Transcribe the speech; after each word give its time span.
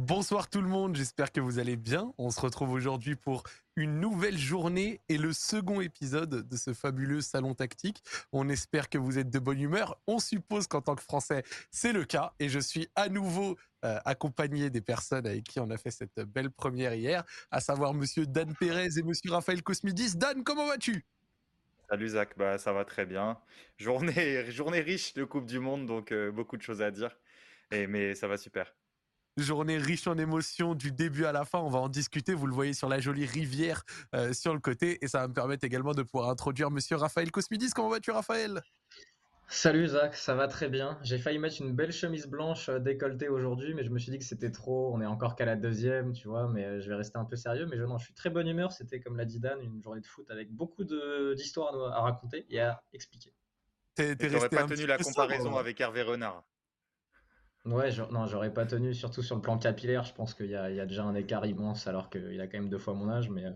Bonsoir 0.00 0.48
tout 0.48 0.62
le 0.62 0.66
monde, 0.66 0.96
j'espère 0.96 1.30
que 1.30 1.42
vous 1.42 1.58
allez 1.58 1.76
bien. 1.76 2.14
On 2.16 2.30
se 2.30 2.40
retrouve 2.40 2.72
aujourd'hui 2.72 3.16
pour 3.16 3.42
une 3.76 4.00
nouvelle 4.00 4.38
journée 4.38 4.98
et 5.10 5.18
le 5.18 5.34
second 5.34 5.82
épisode 5.82 6.48
de 6.48 6.56
ce 6.56 6.72
fabuleux 6.72 7.20
salon 7.20 7.54
tactique. 7.54 8.02
On 8.32 8.48
espère 8.48 8.88
que 8.88 8.96
vous 8.96 9.18
êtes 9.18 9.28
de 9.28 9.38
bonne 9.38 9.60
humeur. 9.60 10.00
On 10.06 10.18
suppose 10.18 10.68
qu'en 10.68 10.80
tant 10.80 10.94
que 10.94 11.02
Français, 11.02 11.42
c'est 11.70 11.92
le 11.92 12.06
cas. 12.06 12.32
Et 12.38 12.48
je 12.48 12.58
suis 12.58 12.88
à 12.96 13.10
nouveau 13.10 13.58
euh, 13.84 13.98
accompagné 14.06 14.70
des 14.70 14.80
personnes 14.80 15.26
avec 15.26 15.44
qui 15.44 15.60
on 15.60 15.68
a 15.68 15.76
fait 15.76 15.90
cette 15.90 16.18
belle 16.20 16.50
première 16.50 16.94
hier, 16.94 17.22
à 17.50 17.60
savoir 17.60 17.92
Monsieur 17.92 18.24
Dan 18.24 18.54
Pérez 18.58 18.88
et 18.96 19.02
Monsieur 19.02 19.32
Raphaël 19.32 19.62
Cosmidis. 19.62 20.16
Dan, 20.16 20.44
comment 20.44 20.66
vas-tu? 20.66 21.04
Salut 21.90 22.08
Zach, 22.08 22.38
bah, 22.38 22.56
ça 22.56 22.72
va 22.72 22.86
très 22.86 23.04
bien. 23.04 23.38
Journée, 23.76 24.80
riche 24.80 25.12
de 25.12 25.24
Coupe 25.24 25.44
du 25.44 25.58
Monde, 25.58 25.84
donc 25.84 26.10
euh, 26.10 26.32
beaucoup 26.32 26.56
de 26.56 26.62
choses 26.62 26.80
à 26.80 26.90
dire. 26.90 27.14
Mais 27.70 28.14
ça 28.14 28.26
va 28.26 28.38
super 28.38 28.72
journée 29.42 29.78
riche 29.78 30.06
en 30.06 30.16
émotions 30.18 30.74
du 30.74 30.92
début 30.92 31.24
à 31.24 31.32
la 31.32 31.44
fin. 31.44 31.58
On 31.58 31.68
va 31.68 31.78
en 31.78 31.88
discuter. 31.88 32.34
Vous 32.34 32.46
le 32.46 32.54
voyez 32.54 32.72
sur 32.72 32.88
la 32.88 33.00
jolie 33.00 33.26
rivière 33.26 33.82
euh, 34.14 34.32
sur 34.32 34.54
le 34.54 34.60
côté. 34.60 35.04
Et 35.04 35.08
ça 35.08 35.20
va 35.20 35.28
me 35.28 35.34
permettre 35.34 35.64
également 35.64 35.92
de 35.92 36.02
pouvoir 36.02 36.30
introduire 36.30 36.70
monsieur 36.70 36.96
Raphaël 36.96 37.30
Cosmidis. 37.30 37.70
Comment 37.70 37.88
vas-tu, 37.88 38.10
Raphaël? 38.10 38.62
Salut 39.52 39.88
Zach, 39.88 40.14
ça 40.14 40.36
va 40.36 40.46
très 40.46 40.68
bien. 40.68 40.96
J'ai 41.02 41.18
failli 41.18 41.40
mettre 41.40 41.60
une 41.60 41.74
belle 41.74 41.90
chemise 41.90 42.28
blanche 42.28 42.68
euh, 42.68 42.78
décolletée 42.78 43.28
aujourd'hui, 43.28 43.74
mais 43.74 43.82
je 43.82 43.90
me 43.90 43.98
suis 43.98 44.12
dit 44.12 44.18
que 44.20 44.24
c'était 44.24 44.52
trop. 44.52 44.94
On 44.94 45.00
est 45.00 45.06
encore 45.06 45.34
qu'à 45.34 45.44
la 45.44 45.56
deuxième, 45.56 46.12
tu 46.12 46.28
vois, 46.28 46.48
mais 46.48 46.64
euh, 46.64 46.80
je 46.80 46.88
vais 46.88 46.94
rester 46.94 47.18
un 47.18 47.24
peu 47.24 47.34
sérieux. 47.34 47.66
Mais 47.68 47.76
je, 47.76 47.82
non, 47.82 47.98
je 47.98 48.04
suis 48.04 48.14
très 48.14 48.30
bonne 48.30 48.46
humeur. 48.46 48.70
C'était, 48.70 49.00
comme 49.00 49.16
l'a 49.16 49.24
dit 49.24 49.40
Dan, 49.40 49.60
une 49.60 49.82
journée 49.82 50.00
de 50.00 50.06
foot 50.06 50.30
avec 50.30 50.52
beaucoup 50.52 50.84
d'histoires 50.84 51.74
à, 51.92 52.00
raconter 52.00 52.46
et 52.48 52.60
à 52.60 52.80
expliquer. 52.92 53.34
T'es, 53.96 54.14
pas 54.14 54.68
tenu 54.68 54.86
la 54.86 54.98
comparaison 54.98 55.56
avec 55.56 55.80
Hervé 55.80 56.02
Renard. 56.02 56.44
Ouais, 57.66 57.90
non, 58.10 58.26
j'aurais 58.26 58.52
pas 58.52 58.64
tenu, 58.64 58.94
surtout 58.94 59.22
sur 59.22 59.36
le 59.36 59.42
plan 59.42 59.58
capillaire. 59.58 60.04
Je 60.04 60.14
pense 60.14 60.32
qu'il 60.34 60.46
y, 60.46 60.54
a 60.54 60.86
déjà 60.86 61.04
un 61.04 61.14
écart 61.14 61.44
immense, 61.44 61.86
alors 61.86 62.08
qu'il 62.08 62.40
a 62.40 62.46
quand 62.46 62.58
même 62.58 62.70
deux 62.70 62.78
fois 62.78 62.94
mon 62.94 63.10
âge. 63.10 63.28
Mais, 63.28 63.44
euh, 63.44 63.52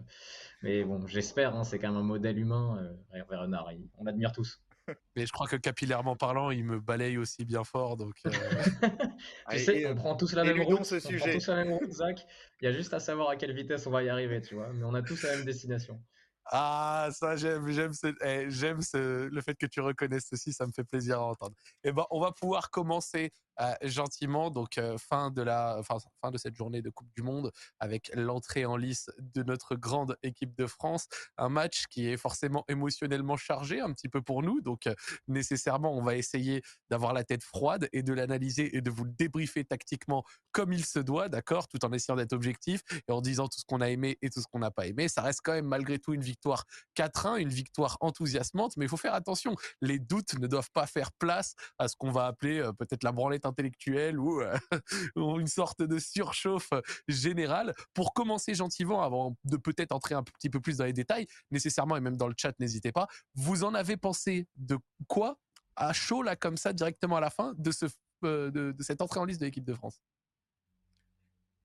mais 0.62 0.84
bon, 0.84 1.06
j'espère, 1.06 1.56
hein, 1.56 1.64
c'est 1.64 1.78
quand 1.78 1.88
même 1.88 1.96
un 1.96 2.02
modèle 2.02 2.38
humain. 2.38 2.78
Euh, 2.82 3.18
Hervé 3.18 3.36
Renard, 3.36 3.70
on 3.96 4.04
l'admire 4.04 4.32
tous. 4.32 4.60
Mais 5.16 5.24
je 5.24 5.32
crois 5.32 5.46
que 5.46 5.56
capillairement 5.56 6.14
parlant, 6.14 6.50
il 6.50 6.62
me 6.62 6.78
balaye 6.78 7.16
aussi 7.16 7.46
bien 7.46 7.64
fort. 7.64 7.96
Donc, 7.96 8.12
euh, 8.26 8.30
tu 9.50 9.58
sais, 9.58 9.86
on 9.86 9.94
prend 9.94 10.14
tous 10.14 10.34
la 10.34 10.44
même 10.44 10.60
route. 10.60 10.84
Ce 10.84 11.00
sujet. 11.00 11.18
prend 11.18 11.32
tous 11.32 11.48
la 11.48 11.64
même 11.64 11.72
route, 11.72 11.90
Zach. 11.90 12.26
Il 12.60 12.66
y 12.66 12.68
a 12.68 12.72
juste 12.72 12.92
à 12.92 13.00
savoir 13.00 13.30
à 13.30 13.36
quelle 13.36 13.54
vitesse 13.54 13.86
on 13.86 13.90
va 13.90 14.02
y 14.02 14.10
arriver, 14.10 14.42
tu 14.42 14.54
vois. 14.54 14.70
Mais 14.74 14.84
on 14.84 14.92
a 14.92 15.00
tous 15.00 15.22
la 15.22 15.36
même 15.36 15.46
destination. 15.46 15.98
Ah, 16.46 17.08
ça, 17.12 17.36
j'aime, 17.36 17.70
j'aime, 17.70 17.92
eh, 18.22 18.46
j'aime 18.50 18.80
le 18.92 19.40
fait 19.40 19.54
que 19.54 19.66
tu 19.66 19.80
reconnaisses 19.80 20.26
ceci, 20.28 20.52
ça 20.52 20.66
me 20.66 20.72
fait 20.72 20.84
plaisir 20.84 21.18
à 21.18 21.24
entendre. 21.24 21.54
Eh 21.82 21.92
ben, 21.92 22.04
on 22.10 22.20
va 22.20 22.32
pouvoir 22.32 22.70
commencer 22.70 23.24
euh, 23.26 23.43
gentiment, 23.82 24.50
donc 24.50 24.78
euh, 24.78 24.98
fin 24.98 25.30
de 25.30 25.42
la, 25.42 25.80
fin 26.20 26.30
de 26.30 26.38
cette 26.38 26.54
journée 26.54 26.82
de 26.82 26.90
Coupe 26.90 27.08
du 27.16 27.22
Monde 27.22 27.52
avec 27.78 28.10
l'entrée 28.14 28.64
en 28.64 28.76
lice 28.76 29.10
de 29.18 29.42
notre 29.42 29.76
grande 29.76 30.16
équipe 30.22 30.56
de 30.56 30.66
France, 30.66 31.06
un 31.38 31.48
match 31.48 31.84
qui 31.88 32.08
est 32.08 32.16
forcément 32.16 32.64
émotionnellement 32.68 33.36
chargé 33.36 33.80
un 33.80 33.92
petit 33.92 34.08
peu 34.08 34.22
pour 34.22 34.42
nous, 34.42 34.60
donc 34.60 34.86
euh, 34.86 34.94
nécessairement 35.28 35.96
on 35.96 36.02
va 36.02 36.16
essayer 36.16 36.62
d'avoir 36.90 37.12
la 37.12 37.24
tête 37.24 37.42
froide 37.42 37.88
et 37.92 38.02
de 38.02 38.12
l'analyser 38.12 38.76
et 38.76 38.80
de 38.80 38.90
vous 38.90 39.04
le 39.04 39.12
débriefer 39.12 39.64
tactiquement 39.64 40.24
comme 40.52 40.72
il 40.72 40.84
se 40.84 40.98
doit, 40.98 41.28
d'accord, 41.28 41.68
tout 41.68 41.84
en 41.84 41.92
essayant 41.92 42.16
d'être 42.16 42.32
objectif 42.32 42.82
et 43.08 43.12
en 43.12 43.20
disant 43.20 43.48
tout 43.48 43.60
ce 43.60 43.64
qu'on 43.64 43.80
a 43.80 43.90
aimé 43.90 44.18
et 44.22 44.30
tout 44.30 44.40
ce 44.40 44.46
qu'on 44.46 44.60
n'a 44.60 44.70
pas 44.70 44.86
aimé. 44.86 45.08
Ça 45.08 45.22
reste 45.22 45.40
quand 45.42 45.52
même 45.52 45.66
malgré 45.66 45.98
tout 45.98 46.14
une 46.14 46.22
victoire 46.22 46.64
4-1, 46.96 47.38
une 47.38 47.48
victoire 47.48 47.96
enthousiasmante, 48.00 48.76
mais 48.76 48.84
il 48.84 48.88
faut 48.88 48.96
faire 48.96 49.14
attention. 49.14 49.56
Les 49.80 49.98
doutes 49.98 50.38
ne 50.38 50.46
doivent 50.46 50.70
pas 50.72 50.86
faire 50.86 51.12
place 51.12 51.54
à 51.78 51.88
ce 51.88 51.96
qu'on 51.96 52.10
va 52.10 52.26
appeler 52.26 52.68
peut-être 52.78 53.02
la 53.02 53.12
branlette 53.12 53.43
intellectuelle 53.46 54.18
ou, 54.18 54.42
ou, 55.16 55.40
une 55.40 55.46
sorte 55.46 55.82
de 55.82 55.98
surchauffe 55.98 56.70
générale. 57.08 57.74
Pour 57.92 58.14
commencer 58.14 58.54
gentiment, 58.54 59.02
avant 59.02 59.36
de 59.44 59.56
peut-être 59.56 59.92
entrer 59.92 60.14
un 60.14 60.22
petit 60.22 60.50
peu 60.50 60.60
plus 60.60 60.78
dans 60.78 60.84
les 60.84 60.92
détails, 60.92 61.26
nécessairement 61.50 61.96
et 61.96 62.00
même 62.00 62.16
dans 62.16 62.28
le 62.28 62.34
chat, 62.36 62.54
n'hésitez 62.58 62.92
pas. 62.92 63.06
Vous 63.34 63.64
en 63.64 63.74
avez 63.74 63.96
pensé 63.96 64.46
de 64.56 64.78
quoi 65.08 65.38
à 65.76 65.92
chaud 65.92 66.22
là 66.22 66.36
comme 66.36 66.56
ça 66.56 66.72
directement 66.72 67.16
à 67.16 67.20
la 67.20 67.30
fin 67.30 67.54
de 67.58 67.70
ce 67.70 67.86
de, 68.22 68.48
de 68.50 68.82
cette 68.82 69.02
entrée 69.02 69.20
en 69.20 69.24
liste 69.24 69.40
de 69.40 69.46
l'équipe 69.46 69.64
de 69.64 69.74
France? 69.74 70.00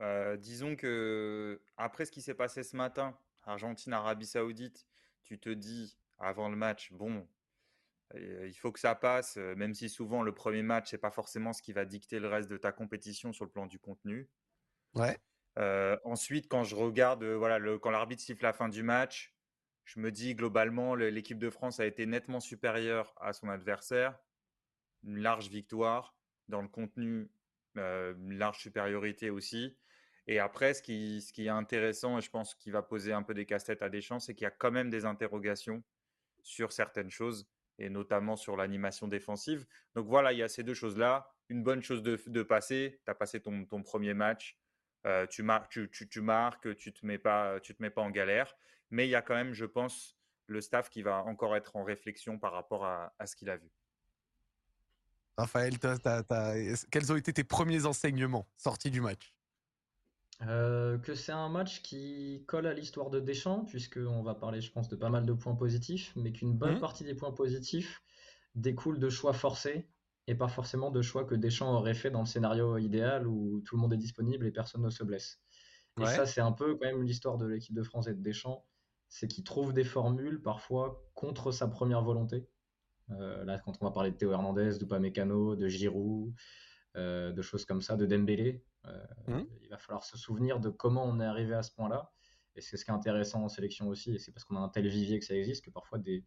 Euh, 0.02 0.38
disons 0.38 0.76
que 0.76 1.62
après 1.78 2.06
ce 2.06 2.12
qui 2.12 2.22
s'est 2.22 2.34
passé 2.34 2.64
ce 2.64 2.76
matin, 2.76 3.18
Argentine, 3.44 3.94
Arabie 3.94 4.26
Saoudite, 4.26 4.88
tu 5.24 5.40
te 5.40 5.50
dis 5.50 5.98
avant 6.18 6.50
le 6.50 6.56
match, 6.56 6.92
bon, 6.94 7.18
euh, 7.18 7.22
il 8.16 8.54
faut 8.54 8.72
que 8.72 8.80
ça 8.80 8.96
passe, 8.96 9.38
euh, 9.38 9.56
même 9.56 9.74
si 9.74 9.90
souvent 9.90 10.24
le 10.24 10.34
premier 10.34 10.64
match, 10.64 10.90
c'est 10.90 10.98
pas 10.98 11.12
forcément 11.12 11.54
ce 11.54 11.62
qui 11.62 11.74
va 11.74 11.86
dicter 11.86 12.20
le 12.20 12.28
reste 12.28 12.50
de 12.50 12.58
ta 12.58 12.72
compétition 12.72 13.34
sur 13.34 13.46
le 13.46 13.52
plan 13.52 13.68
du 13.68 13.80
contenu. 13.80 14.30
Ouais. 14.96 15.18
ensuite, 16.04 16.48
quand 16.48 16.64
je 16.64 16.76
regarde, 16.76 17.24
voilà, 17.24 17.60
le, 17.60 17.78
quand 17.78 17.92
l'arbitre 17.92 18.22
siffle 18.22 18.44
la 18.44 18.54
fin 18.54 18.70
du 18.70 18.82
match, 18.82 19.36
je 19.84 20.00
me 20.00 20.12
dis 20.12 20.36
globalement, 20.36 20.96
l'équipe 20.96 21.38
de 21.38 21.50
France 21.50 21.80
a 21.80 21.86
été 21.86 22.06
nettement 22.06 22.40
supérieure 22.40 23.14
à 23.20 23.34
son 23.34 23.50
adversaire. 23.50 24.18
Une 25.04 25.20
large 25.20 25.50
victoire 25.50 26.16
dans 26.48 26.62
le 26.62 26.68
contenu, 26.68 27.30
une 27.76 28.38
large 28.38 28.60
supériorité 28.60 29.30
aussi. 29.30 29.78
Et 30.28 30.38
après, 30.38 30.76
ce 30.76 30.84
qui, 30.84 31.22
ce 31.22 31.34
qui 31.34 31.48
est 31.48 31.50
intéressant, 31.50 32.20
et 32.20 32.22
je 32.22 32.30
pense 32.30 32.54
qu'il 32.54 32.72
va 32.72 32.84
poser 32.84 33.14
un 33.14 33.24
peu 33.24 33.34
des 33.34 33.48
casse-têtes 33.48 33.82
à 33.82 33.90
Deschamps, 33.90 34.20
c'est 34.20 34.36
qu'il 34.36 34.44
y 34.44 34.48
a 34.48 34.52
quand 34.52 34.70
même 34.70 34.92
des 34.92 35.06
interrogations 35.06 35.84
sur 36.44 36.72
certaines 36.72 37.10
choses, 37.10 37.50
et 37.80 37.90
notamment 37.90 38.36
sur 38.36 38.56
l'animation 38.56 39.08
défensive. 39.08 39.66
Donc 39.96 40.08
voilà, 40.08 40.34
il 40.34 40.40
y 40.40 40.44
a 40.44 40.48
ces 40.48 40.64
deux 40.64 40.74
choses-là. 40.74 41.32
Une 41.50 41.64
bonne 41.64 41.82
chose 41.82 42.04
de, 42.04 42.44
passer, 42.44 43.02
tu 43.06 43.12
as 43.12 43.16
passé 43.16 43.40
ton, 43.40 43.66
premier 43.84 44.14
match, 44.14 44.60
euh, 45.08 45.26
tu, 45.26 45.42
marques, 45.42 45.72
tu, 45.72 45.90
tu, 45.90 46.22
marques, 46.22 46.76
tu 46.76 46.90
ne 46.90 46.94
te, 46.94 47.06
mets 47.06 47.18
pas, 47.18 47.60
tu 47.62 47.74
te 47.74 47.82
mets 47.82 47.90
pas 47.90 48.02
en 48.02 48.12
galère. 48.12 48.56
Mais 48.92 49.08
il 49.08 49.10
y 49.10 49.16
a 49.16 49.22
quand 49.22 49.36
même, 49.36 49.54
je 49.54 49.66
pense, 49.66 50.18
le 50.48 50.62
staff 50.62 50.90
qui 50.90 51.02
va 51.02 51.24
encore 51.24 51.56
être 51.56 51.76
en 51.76 51.84
réflexion 51.84 52.38
par 52.38 52.52
rapport 52.52 52.86
à, 52.86 53.14
à 53.18 53.26
ce 53.26 53.36
qu'il 53.36 53.50
a 53.50 53.58
vu. 53.58 53.72
Raphaël, 55.38 55.76
quels 56.92 57.12
ont 57.14 57.16
été 57.16 57.32
tes 57.32 57.46
premiers 57.46 57.86
enseignements 57.86 58.46
sortis 58.58 58.92
du 58.92 59.00
match? 59.00 59.34
Euh, 60.48 60.98
que 60.98 61.16
c'est 61.16 61.32
un 61.32 61.50
match 61.50 61.82
qui 61.82 62.44
colle 62.48 62.68
à 62.68 62.74
l'histoire 62.74 63.10
de 63.10 63.20
Deschamps, 63.20 63.66
puisqu'on 63.66 64.24
va 64.24 64.36
parler, 64.36 64.62
je 64.62 64.72
pense, 64.72 64.88
de 64.88 64.96
pas 64.96 65.10
mal 65.10 65.26
de 65.26 65.34
points 65.34 65.56
positifs, 65.56 66.14
mais 66.16 66.32
qu'une 66.32 66.54
bonne 66.54 66.78
mmh. 66.78 66.80
partie 66.80 67.04
des 67.04 67.16
points 67.16 67.32
positifs 67.32 68.02
découle 68.56 69.00
de 69.00 69.10
choix 69.10 69.34
forcés 69.34 69.90
et 70.28 70.36
pas 70.36 70.48
forcément 70.48 70.92
de 70.92 71.02
choix 71.02 71.26
que 71.26 71.36
Deschamps 71.36 71.74
aurait 71.74 71.94
fait 71.94 72.12
dans 72.12 72.22
le 72.22 72.26
scénario 72.26 72.78
idéal 72.78 73.28
où 73.28 73.62
tout 73.66 73.76
le 73.76 73.82
monde 73.82 73.94
est 73.94 73.98
disponible 73.98 74.46
et 74.46 74.52
personne 74.52 74.84
ne 74.84 74.90
se 74.90 75.04
blesse. 75.04 75.42
Et 76.00 76.06
ça, 76.06 76.26
c'est 76.26 76.40
un 76.40 76.52
peu 76.54 76.76
quand 76.76 76.86
même 76.86 77.04
l'histoire 77.04 77.38
de 77.38 77.46
l'équipe 77.46 77.76
de 77.76 77.84
France 77.84 78.08
et 78.08 78.14
de 78.14 78.22
Deschamps, 78.22 78.66
c'est 79.10 79.28
qu'il 79.28 79.44
trouve 79.44 79.74
des 79.74 79.84
formules 79.84 80.42
parfois 80.42 81.04
contre 81.14 81.52
sa 81.52 81.68
première 81.68 82.02
volonté. 82.02 82.48
Euh, 83.10 83.44
là, 83.44 83.60
quand 83.60 83.74
on 83.82 83.86
va 83.86 83.92
parler 83.92 84.12
de 84.12 84.16
Théo 84.16 84.32
Hernandez, 84.32 84.78
d'Upamecano, 84.78 85.56
de 85.56 85.68
Giroud, 85.68 86.34
euh, 86.96 87.34
de 87.34 87.42
choses 87.42 87.66
comme 87.66 87.82
ça, 87.82 87.98
de 87.98 88.06
Dembélé, 88.06 88.64
mmh. 89.28 89.42
Il 89.62 89.70
va 89.70 89.78
falloir 89.78 90.04
se 90.04 90.18
souvenir 90.18 90.60
de 90.60 90.70
comment 90.70 91.06
on 91.06 91.20
est 91.20 91.26
arrivé 91.26 91.54
à 91.54 91.64
ce 91.64 91.72
point-là. 91.72 92.12
Et 92.56 92.62
c'est 92.62 92.78
ce 92.78 92.84
qui 92.84 92.92
est 92.92 92.94
intéressant 92.94 93.44
en 93.44 93.50
sélection 93.50 93.88
aussi. 93.88 94.16
Et 94.16 94.20
c'est 94.20 94.32
parce 94.32 94.44
qu'on 94.44 94.56
a 94.56 94.60
un 94.60 94.70
tel 94.70 94.88
vivier 94.88 95.20
que 95.20 95.26
ça 95.26 95.36
existe 95.36 95.64
que 95.64 95.70
parfois 95.70 96.00
des, 96.00 96.26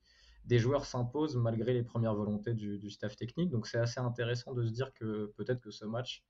joueurs 0.59 0.87
s'imposent 0.87 1.37
malgré 1.37 1.75
les 1.75 1.83
premières 1.83 2.15
volontés 2.15 2.55
du, 2.55 2.91
staff 2.91 3.17
technique. 3.17 3.51
Donc 3.51 3.67
c'est 3.67 3.79
assez 3.79 4.01
intéressant 4.01 4.55
de 4.55 4.65
se 4.65 4.71
dire 4.71 4.93
que 4.95 5.33
peut-être 5.37 5.61
que 5.61 5.71
ce 5.71 5.85
match, 5.85 6.25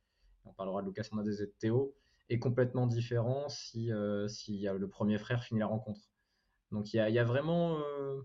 on 0.44 0.52
parlera 0.52 0.82
de 0.82 0.88
Lucas 0.88 1.04
Hernandez 1.10 1.42
et 1.42 1.46
de 1.46 1.54
Théo, 1.58 1.94
est 2.28 2.38
complètement 2.38 2.86
différent 2.86 3.48
si, 3.48 3.92
euh, 3.92 4.26
si 4.28 4.62
le 4.62 4.88
premier 4.88 5.18
frère 5.18 5.44
finit 5.44 5.60
la 5.60 5.66
rencontre. 5.66 6.00
Donc 6.70 6.92
il 6.94 6.96
y 6.96 7.18
a, 7.18 7.24
vraiment 7.24 7.78
euh, 7.78 8.22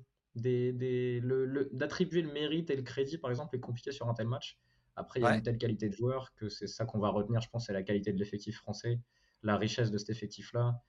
d'attribuer 1.73 2.21
le 2.21 2.31
mérite 2.31 2.69
et 2.69 2.75
le 2.75 2.81
crédit, 2.83 3.17
par 3.17 3.29
exemple, 3.29 3.55
est 3.55 3.59
compliqué 3.59 3.91
sur 3.91 4.07
un 4.07 4.13
tel 4.13 4.27
match. 4.27 4.57
Après, 4.97 5.19
il 5.19 5.23
y 5.23 5.25
a 5.27 5.35
une 5.35 5.43
telle 5.43 5.59
qualité 5.59 5.89
de 5.89 5.93
joueur 5.93 6.33
que 6.35 6.49
c'est 6.49 6.67
ça 6.67 6.83
qu'on 6.83 6.97
va 6.97 7.09
retenir, 7.09 7.39
je 7.39 7.49
pense, 7.49 7.67
c'est 7.67 7.73
la 7.73 7.83
qualité 7.83 8.11
de 8.11 8.17
l'effectif 8.17 8.57
français, 8.57 8.99
la 9.43 9.55
richesse 9.55 9.91
de 9.91 9.97
cet 9.99 10.09
effectif-là 10.09 10.81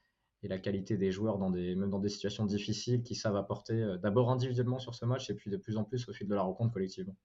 et 0.43 0.49
la 0.49 0.59
qualité 0.59 0.97
des 0.97 1.13
joueurs, 1.13 1.37
dans 1.37 1.51
des, 1.51 1.75
même 1.75 1.91
dans 1.91 1.99
des 1.99 2.09
situations 2.09 2.47
difficiles, 2.47 3.03
qui 3.03 3.15
savent 3.15 3.37
apporter 3.37 3.75
euh, 3.75 3.99
d'abord 3.99 4.31
individuellement 4.31 4.79
sur 4.79 4.95
ce 4.95 5.05
match 5.05 5.29
et 5.29 5.35
puis 5.35 5.51
de 5.51 5.59
plus 5.59 5.77
en 5.77 5.85
plus 5.85 6.09
au 6.09 6.15
fil 6.15 6.27
de 6.27 6.35
la 6.35 6.43
rencontre 6.43 6.73
collectivement. 6.73 7.17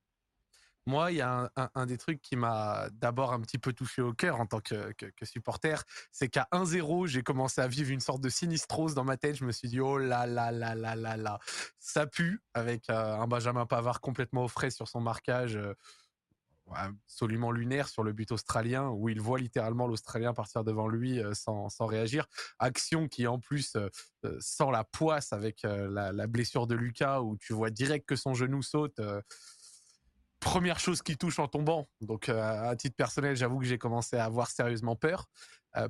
Moi, 0.85 1.11
il 1.11 1.17
y 1.17 1.21
a 1.21 1.49
un, 1.55 1.85
des 1.85 1.97
trucs 1.97 2.21
qui 2.21 2.35
m'a 2.35 2.89
d'abord 2.91 3.31
un 3.31 3.39
petit 3.39 3.57
peu 3.57 3.71
touché 3.71 4.01
au 4.01 4.11
cœur 4.11 4.41
en 4.41 4.45
tant 4.45 4.59
que, 4.59 4.93
supporter, 5.23 5.81
c'est 6.11 6.27
qu'à 6.27 6.49
1-0, 6.51 7.07
j'ai 7.07 7.23
commencé 7.23 7.61
à 7.61 7.67
vivre 7.67 7.91
une 7.91 8.01
sorte 8.01 8.21
de 8.21 8.27
sinistrose 8.27 8.93
dans 8.93 9.05
ma 9.05 9.15
tête. 9.15 9.35
Je 9.35 9.45
me 9.45 9.53
suis 9.53 9.69
dit, 9.69 9.79
oh 9.79 9.97
là 9.97 10.27
là 10.27 10.51
là 10.51 10.75
là 10.75 10.95
là 10.95 11.15
là, 11.15 11.39
ça 11.79 12.05
pue 12.05 12.41
avec 12.53 12.89
euh, 12.89 13.15
un 13.15 13.27
Benjamin 13.27 13.65
Pavard 13.65 14.01
complètement 14.01 14.43
au 14.43 14.49
frais 14.49 14.71
sur 14.71 14.89
son 14.89 14.99
marquage. 14.99 15.55
Euh, 15.55 15.73
absolument 16.71 17.51
lunaire 17.51 17.89
sur 17.89 18.03
le 18.03 18.13
but 18.13 18.31
australien 18.31 18.89
où 18.89 19.09
il 19.09 19.21
voit 19.21 19.39
littéralement 19.39 19.87
l'Australien 19.87 20.33
partir 20.33 20.63
devant 20.63 20.87
lui 20.87 21.19
euh, 21.19 21.33
sans, 21.33 21.69
réagir. 21.85 22.25
Action 22.59 23.07
qui 23.07 23.27
en 23.27 23.39
plus 23.39 23.75
euh, 23.75 23.89
euh, 24.25 24.37
sent 24.39 24.71
la 24.71 24.83
poisse 24.83 25.33
avec 25.33 25.63
la, 25.63 26.27
blessure 26.27 26.67
de 26.67 26.75
Lucas 26.75 27.21
où 27.21 27.37
tu 27.37 27.53
vois 27.53 27.69
direct 27.69 28.07
que 28.07 28.15
son 28.15 28.33
genou 28.33 28.61
saute. 28.61 28.99
première 30.39 30.79
chose 30.79 31.01
qui 31.01 31.17
touche 31.17 31.39
en 31.39 31.47
tombant. 31.47 31.87
Donc, 32.01 32.29
à 32.29 32.75
titre 32.75 32.95
personnel, 32.95 33.35
j'avoue 33.35 33.59
que 33.59 33.65
j'ai 33.65 33.77
commencé 33.77 34.17
à 34.17 34.25
avoir 34.25 34.49
sérieusement 34.49 34.95
peur. 34.95 35.27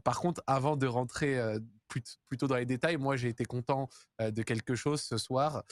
par 0.03 0.19
contre, 0.19 0.41
avant 0.47 0.75
de 0.75 0.87
rentrer 0.87 1.39
plutôt 2.27 2.47
dans 2.47 2.55
les 2.55 2.65
détails, 2.65 2.97
moi, 2.97 3.15
j'ai 3.15 3.29
été 3.29 3.45
content 3.45 3.89
de 4.19 4.43
quelque 4.43 4.75
chose 4.75 5.01
ce 5.01 5.17
soir. 5.17 5.63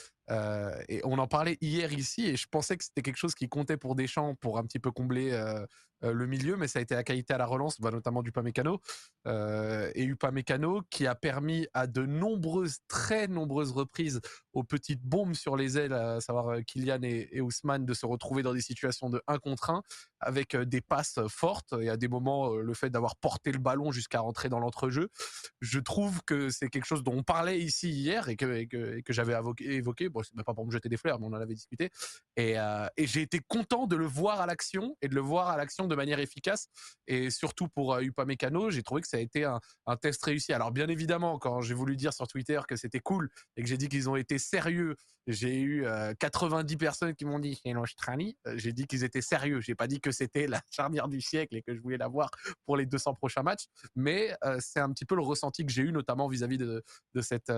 Et 0.88 1.00
on 1.04 1.18
en 1.18 1.26
parlait 1.26 1.58
hier 1.60 1.92
ici, 1.92 2.28
et 2.28 2.36
je 2.36 2.46
pensais 2.48 2.76
que 2.76 2.84
c'était 2.84 3.02
quelque 3.02 3.16
chose 3.16 3.34
qui 3.34 3.48
comptait 3.48 3.76
pour 3.76 3.94
Deschamps 3.94 4.34
pour 4.36 4.58
un 4.58 4.64
petit 4.64 4.78
peu 4.78 4.90
combler 4.90 5.32
euh, 6.04 6.12
le 6.12 6.26
milieu, 6.26 6.56
mais 6.56 6.68
ça 6.68 6.78
a 6.78 6.82
été 6.82 6.94
la 6.94 7.04
qualité 7.04 7.34
à 7.34 7.38
la 7.38 7.46
relance, 7.46 7.80
bah, 7.80 7.90
notamment 7.90 8.22
du 8.22 8.32
Pamecano. 8.32 8.80
Euh, 9.26 9.90
et 9.94 10.04
Upamecano 10.04 10.82
qui 10.90 11.06
a 11.06 11.14
permis 11.14 11.66
à 11.74 11.86
de 11.86 12.04
nombreuses, 12.04 12.78
très 12.88 13.28
nombreuses 13.28 13.72
reprises 13.72 14.20
aux 14.52 14.64
petites 14.64 15.02
bombes 15.02 15.34
sur 15.34 15.56
les 15.56 15.78
ailes, 15.78 15.92
à 15.92 16.20
savoir 16.20 16.48
euh, 16.48 16.60
Kylian 16.62 17.02
et, 17.02 17.40
Ousmane, 17.40 17.86
de 17.86 17.94
se 17.94 18.06
retrouver 18.06 18.42
dans 18.42 18.52
des 18.52 18.60
situations 18.60 19.10
de 19.10 19.22
1 19.28 19.38
contre 19.38 19.70
1 19.70 19.82
avec 20.20 20.56
des 20.56 20.80
passes 20.80 21.18
fortes 21.28 21.74
et 21.80 21.88
à 21.88 21.96
des 21.96 22.08
moments 22.08 22.54
le 22.54 22.74
fait 22.74 22.90
d'avoir 22.90 23.16
porté 23.16 23.50
le 23.50 23.58
ballon 23.58 23.90
jusqu'à 23.90 24.20
rentrer 24.20 24.48
dans 24.48 24.60
l'entrejeu. 24.60 25.08
Je 25.60 25.80
trouve 25.80 26.22
que 26.24 26.48
c'est 26.48 26.68
quelque 26.68 26.84
chose 26.84 27.02
dont 27.02 27.16
on 27.16 27.22
parlait 27.24 27.58
ici 27.58 27.90
hier 27.90 28.28
et 28.28 28.36
que, 28.36 28.64
que, 28.64 29.12
j'avais 29.12 29.34
évoqué. 29.60 30.08
C'est 30.22 30.44
pas 30.44 30.54
pour 30.54 30.66
me 30.66 30.70
jeter 30.70 30.88
des 30.88 30.96
fleurs, 30.96 31.18
mais 31.20 31.26
on 31.26 31.30
en 31.30 31.40
avait 31.40 31.54
discuté. 31.54 31.90
Et, 32.36 32.56
et 32.96 33.06
j'ai 33.06 33.22
été 33.22 33.40
content 33.46 33.86
de 33.86 33.96
le 33.96 34.06
voir 34.06 34.40
à 34.40 34.46
l'action 34.46 34.96
et 35.02 35.08
de 35.08 35.14
le 35.14 35.20
voir 35.20 35.48
à 35.48 35.56
l'action 35.56 35.86
de 35.86 35.94
manière 35.94 36.18
efficace. 36.18 36.68
Et 37.06 37.30
surtout 37.30 37.68
pour 37.68 37.94
euh, 37.94 38.02
Upamecano, 38.02 38.70
j'ai 38.70 38.82
trouvé 38.82 39.02
que 39.02 39.08
ça 39.08 39.16
a 39.16 39.20
été 39.20 39.44
un, 39.44 39.60
test 40.00 40.24
réussi. 40.24 40.52
Alors 40.52 40.72
bien 40.72 40.88
évidemment, 40.88 41.38
quand 41.38 41.60
j'ai 41.60 41.74
voulu 41.74 41.96
dire 41.96 42.12
sur 42.12 42.26
Twitter 42.26 42.60
que 42.66 42.76
c'était 42.76 43.00
cool 43.00 43.28
et 43.56 43.62
que 43.62 43.68
j'ai 43.68 43.76
dit 43.76 43.88
qu'ils 43.88 44.08
ont 44.08 44.16
été 44.16 44.38
sérieux, 44.38 44.96
j'ai 45.26 45.60
eu 45.60 45.84
90 46.18 46.74
euh, 46.74 46.78
personnes 46.78 47.14
qui 47.14 47.24
m'ont 47.24 47.38
dit 47.38 47.60
Trani. 47.96 48.36
Euh, 48.46 48.54
j'ai 48.56 48.72
dit 48.72 48.86
qu'ils 48.86 49.04
étaient 49.04 49.20
sérieux. 49.20 49.60
J'ai 49.60 49.74
pas 49.74 49.86
dit 49.86 50.00
que 50.00 50.10
c'était 50.10 50.46
la 50.46 50.60
charnière 50.70 51.08
du 51.08 51.20
siècle 51.20 51.56
et 51.56 51.62
que 51.62 51.74
je 51.74 51.80
voulais 51.80 51.98
l'avoir 51.98 52.30
pour 52.66 52.76
les 52.76 52.86
200 52.86 53.14
prochains 53.14 53.42
matchs. 53.42 53.66
Mais 53.94 54.34
c'est 54.58 54.80
un 54.80 54.90
petit 54.92 55.04
peu 55.04 55.14
le 55.14 55.22
ressenti 55.22 55.64
que 55.64 55.72
j'ai 55.72 55.82
eu, 55.82 55.92
notamment 55.92 56.28
vis-à-vis 56.28 56.58
de, 56.58 56.82
cette 57.20 57.52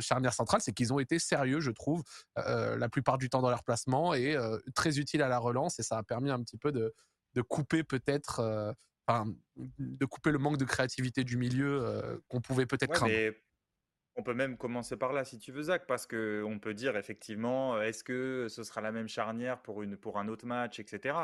charnière 0.00 0.34
centrale, 0.34 0.60
c'est 0.60 0.72
qu'ils 0.72 0.92
ont 0.92 0.98
été 0.98 1.18
sérieux, 1.18 1.60
je 1.60 1.70
trouve, 1.70 1.89
la 2.36 2.88
plupart 2.88 3.18
du 3.18 3.28
temps 3.28 3.42
dans 3.42 3.50
leur 3.50 3.64
placement 3.64 4.14
et 4.14 4.36
très 4.74 4.98
utile 4.98 5.22
à 5.22 5.28
la 5.28 5.38
relance. 5.38 5.78
Et 5.78 5.82
ça 5.82 5.98
a 5.98 6.02
permis 6.02 6.30
un 6.30 6.42
petit 6.42 6.58
peu 6.58 6.72
de, 6.72 6.94
de 7.34 7.42
couper 7.42 7.84
peut-être, 7.84 8.40
euh, 8.40 8.72
de 9.78 10.04
couper 10.04 10.30
le 10.30 10.38
manque 10.38 10.56
de 10.56 10.64
créativité 10.64 11.24
du 11.24 11.36
milieu 11.36 11.82
euh, 11.82 12.18
qu'on 12.28 12.40
pouvait 12.40 12.66
peut-être 12.66 12.92
craindre. 12.92 13.12
on 14.16 14.22
peut 14.22 14.34
même 14.34 14.56
commencer 14.56 14.96
par 14.96 15.12
là 15.12 15.24
si 15.24 15.38
tu 15.38 15.52
veux, 15.52 15.62
Zach, 15.64 15.86
parce 15.86 16.06
qu'on 16.06 16.58
peut 16.60 16.74
dire 16.74 16.96
effectivement, 16.96 17.76
euh, 17.76 17.82
est-ce 17.82 18.04
que 18.04 18.46
ce 18.48 18.62
sera 18.62 18.80
la 18.80 18.92
même 18.92 19.08
charnière 19.08 19.62
pour, 19.62 19.82
une, 19.82 19.96
pour 19.96 20.18
un 20.18 20.28
autre 20.28 20.46
match, 20.46 20.78
etc. 20.80 21.16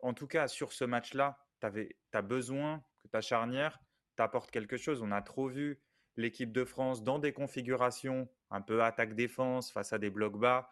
En 0.00 0.14
tout 0.14 0.26
cas, 0.26 0.48
sur 0.48 0.72
ce 0.72 0.84
match-là, 0.84 1.38
tu 1.60 1.66
as 2.12 2.22
besoin 2.22 2.84
que 3.02 3.08
ta 3.08 3.20
charnière 3.20 3.80
t'apporte 4.16 4.50
quelque 4.50 4.76
chose. 4.76 5.02
On 5.02 5.10
a 5.10 5.22
trop 5.22 5.48
vu 5.48 5.80
l'équipe 6.16 6.52
de 6.52 6.64
France 6.64 7.02
dans 7.02 7.18
des 7.18 7.32
configurations 7.32 8.28
un 8.50 8.60
peu 8.60 8.82
attaque-défense 8.82 9.70
face 9.72 9.92
à 9.92 9.98
des 9.98 10.10
blocs 10.10 10.38
bas. 10.38 10.68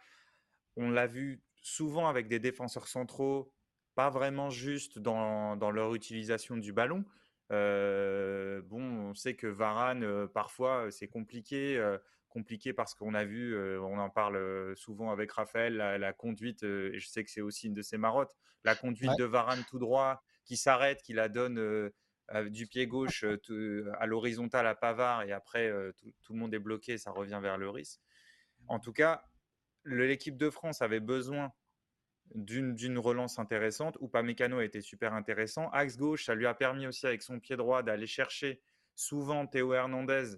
On 0.77 0.91
l'a 0.91 1.07
vu 1.07 1.43
souvent 1.63 2.09
avec 2.09 2.29
des 2.29 2.39
défenseurs 2.39 2.89
centraux 2.89 3.53
pas 3.95 4.09
vraiment 4.09 4.49
juste 4.49 4.99
dans, 4.99 5.57
dans 5.57 5.71
leur 5.71 5.95
utilisation 5.95 6.57
du 6.57 6.73
ballon. 6.73 7.05
Euh, 7.51 8.63
bon, 8.63 8.83
on 8.83 9.15
sait 9.15 9.35
que 9.35 9.47
Varane, 9.47 10.03
euh, 10.03 10.27
parfois, 10.27 10.91
c'est 10.91 11.09
compliqué, 11.09 11.79
compliqué 12.31 12.73
parce 12.73 12.95
qu'on 12.95 13.13
a 13.13 13.25
vu, 13.25 13.55
on 13.81 13.99
en 13.99 14.09
parle 14.09 14.75
souvent 14.77 15.11
avec 15.11 15.31
Raphaël, 15.33 15.77
la, 15.77 16.13
conduite, 16.15 16.63
et 16.63 16.99
je 16.99 17.07
sais 17.07 17.23
que 17.23 17.31
c'est 17.31 17.43
aussi 17.43 17.67
une 17.67 17.75
de 17.75 17.83
ses 17.83 17.99
marottes, 17.99 18.35
la 18.65 18.75
conduite 18.75 19.13
de 19.19 19.25
Varane 19.25 19.63
tout 19.69 19.79
droit, 19.79 20.23
qui 20.45 20.57
s'arrête, 20.57 21.03
qui 21.03 21.13
la 21.13 21.29
donne 21.29 21.91
du 22.51 22.67
pied 22.67 22.87
gauche 22.87 23.25
à 23.25 24.07
l'horizontale 24.07 24.67
à 24.67 24.75
Pavard, 24.75 25.23
et 25.23 25.33
après, 25.33 25.71
tout, 26.23 26.33
le 26.33 26.39
monde 26.39 26.55
est 26.55 26.59
bloqué, 26.59 26.99
ça 26.99 27.11
revient 27.11 27.41
vers 27.43 27.59
le 27.59 27.69
risque. 27.69 28.01
En 28.69 28.79
tout 28.79 28.93
cas, 28.93 29.25
l'équipe 29.85 30.37
de 30.37 30.51
France 30.51 30.83
avait 30.83 31.01
besoin 31.01 31.53
d'une 32.35 32.99
relance 32.99 33.39
intéressante. 33.39 33.97
Ou 34.01 34.11
Mécano 34.23 34.59
a 34.59 34.65
été 34.65 34.81
super 34.81 35.15
intéressant. 35.15 35.69
Axe 35.71 35.97
gauche, 35.97 36.25
ça 36.25 36.35
lui 36.35 36.47
a 36.47 36.55
permis 36.55 36.87
aussi 36.87 37.07
avec 37.07 37.23
son 37.23 37.41
pied 37.41 37.57
droit 37.57 37.83
d'aller 37.83 38.07
chercher 38.07 38.63
souvent 38.95 39.47
Théo 39.47 39.75
Hernandez 39.75 40.37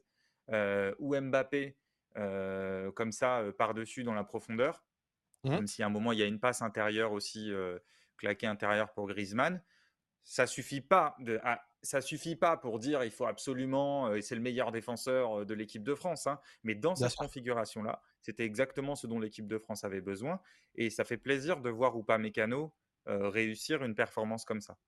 euh, 0.50 0.94
ou 0.98 1.18
Mbappé 1.18 1.76
euh, 2.16 2.92
comme 2.92 3.12
ça 3.12 3.40
euh, 3.40 3.52
par-dessus 3.52 4.04
dans 4.04 4.14
la 4.14 4.24
profondeur. 4.24 4.84
Mmh. 5.44 5.50
Même 5.50 5.66
si 5.66 5.82
à 5.82 5.86
un 5.86 5.90
moment 5.90 6.12
il 6.12 6.18
y 6.18 6.22
a 6.22 6.26
une 6.26 6.40
passe 6.40 6.62
intérieure 6.62 7.12
aussi 7.12 7.52
claquée 8.16 8.46
intérieure 8.46 8.92
pour 8.92 9.06
Griezmann. 9.08 9.62
Ça 10.24 10.46
suffit 10.46 10.80
pas 10.80 11.14
de, 11.20 11.38
ça 11.82 12.00
suffit 12.00 12.34
pas 12.34 12.56
pour 12.56 12.78
dire 12.78 13.04
il 13.04 13.10
faut 13.10 13.26
absolument, 13.26 14.14
et 14.14 14.22
c'est 14.22 14.34
le 14.34 14.40
meilleur 14.40 14.72
défenseur 14.72 15.44
de 15.44 15.54
l'équipe 15.54 15.84
de 15.84 15.94
France, 15.94 16.26
hein. 16.26 16.40
mais 16.62 16.74
dans 16.74 16.96
cette 16.96 17.14
configuration-là, 17.14 18.02
c'était 18.22 18.44
exactement 18.44 18.96
ce 18.96 19.06
dont 19.06 19.20
l'équipe 19.20 19.46
de 19.46 19.58
France 19.58 19.84
avait 19.84 20.00
besoin, 20.00 20.40
et 20.74 20.88
ça 20.88 21.04
fait 21.04 21.18
plaisir 21.18 21.60
de 21.60 21.68
voir 21.68 21.96
ou 21.96 22.02
pas 22.02 22.16
Mécano 22.16 22.72
réussir 23.06 23.84
une 23.84 23.94
performance 23.94 24.46
comme 24.46 24.62
ça. 24.62 24.78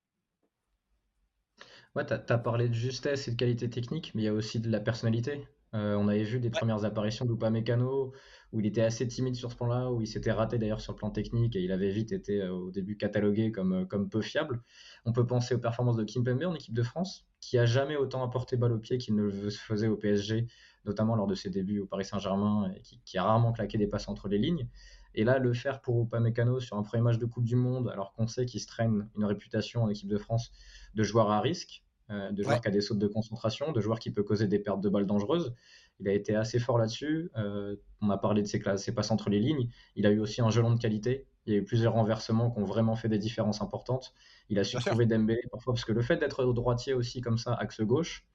Ouais, 1.96 2.04
tu 2.04 2.12
as, 2.12 2.38
parlé 2.38 2.68
de 2.68 2.74
justesse 2.74 3.26
et 3.26 3.30
de 3.30 3.36
qualité 3.36 3.70
technique, 3.70 4.12
mais 4.14 4.22
il 4.22 4.24
y 4.26 4.28
a 4.28 4.34
aussi 4.34 4.60
de 4.60 4.70
la 4.70 4.80
personnalité. 4.80 5.46
On 5.72 6.08
avait 6.08 6.24
vu 6.24 6.40
des 6.40 6.50
premières 6.50 6.84
apparitions 6.84 7.26
Mécano 7.50 8.12
où 8.52 8.60
il 8.60 8.66
était 8.66 8.82
assez 8.82 9.06
timide 9.06 9.34
sur 9.34 9.50
ce 9.50 9.56
plan-là, 9.56 9.90
où 9.90 10.00
il 10.00 10.06
s'était 10.06 10.32
raté 10.32 10.58
d'ailleurs 10.58 10.80
sur 10.80 10.92
le 10.92 10.96
plan 10.96 11.10
technique 11.10 11.56
et 11.56 11.60
il 11.60 11.72
avait 11.72 11.90
vite 11.90 12.12
été 12.12 12.42
euh, 12.42 12.52
au 12.52 12.70
début 12.70 12.96
catalogué 12.96 13.50
comme, 13.52 13.72
euh, 13.72 13.84
comme 13.84 14.08
peu 14.08 14.22
fiable. 14.22 14.62
On 15.04 15.12
peut 15.12 15.26
penser 15.26 15.54
aux 15.54 15.58
performances 15.58 15.96
de 15.96 16.04
Kim 16.04 16.24
Kimpembe 16.24 16.44
en 16.44 16.54
équipe 16.54 16.74
de 16.74 16.82
France, 16.82 17.26
qui 17.40 17.58
a 17.58 17.66
jamais 17.66 17.96
autant 17.96 18.22
apporté 18.24 18.56
balle 18.56 18.72
au 18.72 18.78
pied 18.78 18.98
qu'il 18.98 19.14
ne 19.14 19.22
le 19.22 19.50
faisait 19.50 19.88
au 19.88 19.96
PSG, 19.96 20.46
notamment 20.84 21.16
lors 21.16 21.26
de 21.26 21.34
ses 21.34 21.50
débuts 21.50 21.80
au 21.80 21.86
Paris 21.86 22.04
Saint-Germain, 22.04 22.72
et 22.74 22.80
qui, 22.80 23.19
a 23.19 23.24
rarement 23.24 23.52
claqué 23.52 23.78
des 23.78 23.88
passes 23.88 24.08
entre 24.08 24.28
les 24.28 24.38
lignes. 24.38 24.69
Et 25.14 25.24
là, 25.24 25.38
le 25.38 25.52
faire 25.52 25.80
pour 25.80 26.02
Upamecano 26.02 26.60
sur 26.60 26.76
un 26.76 26.82
premier 26.82 27.02
match 27.02 27.19
de 27.19 27.26
Coupe 27.26 27.44
du 27.44 27.56
Monde, 27.56 27.88
alors 27.88 28.12
qu'on 28.12 28.26
sait 28.26 28.46
qu'il 28.46 28.60
se 28.60 28.66
traîne 28.66 29.08
une 29.16 29.24
réputation 29.24 29.82
en 29.82 29.88
équipe 29.88 30.08
de 30.08 30.19
France 30.19 30.52
de 30.94 31.02
joueur 31.02 31.30
à 31.30 31.40
risque, 31.40 31.82
euh, 32.11 32.31
de 32.31 32.43
joueur 32.43 32.61
qui 32.61 32.69
a 32.69 32.70
des 32.70 32.81
sautes 32.81 32.99
de 32.99 33.06
concentration, 33.08 33.73
de 33.73 33.81
joueur 33.81 33.99
qui 33.99 34.11
peut 34.11 34.23
causer 34.23 34.47
des 34.47 34.58
pertes 34.58 34.81
de 34.81 34.88
balles 34.88 35.06
dangereuses. 35.06 35.55
Il 35.99 36.08
a 36.08 36.12
été 36.12 36.35
assez 36.35 36.58
fort 36.58 36.79
là-dessus. 36.79 37.31
Euh, 37.37 37.76
on 38.00 38.11
a 38.11 38.19
parlé 38.19 38.43
de 38.43 38.47
ses, 38.47 38.61
classes, 38.61 38.85
ses 38.85 38.94
passes 38.94 39.11
entre 39.11 39.31
les 39.31 39.41
lignes. 39.41 39.69
Il 39.94 40.06
a 40.06 40.11
eu 40.11 40.20
aussi 40.20 40.41
un 40.41 40.50
gelon 40.50 40.73
de 40.73 40.79
qualité. 40.79 41.26
Il 41.47 41.53
y 41.53 41.56
a 41.56 41.58
eu 41.61 41.64
plusieurs 41.64 41.94
renversements 41.94 42.50
qui 42.50 42.61
ont 42.61 42.64
vraiment 42.64 42.97
fait 42.97 43.08
des 43.08 43.19
différences 43.19 43.62
importantes. 43.62 44.12
Il 44.49 44.58
a 44.58 44.64
su 44.64 44.76
trouver 44.76 45.06
Dembélé 45.06 45.43
parfois, 45.50 45.75
parce 45.75 45.85
que 45.85 45.93
le 45.93 46.03
fait 46.03 46.17
d'être 46.17 46.44
droitier 46.53 46.93
aussi 46.93 47.20
comme 47.20 47.38
ça, 47.38 47.55
axe 47.55 47.81
gauche, 47.81 48.26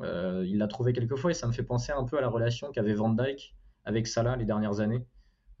euh, 0.00 0.44
il 0.46 0.58
l'a 0.58 0.68
trouvé 0.68 0.92
quelques 0.92 1.16
fois 1.16 1.30
et 1.30 1.34
ça 1.34 1.46
me 1.46 1.52
fait 1.52 1.62
penser 1.62 1.92
un 1.92 2.04
peu 2.04 2.16
à 2.16 2.20
la 2.20 2.28
relation 2.28 2.70
qu'avait 2.70 2.94
Van 2.94 3.10
Dyke 3.10 3.54
avec 3.84 4.06
Salah 4.06 4.36
les 4.36 4.44
dernières 4.44 4.80
années, 4.80 5.04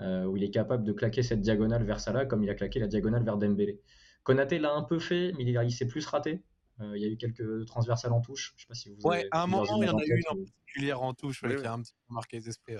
euh, 0.00 0.24
où 0.24 0.36
il 0.36 0.44
est 0.44 0.50
capable 0.50 0.84
de 0.84 0.92
claquer 0.92 1.22
cette 1.22 1.40
diagonale 1.40 1.84
vers 1.84 2.00
Salah 2.00 2.26
comme 2.26 2.42
il 2.42 2.50
a 2.50 2.54
claqué 2.54 2.78
la 2.78 2.86
diagonale 2.86 3.24
vers 3.24 3.38
Dembélé. 3.38 3.80
Konaté 4.22 4.58
l'a 4.58 4.72
un 4.72 4.82
peu 4.82 4.98
fait, 4.98 5.32
mais 5.36 5.44
il, 5.44 5.60
il 5.64 5.72
s'est 5.72 5.86
plus 5.86 6.06
raté. 6.06 6.42
Euh, 6.80 6.96
il 6.96 7.02
y 7.02 7.06
a 7.06 7.08
eu 7.08 7.16
quelques 7.16 7.66
transversales 7.66 8.12
en 8.12 8.20
touche. 8.20 8.54
Je 8.56 8.62
sais 8.62 8.68
pas 8.68 8.74
si 8.74 8.90
vous 8.90 8.96
ouais, 9.08 9.26
à 9.30 9.42
un 9.42 9.46
moment, 9.46 9.82
il 9.82 9.86
y 9.86 9.90
en 9.90 9.98
a 9.98 10.04
eu 10.04 10.16
une 10.16 10.28
en 10.30 10.44
particulière 10.44 11.02
en 11.02 11.14
touche 11.14 11.40
qui 11.40 11.66
a 11.66 11.72
un 11.72 11.82
petit 11.82 11.92
peu 11.92 12.14
marqué 12.14 12.38
les 12.38 12.48
esprits. 12.48 12.76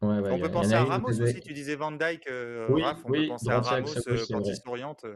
on 0.00 0.40
peut 0.40 0.50
penser 0.50 0.74
à 0.74 0.84
Ramos 0.84 1.08
aussi, 1.08 1.40
tu 1.40 1.52
disais 1.52 1.76
Van 1.76 1.92
Dyke, 1.92 2.26
euh, 2.28 2.66
oui, 2.70 2.82
Raph, 2.82 3.00
on 3.04 3.12
peut 3.12 3.26
penser 3.28 3.50
à 3.50 3.60
Ramos 3.60 4.08
euh, 4.08 4.24
quand 4.30 4.42
il 4.44 4.56
s'oriente. 4.56 5.06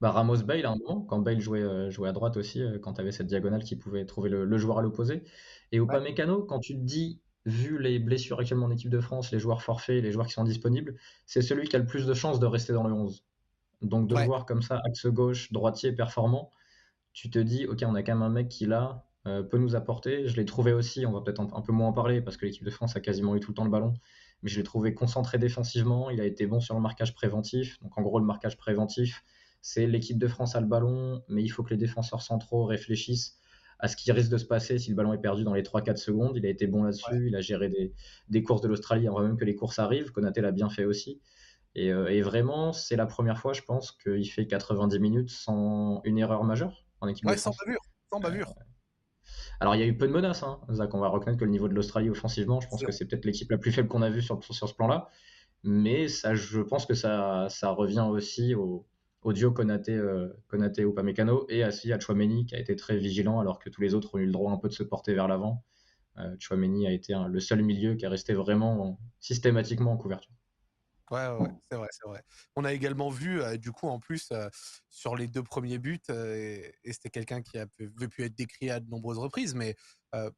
Bah, 0.00 0.10
Ramos 0.12 0.42
Bale 0.44 0.64
à 0.64 0.70
un 0.70 0.76
moment, 0.76 1.02
quand 1.02 1.18
Bale 1.18 1.40
jouait, 1.40 1.90
jouait 1.90 2.08
à 2.08 2.12
droite 2.12 2.36
aussi, 2.36 2.62
quand 2.82 2.94
tu 2.94 3.00
avais 3.00 3.12
cette 3.12 3.26
diagonale 3.26 3.62
qui 3.62 3.76
pouvait 3.76 4.04
trouver 4.06 4.30
le, 4.30 4.58
joueur 4.58 4.78
à 4.78 4.82
l'opposé. 4.82 5.22
Et 5.72 5.80
au 5.80 5.86
ouais. 5.86 6.00
Mécano, 6.00 6.42
quand 6.42 6.58
tu 6.58 6.74
te 6.74 6.80
dis, 6.80 7.20
vu 7.46 7.78
les 7.78 7.98
blessures 7.98 8.38
actuellement 8.40 8.66
en 8.66 8.70
équipe 8.70 8.90
de 8.90 9.00
France, 9.00 9.30
les 9.30 9.38
joueurs 9.38 9.62
forfaits, 9.62 10.02
les 10.02 10.12
joueurs 10.12 10.26
qui 10.26 10.32
sont 10.32 10.44
disponibles, 10.44 10.96
c'est 11.26 11.42
celui 11.42 11.68
qui 11.68 11.76
a 11.76 11.78
le 11.78 11.86
plus 11.86 12.06
de 12.06 12.14
chances 12.14 12.40
de 12.40 12.46
rester 12.46 12.72
dans 12.72 12.86
le 12.86 12.94
11. 12.94 13.24
Donc 13.82 14.08
de 14.08 14.14
voir 14.14 14.46
comme 14.46 14.62
ça, 14.62 14.80
axe 14.84 15.06
gauche, 15.06 15.52
droitier, 15.52 15.92
performant, 15.92 16.50
tu 17.12 17.30
te 17.30 17.38
dis, 17.38 17.66
ok, 17.66 17.82
on 17.86 17.94
a 17.94 18.02
quand 18.02 18.14
même 18.14 18.22
un 18.22 18.30
mec 18.30 18.48
qui 18.48 18.66
là 18.66 19.06
euh, 19.26 19.42
peut 19.42 19.58
nous 19.58 19.74
apporter. 19.74 20.28
Je 20.28 20.36
l'ai 20.36 20.44
trouvé 20.44 20.72
aussi, 20.72 21.06
on 21.06 21.12
va 21.12 21.20
peut-être 21.20 21.40
un, 21.40 21.60
peu 21.60 21.72
moins 21.72 21.88
en 21.88 21.92
parler 21.92 22.20
parce 22.20 22.36
que 22.36 22.46
l'équipe 22.46 22.64
de 22.64 22.70
France 22.70 22.96
a 22.96 23.00
quasiment 23.00 23.36
eu 23.36 23.40
tout 23.40 23.50
le 23.50 23.54
temps 23.54 23.64
le 23.64 23.70
ballon, 23.70 23.94
mais 24.42 24.50
je 24.50 24.56
l'ai 24.58 24.64
trouvé 24.64 24.94
concentré 24.94 25.38
défensivement. 25.38 26.10
Il 26.10 26.20
a 26.20 26.24
été 26.24 26.46
bon 26.46 26.60
sur 26.60 26.74
le 26.74 26.80
marquage 26.80 27.14
préventif. 27.14 27.80
Donc 27.82 27.96
en 27.98 28.02
gros, 28.02 28.18
le 28.18 28.24
marquage 28.24 28.56
préventif, 28.56 29.24
c'est 29.60 29.86
l'équipe 29.86 30.18
de 30.18 30.28
France 30.28 30.56
a 30.56 30.60
le 30.60 30.66
ballon, 30.66 31.22
mais 31.28 31.42
il 31.42 31.48
faut 31.48 31.62
que 31.62 31.70
les 31.70 31.76
défenseurs 31.76 32.22
centraux 32.22 32.64
réfléchissent 32.64 33.36
à 33.78 33.88
ce 33.88 33.96
qui 33.96 34.12
risque 34.12 34.30
de 34.30 34.36
se 34.38 34.44
passer 34.44 34.78
si 34.78 34.90
le 34.90 34.96
ballon 34.96 35.14
est 35.14 35.20
perdu 35.20 35.42
dans 35.42 35.54
les 35.54 35.62
3-4 35.62 35.96
secondes. 35.96 36.36
Il 36.36 36.44
a 36.44 36.50
été 36.50 36.66
bon 36.66 36.82
là-dessus. 36.82 37.28
Il 37.28 37.34
a 37.34 37.40
géré 37.40 37.68
des, 37.68 37.92
des 38.28 38.42
courses 38.42 38.60
de 38.60 38.68
l'Australie 38.68 39.08
avant 39.08 39.22
même 39.22 39.38
que 39.38 39.44
les 39.44 39.54
courses 39.54 39.78
arrivent. 39.78 40.12
Konaté 40.12 40.42
l'a 40.42 40.52
bien 40.52 40.68
fait 40.68 40.84
aussi. 40.84 41.20
Euh, 41.78 42.08
et, 42.08 42.22
vraiment, 42.22 42.72
c'est 42.72 42.96
la 42.96 43.06
première 43.06 43.38
fois, 43.38 43.52
je 43.52 43.62
pense, 43.62 43.92
qu'il 43.92 44.28
fait 44.30 44.46
90 44.46 44.98
minutes 44.98 45.30
sans 45.30 46.00
une 46.04 46.18
erreur 46.18 46.44
majeure 46.44 46.84
en 47.00 47.08
équipe 47.08 47.26
ouais, 47.26 47.36
sans 47.36 47.52
bavure. 47.64 47.80
Sans 48.12 48.20
bavure. 48.20 48.52
Alors, 49.60 49.74
il 49.74 49.80
y 49.80 49.84
a 49.84 49.86
eu 49.86 49.96
peu 49.96 50.08
de 50.08 50.12
menaces, 50.12 50.42
hein, 50.42 50.60
Zach. 50.72 50.92
On 50.94 51.00
va 51.00 51.08
reconnaître 51.08 51.38
que 51.38 51.44
le 51.44 51.50
niveau 51.50 51.68
de 51.68 51.74
l'Australie 51.74 52.10
offensivement, 52.10 52.60
je 52.60 52.68
pense 52.68 52.82
que 52.82 52.92
c'est 52.92 53.06
peut-être 53.06 53.24
l'équipe 53.24 53.50
la 53.50 53.58
plus 53.58 53.72
faible 53.72 53.88
qu'on 53.88 54.02
a 54.02 54.10
vue 54.10 54.22
sur, 54.22 54.42
sur 54.42 54.68
ce 54.68 54.74
plan-là. 54.74 55.08
mais 55.62 56.08
ça, 56.08 56.34
je 56.34 56.60
pense 56.60 56.86
que 56.86 56.94
ça, 56.94 57.46
ça 57.50 57.70
revient 57.70 58.06
aussi 58.10 58.54
au, 58.54 58.86
au 59.22 59.32
duo 59.32 59.52
Konaté, 59.52 59.94
euh, 59.94 60.28
Konaté 60.48 60.82
Upamecano 60.82 61.46
et 61.48 61.64
aussi 61.64 61.92
à 61.92 62.00
Chouameni 62.00 62.46
qui 62.46 62.54
a 62.54 62.58
été 62.58 62.74
très 62.76 62.96
vigilant 62.96 63.38
alors 63.38 63.58
que 63.58 63.68
tous 63.68 63.82
les 63.82 63.94
autres 63.94 64.14
ont 64.14 64.18
eu 64.18 64.26
le 64.26 64.32
droit 64.32 64.52
un 64.52 64.56
peu 64.56 64.68
de 64.68 64.74
se 64.74 64.82
porter 64.82 65.14
vers 65.14 65.28
l'avant. 65.28 65.64
Euh, 66.18 66.34
Chouameni 66.38 66.86
a 66.86 66.92
été 66.92 67.14
le 67.28 67.40
seul 67.40 67.62
milieu 67.62 67.94
qui 67.94 68.06
a 68.06 68.10
resté 68.10 68.32
vraiment 68.32 68.98
systématiquement 69.20 69.92
en 69.92 69.96
couverture. 69.96 70.34
Ouais, 71.10 71.26
c'est 71.68 71.76
vrai, 71.76 71.88
c'est 71.90 72.08
vrai. 72.08 72.22
On 72.54 72.64
a 72.64 72.72
également 72.72 73.10
vu, 73.10 73.42
euh, 73.42 73.56
du 73.56 73.72
coup, 73.72 73.88
en 73.88 73.98
plus, 73.98 74.28
euh, 74.30 74.48
sur 74.90 75.16
les 75.16 75.26
deux 75.26 75.42
premiers 75.42 75.78
buts, 75.78 76.00
et, 76.08 76.72
c'était 76.84 77.10
quelqu'un 77.10 77.42
qui 77.42 77.58
a 77.58 77.66
pu, 77.66 77.90
être 78.24 78.34
décrit 78.34 78.70
à 78.70 78.78
de 78.78 78.88
nombreuses 78.88 79.18
reprises, 79.18 79.54
mais 79.54 79.76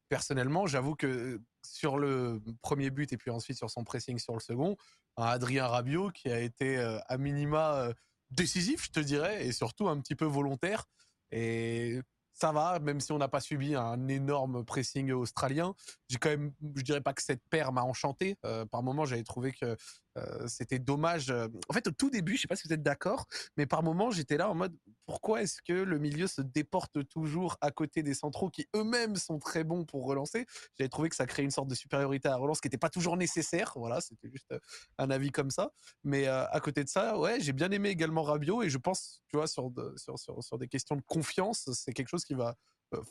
personnellement, 0.08 0.66
j'avoue 0.66 0.94
que 0.94 1.40
sur 1.64 1.98
le 1.98 2.42
premier 2.60 2.90
but 2.90 3.10
et 3.12 3.16
puis 3.16 3.30
ensuite 3.30 3.56
sur 3.56 3.70
son 3.70 3.84
pressing 3.84 4.18
sur 4.18 4.34
le 4.34 4.40
second, 4.40 4.76
un 5.16 5.24
Adrien 5.24 5.66
Rabiot 5.66 6.10
qui 6.10 6.30
a 6.30 6.40
été 6.40 6.76
à 6.78 7.16
minima 7.16 7.90
décisif, 8.30 8.84
je 8.84 8.90
te 8.90 9.00
dirais, 9.00 9.46
et 9.46 9.52
surtout 9.52 9.88
un 9.88 9.98
petit 10.00 10.14
peu 10.14 10.26
volontaire. 10.26 10.84
Et 11.30 12.00
ça 12.34 12.52
va, 12.52 12.78
même 12.78 13.00
si 13.00 13.12
on 13.12 13.18
n'a 13.18 13.28
pas 13.28 13.40
subi 13.40 13.74
un 13.74 14.08
énorme 14.08 14.64
pressing 14.64 15.12
australien. 15.12 15.74
J'ai 16.08 16.18
quand 16.18 16.30
même, 16.30 16.52
je 16.76 16.82
dirais 16.82 17.00
pas 17.00 17.12
que 17.12 17.22
cette 17.22 17.42
paire 17.50 17.72
m'a 17.72 17.82
enchanté. 17.82 18.36
Euh, 18.44 18.64
par 18.64 18.82
moment, 18.82 19.04
j'avais 19.04 19.22
trouvé 19.22 19.52
que 19.52 19.76
euh, 20.18 20.46
c'était 20.46 20.78
dommage. 20.78 21.30
Euh, 21.30 21.48
en 21.68 21.72
fait, 21.72 21.86
au 21.86 21.90
tout 21.90 22.10
début, 22.10 22.36
je 22.36 22.42
sais 22.42 22.48
pas 22.48 22.56
si 22.56 22.68
vous 22.68 22.74
êtes 22.74 22.82
d'accord, 22.82 23.26
mais 23.56 23.66
par 23.66 23.82
moment, 23.82 24.10
j'étais 24.10 24.36
là 24.36 24.50
en 24.50 24.54
mode 24.54 24.76
pourquoi 25.06 25.42
est-ce 25.42 25.60
que 25.62 25.72
le 25.72 25.98
milieu 25.98 26.26
se 26.26 26.42
déporte 26.42 27.06
toujours 27.08 27.56
à 27.60 27.70
côté 27.70 28.02
des 28.02 28.14
centraux 28.14 28.50
qui 28.50 28.66
eux-mêmes 28.76 29.16
sont 29.16 29.38
très 29.38 29.64
bons 29.64 29.84
pour 29.84 30.04
relancer? 30.04 30.46
J'avais 30.78 30.88
trouvé 30.88 31.08
que 31.08 31.16
ça 31.16 31.26
créait 31.26 31.44
une 31.44 31.50
sorte 31.50 31.68
de 31.68 31.74
supériorité 31.74 32.28
à 32.28 32.32
la 32.32 32.36
relance 32.36 32.60
qui 32.60 32.68
n'était 32.68 32.78
pas 32.78 32.90
toujours 32.90 33.16
nécessaire. 33.16 33.72
Voilà, 33.76 34.00
c'était 34.00 34.30
juste 34.30 34.54
un 34.98 35.10
avis 35.10 35.30
comme 35.30 35.50
ça. 35.50 35.72
Mais 36.04 36.26
à 36.26 36.60
côté 36.62 36.84
de 36.84 36.88
ça, 36.88 37.18
ouais, 37.18 37.40
j'ai 37.40 37.52
bien 37.52 37.70
aimé 37.70 37.88
également 37.88 38.22
Rabiot 38.22 38.62
et 38.62 38.70
je 38.70 38.78
pense, 38.78 39.22
tu 39.28 39.36
vois, 39.36 39.46
sur, 39.46 39.72
sur, 39.96 40.18
sur, 40.18 40.42
sur 40.42 40.58
des 40.58 40.68
questions 40.68 40.96
de 40.96 41.02
confiance, 41.02 41.68
c'est 41.72 41.92
quelque 41.92 42.08
chose 42.08 42.24
qui 42.24 42.34
va 42.34 42.54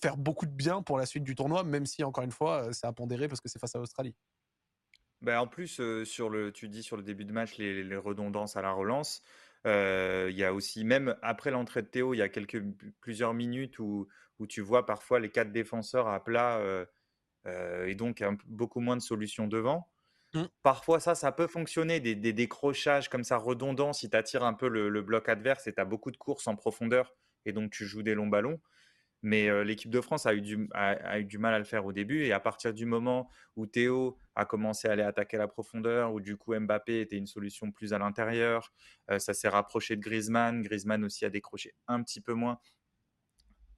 faire 0.02 0.18
beaucoup 0.18 0.46
de 0.46 0.52
bien 0.52 0.82
pour 0.82 0.98
la 0.98 1.06
suite 1.06 1.24
du 1.24 1.36
tournoi, 1.36 1.64
même 1.64 1.86
si 1.86 2.04
encore 2.04 2.24
une 2.24 2.32
fois, 2.32 2.72
c'est 2.72 2.88
à 2.88 2.94
pondérer 2.94 3.28
parce 3.28 3.42
que 3.42 3.50
c'est 3.50 3.60
face 3.60 3.76
à 3.76 3.80
l'Australie. 3.80 4.16
Ben 5.22 5.40
en 5.40 5.48
plus, 5.48 5.82
sur 6.04 6.30
le, 6.30 6.52
tu 6.52 6.68
dis 6.68 6.84
sur 6.84 6.98
le 6.98 7.04
début 7.04 7.26
de 7.26 7.32
match, 7.32 7.58
les, 7.58 7.96
redondances 7.96 8.58
à 8.58 8.62
la 8.62 8.72
relance. 8.72 9.22
Il 9.66 10.36
y 10.36 10.44
a 10.44 10.54
aussi, 10.54 10.84
même 10.84 11.16
après 11.22 11.52
l'entrée 11.52 11.84
de 11.84 11.88
Théo, 11.88 12.14
il 12.14 12.18
y 12.18 12.22
a 12.22 12.30
quelques, 12.30 12.64
plusieurs 13.02 13.34
minutes 13.34 13.78
où, 13.80 14.08
où 14.40 14.48
tu 14.48 14.62
vois 14.62 14.86
parfois 14.86 15.20
les 15.20 15.30
quatre 15.30 15.52
défenseurs 15.52 16.08
à 16.08 16.24
plat 16.24 16.60
et 17.46 17.94
donc 17.96 18.24
beaucoup 18.48 18.80
moins 18.80 18.98
de 18.98 19.02
solutions 19.02 19.48
devant. 19.48 19.92
Mmh. 20.34 20.44
Parfois, 20.64 21.00
ça, 21.00 21.14
ça 21.14 21.32
peut 21.32 21.48
fonctionner, 21.48 22.00
des, 22.00 22.16
décrochages 22.16 23.10
comme 23.10 23.24
ça 23.24 23.38
redondants 23.38 23.94
si 23.94 24.10
tu 24.10 24.16
attires 24.16 24.44
un 24.44 24.54
peu 24.54 24.70
le, 24.70 24.90
le 24.90 25.02
bloc 25.02 25.28
adverse 25.28 25.68
et 25.68 25.74
tu 25.74 25.82
as 25.82 25.86
beaucoup 25.86 26.12
de 26.12 26.18
courses 26.18 26.48
en 26.48 26.56
profondeur 26.56 27.14
et 27.46 27.52
donc 27.52 27.72
tu 27.72 27.86
joues 27.86 28.04
des 28.04 28.14
longs 28.14 28.28
ballons. 28.28 28.60
Mais 29.24 29.64
l'équipe 29.64 29.92
de 29.92 30.02
France 30.02 30.26
a 30.26 30.34
eu, 30.34 30.42
du, 30.42 30.68
a, 30.74 31.20
eu, 31.20 31.26
du, 31.26 31.38
mal 31.38 31.54
à 31.54 31.60
le 31.60 31.66
faire 31.66 31.86
au 31.86 31.94
début. 31.94 32.24
Et 32.24 32.34
à 32.34 32.40
partir 32.40 32.74
du 32.74 32.86
moment 32.86 33.30
où 33.56 33.68
Théo 33.68 34.18
a 34.36 34.46
commencé 34.46 34.88
à 34.88 34.94
aller 34.94 35.04
attaquer 35.04 35.38
la 35.38 35.48
profondeur, 35.48 36.14
où 36.14 36.20
du 36.20 36.38
coup 36.38 36.60
Mbappé 36.60 37.02
était 37.02 37.18
une 37.18 37.28
solution 37.28 37.72
plus 37.72 37.94
à 37.94 38.00
l'intérieur, 38.00 38.74
ça 39.20 39.34
s'est 39.34 39.50
rapproché 39.50 39.96
de 39.96 40.02
Griezmann. 40.02 40.64
Griezmann 40.64 41.04
aussi 41.04 41.24
a 41.26 41.30
décroché 41.30 41.76
un 41.88 42.02
petit 42.02 42.20
peu 42.20 42.34
moins. 42.34 42.58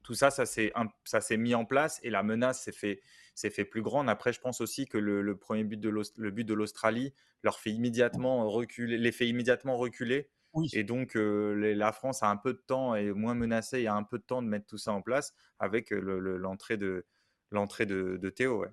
Tout 0.04 0.14
ça, 0.14 0.32
ça 0.32 0.46
s'est 0.46 1.38
mis 1.38 1.56
en 1.56 1.66
place 1.66 2.00
et 2.04 2.10
la 2.10 2.24
menace 2.24 2.64
s'est 2.64 2.74
fait, 2.74 3.02
fait 3.36 3.66
plus 3.66 3.82
grande. 3.82 4.10
Après, 4.10 4.34
je 4.34 4.40
pense 4.40 4.60
aussi 4.60 4.86
que 4.86 4.98
le, 4.98 5.38
premier 5.38 5.64
but 5.64 5.80
de 5.80 6.54
l'Australie 6.54 7.14
leur 7.42 7.60
fait 7.60 7.72
immédiatement 7.72 8.50
reculer, 8.50 8.98
les 8.98 9.12
fait 9.12 9.28
immédiatement 9.28 9.78
reculer 9.78 10.30
et 10.74 10.84
donc, 10.84 11.14
la 11.16 11.92
France 11.92 12.24
a 12.24 12.30
un 12.30 12.38
peu 12.38 12.54
de 12.54 12.64
temps 12.66 12.96
et 12.96 13.12
moins 13.12 13.34
menacée 13.34 13.82
et 13.82 13.88
a 13.88 13.96
un 13.96 14.04
peu 14.04 14.20
de 14.20 14.24
temps 14.24 14.42
de 14.42 14.48
mettre 14.48 14.68
tout 14.68 14.78
ça 14.78 14.94
en 14.94 15.02
place 15.02 15.34
avec 15.60 15.90
l'entrée 15.92 16.78
de, 16.78 17.06
l'entrée 17.52 17.86
de, 17.86 18.30
Théo. 18.30 18.66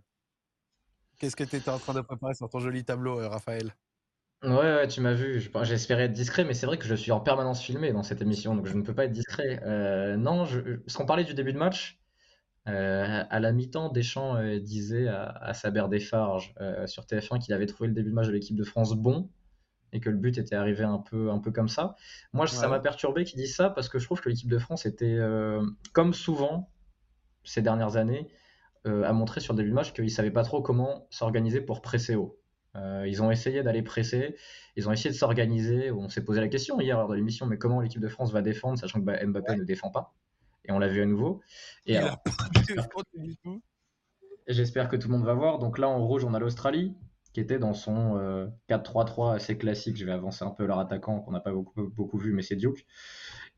Qu'est-ce 1.19 1.37
que 1.37 1.45
tu 1.45 1.57
étais 1.57 1.71
en 1.71 1.79
train 1.79 1.95
de 1.95 2.01
préparer 2.01 2.35
sur 2.35 2.49
ton 2.49 2.59
joli 2.59 2.85
tableau, 2.85 3.17
Raphaël? 3.29 3.75
Ouais, 4.43 4.89
tu 4.89 5.01
m'as 5.01 5.13
vu. 5.13 5.41
J'espérais 5.63 6.05
être 6.05 6.13
discret, 6.13 6.45
mais 6.45 6.55
c'est 6.55 6.67
vrai 6.67 6.79
que 6.79 6.87
je 6.87 6.95
suis 6.95 7.13
en 7.13 7.21
permanence 7.21 7.63
filmé 7.63 7.93
dans 7.93 8.03
cette 8.03 8.23
émission, 8.23 8.55
donc 8.55 8.67
je 8.67 8.75
ne 8.75 8.83
peux 8.83 8.95
pas 8.95 9.05
être 9.05 9.13
discret. 9.13 9.61
non, 10.17 10.45
je, 10.45 10.77
parce 10.77 10.97
qu'on 10.97 11.07
parlait 11.07 11.25
du 11.25 11.35
début 11.35 11.53
de 11.53 11.59
match, 11.59 11.99
à 12.67 13.41
la 13.41 13.53
mi-temps, 13.53 13.89
Deschamps 13.89 14.39
disait 14.59 15.09
à, 15.09 15.31
à 15.31 15.55
Saber 15.55 15.87
Desfarges 15.91 16.55
sur 16.87 17.05
TF1 17.05 17.41
qu'il 17.43 17.55
avait 17.55 17.67
trouvé 17.67 17.89
le 17.89 17.95
début 17.95 18.11
de 18.11 18.15
match 18.15 18.27
de 18.27 18.33
l'équipe 18.33 18.57
de 18.57 18.65
France 18.65 18.95
bon 18.95 19.31
et 19.93 20.01
que 20.01 20.11
le 20.11 20.17
but 20.17 20.39
était 20.39 20.55
arrivé 20.55 20.85
un 20.85 20.99
peu, 20.99 21.31
un 21.31 21.39
peu 21.39 21.51
comme 21.51 21.69
ça. 21.69 21.97
Moi, 22.33 22.47
ça 22.47 22.69
m'a 22.69 22.81
perturbé 22.81 23.25
qu'il 23.25 23.39
dise 23.39 23.55
ça 23.55 23.71
parce 23.71 23.89
que 23.89 23.99
je 23.99 24.05
trouve 24.05 24.21
que 24.21 24.29
l'équipe 24.29 24.49
de 24.49 24.59
France 24.59 24.87
était, 24.87 25.17
euh, 25.19 25.63
comme 25.93 26.15
souvent 26.15 26.71
ces 27.45 27.63
dernières 27.63 27.97
années, 27.97 28.29
euh, 28.87 29.05
a 29.05 29.13
montré 29.13 29.41
sur 29.41 29.53
le 29.53 29.59
début 29.59 29.71
de 29.71 29.75
match 29.75 29.93
qu'ils 29.93 30.05
ne 30.05 30.09
savaient 30.09 30.31
pas 30.31 30.43
trop 30.43 30.63
comment 30.63 31.07
s'organiser 31.11 31.61
pour 31.61 31.83
presser 31.83 32.15
haut. 32.15 32.39
Euh, 32.77 33.05
ils 33.09 33.23
ont 33.23 33.31
essayé 33.31 33.63
d'aller 33.63 33.83
presser, 33.83 34.37
ils 34.77 34.89
ont 34.89 34.93
essayé 34.93 35.11
de 35.11 35.17
s'organiser. 35.17 35.91
On 35.91 36.09
s'est 36.09 36.25
posé 36.25 36.41
la 36.41 36.49
question 36.49 36.81
hier 36.81 36.97
lors 36.97 37.09
de 37.09 37.15
l'émission, 37.15 37.47
mais 37.47 37.59
comment 37.59 37.81
l'équipe 37.81 38.01
de 38.01 38.09
France 38.09 38.33
va 38.33 38.43
défendre, 38.43 38.79
sachant 38.79 39.01
que 39.01 39.27
Mbappé 39.27 39.57
ne 39.57 39.65
défend 39.65 39.91
pas? 39.91 40.15
Et 40.65 40.73
on 40.73 40.79
l'a 40.79 40.89
vu 40.89 41.03
à 41.03 41.07
nouveau. 41.07 41.41
Et 41.87 41.99
J'espère 44.47 44.89
que 44.89 44.97
tout 44.97 45.09
le 45.09 45.17
monde 45.17 45.27
va 45.27 45.35
voir. 45.35 45.59
Donc 45.59 45.79
là, 45.79 45.89
en 45.89 46.05
rouge, 46.05 46.25
on 46.25 46.35
a 46.35 46.39
l'Australie 46.39 46.95
qui 47.33 47.41
était 47.41 47.59
dans 47.59 47.75
son 47.75 48.17
4-3-3 48.69 49.31
euh, 49.31 49.37
assez 49.37 49.57
classique. 49.57 49.97
Je 49.97 50.05
vais 50.05 50.13
avancer 50.13 50.45
un 50.45 50.51
peu 50.51 50.67
leur 50.67 50.79
attaquant 50.79 51.21
qu'on 51.21 51.33
n'a 51.33 51.41
pas 51.41 51.53
beaucoup, 51.53 51.89
beaucoup 51.89 52.19
vu, 52.19 52.33
mais 52.33 52.43
c'est 52.43 52.57
Duke. 52.57 52.87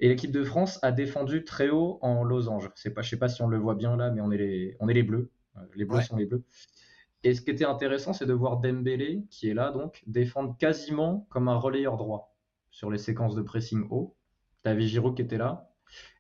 Et 0.01 0.09
l'équipe 0.09 0.33
de 0.33 0.45
France 0.45 0.79
a 0.83 0.93
défendu 0.93 1.45
très 1.45 1.71
haut 1.71 1.99
en 2.03 2.25
losange. 2.25 2.71
C'est 2.75 2.91
pas, 2.91 3.03
je 3.03 3.11
sais 3.11 3.19
pas 3.19 3.29
si 3.29 3.43
on 3.43 3.49
le 3.49 3.59
voit 3.59 3.75
bien 3.75 3.97
là, 3.97 4.11
mais 4.11 4.21
on 4.21 4.31
est 4.31 4.39
les, 4.39 4.77
on 4.81 4.89
est 4.89 4.95
les 4.95 5.03
bleus. 5.03 5.31
Euh, 5.57 5.61
les 5.75 5.85
bleus 5.85 6.03
sont 6.03 6.17
les 6.17 6.27
bleus. 6.27 6.45
Et 7.25 7.35
ce 7.35 7.41
qui 7.41 7.51
était 7.51 7.65
intéressant, 7.65 8.13
c'est 8.13 8.27
de 8.27 8.33
voir 8.33 8.59
Dembélé, 8.59 9.25
qui 9.31 9.49
est 9.49 9.55
là 9.55 9.71
donc, 9.71 10.03
défendre 10.07 10.57
quasiment 10.59 11.27
comme 11.31 11.49
un 11.49 11.57
relayeur 11.57 11.97
droit 11.97 12.35
sur 12.71 12.91
les 12.91 12.99
séquences 12.99 13.35
de 13.35 13.43
pressing 13.43 13.87
haut. 13.91 14.17
T'avais 14.63 14.83
Giroud 14.83 15.15
qui 15.15 15.23
était 15.23 15.39
là, 15.39 15.73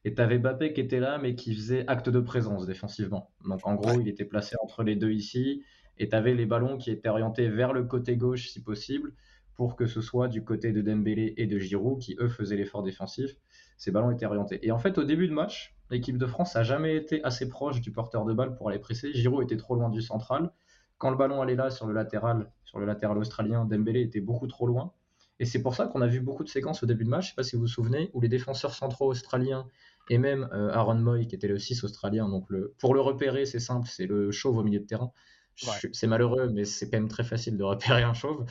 et 0.05 0.15
t'avais 0.15 0.39
Bappé 0.39 0.73
qui 0.73 0.81
était 0.81 1.01
là, 1.01 1.19
mais 1.19 1.35
qui 1.35 1.55
faisait 1.55 1.85
acte 1.89 2.09
de 2.09 2.21
présence 2.21 2.67
défensivement. 2.67 3.31
Donc 3.45 3.61
en 3.65 3.75
gros, 3.75 4.01
il 4.01 4.09
était 4.09 4.25
placé 4.25 4.57
entre 4.63 4.83
les 4.83 4.97
deux 4.97 5.11
ici 5.11 5.65
et 5.99 6.09
tu 6.09 6.17
avais 6.17 6.35
les 6.35 6.47
ballons 6.47 6.79
qui 6.79 6.91
étaient 6.91 7.09
orientés 7.09 7.49
vers 7.49 7.73
le 7.73 7.85
côté 7.85 8.17
gauche 8.17 8.49
si 8.49 8.63
possible 8.63 9.13
pour 9.55 9.77
que 9.77 9.87
ce 9.87 10.01
soit 10.01 10.29
du 10.29 10.45
côté 10.45 10.73
de 10.73 10.81
Dembélé 10.81 11.35
et 11.37 11.47
de 11.47 11.59
Giroud 11.59 12.01
qui 12.01 12.17
eux 12.19 12.29
faisaient 12.29 12.57
l'effort 12.57 12.83
défensif. 12.83 13.37
Ces 13.77 13.91
ballons 13.91 14.11
étaient 14.11 14.27
orientés. 14.27 14.67
Et 14.67 14.73
en 14.73 14.79
fait, 14.79 14.99
au 14.99 15.05
début 15.05 15.29
de 15.29 15.33
match, 15.33 15.75
l'équipe 15.91 16.17
de 16.17 16.27
France 16.27 16.55
n'a 16.55 16.63
jamais 16.63 16.97
été 16.97 17.23
assez 17.25 17.49
proche 17.49 17.81
du 17.81 17.93
porteur 17.93 18.25
de 18.25 18.33
balle 18.33 18.55
pour 18.55 18.69
aller 18.69 18.79
presser. 18.79 19.13
Giroud 19.13 19.43
était 19.43 19.57
trop 19.57 19.75
loin 19.75 19.91
du 19.91 20.01
central. 20.01 20.53
Quand 20.99 21.11
le 21.11 21.17
ballon 21.17 21.43
allait 21.43 21.57
là 21.57 21.71
sur 21.71 21.87
le 21.87 21.93
latéral, 21.93 22.51
sur 22.65 22.79
le 22.79 22.87
latéral 22.87 23.19
australien, 23.19 23.65
Dembélé 23.65 24.01
était 24.01 24.21
beaucoup 24.21 24.47
trop 24.47 24.67
loin. 24.67 24.93
Et 25.39 25.45
c'est 25.45 25.63
pour 25.63 25.75
ça 25.75 25.87
qu'on 25.87 26.01
a 26.03 26.07
vu 26.07 26.21
beaucoup 26.21 26.45
de 26.45 26.49
séquences 26.49 26.83
au 26.83 26.87
début 26.87 27.05
de 27.05 27.09
match, 27.09 27.25
je 27.25 27.29
sais 27.31 27.35
pas 27.35 27.43
si 27.43 27.57
vous 27.57 27.63
vous 27.63 27.69
souvenez, 27.69 28.11
où 28.13 28.21
les 28.21 28.29
défenseurs 28.29 28.75
centraux 28.75 29.09
australiens 29.09 29.67
et 30.09 30.19
même 30.19 30.49
euh, 30.53 30.71
Aaron 30.71 30.95
Moy, 30.95 31.27
qui 31.27 31.35
était 31.35 31.49
le 31.49 31.59
6 31.59 31.83
australien, 31.85 32.29
donc 32.29 32.49
pour 32.79 32.95
le 32.95 33.01
repérer, 33.01 33.45
c'est 33.45 33.59
simple, 33.59 33.89
c'est 33.91 34.07
le 34.07 34.31
chauve 34.31 34.59
au 34.59 34.63
milieu 34.63 34.79
de 34.79 34.87
terrain. 34.87 35.13
C'est 35.57 36.07
malheureux, 36.07 36.49
mais 36.51 36.65
c'est 36.65 36.91
quand 36.91 36.99
même 36.99 37.09
très 37.09 37.25
facile 37.25 37.57
de 37.57 37.65
repérer 37.65 38.03
un 38.03 38.15
chauve. 38.15 38.45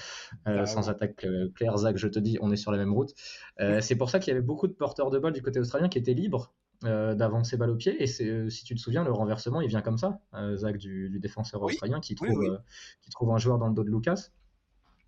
Euh, 0.47 0.59
bah 0.59 0.65
sans 0.65 0.89
attaque 0.89 1.23
euh, 1.23 1.49
claire, 1.55 1.75
Zach, 1.77 1.97
je 1.97 2.07
te 2.07 2.19
dis, 2.19 2.37
on 2.41 2.51
est 2.51 2.57
sur 2.57 2.71
la 2.71 2.77
même 2.77 2.93
route. 2.93 3.13
Euh, 3.59 3.81
c'est 3.81 3.95
pour 3.95 4.09
ça 4.09 4.19
qu'il 4.19 4.31
y 4.31 4.35
avait 4.35 4.45
beaucoup 4.45 4.67
de 4.67 4.73
porteurs 4.73 5.09
de 5.09 5.19
balles 5.19 5.33
du 5.33 5.41
côté 5.41 5.59
australien 5.59 5.89
qui 5.89 5.97
étaient 5.97 6.13
libres 6.13 6.53
d'avancer 6.83 7.57
balle 7.57 7.69
au 7.69 7.75
pied. 7.75 8.01
Et 8.01 8.07
si 8.07 8.63
tu 8.63 8.73
te 8.73 8.79
souviens, 8.79 9.03
le 9.03 9.11
renversement, 9.11 9.61
il 9.61 9.67
vient 9.67 9.81
comme 9.81 9.99
ça, 9.99 10.19
Zach, 10.55 10.77
du, 10.77 11.19
défenseur 11.19 11.61
australien 11.61 11.99
qui 11.99 12.15
trouve, 12.15 12.59
qui 13.01 13.11
trouve 13.11 13.31
un 13.31 13.37
joueur 13.37 13.59
dans 13.59 13.67
le 13.67 13.75
dos 13.75 13.83
de 13.83 13.91
Lucas. 13.91 14.29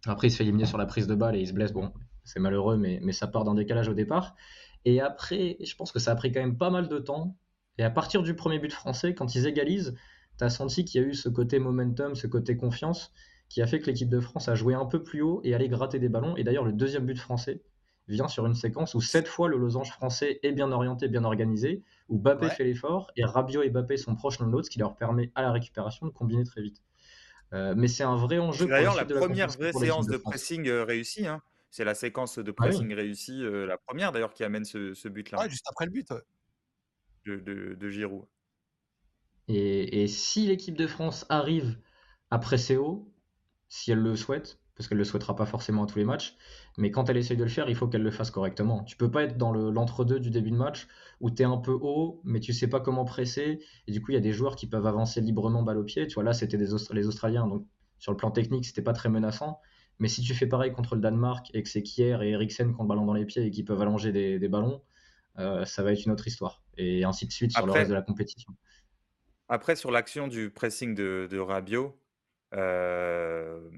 Après, 0.06 0.28
il 0.28 0.32
se 0.32 0.38
fait 0.38 0.44
éliminer 0.44 0.66
sur 0.66 0.78
la 0.78 0.86
prise 0.86 1.08
de 1.08 1.16
balle 1.16 1.36
et 1.36 1.40
il 1.40 1.48
se 1.48 1.54
blesse. 1.54 1.72
Bon, 1.72 1.92
c'est 2.24 2.40
malheureux, 2.40 2.78
mais, 2.78 3.00
mais 3.02 3.12
ça 3.12 3.26
part 3.26 3.44
d'un 3.44 3.56
décalage 3.56 3.88
au 3.88 3.96
départ. 3.96 4.36
Et 4.86 5.02
après, 5.02 5.58
je 5.64 5.76
pense 5.76 5.92
que 5.92 5.98
ça 5.98 6.12
a 6.12 6.16
pris 6.16 6.32
quand 6.32 6.42
même 6.42 6.58
pas 6.58 6.70
mal 6.70 6.88
de 6.90 7.00
temps. 7.00 7.38
Et 7.80 7.84
à 7.84 7.90
partir 7.90 8.22
du 8.22 8.36
premier 8.36 8.60
but 8.60 8.72
français, 8.72 9.16
quand 9.16 9.34
ils 9.34 9.48
égalisent, 9.48 9.96
tu 10.38 10.44
as 10.44 10.50
senti 10.50 10.86
qu'il 10.86 11.02
y 11.02 11.04
a 11.04 11.08
eu 11.08 11.14
ce 11.14 11.30
côté 11.30 11.60
momentum, 11.60 12.16
ce 12.16 12.28
côté 12.28 12.58
confiance, 12.58 13.14
qui 13.50 13.62
a 13.62 13.68
fait 13.68 13.80
que 13.80 13.86
l'équipe 13.86 14.10
de 14.10 14.20
France 14.20 14.50
a 14.50 14.56
joué 14.56 14.74
un 14.74 14.86
peu 14.86 15.04
plus 15.04 15.22
haut 15.22 15.42
et 15.44 15.54
allé 15.54 15.70
gratter 15.70 16.00
des 16.00 16.10
ballons. 16.10 16.36
Et 16.38 16.44
d'ailleurs, 16.44 16.64
le 16.64 16.74
deuxième 16.74 17.06
but 17.06 17.18
français 17.18 17.62
vient 18.08 18.28
sur 18.28 18.46
une 18.46 18.56
séquence 18.56 18.96
où 18.96 19.02
cette 19.02 19.28
fois 19.28 19.48
le 19.48 19.58
losange 19.58 19.92
français 19.92 20.40
est 20.44 20.52
bien 20.52 20.72
orienté, 20.72 21.08
bien 21.08 21.24
organisé, 21.24 21.84
où 22.10 22.18
Bappé 22.18 22.50
fait 22.50 22.64
l'effort 22.64 23.12
et 23.16 23.24
Rabiot 23.24 23.64
et 23.64 23.70
Bappé 23.70 23.98
sont 23.98 24.16
proches 24.16 24.40
l'un 24.40 24.48
de 24.48 24.52
l'autre, 24.52 24.66
ce 24.66 24.72
qui 24.72 24.80
leur 24.80 24.96
permet 24.96 25.32
à 25.36 25.42
la 25.42 25.52
récupération 25.52 26.06
de 26.06 26.12
combiner 26.12 26.44
très 26.44 26.62
vite. 26.62 26.82
Euh, 27.54 27.76
mais 27.78 27.88
c'est 27.88 28.04
un 28.04 28.16
vrai 28.16 28.40
enjeu. 28.40 28.66
D'ailleurs, 28.66 28.96
la, 28.96 29.06
première 29.06 29.48
vraie 29.50 29.72
séance 29.72 30.08
de, 30.08 30.18
pressing 30.18 30.68
euh, 30.68 30.84
réussie, 30.84 31.28
hein. 31.28 31.42
c'est 31.70 31.86
la 31.86 31.94
séquence 31.94 32.40
de 32.40 32.52
ah 32.52 32.54
pressing 32.54 32.92
réussie, 32.94 33.44
euh, 33.44 33.68
la 33.68 33.78
première 33.78 34.12
d'ailleurs 34.12 34.34
qui 34.34 34.44
amène 34.44 34.66
ce, 34.66 35.08
but-là. 35.08 35.48
juste 35.48 35.68
après 35.70 35.86
le 35.86 35.92
but. 35.92 36.12
De, 37.26 37.76
de 37.76 37.90
Giroud. 37.90 38.26
Et, 39.48 40.08
si 40.08 40.48
l'équipe 40.48 40.78
de 40.78 40.88
France 40.88 41.26
arrive 41.30 41.78
à 42.32 42.40
presser 42.40 42.78
haut, 42.78 43.12
si 43.70 43.92
elle 43.92 44.00
le 44.00 44.16
souhaite, 44.16 44.60
parce 44.76 44.88
qu'elle 44.88 44.98
ne 44.98 45.02
le 45.04 45.06
souhaitera 45.06 45.36
pas 45.36 45.46
forcément 45.46 45.84
à 45.84 45.88
tous 45.88 46.00
les 46.00 46.06
matchs. 46.06 46.36
Mais 46.78 46.90
quand 46.90 47.08
elle 47.10 47.18
essaye 47.18 47.38
de 47.38 47.44
le 47.44 47.50
faire, 47.50 47.70
il 47.70 47.76
faut 47.76 47.88
qu'elle 47.88 48.02
le 48.02 48.10
fasse 48.10 48.32
correctement. 48.32 48.84
Tu 48.84 48.98
peux 48.98 49.12
pas 49.12 49.24
être 49.24 49.38
dans 49.38 49.52
l'entre-deux 49.52 50.20
du 50.20 50.32
début 50.32 50.50
de 50.50 50.56
match 50.56 50.88
où 51.22 51.30
tu 51.30 51.44
es 51.44 51.46
un 51.46 51.58
peu 51.58 51.78
haut, 51.80 52.22
mais 52.24 52.40
tu 52.40 52.54
sais 52.54 52.68
pas 52.68 52.80
comment 52.80 53.06
presser. 53.06 53.60
Et 53.88 53.92
du 53.92 54.02
coup, 54.02 54.12
il 54.12 54.16
y 54.16 54.18
a 54.18 54.22
des 54.22 54.34
joueurs 54.34 54.56
qui 54.56 54.66
peuvent 54.66 54.88
avancer 54.88 55.22
librement 55.22 55.62
balle 55.62 55.78
au 55.78 55.84
pied. 55.84 56.08
Tu 56.08 56.16
vois, 56.16 56.24
là, 56.24 56.34
c'était 56.34 56.58
les 56.58 56.74
Australiens. 56.74 57.48
Donc, 57.48 57.68
sur 58.00 58.12
le 58.12 58.18
plan 58.18 58.32
technique, 58.32 58.66
c'était 58.66 58.82
pas 58.82 58.94
très 58.94 59.10
menaçant. 59.10 59.60
Mais 60.00 60.08
si 60.08 60.22
tu 60.22 60.34
fais 60.34 60.48
pareil 60.48 60.74
contre 60.74 60.96
le 60.96 61.02
Danemark 61.02 61.50
et 61.54 61.64
que 61.64 61.70
c'est 61.70 61.84
Kier 61.84 62.18
et 62.22 62.32
Eriksen 62.32 62.74
qui 62.74 62.80
ont 62.80 62.84
le 62.84 62.90
ballon 62.90 63.06
dans 63.06 63.14
les 63.14 63.26
pieds 63.26 63.46
et 63.46 63.52
qui 63.52 63.64
peuvent 63.64 63.82
allonger 63.82 64.12
des, 64.12 64.50
ballons, 64.50 64.82
euh, 65.40 65.66
ça 65.66 65.84
va 65.84 65.94
être 65.94 66.06
une 66.06 66.12
autre 66.12 66.28
histoire. 66.28 66.62
Et 66.78 67.04
ainsi 67.04 67.28
de 67.28 67.32
suite 67.32 67.52
sur 67.52 67.66
le 67.66 67.72
reste 67.72 67.90
de 67.90 67.96
la 67.96 68.02
compétition. 68.02 68.54
Après, 69.50 69.76
sur 69.76 69.92
l'action 69.92 70.28
du 70.28 70.50
pressing 70.50 70.96
de, 70.96 71.28
de 71.30 71.38
Rabiot, 71.38 72.00
euh, 72.56 73.70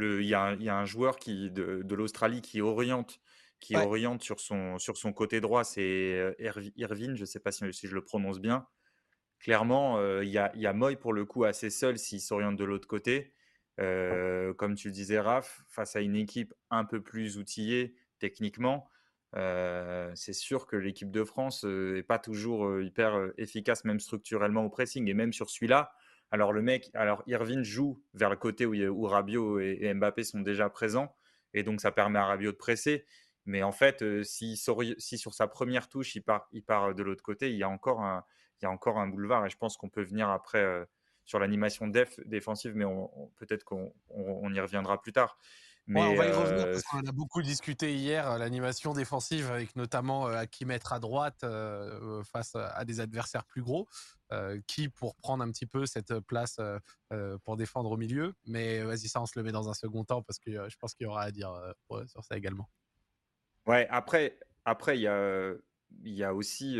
il 0.00 0.26
y, 0.26 0.34
a 0.34 0.76
un 0.78 0.84
joueur 0.84 1.16
qui, 1.16 1.50
de, 1.50 1.94
l'Australie 1.94 2.42
qui 2.42 2.60
oriente, 2.60 3.20
qui 3.60 3.74
oriente 3.76 4.22
sur, 4.22 4.40
son, 4.40 4.78
sur 4.78 4.96
son 4.96 5.12
côté 5.12 5.40
droit, 5.40 5.64
c'est 5.64 5.82
euh, 5.82 6.70
Irvine, 6.76 7.16
je 7.16 7.22
ne 7.22 7.26
sais 7.26 7.40
pas 7.40 7.50
si, 7.50 7.64
je 7.72 7.94
le 7.94 8.04
prononce 8.04 8.40
bien. 8.40 8.66
Clairement, 9.40 9.98
euh, 9.98 10.24
il 10.24 10.30
y, 10.30 10.38
a, 10.38 10.52
y 10.56 10.66
a 10.66 10.72
Moy 10.72 10.96
pour 10.96 11.12
le 11.12 11.24
coup 11.24 11.44
assez 11.44 11.70
seul 11.70 11.98
s'il 11.98 12.20
s'oriente 12.20 12.56
de 12.56 12.64
l'autre 12.64 12.88
côté. 12.88 13.32
comme 13.76 14.74
tu 14.74 14.88
le 14.88 14.92
disais, 14.92 15.20
Raph, 15.20 15.62
face 15.68 15.96
à 15.96 16.00
une 16.00 16.16
équipe 16.16 16.54
un 16.70 16.84
peu 16.84 17.00
plus 17.00 17.38
outillée 17.38 17.94
techniquement, 18.18 18.88
c'est 19.34 20.32
sûr 20.32 20.66
que 20.66 20.76
l'équipe 20.76 21.10
de 21.10 21.24
France 21.24 21.64
n'est 21.64 22.02
pas 22.02 22.18
toujours 22.18 22.80
hyper 22.80 23.30
efficace, 23.36 23.84
même 23.84 24.00
structurellement 24.00 24.64
au 24.64 24.70
pressing. 24.70 25.08
Et 25.08 25.14
même 25.14 25.32
sur 25.32 25.50
celui-là, 25.50 25.92
alors 26.30 26.52
le 26.52 26.62
mec, 26.62 26.90
alors 26.94 27.22
Irvine 27.26 27.62
joue 27.62 28.02
vers 28.14 28.30
le 28.30 28.36
côté 28.36 28.66
où, 28.66 28.74
où 28.74 29.06
Rabiot 29.06 29.60
et, 29.60 29.92
Mbappé 29.94 30.24
sont 30.24 30.40
déjà 30.40 30.68
présents, 30.68 31.14
et 31.54 31.62
donc 31.62 31.80
ça 31.80 31.90
permet 31.90 32.18
à 32.18 32.26
Rabiot 32.26 32.52
de 32.52 32.56
presser. 32.56 33.04
Mais 33.46 33.62
en 33.62 33.72
fait, 33.72 34.04
si, 34.24 34.56
sur 34.58 35.34
sa 35.34 35.46
première 35.46 35.88
touche, 35.88 36.14
il 36.14 36.20
part, 36.20 36.48
il 36.52 36.62
part 36.62 36.94
de 36.94 37.02
l'autre 37.02 37.22
côté, 37.22 37.50
il 37.50 37.56
y, 37.56 37.62
a 37.62 37.68
encore 37.68 38.02
un, 38.02 39.06
boulevard. 39.08 39.46
Et 39.46 39.50
je 39.50 39.56
pense 39.56 39.78
qu'on 39.78 39.88
peut 39.88 40.02
venir 40.02 40.28
après 40.28 40.86
sur 41.24 41.38
l'animation 41.38 41.90
défensive, 42.26 42.74
mais 42.74 42.84
peut-être 43.36 43.64
qu'on 43.64 44.52
y 44.52 44.60
reviendra 44.60 45.00
plus 45.00 45.12
tard 45.12 45.38
on 45.94 46.14
va 46.14 46.26
y 46.26 46.32
revenir 46.32 46.64
parce 46.64 46.82
qu'on 46.82 47.06
a 47.06 47.12
beaucoup 47.12 47.42
discuté 47.42 47.94
hier, 47.94 48.30
euh, 48.30 48.38
l'animation 48.38 48.92
défensive, 48.92 49.50
avec 49.50 49.74
notamment 49.76 50.26
à 50.26 50.46
qui 50.46 50.64
mettre 50.64 50.92
à 50.92 51.00
droite 51.00 51.44
face 52.24 52.54
à 52.54 52.84
des 52.84 53.00
adversaires 53.00 53.44
plus 53.44 53.62
gros, 53.62 53.88
qui 54.66 54.88
pour 54.88 55.16
prendre 55.16 55.42
un 55.42 55.50
petit 55.50 55.66
peu 55.66 55.86
cette 55.86 56.18
place 56.20 56.60
pour 57.44 57.56
défendre 57.56 57.90
au 57.90 57.96
milieu. 57.96 58.34
Mais 58.46 58.82
vas-y, 58.82 59.08
ça, 59.08 59.20
on 59.20 59.26
se 59.26 59.38
le 59.38 59.44
met 59.44 59.52
dans 59.52 59.68
un 59.68 59.74
second 59.74 60.04
temps 60.04 60.22
parce 60.22 60.38
que 60.38 60.50
je 60.50 60.76
pense 60.76 60.94
qu'il 60.94 61.04
y 61.04 61.08
aura 61.08 61.22
à 61.22 61.30
dire 61.30 61.52
sur 62.06 62.24
ça 62.24 62.36
également. 62.36 62.68
Ouais, 63.66 63.86
après, 63.90 64.38
après 64.64 64.98
il 64.98 65.02
y 65.02 65.08
a, 65.08 65.52
y 66.04 66.24
a 66.24 66.34
aussi 66.34 66.78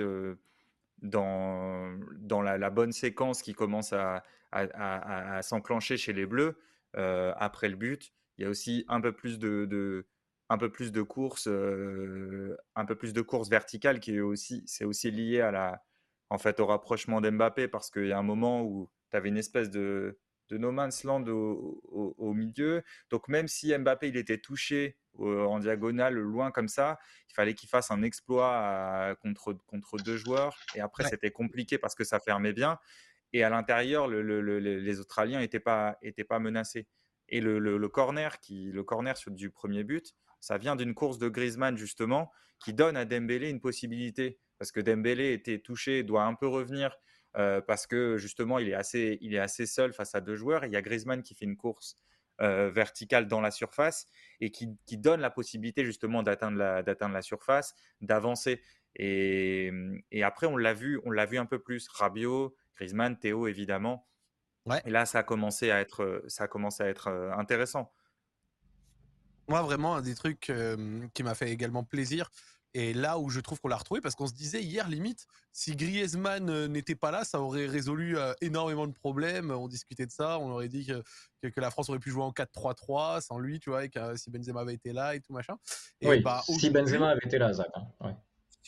dans, 1.02 1.98
dans 2.18 2.42
la, 2.42 2.70
bonne 2.70 2.92
séquence 2.92 3.42
qui 3.42 3.54
commence 3.54 3.92
à, 3.92 4.22
à 4.52 5.40
s'enclencher 5.42 5.96
chez 5.96 6.12
les 6.12 6.26
Bleus 6.26 6.58
après 6.94 7.68
le 7.68 7.76
but 7.76 8.12
il 8.38 8.44
y 8.44 8.46
a 8.46 8.50
aussi 8.50 8.84
un 8.88 9.00
peu 9.00 9.12
plus 9.12 9.38
de, 9.38 10.06
un 10.48 10.58
peu 10.58 10.70
plus 10.70 10.92
de 10.92 11.02
courses, 11.02 11.48
euh, 11.48 12.56
un 12.76 12.84
peu 12.84 12.94
plus 12.94 13.12
de 13.12 13.20
courses 13.20 13.50
verticales 13.50 14.00
qui 14.00 14.14
est 14.14 14.20
aussi, 14.20 14.62
c'est 14.66 14.84
aussi 14.84 15.10
lié 15.10 15.40
à 15.40 15.50
la, 15.50 15.82
en 16.30 16.38
fait, 16.38 16.60
au 16.60 16.66
rapprochement 16.66 17.20
d'Mbappé 17.20 17.68
parce 17.68 17.90
qu'il 17.90 18.06
y 18.06 18.12
a 18.12 18.18
un 18.18 18.22
moment 18.22 18.62
où 18.62 18.90
tu 19.10 19.16
avais 19.16 19.28
une 19.28 19.36
espèce 19.36 19.70
de, 19.70 20.18
de 20.48 20.56
no 20.56 20.70
man's 20.70 21.04
land 21.04 21.24
au, 21.26 22.32
milieu. 22.32 22.82
Donc 23.10 23.28
même 23.28 23.48
si 23.48 23.76
Mbappé 23.76 24.08
il 24.08 24.16
était 24.16 24.38
touché 24.38 24.98
en 25.18 25.58
diagonale 25.58 26.14
loin 26.14 26.50
comme 26.52 26.68
ça, 26.68 26.98
il 27.28 27.34
fallait 27.34 27.54
qu'il 27.54 27.68
fasse 27.68 27.90
un 27.90 28.02
exploit 28.02 29.16
contre, 29.20 29.54
contre 29.66 29.96
deux 29.96 30.16
joueurs. 30.16 30.58
Et 30.74 30.80
après 30.80 31.04
c'était 31.04 31.30
compliqué 31.30 31.76
parce 31.78 31.94
que 31.94 32.04
ça 32.04 32.20
fermait 32.20 32.52
bien. 32.52 32.78
Et 33.32 33.42
à 33.42 33.50
l'intérieur, 33.50 34.08
les 34.08 35.00
Australiens 35.00 35.40
n'étaient 35.40 35.60
pas, 35.60 35.98
étaient 36.02 36.24
pas 36.24 36.38
menacés. 36.38 36.86
Et 37.28 37.40
le, 37.40 37.88
corner, 37.88 38.40
qui, 38.40 38.70
le 38.72 38.82
corner 38.82 39.16
sur, 39.16 39.30
du 39.30 39.50
premier 39.50 39.84
but, 39.84 40.14
ça 40.40 40.58
vient 40.58 40.76
d'une 40.76 40.94
course 40.94 41.18
de 41.18 41.28
Griezmann 41.28 41.76
justement, 41.76 42.30
qui 42.58 42.72
donne 42.72 42.96
à 42.96 43.04
Dembélé 43.04 43.50
une 43.50 43.60
possibilité. 43.60 44.38
Parce 44.58 44.72
que 44.72 44.80
Dembélé 44.80 45.32
était 45.32 45.58
touché, 45.58 46.02
doit 46.02 46.24
un 46.24 46.34
peu 46.34 46.46
revenir 46.46 46.98
euh, 47.36 47.60
parce 47.60 47.86
que 47.86 48.16
justement 48.16 48.58
il 48.58 48.68
est, 48.68 48.74
assez, 48.74 49.18
il 49.20 49.34
est 49.34 49.38
assez 49.38 49.66
seul 49.66 49.92
face 49.92 50.14
à 50.14 50.20
deux 50.20 50.34
joueurs. 50.34 50.64
il 50.64 50.72
y 50.72 50.76
a 50.76 50.82
Griezmann 50.82 51.22
qui 51.22 51.34
fait 51.34 51.44
une 51.44 51.56
course 51.56 51.96
euh, 52.40 52.70
verticale 52.70 53.28
dans 53.28 53.40
la 53.40 53.50
surface 53.50 54.06
et 54.40 54.50
qui, 54.50 54.68
donne 54.96 55.20
la 55.20 55.30
possibilité 55.30 55.84
justement 55.84 56.22
d'atteindre 56.22 56.56
la, 56.56 57.22
surface, 57.22 57.74
d'avancer. 58.00 58.62
Et, 58.96 59.70
et, 60.10 60.22
après 60.22 60.46
on 60.46 60.56
l'a 60.56 60.72
vu, 60.72 61.00
on 61.04 61.10
l'a 61.10 61.26
vu 61.26 61.38
un 61.38 61.46
peu 61.46 61.58
plus. 61.58 61.86
Rabiot, 61.88 62.56
Griezmann, 62.76 63.18
Théo 63.18 63.46
évidemment. 63.46 64.06
Et 64.84 64.90
là, 64.90 65.06
ça 65.06 65.20
a 65.20 65.22
commencé 65.22 65.70
à 65.70 65.80
être, 65.80 66.22
ça 66.28 66.44
a 66.44 66.48
commencé 66.48 66.82
à 66.82 66.88
être 66.88 67.08
intéressant. 67.36 67.92
Moi, 69.48 69.62
vraiment, 69.62 69.96
un 69.96 70.02
des 70.02 70.14
trucs 70.14 70.52
qui 71.14 71.22
m'a 71.22 71.34
fait 71.34 71.50
également 71.50 71.84
plaisir, 71.84 72.30
et 72.74 72.92
là 72.92 73.18
où 73.18 73.30
je 73.30 73.40
trouve 73.40 73.60
qu'on 73.60 73.68
l'a 73.68 73.76
retrouvé, 73.76 74.00
parce 74.00 74.14
qu'on 74.14 74.26
se 74.26 74.34
disait 74.34 74.62
hier, 74.62 74.88
limite, 74.88 75.26
si 75.52 75.74
Griezmann 75.74 76.66
n'était 76.66 76.94
pas 76.94 77.10
là, 77.10 77.24
ça 77.24 77.40
aurait 77.40 77.66
résolu 77.66 78.16
énormément 78.40 78.86
de 78.86 78.92
problèmes. 78.92 79.50
On 79.50 79.68
discutait 79.68 80.06
de 80.06 80.12
ça, 80.12 80.38
on 80.38 80.50
aurait 80.50 80.68
dit 80.68 80.86
que, 80.86 81.48
que, 81.48 81.60
la 81.60 81.70
France 81.70 81.88
aurait 81.88 81.98
pu 81.98 82.10
jouer 82.10 82.24
en 82.24 82.30
4-3-3 82.30 83.22
sans 83.22 83.38
lui, 83.38 83.58
tu 83.58 83.70
vois, 83.70 83.84
et 83.84 83.88
que 83.88 84.16
si 84.16 84.30
Benzema 84.30 84.60
avait 84.60 84.74
été 84.74 84.92
là 84.92 85.14
et 85.14 85.20
tout 85.20 85.32
machin. 85.32 85.56
oui, 86.02 86.20
bah, 86.20 86.42
si 86.46 86.70
Benzema 86.70 87.10
avait 87.10 87.24
été 87.24 87.38
là, 87.38 87.52
Zach. 87.54 87.70
Hein, 88.00 88.16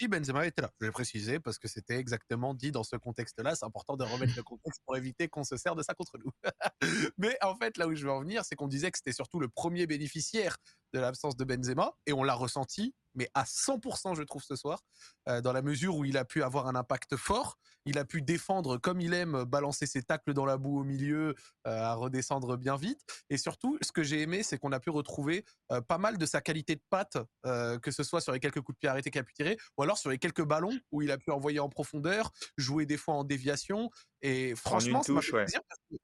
si 0.01 0.09
Benzema 0.09 0.47
était 0.47 0.63
là. 0.63 0.71
Je 0.81 0.87
l'ai 0.87 0.93
précisé 0.93 1.41
parce 1.41 1.59
que 1.59 1.69
c'était 1.69 1.97
exactement 1.97 2.55
dit 2.55 2.73
dans 2.73 2.85
ce 2.85 2.97
contexte-là. 2.97 3.55
C'est 3.55 3.67
important 3.67 3.99
de 3.99 4.05
remettre 4.05 4.33
le 4.35 4.43
contexte 4.43 4.81
pour 4.87 4.97
éviter 4.97 5.29
qu'on 5.29 5.45
se 5.45 5.59
sert 5.59 5.77
de 5.77 5.83
ça 5.83 5.93
contre 5.93 6.17
nous. 6.17 6.31
Mais 7.19 7.37
en 7.43 7.55
fait, 7.55 7.77
là 7.77 7.87
où 7.87 7.95
je 7.95 8.05
veux 8.05 8.11
en 8.11 8.21
venir, 8.21 8.43
c'est 8.47 8.57
qu'on 8.57 8.67
disait 8.67 8.91
que 8.91 8.97
c'était 8.97 9.13
surtout 9.13 9.41
le 9.41 9.49
premier 9.49 9.87
bénéficiaire 9.87 10.57
de 10.95 11.01
l'absence 11.01 11.37
de 11.37 11.45
Benzema 11.45 11.93
et 12.07 12.15
on 12.15 12.23
l'a 12.23 12.33
ressenti 12.33 12.95
mais 13.15 13.29
à 13.35 13.45
100% 13.45 14.15
je 14.15 14.23
trouve 14.23 14.43
ce 14.43 14.57
soir, 14.57 14.83
euh, 15.29 15.41
dans 15.41 15.53
la 15.53 15.63
mesure 15.63 15.97
où 15.97 16.05
il 16.05 16.17
a 16.17 16.25
pu 16.25 16.43
avoir 16.43 16.67
un 16.67 16.75
impact 16.75 17.17
fort, 17.17 17.59
il 17.85 17.99
a 17.99 18.05
pu 18.05 18.23
défendre 18.23 18.77
comme 18.77 19.01
il 19.01 19.15
aime, 19.15 19.45
balancer 19.45 19.87
ses 19.87 20.03
tacles 20.03 20.35
dans 20.35 20.45
la 20.45 20.57
boue 20.59 20.81
au 20.81 20.85
milieu, 20.85 21.35
euh, 21.67 21.83
à 21.83 21.95
redescendre 21.95 22.57
bien 22.57 22.77
vite, 22.77 23.01
et 23.31 23.37
surtout 23.37 23.79
ce 23.83 23.93
que 23.93 24.03
j'ai 24.03 24.21
aimé 24.21 24.43
c'est 24.43 24.59
qu'on 24.59 24.73
a 24.73 24.81
pu 24.81 24.91
retrouver 24.91 25.45
euh, 25.73 25.81
pas 25.81 25.99
mal 25.99 26.19
de 26.19 26.27
sa 26.27 26.41
qualité 26.41 26.75
de 26.75 26.83
patte, 26.91 27.19
que 27.83 27.91
ce 27.91 28.03
soit 28.03 28.21
sur 28.21 28.33
les 28.33 28.41
quelques 28.41 28.61
coups 28.61 28.77
de 28.77 28.79
pied 28.79 28.89
arrêtés 28.89 29.11
qu'il 29.11 29.21
a 29.21 29.25
pu 29.25 29.33
tirer, 29.33 29.57
ou 29.77 29.83
alors 29.83 29.99
sur 29.99 30.11
les 30.11 30.19
quelques 30.19 30.45
ballons 30.45 30.79
où 30.93 31.03
il 31.03 31.11
a 31.11 31.19
pu 31.19 31.31
envoyer 31.31 31.61
en 31.61 31.69
profondeur, 31.69 32.31
jouer 32.57 32.87
des 32.87 32.97
fois 32.97 33.15
en 33.15 33.25
déviation, 33.25 33.91
et 34.23 34.55
franchement, 34.55 35.01
en 35.01 35.03
une, 35.03 35.15
touche, 35.15 35.33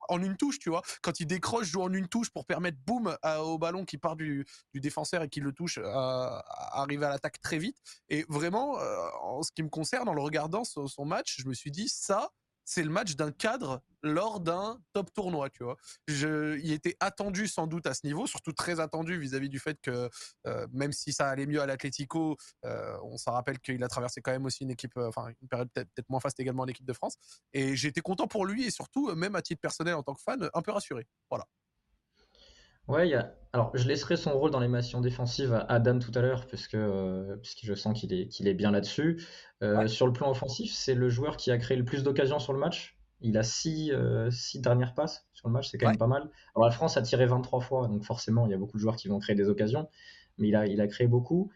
en 0.08 0.22
une 0.22 0.36
touche, 0.36 0.58
tu 0.58 0.70
vois, 0.70 0.82
quand 1.02 1.20
il 1.20 1.26
décroche, 1.26 1.66
joue 1.66 1.82
en 1.82 1.92
une 1.92 2.08
touche 2.08 2.30
pour 2.30 2.46
permettre 2.46 2.78
boum 2.86 3.16
au 3.40 3.58
ballon 3.58 3.84
qui 3.84 3.98
part 3.98 4.16
du, 4.16 4.46
défenseur 4.74 5.22
et 5.22 5.28
qui 5.28 5.40
le 5.40 5.52
touche, 5.52 5.78
à, 5.78 6.42
arriver 6.72 7.04
à 7.04 7.10
l'attaque 7.10 7.40
très 7.40 7.58
vite. 7.58 7.76
Et 8.08 8.24
vraiment, 8.28 8.78
euh, 8.78 8.96
en 9.22 9.42
ce 9.42 9.52
qui 9.52 9.62
me 9.62 9.68
concerne, 9.68 10.08
en 10.08 10.14
le 10.14 10.22
regardant 10.22 10.64
son, 10.64 11.04
match, 11.04 11.36
je 11.38 11.48
me 11.48 11.54
suis 11.54 11.70
dit 11.70 11.88
ça, 11.88 12.30
c'est 12.66 12.82
le 12.82 12.90
match 12.90 13.16
d'un 13.16 13.32
cadre 13.32 13.82
lors 14.02 14.40
d'un 14.40 14.78
top 14.92 15.12
tournoi, 15.14 15.48
tu 15.50 15.64
vois. 15.64 15.76
Il 16.08 16.72
était 16.72 16.96
attendu 17.00 17.46
sans 17.48 17.66
doute 17.66 17.86
à 17.86 17.94
ce 17.94 18.06
niveau, 18.06 18.26
surtout 18.26 18.52
très 18.52 18.80
attendu 18.80 19.18
vis-à-vis 19.18 19.48
du 19.48 19.58
fait 19.58 19.80
que 19.80 20.10
euh, 20.46 20.66
même 20.72 20.92
si 20.92 21.12
ça 21.12 21.28
allait 21.30 21.46
mieux 21.46 21.62
à 21.62 21.66
l'Atlético, 21.66 22.36
euh, 22.64 22.98
on 23.02 23.16
s'en 23.16 23.32
rappelle 23.32 23.58
qu'il 23.60 23.82
a 23.82 23.88
traversé 23.88 24.20
quand 24.20 24.32
même 24.32 24.44
aussi 24.44 24.64
une 24.64 24.70
équipe, 24.70 24.96
enfin 24.98 25.28
une 25.40 25.48
période 25.48 25.70
peut-être 25.72 26.10
moins 26.10 26.20
faste 26.20 26.38
également 26.40 26.64
en 26.64 26.68
équipe 26.68 26.86
de 26.86 26.92
France. 26.92 27.16
Et 27.52 27.76
j'étais 27.76 28.02
content 28.02 28.26
pour 28.26 28.44
lui 28.44 28.66
et 28.66 28.70
surtout, 28.70 29.14
même 29.14 29.36
à 29.36 29.42
titre 29.42 29.60
personnel 29.60 29.94
en 29.94 30.02
tant 30.02 30.14
que 30.14 30.22
fan, 30.22 30.50
un 30.52 30.62
peu 30.62 30.72
rassuré. 30.72 31.06
Voilà. 31.30 31.46
Ouais, 32.88 33.12
alors 33.52 33.70
je 33.74 33.88
laisserai 33.88 34.16
son 34.16 34.38
rôle 34.38 34.50
dans 34.50 34.60
l'émission 34.60 35.00
défensive 35.00 35.52
à 35.54 35.60
Adam 35.60 35.98
tout 35.98 36.12
à 36.14 36.20
l'heure, 36.20 36.46
puisque, 36.46 36.74
euh, 36.74 37.36
puisque 37.36 37.64
je 37.64 37.74
sens 37.74 37.98
qu'il 37.98 38.12
est, 38.12 38.28
qu'il 38.28 38.46
est 38.48 38.54
bien 38.54 38.70
là-dessus. 38.70 39.24
Euh, 39.62 39.88
sur 39.88 40.06
le 40.06 40.12
plan 40.12 40.30
offensif, 40.30 40.72
c'est 40.72 40.94
le 40.94 41.08
joueur 41.08 41.36
qui 41.36 41.50
a 41.50 41.58
créé 41.58 41.76
le 41.76 41.84
plus 41.84 42.04
d'occasions 42.04 42.38
sur 42.38 42.52
le 42.52 42.58
match. 42.58 42.96
Il 43.22 43.38
a 43.38 43.42
six, 43.42 43.92
euh, 43.92 44.30
six 44.30 44.60
dernières 44.60 44.94
passes 44.94 45.26
sur 45.32 45.48
le 45.48 45.54
match, 45.54 45.70
c'est 45.70 45.78
quand 45.78 45.88
même 45.88 45.96
pas 45.96 46.06
mal. 46.06 46.28
Alors 46.54 46.66
la 46.66 46.70
France 46.70 46.96
a 46.96 47.02
tiré 47.02 47.26
23 47.26 47.60
fois, 47.60 47.88
donc 47.88 48.04
forcément 48.04 48.46
il 48.46 48.50
y 48.50 48.54
a 48.54 48.58
beaucoup 48.58 48.76
de 48.76 48.82
joueurs 48.82 48.96
qui 48.96 49.08
vont 49.08 49.18
créer 49.18 49.34
des 49.34 49.48
occasions, 49.48 49.88
mais 50.36 50.48
il 50.48 50.54
a, 50.54 50.66
il 50.66 50.80
a 50.80 50.86
créé 50.86 51.06
beaucoup. 51.06 51.50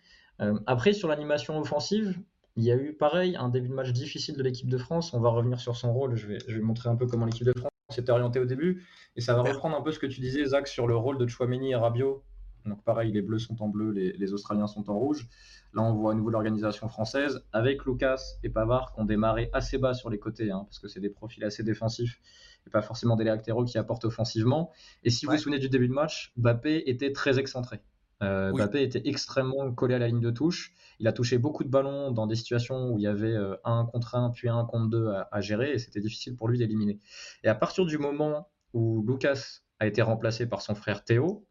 après, 0.66 0.94
sur 0.94 1.06
l'animation 1.06 1.58
offensive, 1.60 2.18
il 2.56 2.64
y 2.64 2.72
a 2.72 2.76
eu 2.76 2.94
pareil 2.94 3.36
un 3.36 3.50
début 3.50 3.68
de 3.68 3.74
match 3.74 3.92
difficile 3.92 4.36
de 4.38 4.42
l'équipe 4.42 4.70
de 4.70 4.78
France. 4.78 5.12
On 5.12 5.20
va 5.20 5.28
revenir 5.28 5.60
sur 5.60 5.76
son 5.76 5.92
rôle, 5.92 6.16
je 6.16 6.26
vais, 6.26 6.38
je 6.48 6.56
vais 6.56 6.62
montrer 6.62 6.88
un 6.88 6.96
peu 6.96 7.06
comment 7.06 7.26
l'équipe 7.26 7.46
de 7.46 7.52
France 7.52 7.69
s'était 7.92 8.12
orienté 8.12 8.38
au 8.38 8.44
début. 8.44 8.84
Et 9.16 9.20
ça 9.20 9.34
va 9.34 9.42
reprendre 9.42 9.76
un 9.76 9.82
peu 9.82 9.92
ce 9.92 9.98
que 9.98 10.06
tu 10.06 10.20
disais, 10.20 10.44
Zach, 10.44 10.68
sur 10.68 10.86
le 10.86 10.96
rôle 10.96 11.18
de 11.18 11.26
Chouameni 11.26 11.72
et 11.72 11.74
Rabiot 11.74 12.22
Donc 12.66 12.82
pareil, 12.84 13.12
les 13.12 13.22
Bleus 13.22 13.38
sont 13.38 13.60
en 13.62 13.68
bleu, 13.68 13.90
les, 13.90 14.32
Australiens 14.32 14.66
sont 14.66 14.88
en 14.90 14.98
rouge. 14.98 15.28
Là, 15.74 15.82
on 15.82 15.94
voit 15.94 16.12
à 16.12 16.14
nouveau 16.14 16.30
l'organisation 16.30 16.88
française 16.88 17.44
avec 17.52 17.84
Lucas 17.84 18.20
et 18.42 18.48
Pavard 18.48 18.92
qui 18.92 19.00
ont 19.00 19.04
démarré 19.04 19.50
assez 19.52 19.78
bas 19.78 19.94
sur 19.94 20.10
les 20.10 20.18
côtés, 20.18 20.50
hein, 20.50 20.64
parce 20.64 20.78
que 20.78 20.88
c'est 20.88 21.00
des 21.00 21.10
profils 21.10 21.44
assez 21.44 21.62
défensifs 21.62 22.20
et 22.66 22.70
pas 22.70 22.82
forcément 22.82 23.16
des 23.16 23.24
latéraux 23.24 23.64
qui 23.64 23.78
apportent 23.78 24.04
offensivement. 24.04 24.70
Et 25.04 25.10
si 25.10 25.26
vous 25.26 25.32
vous 25.32 25.38
souvenez 25.38 25.58
du 25.58 25.68
début 25.68 25.88
de 25.88 25.92
match, 25.92 26.32
Bappé 26.36 26.82
était 26.86 27.12
très 27.12 27.38
excentré. 27.38 27.80
Euh, 28.22 28.52
Bappé 28.52 28.82
était 28.82 29.02
extrêmement 29.08 29.72
collé 29.72 29.94
à 29.94 29.98
la 29.98 30.08
ligne 30.08 30.20
de 30.20 30.30
touche. 30.30 30.74
Il 31.00 31.08
a 31.08 31.12
touché 31.12 31.38
beaucoup 31.38 31.64
de 31.64 31.68
ballons 31.68 32.12
dans 32.12 32.26
des 32.26 32.36
situations 32.36 32.90
où 32.90 32.98
il 32.98 33.02
y 33.02 33.06
avait 33.06 33.34
euh, 33.34 33.56
un 33.64 33.86
contre 33.86 34.14
un, 34.14 34.30
puis 34.30 34.48
un 34.48 34.64
contre 34.64 34.88
deux 34.88 35.12
à 35.30 35.40
gérer, 35.40 35.72
et 35.72 35.78
c'était 35.78 36.00
difficile 36.00 36.36
pour 36.36 36.48
lui 36.48 36.58
d'éliminer. 36.58 37.00
Et 37.42 37.48
à 37.48 37.54
partir 37.54 37.84
du 37.84 37.98
moment 37.98 38.48
où 38.72 39.04
Lucas 39.06 39.60
a 39.80 39.86
été 39.86 40.02
remplacé 40.02 40.46
par 40.46 40.62
son 40.62 40.74
frère 40.74 41.04
Théo, 41.04 41.46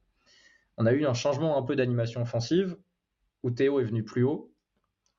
on 0.78 0.86
a 0.86 0.94
eu 0.94 1.06
un 1.06 1.14
changement 1.14 1.58
un 1.58 1.64
peu 1.64 1.76
d'animation 1.76 2.22
offensive, 2.22 2.78
où 3.44 3.52
Théo 3.52 3.80
est 3.80 3.84
venu 3.84 4.04
plus 4.04 4.24
haut, 4.24 4.54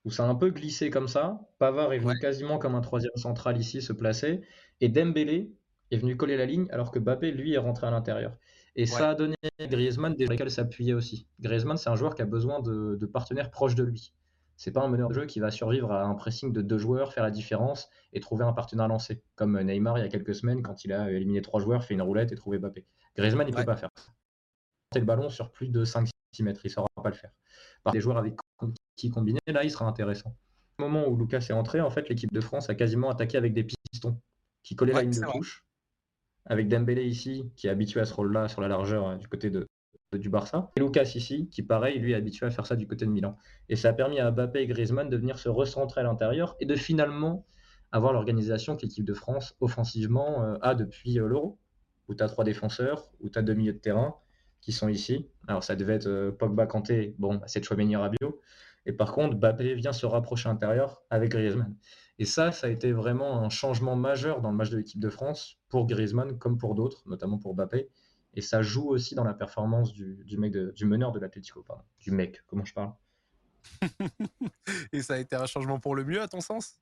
où 0.04 0.10
ça 0.10 0.24
a 0.24 0.28
un 0.28 0.34
peu 0.34 0.50
glissé 0.50 0.90
comme 0.90 1.08
ça. 1.08 1.40
Pavard 1.58 1.92
est 1.92 1.98
venu 1.98 2.18
quasiment 2.18 2.58
comme 2.58 2.74
un 2.74 2.80
troisième 2.80 3.16
central 3.16 3.58
ici 3.58 3.82
se 3.82 3.92
placer, 3.92 4.40
et 4.80 4.88
Dembélé 4.88 5.52
est 5.90 5.98
venu 5.98 6.16
coller 6.16 6.36
la 6.36 6.46
ligne, 6.46 6.66
alors 6.70 6.90
que 6.90 6.98
Bappé, 6.98 7.32
lui, 7.32 7.52
est 7.52 7.58
rentré 7.58 7.86
à 7.86 7.90
l'intérieur. 7.90 8.36
Et 8.76 8.86
ça 8.86 9.10
a 9.10 9.14
donné 9.14 9.34
Griezmann 9.60 10.14
des 10.14 10.26
lesquels 10.26 10.50
s'appuyer 10.50 10.94
aussi. 10.94 11.26
Griezmann, 11.40 11.76
c'est 11.76 11.90
un 11.90 11.96
joueur 11.96 12.14
qui 12.14 12.22
a 12.22 12.26
besoin 12.26 12.60
de, 12.60 13.06
partenaires 13.06 13.50
proches 13.50 13.74
de 13.74 13.82
lui. 13.82 14.14
C'est 14.60 14.72
pas 14.72 14.82
un 14.82 14.88
meneur 14.88 15.08
de 15.08 15.14
jeu 15.14 15.24
qui 15.24 15.40
va 15.40 15.50
survivre 15.50 15.90
à 15.90 16.04
un 16.04 16.14
pressing 16.14 16.52
de 16.52 16.60
deux 16.60 16.76
joueurs, 16.76 17.14
faire 17.14 17.24
la 17.24 17.30
différence 17.30 17.88
et 18.12 18.20
trouver 18.20 18.44
un 18.44 18.52
partenaire 18.52 18.88
lancé. 18.88 19.22
Comme 19.34 19.58
Neymar 19.58 19.96
il 19.96 20.02
y 20.02 20.04
a 20.04 20.10
quelques 20.10 20.34
semaines, 20.34 20.60
quand 20.60 20.84
il 20.84 20.92
a 20.92 21.10
éliminé 21.10 21.40
trois 21.40 21.62
joueurs, 21.62 21.82
fait 21.82 21.94
une 21.94 22.02
roulette 22.02 22.30
et 22.30 22.34
trouvé 22.34 22.58
Bappé. 22.58 22.84
Griezmann, 23.16 23.48
il 23.48 23.52
ne 23.52 23.56
peut 23.56 23.64
pas 23.64 23.78
faire 23.78 23.88
ça. 23.96 24.12
le 24.98 25.06
ballon 25.06 25.30
sur 25.30 25.50
plus 25.50 25.68
de 25.68 25.86
5-6 25.86 26.10
mètres, 26.42 26.60
il 26.62 26.68
ne 26.68 26.72
saura 26.72 26.88
pas 27.02 27.08
le 27.08 27.14
faire. 27.14 27.30
Par 27.84 27.94
des 27.94 28.02
joueurs 28.02 28.18
avec 28.18 28.36
qui 28.96 29.08
combiner, 29.08 29.40
là, 29.46 29.64
il 29.64 29.70
sera 29.70 29.86
intéressant. 29.86 30.36
Au 30.78 30.82
moment 30.82 31.08
où 31.08 31.16
Lucas 31.16 31.38
est 31.48 31.54
entré, 31.54 31.80
en 31.80 31.88
fait, 31.88 32.10
l'équipe 32.10 32.30
de 32.30 32.40
France 32.42 32.68
a 32.68 32.74
quasiment 32.74 33.08
attaqué 33.08 33.38
avec 33.38 33.54
des 33.54 33.64
pistons 33.64 34.20
qui 34.62 34.76
collaient 34.76 34.92
la 34.92 35.00
ligne 35.00 35.22
de 35.22 35.32
touche 35.32 35.64
avec 36.44 36.68
Dembélé 36.68 37.04
ici, 37.04 37.50
qui 37.56 37.66
est 37.66 37.70
habitué 37.70 38.00
à 38.00 38.04
ce 38.04 38.12
rôle-là 38.12 38.48
sur 38.48 38.60
la 38.60 38.68
largeur 38.68 39.06
hein, 39.06 39.16
du 39.16 39.26
côté 39.26 39.48
de, 39.48 39.66
du 40.18 40.28
Barça, 40.28 40.70
et 40.76 40.80
Lucas 40.80 41.12
ici, 41.14 41.48
qui 41.50 41.62
pareil, 41.62 41.98
lui 41.98 42.12
est 42.12 42.16
habitué 42.16 42.44
à 42.46 42.50
faire 42.50 42.66
ça 42.66 42.74
du 42.74 42.86
côté 42.86 43.06
de 43.06 43.10
Milan. 43.10 43.36
Et 43.68 43.76
ça 43.76 43.90
a 43.90 43.92
permis 43.92 44.18
à 44.18 44.30
Mbappé 44.30 44.60
et 44.60 44.66
Griezmann 44.66 45.08
de 45.08 45.16
venir 45.16 45.38
se 45.38 45.48
recentrer 45.48 46.00
à 46.00 46.04
l'intérieur 46.04 46.56
et 46.58 46.66
de 46.66 46.74
finalement 46.74 47.46
avoir 47.92 48.12
l'organisation 48.12 48.76
que 48.76 48.82
l'équipe 48.82 49.04
de 49.04 49.14
France 49.14 49.56
offensivement 49.60 50.42
euh, 50.42 50.56
a 50.62 50.74
depuis 50.74 51.20
euh, 51.20 51.28
l'Euro, 51.28 51.58
où 52.08 52.14
tu 52.14 52.24
as 52.24 52.28
trois 52.28 52.44
défenseurs, 52.44 53.10
où 53.20 53.28
tu 53.28 53.38
as 53.38 53.42
deux 53.42 53.54
milieux 53.54 53.72
de 53.72 53.78
terrain 53.78 54.16
qui 54.60 54.72
sont 54.72 54.88
ici. 54.88 55.28
Alors 55.46 55.62
ça 55.62 55.76
devait 55.76 55.94
être 55.94 56.08
euh, 56.08 56.32
Pogba, 56.32 56.66
Kanté, 56.66 57.14
bon, 57.18 57.40
c'est 57.46 57.64
Chouameni, 57.64 57.94
Rabiot. 57.94 58.40
Et 58.86 58.92
par 58.92 59.12
contre, 59.12 59.36
Mbappé 59.36 59.74
vient 59.74 59.92
se 59.92 60.06
rapprocher 60.06 60.48
à 60.48 60.52
l'intérieur 60.52 61.02
avec 61.10 61.30
Griezmann. 61.30 61.76
Et 62.18 62.24
ça, 62.24 62.50
ça 62.50 62.66
a 62.66 62.70
été 62.70 62.92
vraiment 62.92 63.42
un 63.42 63.48
changement 63.48 63.94
majeur 63.94 64.40
dans 64.40 64.50
le 64.50 64.56
match 64.56 64.70
de 64.70 64.76
l'équipe 64.76 65.00
de 65.00 65.08
France 65.08 65.58
pour 65.68 65.86
Griezmann 65.86 66.36
comme 66.38 66.58
pour 66.58 66.74
d'autres, 66.74 67.02
notamment 67.06 67.38
pour 67.38 67.54
Mbappé. 67.54 67.88
Et 68.34 68.40
ça 68.40 68.62
joue 68.62 68.88
aussi 68.88 69.14
dans 69.14 69.24
la 69.24 69.34
performance 69.34 69.92
du, 69.92 70.36
mec 70.38 70.56
du 70.56 70.84
meneur 70.84 71.12
de 71.12 71.18
l'Atlético, 71.18 71.64
du 71.98 72.10
mec, 72.10 72.42
comment 72.46 72.64
je 72.64 72.74
parle? 72.74 72.92
Et 74.92 75.02
ça 75.02 75.14
a 75.14 75.18
été 75.18 75.36
un 75.36 75.46
changement 75.46 75.80
pour 75.80 75.94
le 75.94 76.04
mieux, 76.04 76.20
à 76.20 76.28
ton 76.28 76.40
sens? 76.40 76.78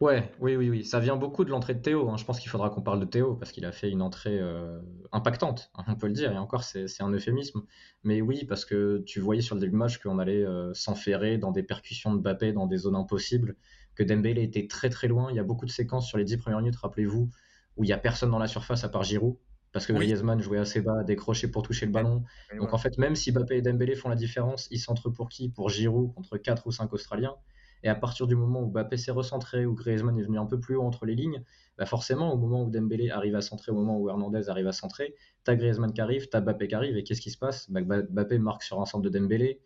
Ouais, 0.00 0.32
oui, 0.40 0.56
oui, 0.56 0.70
oui. 0.70 0.84
Ça 0.84 0.98
vient 0.98 1.16
beaucoup 1.16 1.44
de 1.44 1.50
l'entrée 1.50 1.74
de 1.74 1.80
Théo. 1.80 2.10
Hein. 2.10 2.16
Je 2.16 2.24
pense 2.24 2.40
qu'il 2.40 2.50
faudra 2.50 2.68
qu'on 2.68 2.82
parle 2.82 2.98
de 2.98 3.04
Théo 3.04 3.36
parce 3.36 3.52
qu'il 3.52 3.64
a 3.64 3.72
fait 3.72 3.88
une 3.88 4.02
entrée 4.02 4.40
euh, 4.40 4.80
impactante, 5.12 5.70
hein, 5.76 5.84
on 5.86 5.94
peut 5.94 6.08
le 6.08 6.12
dire. 6.12 6.32
Et 6.32 6.36
encore, 6.36 6.64
c'est 6.64 7.00
un 7.00 7.10
euphémisme. 7.10 7.62
Mais 8.02 8.20
oui, 8.20 8.44
parce 8.44 8.64
que 8.64 9.02
tu 9.06 9.20
voyais 9.20 9.40
sur 9.40 9.54
le 9.54 9.60
début 9.60 9.76
match 9.76 9.98
qu'on 9.98 10.18
allait 10.18 10.44
euh, 10.44 10.74
s'enferrer 10.74 11.38
dans 11.38 11.52
des 11.52 11.62
percussions 11.62 12.12
de 12.12 12.20
Mbappé, 12.20 12.52
dans 12.52 12.66
des 12.66 12.78
zones 12.78 12.96
impossibles 12.96 13.56
que 13.94 14.02
Dembélé 14.02 14.42
était 14.42 14.66
très 14.66 14.90
très 14.90 15.06
loin. 15.06 15.28
Il 15.30 15.36
y 15.36 15.40
a 15.40 15.44
beaucoup 15.44 15.66
de 15.66 15.70
séquences 15.70 16.08
sur 16.08 16.18
les 16.18 16.24
10 16.24 16.38
premières 16.38 16.58
minutes, 16.58 16.76
rappelez-vous, 16.76 17.30
où 17.76 17.84
il 17.84 17.86
n'y 17.86 17.92
a 17.92 17.98
personne 17.98 18.30
dans 18.30 18.38
la 18.38 18.48
surface 18.48 18.82
à 18.84 18.88
part 18.88 19.04
Giroud, 19.04 19.36
parce 19.74 19.86
que 19.86 19.92
Griezmann 19.92 20.40
jouait 20.40 20.58
assez 20.58 20.80
bas, 20.80 21.02
décroché 21.02 21.48
pour 21.48 21.64
toucher 21.64 21.84
le 21.84 21.90
ballon. 21.90 22.22
Donc 22.56 22.72
en 22.72 22.78
fait, 22.78 22.96
même 22.96 23.16
si 23.16 23.32
Mbappé 23.32 23.56
et 23.56 23.60
Dembélé 23.60 23.96
font 23.96 24.08
la 24.08 24.14
différence, 24.14 24.68
ils 24.70 24.78
s'entrent 24.78 25.10
pour 25.10 25.28
qui? 25.28 25.48
Pour 25.48 25.68
Giroud 25.68 26.14
contre 26.14 26.38
4 26.38 26.68
ou 26.68 26.70
5 26.70 26.92
Australiens. 26.92 27.34
Et 27.82 27.88
à 27.88 27.96
partir 27.96 28.28
du 28.28 28.36
moment 28.36 28.62
où 28.62 28.70
Mbappé 28.70 28.96
s'est 28.96 29.10
recentré, 29.10 29.66
où 29.66 29.74
Griezmann 29.74 30.16
est 30.16 30.22
venu 30.22 30.38
un 30.38 30.46
peu 30.46 30.60
plus 30.60 30.76
haut 30.76 30.84
entre 30.84 31.06
les 31.06 31.16
lignes, 31.16 31.42
bah 31.76 31.86
forcément, 31.86 32.32
au 32.32 32.36
moment 32.38 32.62
où 32.62 32.70
Dembélé 32.70 33.10
arrive 33.10 33.34
à 33.34 33.40
centrer, 33.40 33.72
au 33.72 33.74
moment 33.74 33.98
où 33.98 34.08
Hernandez 34.08 34.48
arrive 34.48 34.68
à 34.68 34.72
centrer, 34.72 35.16
t'as 35.42 35.56
Griezmann 35.56 35.92
qui 35.92 36.00
arrive, 36.00 36.28
t'as 36.28 36.40
Mbappé 36.40 36.68
qui 36.68 36.74
arrive, 36.76 36.96
et 36.96 37.02
qu'est-ce 37.02 37.20
qui 37.20 37.32
se 37.32 37.36
passe? 37.36 37.68
Bah, 37.68 37.80
Mbappé 37.82 38.38
marque 38.38 38.62
sur 38.62 38.80
un 38.80 38.86
centre 38.86 39.02
de 39.02 39.08
Dembélé, 39.08 39.60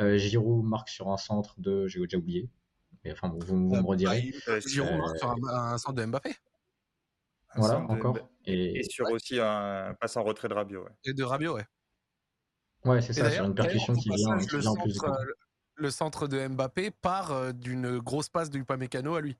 euh, 0.00 0.16
Giroud 0.16 0.64
marque 0.64 0.88
sur 0.88 1.10
un 1.10 1.18
centre 1.18 1.60
de, 1.60 1.86
j'ai 1.86 2.00
déjà 2.00 2.16
oublié, 2.16 2.48
mais 3.04 3.12
enfin, 3.12 3.30
vous, 3.38 3.68
vous 3.68 3.76
me 3.76 3.86
redirez. 3.86 4.32
Giroud 4.66 4.96
marque 4.96 5.18
sur 5.18 5.30
un, 5.30 5.76
centre 5.76 5.94
de 5.96 6.06
Mbappé. 6.06 6.30
Voilà, 7.56 7.80
encore. 7.80 8.18
Et, 8.46 8.82
sur 8.84 9.10
aussi 9.10 9.38
un 9.40 9.94
passe 10.00 10.16
en 10.16 10.22
retrait 10.22 10.48
de 10.48 10.54
Rabiot. 10.54 10.84
Ouais. 10.84 10.90
Et 11.04 11.12
de 11.12 11.22
Rabiot, 11.22 11.54
ouais. 11.56 11.66
Ouais, 12.84 13.02
c'est 13.02 13.12
ça, 13.12 13.30
sur 13.30 13.44
une 13.44 13.54
percussion 13.54 13.94
qui 13.94 14.08
vient, 14.08 14.38
qui 14.38 14.58
vient 14.58 14.70
en 14.70 14.76
plus 14.76 14.96
de 14.96 15.34
le 15.80 15.90
centre 15.90 16.28
de 16.28 16.46
Mbappé 16.46 16.90
part 16.90 17.32
euh, 17.32 17.52
d'une 17.52 17.98
grosse 17.98 18.28
passe 18.28 18.50
du 18.50 18.64
Pamecano 18.64 19.14
à 19.14 19.20
lui. 19.20 19.36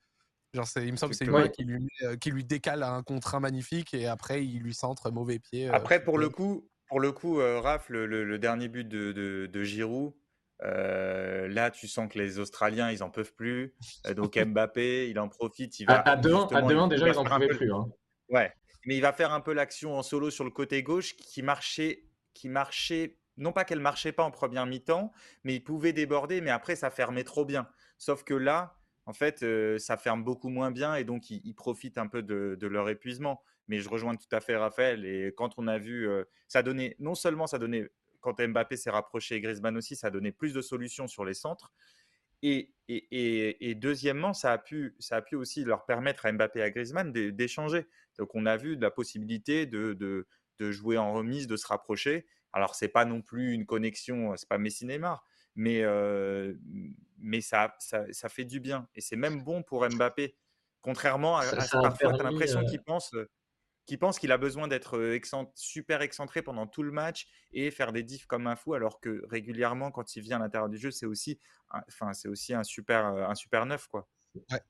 Genre 0.53 0.67
il 0.77 0.91
me 0.91 0.97
semble 0.97 1.13
que 1.13 1.17
c'est 1.17 1.27
lui 1.27 1.51
qui 1.53 1.63
lui, 1.63 1.89
euh, 2.03 2.17
qui 2.17 2.31
lui 2.33 2.43
décale 2.43 2.83
un 2.83 3.05
contrat 3.05 3.39
magnifique 3.39 3.95
et 3.95 4.09
après 4.09 4.45
il 4.45 4.61
lui 4.63 4.75
centre 4.75 5.11
mauvais 5.13 5.39
pied. 5.39 5.69
Euh, 5.69 5.73
après 5.73 6.03
pour 6.03 6.19
le 6.19 6.29
coup, 6.29 6.69
pour 6.89 6.99
le 6.99 7.13
coup, 7.13 7.37
Raph, 7.37 7.89
le, 7.89 8.37
dernier 8.39 8.67
but 8.67 8.89
de, 8.89 9.13
de, 9.13 9.63
Giroud, 9.63 10.13
là, 10.61 11.71
tu 11.71 11.87
sens 11.87 12.13
que 12.13 12.19
les 12.19 12.41
Australiens, 12.41 12.91
ils 12.91 13.05
en 13.05 13.11
peuvent 13.11 13.33
plus. 13.33 13.77
donc 14.17 14.37
Mbappé, 14.45 15.09
il 15.09 15.21
en 15.21 15.29
profite. 15.29 15.79
Il 15.79 15.87
va, 15.87 16.01
à, 16.01 16.17
demain, 16.17 16.89
déjà, 16.89 17.09
ils 17.09 17.17
en 17.17 17.23
pouvaient 17.23 17.47
plus. 17.47 17.73
Hein. 17.73 17.89
Ouais, 18.31 18.53
mais 18.87 18.97
il 18.97 19.01
va 19.01 19.13
faire 19.13 19.33
un 19.33 19.41
peu 19.41 19.53
l'action 19.53 19.97
en 19.97 20.03
solo 20.03 20.31
sur 20.31 20.45
le 20.45 20.51
côté 20.51 20.83
gauche 20.83 21.17
qui 21.17 21.43
marchait, 21.43 22.05
qui 22.35 22.49
marchait 22.49 23.19
non 23.37 23.53
pas 23.53 23.65
qu'elle 23.65 23.81
marchait 23.81 24.13
pas 24.13 24.23
en 24.23 24.31
première 24.31 24.67
mi-temps, 24.67 25.13
mais 25.45 25.55
il 25.55 25.65
pouvait 25.65 25.93
déborder, 25.93 26.41
mais 26.41 26.51
après 26.51 26.77
ça 26.77 26.91
fermait 26.91 27.25
trop 27.25 27.45
bien. 27.45 27.69
Sauf 27.99 28.23
que 28.23 28.35
là, 28.35 28.77
en 29.07 29.13
fait, 29.13 29.43
euh, 29.43 29.79
ça 29.79 29.97
ferme 29.97 30.23
beaucoup 30.23 30.51
moins 30.51 30.71
bien 30.71 30.95
et 30.95 31.05
donc 31.05 31.31
ils, 31.31 31.55
profitent 31.55 31.99
un 31.99 32.07
peu 32.07 32.23
de, 32.23 32.67
leur 32.67 32.89
épuisement. 32.89 33.43
Mais 33.67 33.79
je 33.79 33.89
rejoins 33.89 34.17
tout 34.17 34.29
à 34.33 34.41
fait 34.41 34.57
Raphaël. 34.57 35.05
Et 35.05 35.33
quand 35.37 35.55
on 35.57 35.69
a 35.69 35.79
vu, 35.79 36.09
euh, 36.09 36.25
ça 36.49 36.63
donnait 36.63 36.97
non 36.99 37.15
seulement 37.15 37.47
ça 37.47 37.59
donnait 37.59 37.89
quand 38.21 38.41
Mbappé 38.41 38.77
s'est 38.77 38.91
rapproché 38.91 39.37
et 39.37 39.41
Griezmann 39.41 39.77
aussi, 39.77 39.97
ça 39.97 40.11
donnait 40.11 40.33
plus 40.33 40.53
de 40.53 40.61
solutions 40.61 41.09
sur 41.09 41.25
les 41.25 41.35
centres. 41.35 41.73
Et, 42.43 42.75
et, 42.89 43.75
deuxièmement, 43.75 44.33
ça 44.33 44.53
a, 44.53 44.59
pu, 44.59 44.97
ça 44.99 45.17
a 45.17 45.23
pu 45.23 45.37
aussi 45.37 45.65
leur 45.65 45.85
permettre 45.85 46.27
à 46.27 46.33
Mbappé 46.33 46.61
et 46.61 46.63
à 46.63 46.71
Griezmann 46.71 47.13
d'échanger. 47.13 47.87
Donc 48.19 48.35
on 48.35 48.47
a 48.47 48.57
vu 48.57 48.77
de 48.77 48.83
la 48.83 48.91
possibilité 48.91 49.67
de, 49.67 49.93
de, 49.93 50.27
de 50.59 50.73
jouer 50.73 50.99
en 50.99 51.13
remise, 51.13 51.47
de 51.47 51.57
se 51.57 51.67
rapprocher. 51.67 52.27
Alors, 52.53 52.75
c'est 52.75 52.89
pas 52.89 53.05
non 53.05 53.23
plus 53.23 53.53
une 53.53 53.65
connexion, 53.67 54.37
c'est 54.37 54.49
pas 54.49 54.59
Messi 54.59 54.87
Neymar, 54.87 55.25
mais, 55.55 55.85
mais 57.19 57.41
ça, 57.41 57.75
ça, 57.79 58.29
fait 58.29 58.45
du 58.45 58.61
bien. 58.61 58.89
Et 58.95 59.01
c'est 59.01 59.17
même 59.17 59.43
bon 59.43 59.63
pour 59.63 59.89
Mbappé. 59.89 60.37
Contrairement 60.83 61.37
à, 61.37 61.45
parfois, 61.45 62.13
tu 62.15 62.21
as 62.21 62.23
l'impression 62.23 62.65
qu'il 62.65 62.83
pense 62.83 63.15
qu'il 63.91 63.99
pense 63.99 64.21
qu'il 64.21 64.31
a 64.31 64.39
besoin 64.39 64.69
d'être 64.69 65.21
super 65.57 66.01
excentré 66.01 66.43
pendant 66.43 66.69
tout 66.69 66.85
le 66.85 66.93
match 66.93 67.27
et 67.53 67.73
faire 67.73 67.91
des 67.91 68.05
diffs 68.05 68.27
comme 68.27 68.47
un 68.47 68.55
fou, 68.55 68.75
alors 68.75 69.01
que 69.01 69.25
régulièrement, 69.29 69.91
quand 69.91 70.15
il 70.15 70.23
vient 70.23 70.37
à 70.37 70.41
l'intérieur 70.41 70.69
du 70.69 70.79
jeu, 70.79 70.93
c'est 70.93 71.07
aussi, 71.07 71.41
enfin, 71.89 72.13
c'est 72.13 72.29
aussi 72.29 72.55
un 72.55 72.63
super, 72.63 73.07
un 73.07 73.35
super 73.35 73.67
neuf, 73.67 73.89
quoi 73.89 74.09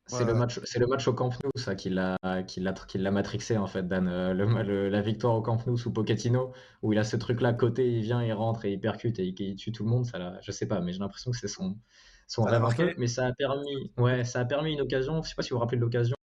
c'est 0.07 0.25
le 0.25 0.33
match, 0.33 0.59
c'est 0.65 0.79
le 0.79 0.87
match 0.87 1.07
au 1.07 1.13
Camp 1.13 1.29
Nou, 1.45 1.51
ça, 1.57 1.75
qui 1.75 1.91
l'a, 1.91 2.17
qui 2.47 2.61
l'a, 2.61 2.73
qui 2.73 2.97
l'a 2.97 3.11
matrixé 3.11 3.59
en 3.59 3.67
fait, 3.67 3.87
Dan. 3.87 4.09
Euh, 4.09 4.33
le, 4.33 4.89
la 4.89 5.03
victoire 5.03 5.35
au 5.35 5.43
Camp 5.43 5.67
Nou 5.67 5.77
sous 5.77 5.93
Pochettino, 5.93 6.53
où 6.81 6.95
il 6.95 6.99
a 6.99 7.05
ce 7.05 7.19
truc-là 7.19 7.53
côté, 7.53 7.93
il 7.93 8.01
vient, 8.01 8.25
il 8.25 8.33
rentre 8.33 8.65
et 8.65 8.73
il 8.73 8.81
percute 8.81 9.19
et 9.19 9.35
il, 9.39 9.57
tue 9.57 9.71
tout 9.71 9.85
le 9.85 9.91
monde. 9.91 10.07
Ça, 10.07 10.19
là, 10.19 10.39
je 10.41 10.51
sais 10.51 10.67
pas, 10.67 10.81
mais 10.81 10.95
j'ai 10.95 10.99
l'impression 11.01 11.31
que 11.31 11.37
c'est 11.37 11.47
son, 11.47 11.79
son 12.27 12.45
rêve 12.45 12.65
un 12.65 12.73
peu. 12.73 12.95
Mais 12.97 13.07
ça 13.07 13.27
a 13.27 13.35
permis, 13.35 13.93
ouais, 13.99 14.25
ça 14.25 14.41
a 14.41 14.47
permis 14.47 14.73
une 14.73 14.81
occasion. 14.81 15.23
Je 15.23 15.29
sais 15.29 15.35
pas 15.35 15.43
si 15.43 15.51
vous 15.51 15.57
vous 15.57 15.61
rappelez 15.61 15.77
de 15.77 15.83
l'occasion 15.83 16.17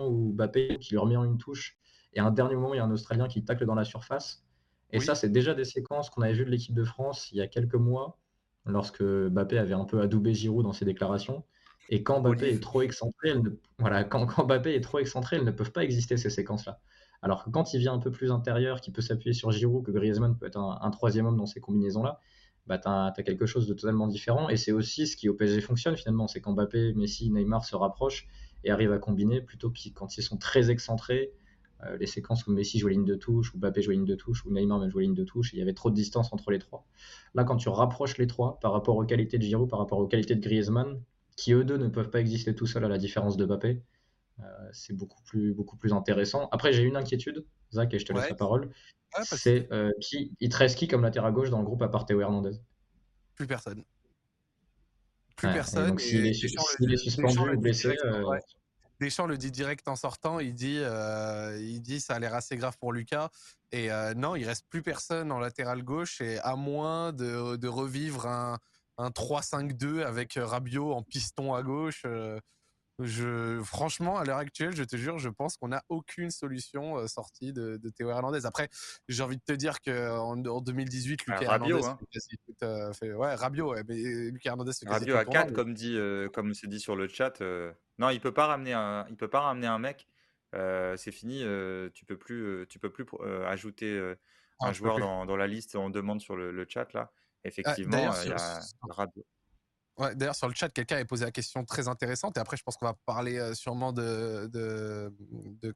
où 0.00 0.32
Mbappé 0.32 0.78
qui 0.78 0.92
lui 0.92 0.98
remet 0.98 1.16
en 1.16 1.24
une 1.24 1.38
touche 1.38 1.76
et 2.12 2.20
à 2.20 2.24
un 2.24 2.30
dernier 2.30 2.54
moment, 2.54 2.74
il 2.74 2.78
y 2.78 2.80
a 2.80 2.84
un 2.84 2.90
Australien 2.90 3.28
qui 3.28 3.44
tacle 3.44 3.66
dans 3.66 3.74
la 3.74 3.84
surface. 3.84 4.44
Et 4.90 5.00
ça, 5.00 5.14
c'est 5.14 5.28
déjà 5.28 5.54
des 5.54 5.64
séquences 5.64 6.08
qu'on 6.08 6.22
avait 6.22 6.32
vues 6.32 6.46
de 6.46 6.50
l'équipe 6.50 6.74
de 6.74 6.84
France 6.84 7.30
il 7.30 7.36
y 7.36 7.42
a 7.42 7.46
quelques 7.46 7.74
mois, 7.74 8.18
lorsque 8.64 9.02
Mbappé 9.02 9.58
avait 9.58 9.74
un 9.74 9.84
peu 9.84 10.00
adoubé 10.00 10.34
Giroud 10.34 10.64
dans 10.64 10.72
ses 10.72 10.84
déclarations. 10.84 11.44
Et 11.90 12.02
quand 12.02 12.20
Mbappé 12.20 12.52
est 12.52 12.62
trop 12.62 12.82
excentré, 12.82 13.34
ne... 13.34 13.50
voilà, 13.78 14.04
quand, 14.04 14.26
quand 14.26 14.44
Mbappé 14.44 14.74
est 14.74 14.80
trop 14.80 14.98
excentré, 14.98 15.36
elles 15.36 15.44
ne 15.44 15.50
peuvent 15.50 15.72
pas 15.72 15.84
exister 15.84 16.16
ces 16.16 16.30
séquences-là. 16.30 16.80
Alors 17.20 17.44
que 17.44 17.50
quand 17.50 17.74
il 17.74 17.80
vient 17.80 17.94
un 17.94 17.98
peu 17.98 18.10
plus 18.10 18.30
intérieur, 18.30 18.80
qui 18.80 18.90
peut 18.90 19.02
s'appuyer 19.02 19.32
sur 19.32 19.50
Giroud, 19.50 19.84
que 19.84 19.90
Griezmann 19.90 20.36
peut 20.36 20.46
être 20.46 20.58
un, 20.58 20.90
troisième 20.90 21.26
homme 21.26 21.36
dans 21.36 21.46
ces 21.46 21.60
combinaisons-là, 21.60 22.20
bah, 22.66 22.78
tu 22.78 22.88
as, 22.88 23.12
quelque 23.24 23.46
chose 23.46 23.66
de 23.66 23.74
totalement 23.74 24.06
différent. 24.06 24.48
Et 24.48 24.56
c'est 24.56 24.72
aussi 24.72 25.06
ce 25.06 25.16
qui 25.16 25.28
au 25.28 25.34
PSG 25.34 25.60
fonctionne 25.60 25.96
finalement, 25.96 26.28
c'est 26.28 26.40
quand 26.40 26.52
Mbappé, 26.52 26.94
Messi, 26.94 27.30
Neymar 27.30 27.64
se 27.64 27.74
rapprochent 27.74 28.28
et 28.64 28.70
arrivent 28.70 28.92
à 28.92 28.98
combiner, 28.98 29.40
plutôt 29.40 29.70
que 29.70 29.78
quand 29.94 30.16
ils 30.16 30.22
sont 30.22 30.36
très 30.36 30.70
excentrés, 30.70 31.32
les 31.98 32.06
séquences 32.06 32.46
où 32.46 32.52
Messi 32.52 32.78
jouait 32.78 32.92
ligne 32.92 33.04
de 33.04 33.14
touche, 33.14 33.54
où 33.54 33.58
Mbappé 33.58 33.82
jouait 33.82 33.94
ligne 33.94 34.04
de 34.04 34.14
touche, 34.14 34.44
où 34.44 34.50
Neymar 34.50 34.80
même 34.80 34.90
jouait 34.90 35.04
ligne 35.04 35.14
de 35.14 35.24
touche, 35.24 35.52
il 35.52 35.58
y 35.58 35.62
avait 35.62 35.74
trop 35.74 35.90
de 35.90 35.94
distance 35.94 36.32
entre 36.32 36.50
les 36.50 36.58
trois. 36.58 36.86
Là, 37.34 37.44
quand 37.44 37.56
tu 37.56 37.68
rapproches 37.68 38.18
les 38.18 38.26
trois 38.26 38.58
par 38.60 38.72
rapport 38.72 38.96
aux 38.96 39.04
qualités 39.04 39.38
de 39.38 39.42
Giroud, 39.42 39.68
par 39.68 39.78
rapport 39.78 39.98
aux 39.98 40.08
qualités 40.08 40.34
de 40.34 40.40
Griezmann, 40.40 41.00
qui 41.36 41.52
eux 41.52 41.64
deux 41.64 41.76
ne 41.76 41.88
peuvent 41.88 42.10
pas 42.10 42.20
exister 42.20 42.54
tout 42.54 42.66
seuls 42.66 42.84
à 42.84 42.88
la 42.88 42.98
différence 42.98 43.36
de 43.36 43.46
Mbappé, 43.46 43.82
c'est 44.72 44.92
beaucoup 44.92 45.22
plus, 45.24 45.52
beaucoup 45.52 45.76
plus 45.76 45.92
intéressant. 45.92 46.48
Après, 46.52 46.72
j'ai 46.72 46.82
une 46.82 46.96
inquiétude, 46.96 47.44
Zach, 47.72 47.92
et 47.94 47.98
je 47.98 48.06
te 48.06 48.12
laisse 48.12 48.28
la 48.28 48.36
parole. 48.36 48.70
c'est 49.22 49.68
qui 50.00 50.32
il 50.40 50.48
te 50.48 50.56
reste 50.56 50.78
qui 50.78 50.88
comme 50.88 51.02
latéral 51.02 51.32
gauche 51.32 51.50
dans 51.50 51.58
le 51.58 51.64
groupe 51.64 51.82
à 51.82 51.88
part 51.88 52.06
Théo 52.06 52.20
Hernandez? 52.20 52.58
Plus 53.34 53.46
personne. 53.46 53.84
Plus 55.36 55.48
personne. 55.48 55.88
Donc, 55.88 56.00
s'il 56.00 56.26
est, 56.26 56.32
suspendu 56.32 57.38
ou 57.38 57.60
blessé. 57.60 57.94
Deschamps 59.00 59.26
le 59.26 59.38
dit 59.38 59.50
direct 59.50 59.86
en 59.86 59.96
sortant, 59.96 60.40
il 60.40 60.54
dit, 60.54 60.78
euh, 60.78 61.56
il 61.60 61.80
dit 61.80 62.00
ça 62.00 62.14
a 62.14 62.18
l'air 62.18 62.34
assez 62.34 62.56
grave 62.56 62.76
pour 62.78 62.92
Lucas. 62.92 63.30
Et 63.70 63.92
euh, 63.92 64.14
non, 64.14 64.34
il 64.34 64.44
reste 64.44 64.66
plus 64.68 64.82
personne 64.82 65.30
en 65.30 65.38
latéral 65.38 65.82
gauche 65.82 66.20
et 66.20 66.38
à 66.40 66.56
moins 66.56 67.12
de, 67.12 67.68
revivre 67.68 68.26
un, 68.26 68.58
un 68.96 69.10
3-5-2 69.10 70.02
avec 70.02 70.34
Rabiot 70.36 70.92
en 70.92 71.02
piston 71.02 71.54
à 71.54 71.62
gauche. 71.62 72.02
Euh, 72.06 72.40
je, 73.00 73.60
franchement, 73.62 74.18
à 74.18 74.24
l'heure 74.24 74.38
actuelle, 74.38 74.74
je 74.74 74.84
te 74.84 74.96
jure, 74.96 75.18
je 75.18 75.28
pense 75.28 75.56
qu'on 75.56 75.68
n'a 75.68 75.82
aucune 75.88 76.30
solution 76.30 77.06
sortie 77.06 77.52
de, 77.52 77.76
de, 77.76 77.90
Théo 77.90 78.10
Hernandez. 78.10 78.46
Après, 78.46 78.68
j'ai 79.08 79.22
envie 79.22 79.36
de 79.36 79.42
te 79.42 79.52
dire 79.52 79.80
qu'en 79.80 80.44
en 80.44 80.60
2018, 80.60 81.26
Lucas 81.26 81.42
Hernandez 81.42 81.86
hein. 81.86 82.92
fait, 82.92 83.12
ouais, 83.12 83.34
Rabiot, 83.34 83.74
mais 83.86 84.30
Lucas 84.30 84.50
Hernandez 84.50 84.72
fait 84.72 84.88
Rabiot 84.88 85.16
à 85.16 85.24
4, 85.24 85.52
comme 85.52 85.74
dit, 85.74 85.96
comme 86.32 86.54
c'est 86.54 86.68
dit 86.68 86.80
sur 86.80 86.96
le 86.96 87.08
chat. 87.08 87.40
Non, 87.98 88.10
il 88.10 88.20
peut 88.20 88.34
pas 88.34 88.46
ramener 88.46 88.72
un, 88.72 89.06
il 89.10 89.16
peut 89.16 89.28
pas 89.28 89.40
ramener 89.40 89.66
un 89.66 89.78
mec. 89.78 90.06
Euh, 90.54 90.96
c'est 90.96 91.12
fini. 91.12 91.42
Euh, 91.42 91.90
tu 91.94 92.04
peux 92.04 92.16
plus, 92.16 92.42
euh, 92.42 92.66
tu 92.66 92.78
peux 92.78 92.90
plus 92.90 93.06
ajouter 93.46 94.14
un 94.60 94.72
joueur 94.72 94.98
dans, 94.98 95.26
dans, 95.26 95.36
la 95.36 95.46
liste. 95.46 95.76
On 95.76 95.90
demande 95.90 96.20
sur 96.20 96.36
le, 96.36 96.50
le 96.50 96.66
chat 96.68 96.92
là. 96.92 97.10
Ah, 97.10 97.48
Effectivement, 97.48 98.12
il 98.22 98.28
y 98.28 98.32
a 98.32 98.60
Rabiot. 98.88 99.24
Ouais, 99.98 100.14
D'ailleurs, 100.14 100.36
sur 100.36 100.46
le 100.46 100.54
chat, 100.54 100.68
quelqu'un 100.68 100.96
a 100.98 101.04
posé 101.04 101.24
la 101.24 101.32
question 101.32 101.64
très 101.64 101.88
intéressante. 101.88 102.36
Et 102.36 102.40
après, 102.40 102.56
je 102.56 102.62
pense 102.62 102.76
qu'on 102.76 102.86
va 102.86 102.94
parler 103.04 103.36
euh, 103.38 103.54
sûrement 103.54 103.92
de 103.92 105.12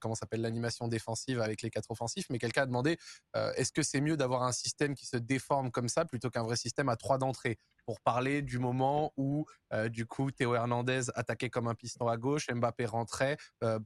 comment 0.00 0.14
s'appelle 0.14 0.42
l'animation 0.42 0.86
défensive 0.86 1.40
avec 1.40 1.60
les 1.62 1.70
quatre 1.70 1.90
offensifs. 1.90 2.26
Mais 2.30 2.38
quelqu'un 2.38 2.62
a 2.62 2.66
demandé 2.66 2.98
euh, 3.36 3.52
est-ce 3.56 3.72
que 3.72 3.82
c'est 3.82 4.00
mieux 4.00 4.16
d'avoir 4.16 4.44
un 4.44 4.52
système 4.52 4.94
qui 4.94 5.06
se 5.06 5.16
déforme 5.16 5.72
comme 5.72 5.88
ça 5.88 6.04
plutôt 6.04 6.30
qu'un 6.30 6.44
vrai 6.44 6.56
système 6.56 6.88
à 6.88 6.96
trois 6.96 7.18
d'entrée? 7.18 7.58
Pour 7.86 8.00
parler 8.00 8.42
du 8.42 8.58
moment 8.58 9.12
où, 9.16 9.46
euh, 9.72 9.88
du 9.88 10.06
coup, 10.06 10.30
Théo 10.30 10.54
Hernandez 10.54 11.02
attaquait 11.14 11.50
comme 11.50 11.68
un 11.68 11.74
piston 11.74 12.08
à 12.08 12.16
gauche, 12.16 12.46
Mbappé 12.48 12.86
rentrait, 12.86 13.36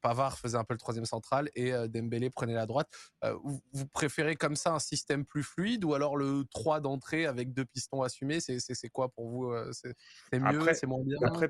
Pavard 0.02 0.38
faisait 0.38 0.58
un 0.58 0.64
peu 0.64 0.74
le 0.74 0.78
troisième 0.78 1.04
central 1.04 1.50
et 1.54 1.72
Dembélé 1.88 2.30
prenait 2.30 2.54
la 2.54 2.66
droite. 2.66 2.90
Vous, 3.22 3.60
vous, 3.72 3.86
préférez 3.86 4.36
comme 4.36 4.56
ça 4.56 4.74
un 4.74 4.78
système 4.78 5.24
plus 5.24 5.42
fluide 5.42 5.84
ou 5.84 5.94
alors 5.94 6.16
le 6.16 6.44
3 6.50 6.80
d'entrée 6.80 7.26
avec 7.26 7.52
deux 7.52 7.64
pistons 7.64 8.02
assumés 8.02 8.40
C'est 8.40 8.88
quoi 8.88 9.08
pour 9.08 9.28
vous 9.28 9.54
c'est 9.72 10.38
mieux, 10.38 10.74
c'est 10.74 10.86
moins 10.86 11.02
bien? 11.02 11.18
Après, 11.24 11.48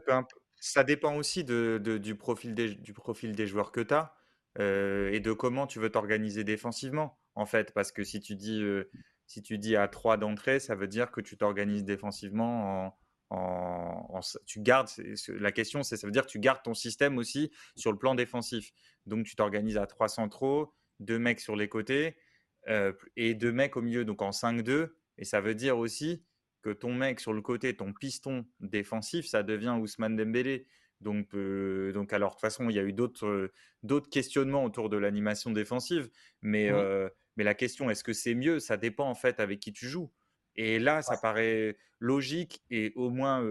ça 0.60 0.84
dépend 0.84 1.16
aussi 1.16 1.44
de, 1.44 1.78
du, 1.78 2.14
profil 2.16 2.54
des, 2.54 2.74
du 2.74 2.92
profil 2.92 3.34
des 3.34 3.46
joueurs 3.46 3.72
que 3.72 3.80
tu 3.80 3.94
as 3.94 4.14
euh, 4.58 5.10
et 5.12 5.20
de 5.20 5.32
comment 5.32 5.66
tu 5.66 5.78
veux 5.78 5.90
t'organiser 5.90 6.44
défensivement, 6.44 7.18
en 7.34 7.46
fait. 7.46 7.72
Parce 7.72 7.92
que 7.92 8.04
si 8.04 8.20
tu 8.20 8.34
dis, 8.34 8.62
euh, 8.62 8.90
si 9.26 9.42
tu 9.42 9.58
dis 9.58 9.76
à 9.76 9.88
3 9.88 10.16
d'entrée, 10.16 10.60
ça 10.60 10.74
veut 10.74 10.88
dire 10.88 11.10
que 11.10 11.20
tu 11.20 11.36
t'organises 11.36 11.84
défensivement 11.84 12.94
en, 13.30 14.20
tu 14.46 14.60
gardes 14.60 14.88
la 15.28 15.50
question 15.50 15.82
c'est 15.82 15.96
ça 15.96 16.06
veut 16.06 16.12
dire 16.12 16.26
que 16.26 16.30
tu 16.30 16.38
gardes 16.38 16.62
ton 16.62 16.74
système 16.74 17.18
aussi 17.18 17.50
sur 17.74 17.90
le 17.90 17.98
plan 17.98 18.14
défensif. 18.14 18.72
Donc 19.04 19.26
tu 19.26 19.34
t'organises 19.34 19.78
à 19.78 19.86
3 19.86 20.08
centraux 20.08 20.72
deux 21.00 21.18
mecs 21.18 21.40
sur 21.40 21.56
les 21.56 21.68
côtés 21.68 22.16
euh, 22.68 22.92
et 23.16 23.34
deux 23.34 23.52
mecs 23.52 23.76
au 23.76 23.82
milieu 23.82 24.04
donc 24.04 24.22
en 24.22 24.30
5-2 24.30 24.90
et 25.18 25.24
ça 25.24 25.40
veut 25.40 25.54
dire 25.54 25.76
aussi 25.76 26.24
que 26.66 26.70
ton 26.70 26.92
mec 26.92 27.20
sur 27.20 27.32
le 27.32 27.42
côté, 27.42 27.76
ton 27.76 27.92
piston 27.92 28.44
défensif, 28.60 29.26
ça 29.26 29.42
devient 29.42 29.76
Ousmane 29.80 30.16
Dembélé. 30.16 30.66
Donc, 31.00 31.34
euh, 31.34 31.92
donc 31.92 32.12
alors 32.12 32.30
de 32.30 32.34
toute 32.34 32.40
façon, 32.40 32.68
il 32.68 32.74
y 32.74 32.78
a 32.78 32.82
eu 32.82 32.92
d'autres 32.92 33.26
euh, 33.26 33.52
d'autres 33.82 34.10
questionnements 34.10 34.64
autour 34.64 34.88
de 34.88 34.96
l'animation 34.96 35.50
défensive, 35.52 36.10
mais 36.42 36.70
euh, 36.70 37.08
mais 37.36 37.44
la 37.44 37.54
question 37.54 37.90
est-ce 37.90 38.04
que 38.04 38.12
c'est 38.12 38.34
mieux? 38.34 38.60
Ça 38.60 38.76
dépend 38.76 39.08
en 39.08 39.14
fait 39.14 39.40
avec 39.40 39.60
qui 39.60 39.72
tu 39.72 39.86
joues. 39.86 40.10
Et 40.58 40.78
là, 40.78 41.02
ça 41.02 41.18
paraît 41.18 41.76
logique 42.00 42.62
et 42.70 42.92
au 42.96 43.10
moins 43.10 43.46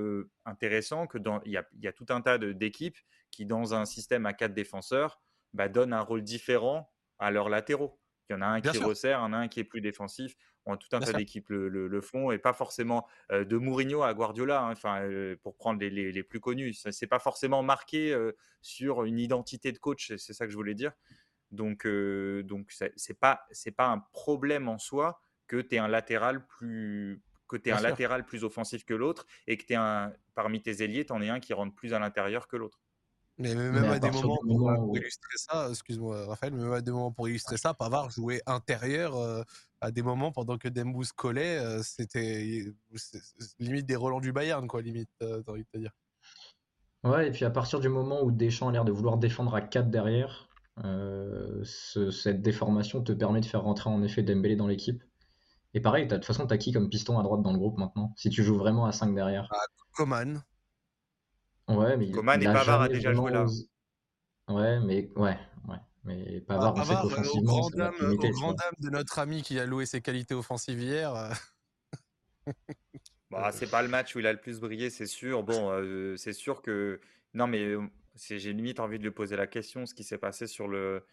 intéressant 0.45 1.05
que 1.05 1.19
dans 1.19 1.39
il 1.45 1.51
y 1.51 1.57
a, 1.57 1.67
y 1.79 1.87
a, 1.87 1.93
tout 1.93 2.07
un 2.09 2.21
tas 2.21 2.39
d'équipes 2.39 2.97
qui 3.29 3.45
dans 3.45 3.75
un 3.75 3.85
système 3.85 4.25
à 4.25 4.33
quatre 4.33 4.55
défenseurs 4.55 5.21
bah, 5.53 5.69
donnent 5.69 5.93
un 5.93 6.01
rôle 6.01 6.23
différent 6.23 6.91
à 7.19 7.29
leurs 7.29 7.49
latéraux. 7.49 7.99
Il 8.29 8.33
y 8.33 8.35
en 8.35 8.41
a 8.41 8.47
un 8.47 8.59
qui 8.59 8.79
resserre, 8.79 9.19
il 9.19 9.21
y 9.21 9.25
en 9.25 9.33
a 9.33 9.37
un 9.37 9.47
qui 9.47 9.59
est 9.59 9.63
plus 9.63 9.81
défensif 9.81 10.35
tout 10.75 10.95
un 10.95 10.99
tas 10.99 11.13
d'équipes 11.13 11.49
le, 11.49 12.01
font 12.01 12.31
et 12.31 12.39
pas 12.39 12.53
forcément 12.53 13.05
de 13.31 13.57
Mourinho 13.57 14.01
à 14.01 14.13
Guardiola, 14.13 14.63
hein, 14.63 14.71
enfin 14.71 15.07
pour 15.43 15.55
prendre 15.55 15.79
les, 15.79 16.23
plus 16.23 16.39
connus. 16.39 16.73
Ce 16.73 16.89
n'est 16.89 17.07
pas 17.07 17.19
forcément 17.19 17.61
marqué 17.61 18.17
sur 18.61 19.03
une 19.03 19.19
identité 19.19 19.71
de 19.71 19.77
coach, 19.77 20.13
c'est 20.17 20.33
ça 20.33 20.45
que 20.45 20.51
je 20.51 20.57
voulais 20.57 20.73
dire. 20.73 20.91
Donc, 21.55 21.87
donc 21.87 22.71
c'est 22.95 23.19
pas 23.19 23.45
c'est 23.51 23.71
pas 23.71 23.87
un 23.87 23.99
problème 23.99 24.67
en 24.69 24.77
soi 24.77 25.19
que 25.47 25.61
tu 25.61 25.75
es 25.75 25.77
un 25.77 25.87
latéral 25.87 26.45
plus 26.45 27.21
que 27.47 27.57
tu 27.57 27.71
un 27.71 27.81
latéral 27.81 28.25
plus 28.25 28.43
offensif 28.43 28.85
que 28.85 28.93
l'autre 28.93 29.25
et 29.47 29.57
que 29.57 29.65
tu 29.65 29.75
un 29.75 30.11
parmi 30.33 30.61
tes 30.61 30.83
ailiers, 30.83 31.05
tu 31.05 31.13
en 31.13 31.21
es 31.21 31.29
un 31.29 31.39
qui 31.39 31.53
rentre 31.53 31.75
plus 31.75 31.93
à 31.93 31.99
l'intérieur 31.99 32.47
que 32.47 32.57
l'autre. 32.57 32.79
Mais 33.37 33.53
même 33.53 33.75
à, 33.75 33.99
des 33.99 34.11
moments 34.11 34.37
pour, 34.37 34.97
illustrer 34.97 35.37
ça, 35.37 35.67
excuse-moi 35.69 36.25
Raphaël, 36.25 36.53
mais 36.53 36.63
même 36.63 36.71
à 36.71 36.81
des 36.81 36.91
moments 36.91 37.11
pour 37.11 37.27
illustrer 37.27 37.57
ça, 37.57 37.73
Pavard 37.73 38.09
jouait 38.09 38.41
intérieur 38.45 39.17
euh, 39.17 39.43
à 39.81 39.91
des 39.91 40.01
moments 40.01 40.31
pendant 40.31 40.57
que 40.57 40.69
Dembous 40.69 41.07
collait, 41.17 41.59
euh, 41.59 41.83
c'était 41.83 42.63
limite 43.59 43.85
des 43.85 43.97
Roland 43.97 44.21
du 44.21 44.31
Bayern, 44.31 44.65
quoi, 44.67 44.81
limite, 44.81 45.09
euh, 45.21 45.41
t'as 45.43 45.51
envie 45.51 45.63
de 45.63 45.67
te 45.69 45.77
dire. 45.77 45.91
Ouais, 47.03 47.27
et 47.27 47.31
puis 47.31 47.43
à 47.43 47.49
partir 47.49 47.81
du 47.81 47.89
moment 47.89 48.23
où 48.23 48.31
Deschamps 48.31 48.69
a 48.69 48.71
l'air 48.71 48.85
de 48.85 48.93
vouloir 48.93 49.17
défendre 49.17 49.53
à 49.53 49.61
4 49.61 49.89
derrière, 49.89 50.47
cette 51.63 52.41
déformation 52.41 53.01
te 53.01 53.11
permet 53.11 53.41
de 53.41 53.45
faire 53.45 53.63
rentrer 53.63 53.89
en 53.89 54.01
effet 54.03 54.23
Dembélé 54.23 54.55
dans 54.55 54.67
l'équipe. 54.67 55.03
Et 55.73 55.81
pareil, 55.81 56.07
de 56.07 56.15
toute 56.15 56.25
façon, 56.25 56.47
t'as 56.47 56.57
qui 56.57 56.71
comme 56.71 56.89
piston 56.89 57.19
à 57.19 57.23
droite 57.23 57.41
dans 57.41 57.51
le 57.51 57.57
groupe 57.57 57.77
maintenant 57.77 58.13
Si 58.15 58.29
tu 58.29 58.43
joues 58.43 58.57
vraiment 58.57 58.85
à 58.85 58.93
5 58.93 59.13
derrière? 59.13 59.49
Ah, 59.51 59.65
Coman. 59.91 60.43
Ouais, 61.67 61.97
mais 61.97 62.11
Coman 62.11 62.41
et 62.41 62.45
Pavard 62.45 62.83
a 62.83 62.87
déjà 62.87 63.13
joué 63.13 63.31
là. 63.31 63.45
Ouais, 64.47 64.79
mais 64.79 65.11
ouais, 65.15 65.37
ouais. 65.67 65.77
Mais 66.03 66.39
Pavard, 66.41 66.75
on 66.75 66.85
sait 66.85 66.93
qu'offensivement, 67.01 67.65
au 67.65 67.69
grand, 67.69 67.69
dame, 67.71 67.93
au 67.99 68.15
grand 68.15 68.53
dame 68.53 68.73
de 68.79 68.89
notre 68.89 69.19
ami 69.19 69.41
qui 69.41 69.59
a 69.59 69.65
loué 69.65 69.85
ses 69.85 70.01
qualités 70.01 70.35
offensives 70.35 70.79
hier. 70.79 71.13
Euh. 71.13 72.53
bah, 73.31 73.51
c'est 73.51 73.69
pas 73.69 73.81
le 73.81 73.87
match 73.87 74.15
où 74.15 74.19
il 74.19 74.27
a 74.27 74.33
le 74.33 74.39
plus 74.39 74.59
brillé, 74.59 74.89
c'est 74.89 75.07
sûr. 75.07 75.43
Bon, 75.43 75.71
euh, 75.71 76.15
c'est 76.15 76.33
sûr 76.33 76.61
que 76.61 77.01
non, 77.33 77.47
mais 77.47 77.63
euh, 77.63 77.81
j'ai 78.15 78.53
limite 78.53 78.79
envie 78.79 78.97
de 78.97 79.03
lui 79.03 79.11
poser 79.11 79.35
la 79.35 79.47
question, 79.47 79.85
ce 79.85 79.93
qui 79.93 80.03
s'est 80.03 80.17
passé 80.17 80.47
sur 80.47 80.67
le 80.67 81.05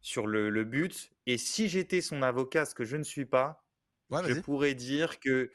sur 0.00 0.26
le, 0.26 0.48
le, 0.48 0.64
but. 0.64 1.12
Et 1.26 1.36
si 1.36 1.68
j'étais 1.68 2.00
son 2.00 2.22
avocat, 2.22 2.64
ce 2.64 2.74
que 2.74 2.84
je 2.84 2.96
ne 2.96 3.02
suis 3.02 3.26
pas, 3.26 3.66
je 4.10 4.40
pourrais 4.40 4.74
dire 4.74 5.20
que 5.20 5.50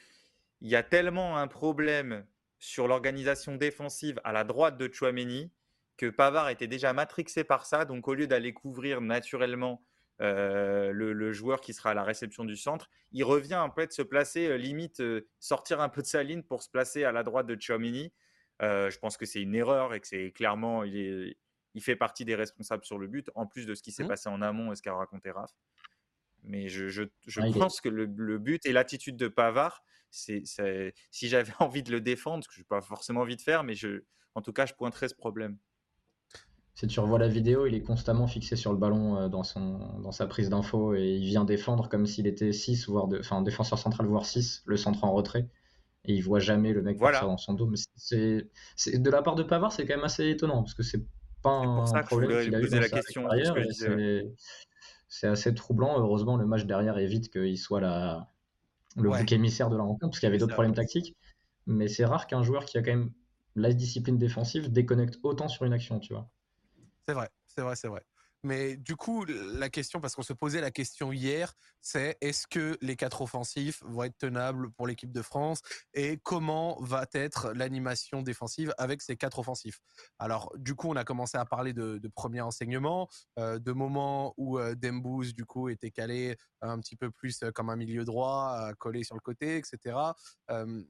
il 0.62 0.70
y 0.70 0.76
a 0.76 0.84
tellement 0.84 1.38
un 1.38 1.48
problème 1.48 2.26
sur 2.60 2.88
l'organisation 2.88 3.56
défensive 3.56 4.20
à 4.24 4.32
la 4.32 4.44
droite 4.44 4.78
de 4.78 4.92
Chouameni 4.92 5.52
que 5.98 6.10
Pavard 6.10 6.50
était 6.50 6.68
déjà 6.68 6.94
matrixé 6.94 7.44
par 7.44 7.66
ça. 7.66 7.86
Donc, 7.86 8.08
au 8.08 8.14
lieu 8.14 8.28
d'aller 8.28 8.54
couvrir 8.54 9.02
naturellement 9.02 9.84
euh, 10.22 10.92
le, 10.92 11.32
joueur 11.34 11.62
qui 11.62 11.74
sera 11.74 11.92
à 11.92 11.94
la 11.94 12.04
réception 12.04 12.46
du 12.46 12.56
centre, 12.56 12.90
il 13.12 13.24
revient 13.24 13.68
peu 13.76 13.86
de 13.86 13.92
se 13.92 14.02
placer, 14.02 14.48
euh, 14.48 14.58
limite 14.58 15.02
euh, 15.02 15.28
sortir 15.40 15.82
un 15.82 15.90
peu 15.90 16.02
de 16.02 16.08
sa 16.08 16.24
ligne 16.24 16.42
pour 16.42 16.64
se 16.64 16.70
placer 16.70 17.04
à 17.04 17.12
la 17.12 17.24
droite 17.24 17.48
de 17.48 17.60
Chouameni. 17.60 18.14
Je 18.62 18.98
pense 19.00 19.18
que 19.18 19.26
c'est 19.26 19.42
une 19.42 19.56
erreur 19.56 19.94
et 19.94 20.00
que 20.00 20.08
c'est 20.08 20.32
clairement, 20.32 20.84
il, 20.84 21.36
il, 21.74 21.82
fait 21.82 21.96
partie 21.96 22.26
des 22.26 22.36
responsables 22.36 22.86
sur 22.86 22.98
le 22.98 23.08
but, 23.08 23.30
en 23.36 23.46
plus 23.46 23.66
de 23.66 23.76
ce 23.76 23.84
qui 23.84 23.92
s'est 23.92 24.04
mmh. 24.04 24.08
passé 24.08 24.30
en 24.30 24.42
amont 24.42 24.72
et 24.72 24.76
ce 24.76 24.82
qu'a 24.82 24.94
raconté 24.94 25.32
Raph. 25.32 25.52
Mais 26.44 26.70
je, 26.70 26.88
je, 26.88 27.04
ah, 27.38 27.48
pense 27.54 27.82
que 27.82 27.90
le, 27.90 28.06
le, 28.06 28.38
but 28.38 28.66
et 28.66 28.72
l'attitude 28.72 29.18
de 29.18 29.28
Pavard, 29.28 29.84
c'est, 30.12 30.44
si 31.12 31.28
j'avais 31.28 31.54
envie 31.60 31.84
de 31.84 31.92
le 31.92 32.02
défendre, 32.02 32.44
ce 32.44 32.48
que 32.48 32.56
je 32.56 32.60
n'ai 32.62 32.66
pas 32.66 32.82
forcément 32.82 33.22
envie 33.22 33.36
de 33.36 33.42
faire, 33.42 33.64
mais 33.64 33.74
je, 33.74 34.04
en 34.36 34.42
tout 34.42 34.54
cas, 34.54 34.66
je 34.66 34.74
pointerais 34.74 35.10
ce 35.10 35.16
problème. 35.16 35.58
Si 36.76 36.88
tu 36.88 37.00
revois 37.00 37.20
la 37.20 37.30
vidéo, 37.30 37.68
il 37.68 37.74
est 37.74 37.84
constamment 37.84 38.28
fixé 38.28 38.58
sur 38.58 38.74
le 38.74 38.78
ballon 38.78 39.18
euh, 39.18 39.30
dans, 39.30 39.44
son, 39.44 39.78
dans 40.02 40.12
sa 40.12 40.28
prise 40.28 40.50
d'info 40.50 40.94
et 40.94 41.16
il 41.16 41.26
vient 41.26 41.46
défendre 41.46 41.88
comme 41.88 42.06
s'il 42.06 42.28
était 42.28 42.52
6, 42.52 42.90
voire 42.90 43.08
de, 43.08 43.18
enfin, 43.20 43.42
défenseur 43.42 43.80
central, 43.80 44.08
voire 44.08 44.26
6, 44.26 44.64
le 44.66 44.76
centre 44.76 45.06
en 45.06 45.14
retrait. 45.14 45.48
Et 46.08 46.14
il 46.14 46.22
voit 46.22 46.40
jamais 46.40 46.74
le 46.74 46.82
mec 46.82 46.98
voilà. 46.98 47.22
dans 47.22 47.38
son 47.38 47.54
dos. 47.54 47.68
Mais 47.68 47.78
c'est, 47.96 48.50
de 49.00 49.10
la 49.10 49.22
part 49.22 49.36
de 49.36 49.44
Pavard, 49.44 49.72
c'est 49.72 49.86
quand 49.86 49.96
même 49.96 50.06
assez 50.06 50.30
étonnant 50.30 50.62
parce 50.62 50.74
que 50.74 50.84
c'est 50.84 51.06
pas 51.42 51.52
un 51.52 52.04
problème 52.04 52.44
qu'il 52.44 52.56
a 52.56 52.62
eu 52.62 52.70
dans 52.70 52.80
la 52.80 52.90
question. 52.90 53.28
C'est 55.08 55.28
assez 55.28 55.54
troublant. 55.54 56.00
Heureusement, 56.00 56.36
le 56.36 56.46
match 56.46 56.66
derrière 56.66 56.98
évite 56.98 57.32
qu'il 57.32 57.58
soit 57.58 57.80
la, 57.80 58.32
le 58.98 59.10
bouc 59.10 59.32
émissaire 59.32 59.70
de 59.70 59.78
la 59.78 59.84
rencontre, 59.84 60.10
parce 60.12 60.20
qu'il 60.20 60.28
y 60.28 60.30
avait 60.30 60.38
d'autres 60.38 60.54
problèmes 60.54 60.74
tactiques. 60.74 61.16
Mais 61.68 61.88
c'est 61.88 62.06
rare 62.06 62.28
qu'un 62.28 62.44
joueur 62.44 62.66
qui 62.66 62.78
a 62.78 62.82
quand 62.82 62.92
même 62.92 63.12
la 63.56 63.74
discipline 63.74 64.18
défensive 64.18 64.72
déconnecte 64.72 65.18
autant 65.24 65.48
sur 65.48 65.66
une 65.66 65.74
action, 65.74 66.00
tu 66.00 66.14
vois. 66.14 66.30
C'est 67.08 67.14
vrai, 67.14 67.30
c'est 67.48 67.62
vrai, 67.62 67.76
c'est 67.76 67.88
vrai. 67.88 68.02
Mais 68.46 68.78
du 68.78 68.96
coup, 68.96 69.26
la 69.26 69.70
question, 69.70 70.00
parce 70.00 70.14
qu'on 70.14 70.22
se 70.22 70.32
posait 70.32 70.62
la 70.62 70.70
question 70.70 71.12
hier, 71.12 71.56
c'est 71.82 72.16
est-ce 72.22 72.46
que 72.46 72.78
les 72.80 72.96
quatre 72.96 73.24
offensifs 73.24 73.82
vont 73.84 74.04
être 74.04 74.20
tenables 74.20 74.72
pour 74.74 74.86
l'équipe 74.86 75.12
de 75.12 75.24
France 75.24 75.62
et 75.96 76.20
comment 76.22 76.78
va 76.80 77.08
être 77.14 77.54
l'animation 77.54 78.22
défensive 78.22 78.72
avec 78.78 79.02
ces 79.02 79.18
quatre 79.18 79.40
offensifs 79.40 79.80
Alors, 80.20 80.54
du 80.58 80.76
coup, 80.76 80.90
on 80.90 80.96
a 80.96 81.04
commencé 81.04 81.40
à 81.40 81.46
parler 81.46 81.74
de, 81.74 81.98
de 81.98 82.08
premiers 82.08 82.42
enseignements, 82.42 83.10
euh, 83.40 83.58
de 83.58 83.72
moments 83.72 84.36
où 84.38 84.60
euh, 84.60 84.76
Dembous, 84.76 85.34
du 85.34 85.46
coup, 85.46 85.70
était 85.70 85.90
calé 85.90 86.38
un 86.62 86.80
petit 86.80 86.96
peu 86.96 87.10
plus 87.10 87.44
comme 87.56 87.72
un 87.72 87.76
milieu 87.76 88.06
droit, 88.06 88.72
collé 88.78 89.04
sur 89.04 89.16
le 89.16 89.22
côté, 89.22 89.58
etc. 89.58 89.98
Euh, 90.52 90.84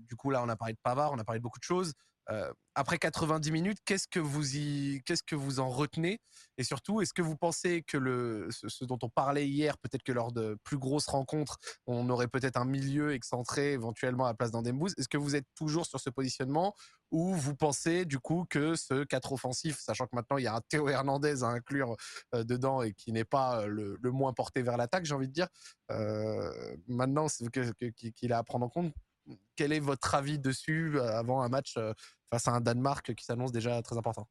du 0.00 0.14
coup, 0.14 0.28
là, 0.28 0.42
on 0.42 0.48
a 0.50 0.56
parlé 0.56 0.74
de 0.74 0.78
Pavard, 0.82 1.12
on 1.12 1.18
a 1.18 1.24
parlé 1.24 1.38
de 1.38 1.42
beaucoup 1.42 1.58
de 1.58 1.64
choses. 1.64 1.94
Euh, 2.30 2.52
après 2.74 2.98
90 2.98 3.50
minutes, 3.50 3.78
qu'est-ce 3.84 4.06
que 4.08 4.20
vous 4.20 4.56
y, 4.56 5.02
qu'est-ce 5.04 5.22
que 5.22 5.34
vous 5.34 5.60
en 5.60 5.68
retenez? 5.68 6.20
Et 6.56 6.64
surtout, 6.64 7.02
est-ce 7.02 7.12
que 7.12 7.20
vous 7.20 7.36
pensez 7.36 7.82
que 7.82 7.98
le, 7.98 8.48
ce, 8.50 8.84
dont 8.84 8.98
on 9.02 9.10
parlait 9.10 9.46
hier, 9.46 9.76
peut-être 9.78 10.02
que 10.02 10.12
lors 10.12 10.32
de 10.32 10.56
plus 10.64 10.78
grosses 10.78 11.06
rencontres, 11.06 11.58
on 11.86 12.08
aurait 12.08 12.28
peut-être 12.28 12.56
un 12.56 12.64
milieu 12.64 13.12
excentré 13.12 13.72
éventuellement 13.72 14.24
à 14.24 14.28
la 14.28 14.34
place 14.34 14.52
d'Andembouze? 14.52 14.94
Est-ce 14.96 15.08
que 15.08 15.18
vous 15.18 15.36
êtes 15.36 15.46
toujours 15.54 15.84
sur 15.84 16.00
ce 16.00 16.08
positionnement 16.08 16.74
ou 17.10 17.34
vous 17.34 17.54
pensez 17.54 18.06
du 18.06 18.18
coup 18.18 18.46
que 18.48 18.74
ce 18.74 19.04
4 19.04 19.32
offensif, 19.32 19.78
sachant 19.78 20.06
que 20.06 20.14
maintenant 20.16 20.38
il 20.38 20.44
y 20.44 20.46
a 20.46 20.54
un 20.54 20.62
Théo 20.62 20.88
Hernandez 20.88 21.42
à 21.42 21.48
inclure 21.48 21.94
euh, 22.34 22.42
dedans 22.42 22.80
et 22.80 22.94
qui 22.94 23.12
n'est 23.12 23.24
pas 23.24 23.66
le, 23.66 23.98
moins 24.04 24.32
porté 24.32 24.62
vers 24.62 24.78
l'attaque, 24.78 25.04
j'ai 25.04 25.14
envie 25.14 25.28
de 25.28 25.32
dire, 25.32 25.48
euh, 25.90 26.76
maintenant 26.88 27.26
qu'il 28.12 28.32
a 28.32 28.38
à 28.38 28.42
prendre 28.44 28.64
en 28.64 28.70
compte? 28.70 28.94
Quel 29.56 29.72
est 29.72 29.80
votre 29.80 30.14
avis 30.14 30.38
dessus 30.38 30.96
euh, 30.96 31.18
avant 31.18 31.42
un 31.42 31.48
match 31.48 31.76
euh, 31.76 31.92
face 32.30 32.48
à 32.48 32.52
un 32.52 32.60
Danemark 32.60 33.14
qui 33.14 33.24
s'annonce 33.24 33.52
déjà 33.52 33.80
très 33.82 33.96
important? 33.96 34.28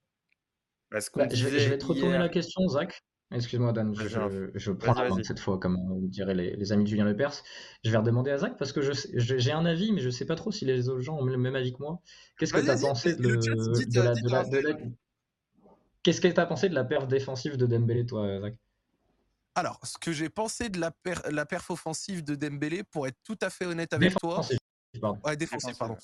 Bah, 0.92 1.00
je, 1.32 1.48
vais, 1.48 1.78
te 1.78 1.86
retourner 1.86 2.18
la 2.18 2.28
question, 2.28 2.68
Zach. 2.68 3.02
Excuse-moi, 3.34 3.72
Dan, 3.72 3.96
je, 3.96 4.72
prends 4.72 4.94
la 4.94 5.08
main 5.08 5.24
cette 5.24 5.40
fois, 5.40 5.58
comme 5.58 5.78
diraient 6.10 6.34
les, 6.34 6.74
amis 6.74 6.84
de 6.84 6.90
Julien 6.90 7.06
Lepers. 7.06 7.44
Je 7.86 7.90
vais 7.90 7.96
redemander 7.96 8.30
à 8.30 8.40
Zach 8.40 8.58
parce 8.58 8.74
que 8.74 8.82
j'ai 8.82 9.52
un 9.54 9.66
avis, 9.66 9.94
mais 9.94 10.02
je 10.02 10.08
ne 10.08 10.12
sais 10.12 10.26
pas 10.26 10.36
trop 10.36 10.52
si 10.52 10.66
les 10.66 10.90
autres 10.90 11.00
gens 11.00 11.18
ont 11.18 11.24
le 11.24 11.38
même 11.38 11.56
avis 11.56 11.72
que 11.72 11.82
moi. 11.82 12.02
Qu'est-ce 12.38 12.52
que 12.52 12.60
tu 12.60 12.70
as 12.70 12.78
pensé 12.78 13.16
de, 13.16 13.40
la. 14.00 14.78
Qu'est-ce 16.04 16.20
que 16.20 16.28
tu 16.28 16.40
as 16.40 16.46
pensé 16.46 16.68
de 16.68 16.76
la 16.76 16.84
perf 16.84 17.08
défensive 17.08 17.56
de 17.56 17.66
Dembélé, 17.66 18.06
toi, 18.06 18.42
Zach? 18.42 18.56
Alors, 19.56 19.80
ce 19.84 19.98
que 19.98 20.12
j'ai 20.12 20.30
pensé 20.30 20.68
de 20.68 20.80
la, 20.80 20.92
la 21.30 21.46
perf 21.46 21.72
offensive 21.72 22.26
de 22.26 22.36
Dembélé, 22.36 22.84
pour 22.84 23.08
être 23.08 23.18
tout 23.24 23.38
à 23.42 23.50
fait 23.50 23.66
honnête 23.66 23.94
avec 23.94 24.14
toi, 24.16 24.42
Ouais, 25.24 25.38
défensif, 25.38 25.78
pardon. 25.78 25.98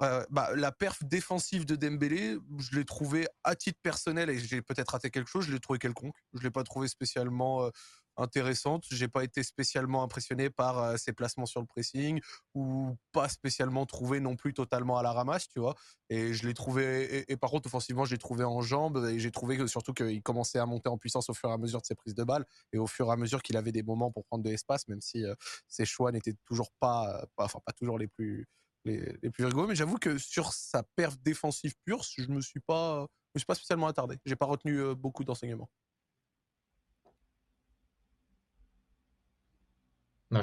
bah, 0.00 0.50
la 0.54 0.72
perf 0.72 1.04
défensive 1.04 1.64
de 1.64 1.76
Dembélé, 1.76 2.36
je 2.58 2.76
l'ai 2.76 2.84
trouvé 2.84 3.26
à 3.44 3.54
titre 3.54 3.78
personnel 3.82 4.30
et 4.30 4.38
j'ai 4.38 4.62
peut-être 4.62 4.90
raté 4.90 5.10
quelque 5.10 5.28
chose, 5.28 5.46
je 5.46 5.52
l'ai 5.52 5.60
trouvé 5.60 5.78
quelconque. 5.78 6.16
Je 6.34 6.42
l'ai 6.42 6.50
pas 6.50 6.64
trouvé 6.64 6.88
spécialement 6.88 7.64
euh, 7.64 7.70
intéressante. 8.16 8.84
J'ai 8.90 9.08
pas 9.08 9.24
été 9.24 9.42
spécialement 9.42 10.02
impressionné 10.02 10.50
par 10.50 10.78
euh, 10.78 10.96
ses 10.96 11.12
placements 11.12 11.46
sur 11.46 11.60
le 11.60 11.66
pressing 11.66 12.20
ou 12.54 12.96
pas 13.12 13.28
spécialement 13.28 13.86
trouvé 13.86 14.20
non 14.20 14.36
plus 14.36 14.54
totalement 14.54 14.98
à 14.98 15.02
la 15.02 15.12
ramasse, 15.12 15.48
tu 15.48 15.60
vois. 15.60 15.74
Et 16.10 16.34
je 16.34 16.46
l'ai 16.46 16.54
trouvé 16.54 17.24
et, 17.30 17.36
par 17.36 17.50
contre 17.50 17.66
offensivement, 17.66 18.04
j'ai 18.04 18.18
trouvé 18.18 18.44
en 18.44 18.60
jambes 18.60 19.06
et 19.10 19.18
j'ai 19.18 19.30
trouvé 19.30 19.56
que, 19.56 19.66
surtout 19.66 19.92
qu'il 19.92 20.22
commençait 20.22 20.58
à 20.58 20.66
monter 20.66 20.88
en 20.88 20.98
puissance 20.98 21.30
au 21.30 21.34
fur 21.34 21.48
et 21.50 21.52
à 21.52 21.58
mesure 21.58 21.80
de 21.80 21.86
ses 21.86 21.94
prises 21.94 22.14
de 22.14 22.24
balles 22.24 22.44
et 22.72 22.78
au 22.78 22.86
fur 22.86 23.08
et 23.08 23.12
à 23.12 23.16
mesure 23.16 23.42
qu'il 23.42 23.56
avait 23.56 23.72
des 23.72 23.82
moments 23.82 24.10
pour 24.10 24.24
prendre 24.24 24.44
de 24.44 24.50
l'espace, 24.50 24.86
même 24.88 25.00
si 25.00 25.24
euh, 25.24 25.34
ses 25.68 25.84
choix 25.84 26.12
n'étaient 26.12 26.36
toujours 26.46 26.70
pas, 26.80 27.26
pas, 27.36 27.44
enfin 27.44 27.60
pas 27.64 27.72
toujours 27.72 27.98
les 27.98 28.08
plus 28.08 28.46
les, 28.84 29.30
plus 29.30 29.44
rigoureux. 29.44 29.66
Mais 29.66 29.74
j'avoue 29.74 29.98
que 29.98 30.18
sur 30.18 30.52
sa 30.52 30.82
perf 30.96 31.16
défensive 31.18 31.74
pure, 31.84 32.02
je 32.02 32.26
me 32.28 32.40
suis 32.40 32.60
pas, 32.60 33.06
me 33.34 33.38
suis 33.38 33.46
pas 33.46 33.54
spécialement 33.54 33.86
attardé. 33.86 34.18
J'ai 34.24 34.36
pas 34.36 34.46
retenu 34.46 34.80
euh, 34.80 34.94
beaucoup 34.94 35.24
d'enseignements. 35.24 35.68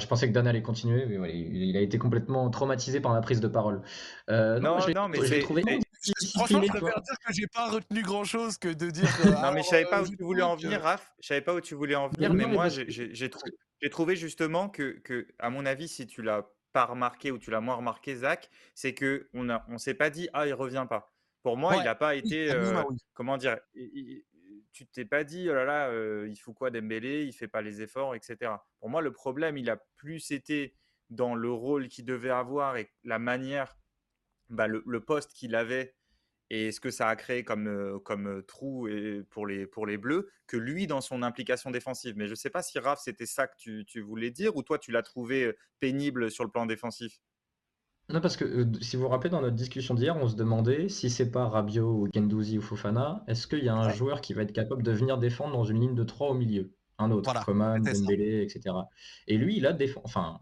Je 0.00 0.06
pensais 0.06 0.28
que 0.28 0.32
Dan 0.32 0.46
allait 0.46 0.62
continuer, 0.62 1.06
mais 1.06 1.36
il, 1.36 1.76
a 1.76 1.80
été 1.80 1.98
complètement 1.98 2.48
traumatisé 2.50 3.00
par 3.00 3.12
ma 3.12 3.20
prise 3.20 3.40
de 3.40 3.48
parole. 3.48 3.82
Euh, 4.30 4.60
non, 4.60 4.78
non, 4.94 5.08
mais 5.08 5.24
j'ai 5.24 5.40
trouvé. 5.40 5.62
Franchement, 6.34 6.62
je 6.62 6.68
préfère 6.68 7.00
dire 7.00 7.16
que 7.24 7.32
j'ai 7.32 7.46
pas 7.46 7.70
retenu 7.70 8.02
grand 8.02 8.24
chose 8.24 8.58
que 8.58 8.68
de 8.68 8.90
dire. 8.90 9.08
non, 9.42 9.52
mais 9.52 9.62
je 9.62 9.68
savais 9.68 9.84
pas 9.84 10.02
où 10.02 10.08
tu 10.08 10.22
voulais 10.22 10.42
en 10.42 10.56
venir, 10.56 10.82
Raph. 10.82 11.12
Je 11.20 11.28
savais 11.28 11.40
pas 11.40 11.54
où 11.54 11.60
tu 11.60 11.74
voulais 11.74 11.94
en 11.94 12.08
venir, 12.08 12.32
mais 12.34 12.46
moi, 12.46 12.68
j'ai 12.68 13.90
trouvé 13.90 14.16
justement 14.16 14.68
que, 14.68 15.00
que, 15.04 15.26
à 15.38 15.50
mon 15.50 15.66
avis, 15.66 15.88
si 15.88 16.06
tu 16.06 16.22
l'as 16.22 16.46
pas 16.72 16.86
remarqué 16.86 17.30
ou 17.30 17.38
tu 17.38 17.50
l'as 17.50 17.60
moins 17.60 17.74
remarqué, 17.74 18.14
Zach, 18.16 18.48
c'est 18.74 18.94
que 18.94 19.28
on 19.34 19.50
a, 19.50 19.62
on 19.68 19.76
s'est 19.76 19.94
pas 19.94 20.08
dit 20.08 20.28
ah 20.32 20.46
il 20.46 20.54
revient 20.54 20.86
pas. 20.88 21.12
Pour 21.42 21.56
moi, 21.56 21.76
il 21.76 21.84
n'a 21.84 21.94
pas 21.94 22.14
été, 22.14 22.52
euh, 22.52 22.82
comment 23.14 23.36
dire, 23.36 23.58
tu 24.72 24.86
t'es 24.86 25.04
pas 25.04 25.24
dit, 25.24 25.48
oh 25.50 26.26
il 26.26 26.36
faut 26.36 26.52
quoi 26.52 26.70
Dembélé, 26.70 27.24
il 27.24 27.32
fait 27.32 27.48
pas 27.48 27.62
les 27.62 27.82
efforts, 27.82 28.14
etc. 28.14 28.52
Pour 28.78 28.88
moi, 28.88 29.02
le 29.02 29.12
problème, 29.12 29.56
il 29.56 29.70
a 29.70 29.76
plus 29.96 30.30
été 30.30 30.74
dans 31.10 31.34
le 31.34 31.50
rôle 31.50 31.88
qu'il 31.88 32.04
devait 32.04 32.30
avoir 32.30 32.76
et 32.76 32.90
la 33.04 33.18
manière, 33.18 33.76
bah, 34.48 34.66
le, 34.66 35.00
poste 35.00 35.32
qu'il 35.32 35.54
avait 35.54 35.94
et 36.50 36.72
ce 36.72 36.80
que 36.80 36.90
ça 36.90 37.08
a 37.08 37.16
créé 37.16 37.44
comme, 37.44 38.42
trou 38.46 38.88
et 38.88 39.22
pour, 39.30 39.46
les, 39.46 39.96
Bleus, 39.96 40.30
que 40.46 40.56
lui 40.56 40.86
dans 40.86 41.00
son 41.00 41.22
implication 41.22 41.70
défensive. 41.70 42.14
Mais 42.16 42.26
je 42.26 42.32
ne 42.32 42.36
sais 42.36 42.50
pas 42.50 42.62
si 42.62 42.78
Raph, 42.78 43.00
c'était 43.00 43.26
ça 43.26 43.46
que 43.46 43.82
tu, 43.82 44.00
voulais 44.00 44.30
dire 44.30 44.56
ou 44.56 44.62
toi, 44.62 44.78
tu 44.78 44.90
l'as 44.90 45.02
trouvé 45.02 45.54
pénible 45.80 46.30
sur 46.30 46.44
le 46.44 46.50
plan 46.50 46.66
défensif? 46.66 47.20
Non, 48.12 48.20
parce 48.20 48.36
que 48.36 48.44
euh, 48.44 48.66
si 48.80 48.96
vous 48.96 49.02
vous 49.02 49.08
rappelez, 49.08 49.30
dans 49.30 49.40
notre 49.40 49.56
discussion 49.56 49.94
d'hier, 49.94 50.16
on 50.16 50.28
se 50.28 50.36
demandait 50.36 50.88
si 50.88 51.08
c'est 51.08 51.30
pas 51.30 51.48
Rabiot 51.48 51.90
ou 51.90 52.08
Gendouzi 52.14 52.58
ou 52.58 52.62
Fofana, 52.62 53.24
est-ce 53.26 53.46
qu'il 53.46 53.64
y 53.64 53.68
a 53.68 53.74
un 53.74 53.88
joueur 53.90 54.20
qui 54.20 54.34
va 54.34 54.42
être 54.42 54.52
capable 54.52 54.82
de 54.82 54.92
venir 54.92 55.18
défendre 55.18 55.54
dans 55.54 55.64
une 55.64 55.80
ligne 55.80 55.94
de 55.94 56.04
3 56.04 56.30
au 56.30 56.34
milieu? 56.34 56.72
Un 56.98 57.10
autre, 57.10 57.24
Voilà, 57.24 57.42
Coman, 57.44 57.82
Dembélé, 57.82 58.42
etc. 58.42 58.76
Et 59.26 59.38
lui, 59.38 59.56
il 59.56 59.66
a 59.66 59.72
défendu. 59.72 60.04
Enfin, 60.04 60.40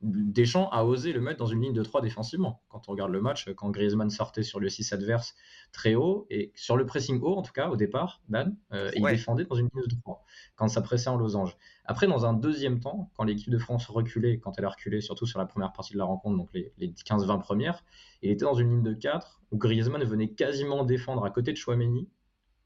Deschamps 0.00 0.70
a 0.70 0.84
osé 0.84 1.12
le 1.12 1.20
mettre 1.20 1.38
dans 1.38 1.46
une 1.46 1.60
ligne 1.60 1.72
de 1.72 1.82
3 1.82 2.02
défensivement. 2.02 2.62
Quand 2.68 2.88
on 2.88 2.92
regarde 2.92 3.10
le 3.10 3.20
match, 3.20 3.52
quand 3.54 3.70
Griezmann 3.70 4.10
sortait 4.10 4.44
sur 4.44 4.60
le 4.60 4.68
6 4.68 4.92
adverse 4.92 5.34
très 5.72 5.96
haut, 5.96 6.26
et 6.30 6.52
sur 6.54 6.76
le 6.76 6.86
pressing 6.86 7.20
haut, 7.20 7.34
en 7.34 7.42
tout 7.42 7.52
cas, 7.52 7.68
au 7.68 7.76
départ, 7.76 8.20
Dan, 8.28 8.56
euh, 8.72 8.92
il 8.94 9.02
défendait 9.04 9.44
dans 9.44 9.56
une 9.56 9.68
ligne 9.74 9.86
de 9.88 9.96
3, 10.00 10.24
quand 10.54 10.68
ça 10.68 10.82
pressait 10.82 11.10
en 11.10 11.16
losange. 11.16 11.56
Après, 11.84 12.06
dans 12.06 12.26
un 12.26 12.32
deuxième 12.32 12.78
temps, 12.78 13.10
quand 13.16 13.24
l'équipe 13.24 13.50
de 13.50 13.58
France 13.58 13.86
reculait, 13.88 14.38
quand 14.38 14.56
elle 14.56 14.66
a 14.66 14.68
reculé, 14.68 15.00
surtout 15.00 15.26
sur 15.26 15.40
la 15.40 15.46
première 15.46 15.72
partie 15.72 15.94
de 15.94 15.98
la 15.98 16.04
rencontre, 16.04 16.36
donc 16.36 16.50
les, 16.54 16.72
15-20 16.78 17.40
premières, 17.40 17.84
il 18.22 18.30
était 18.30 18.44
dans 18.44 18.54
une 18.54 18.70
ligne 18.70 18.82
de 18.84 18.94
4, 18.94 19.40
où 19.50 19.58
Griezmann 19.58 20.04
venait 20.04 20.28
quasiment 20.28 20.84
défendre 20.84 21.24
à 21.24 21.30
côté 21.30 21.50
de 21.50 21.56
Chouameni, 21.56 22.08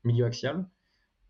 milieu 0.04 0.26
axial, 0.26 0.68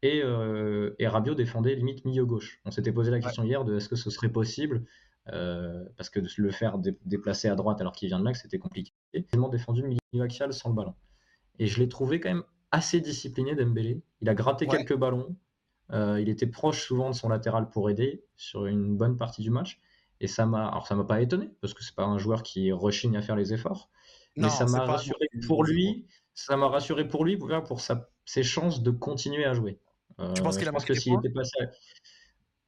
et, 0.05 0.21
euh, 0.25 0.97
et 0.99 1.07
Rabiot 1.07 1.37
défendait 1.37 1.77
limite 1.77 2.05
milieu 2.05 2.27
gauche. 2.27 2.61
On 2.65 2.73
s'était 2.73 2.91
posé 2.91 3.12
la 3.12 3.21
question 3.21 3.45
hier 3.45 3.65
de 3.65 3.77
est-ce 3.77 3.88
que 3.88 3.95
ce 3.95 4.11
serait 4.11 4.31
possible 4.31 4.85
euh, 5.31 5.85
parce 5.97 6.11
que 6.11 6.19
de 6.19 6.29
le 6.37 6.51
faire 6.51 6.79
déplacer 6.79 7.49
à 7.49 7.55
droite 7.55 7.81
alors 7.81 7.93
qu'il 7.93 8.09
vient 8.09 8.19
de 8.19 8.25
là, 8.25 8.35
c'était 8.35 8.59
compliqué. 8.59 8.93
Il 9.13 9.25
a 9.33 9.49
défendu 9.49 9.83
milieu 9.83 10.25
axial 10.25 10.53
sans 10.53 10.71
le 10.71 10.75
ballon. 10.75 10.95
Et 11.59 11.67
je 11.67 11.79
l'ai 11.79 11.89
trouvé 11.89 12.19
quand 12.21 12.31
même 12.31 12.45
assez 12.71 13.01
discipliné 13.01 13.55
Dembélé. 13.55 14.03
Il 14.21 14.29
a 14.29 14.35
gratté 14.35 14.67
quelques 14.67 14.97
ballons. 14.97 15.37
Euh, 15.93 16.21
il 16.21 16.29
était 16.29 16.47
proche 16.47 16.83
souvent 16.83 17.11
de 17.11 17.15
son 17.15 17.29
latéral 17.29 17.69
pour 17.69 17.91
aider 17.91 18.25
sur 18.37 18.67
une 18.67 18.97
bonne 18.97 19.17
partie 19.17 19.43
du 19.43 19.51
match. 19.51 19.81
Et 20.21 20.27
ça 20.27 20.47
m'a, 20.47 20.69
alors 20.69 20.87
ça 20.87 20.95
m'a 20.95 21.05
pas 21.05 21.21
étonné 21.21 21.51
parce 21.61 21.75
que 21.75 21.85
c'est 21.85 21.95
pas 21.95 22.05
un 22.05 22.19
joueur 22.19 22.43
qui 22.43 22.73
rechigne 22.73 23.17
à 23.17 23.23
faire 23.23 23.37
les 23.37 23.53
efforts. 23.53 23.91
mais 24.37 24.49
ça 24.49 24.65
m'a 24.67 24.85
rassuré 24.85 25.27
pour 25.47 25.65
lui. 25.65 26.07
Ça 26.35 26.57
m'a 26.57 26.69
rassuré 26.69 27.07
pour 27.07 27.25
lui 27.25 27.37
pour, 27.37 27.51
pour 27.65 27.81
sa, 27.81 28.09
ses 28.25 28.43
chances 28.43 28.83
de 28.83 28.91
continuer 28.91 29.45
à 29.45 29.53
jouer. 29.53 29.79
Euh, 30.21 30.33
tu 30.33 30.43
penses 30.43 30.57
qu'il 30.57 30.69
a 30.69 30.73
que 30.73 30.95
s'il 30.95 31.15
était 31.15 31.31
passé, 31.31 31.59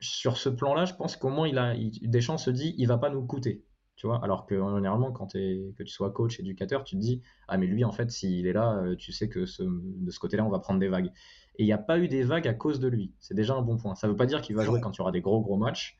sur 0.05 0.37
ce 0.37 0.49
plan-là, 0.49 0.85
je 0.85 0.95
pense 0.95 1.17
qu'au 1.17 1.31
moins 1.31 1.49
il 1.49 1.59
a 1.59 1.75
Deschamps 2.03 2.39
se 2.39 2.51
dit 2.51 2.75
il 2.79 2.87
va 2.87 2.99
pas 2.99 3.11
nous 3.11 3.25
coûter. 3.25 3.65
Tu 3.97 4.09
vois, 4.09 4.23
alors 4.25 4.45
que 4.45 4.57
généralement 4.57 5.13
quand 5.13 5.33
que 5.33 5.83
tu 5.83 5.93
sois 5.93 6.11
coach, 6.11 6.41
éducateur, 6.41 6.83
tu 6.85 6.97
te 6.97 7.01
dis 7.01 7.23
ah 7.49 7.57
mais 7.59 7.67
lui 7.67 7.85
en 7.85 7.93
fait 7.93 8.11
s'il 8.11 8.47
est 8.47 8.53
là, 8.53 8.79
euh, 8.79 8.97
tu 8.97 9.13
sais 9.13 9.29
que 9.29 9.41
de 9.41 10.11
ce 10.11 10.19
côté-là 10.19 10.45
on 10.45 10.51
va 10.51 10.59
prendre 10.59 10.81
des 10.81 10.89
vagues. 10.89 11.13
Et 11.57 11.63
il 11.63 11.67
n'y 11.67 11.73
a 11.73 11.79
pas 11.79 11.99
eu 11.99 12.09
des 12.09 12.25
vagues 12.25 12.49
à 12.49 12.55
cause 12.55 12.81
de 12.81 12.89
lui. 12.89 13.13
C'est 13.21 13.35
déjà 13.35 13.55
un 13.55 13.63
bon 13.63 13.77
point. 13.77 13.95
Ça 13.95 14.09
ne 14.09 14.13
veut 14.13 14.17
pas 14.17 14.27
dire 14.27 14.41
qu'il 14.41 14.57
va 14.57 14.65
jouer 14.65 14.81
quand 14.81 14.97
il 14.97 14.99
y 14.99 15.01
aura 15.03 15.13
des 15.13 15.21
gros 15.21 15.41
gros 15.41 15.57
matchs, 15.57 15.97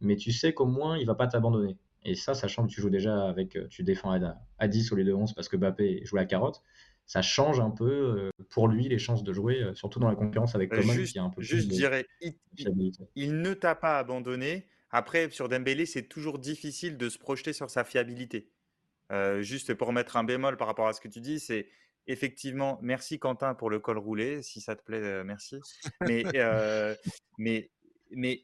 mais 0.00 0.16
tu 0.16 0.32
sais 0.32 0.52
qu'au 0.52 0.66
moins 0.66 0.98
il 0.98 1.06
va 1.06 1.14
pas 1.14 1.28
t'abandonner. 1.28 1.78
Et 2.04 2.14
ça, 2.14 2.34
sachant 2.34 2.66
que 2.66 2.72
tu 2.72 2.80
joues 2.80 2.90
déjà 2.90 3.26
avec, 3.26 3.56
euh, 3.56 3.66
tu 3.68 3.82
défends 3.82 4.12
à, 4.12 4.36
à 4.58 4.68
10 4.68 4.92
au 4.92 4.96
lieu 4.96 5.04
de 5.04 5.12
11 5.12 5.32
parce 5.32 5.48
que 5.48 5.56
Bappé 5.56 6.04
joue 6.04 6.14
la 6.14 6.24
carotte, 6.24 6.62
ça 7.06 7.22
change 7.22 7.60
un 7.60 7.70
peu 7.70 7.88
euh, 7.88 8.30
pour 8.50 8.68
lui 8.68 8.88
les 8.88 8.98
chances 8.98 9.22
de 9.22 9.32
jouer, 9.32 9.62
euh, 9.62 9.74
surtout 9.74 10.00
dans 10.00 10.08
la 10.08 10.16
concurrence 10.16 10.54
avec 10.54 10.70
bah, 10.70 10.80
Coman 10.80 11.04
qui 11.04 11.18
a 11.18 11.22
un 11.22 11.30
peu 11.30 11.40
Juste, 11.40 11.68
dirais, 11.68 12.06
il, 13.14 13.40
ne 13.40 13.54
t'a 13.54 13.76
pas 13.76 13.98
abandonné. 13.98 14.68
Après, 14.90 15.30
sur 15.30 15.48
Dembélé, 15.48 15.86
c'est 15.86 16.08
toujours 16.08 16.38
difficile 16.38 16.96
de 16.96 17.08
se 17.08 17.18
projeter 17.18 17.52
sur 17.52 17.70
sa 17.70 17.84
fiabilité. 17.84 18.50
Euh, 19.12 19.40
juste 19.40 19.74
pour 19.74 19.92
mettre 19.92 20.16
un 20.16 20.24
bémol 20.24 20.56
par 20.56 20.66
rapport 20.66 20.88
à 20.88 20.92
ce 20.92 21.00
que 21.00 21.06
tu 21.06 21.20
dis, 21.20 21.38
c'est 21.38 21.68
effectivement, 22.08 22.78
merci 22.82 23.20
Quentin 23.20 23.54
pour 23.54 23.70
le 23.70 23.78
col 23.78 23.98
roulé, 23.98 24.42
si 24.42 24.60
ça 24.60 24.74
te 24.74 24.82
plaît, 24.82 25.22
merci. 25.22 25.60
Mais, 26.00 26.24
mais, 27.38 27.70
mais 28.10 28.42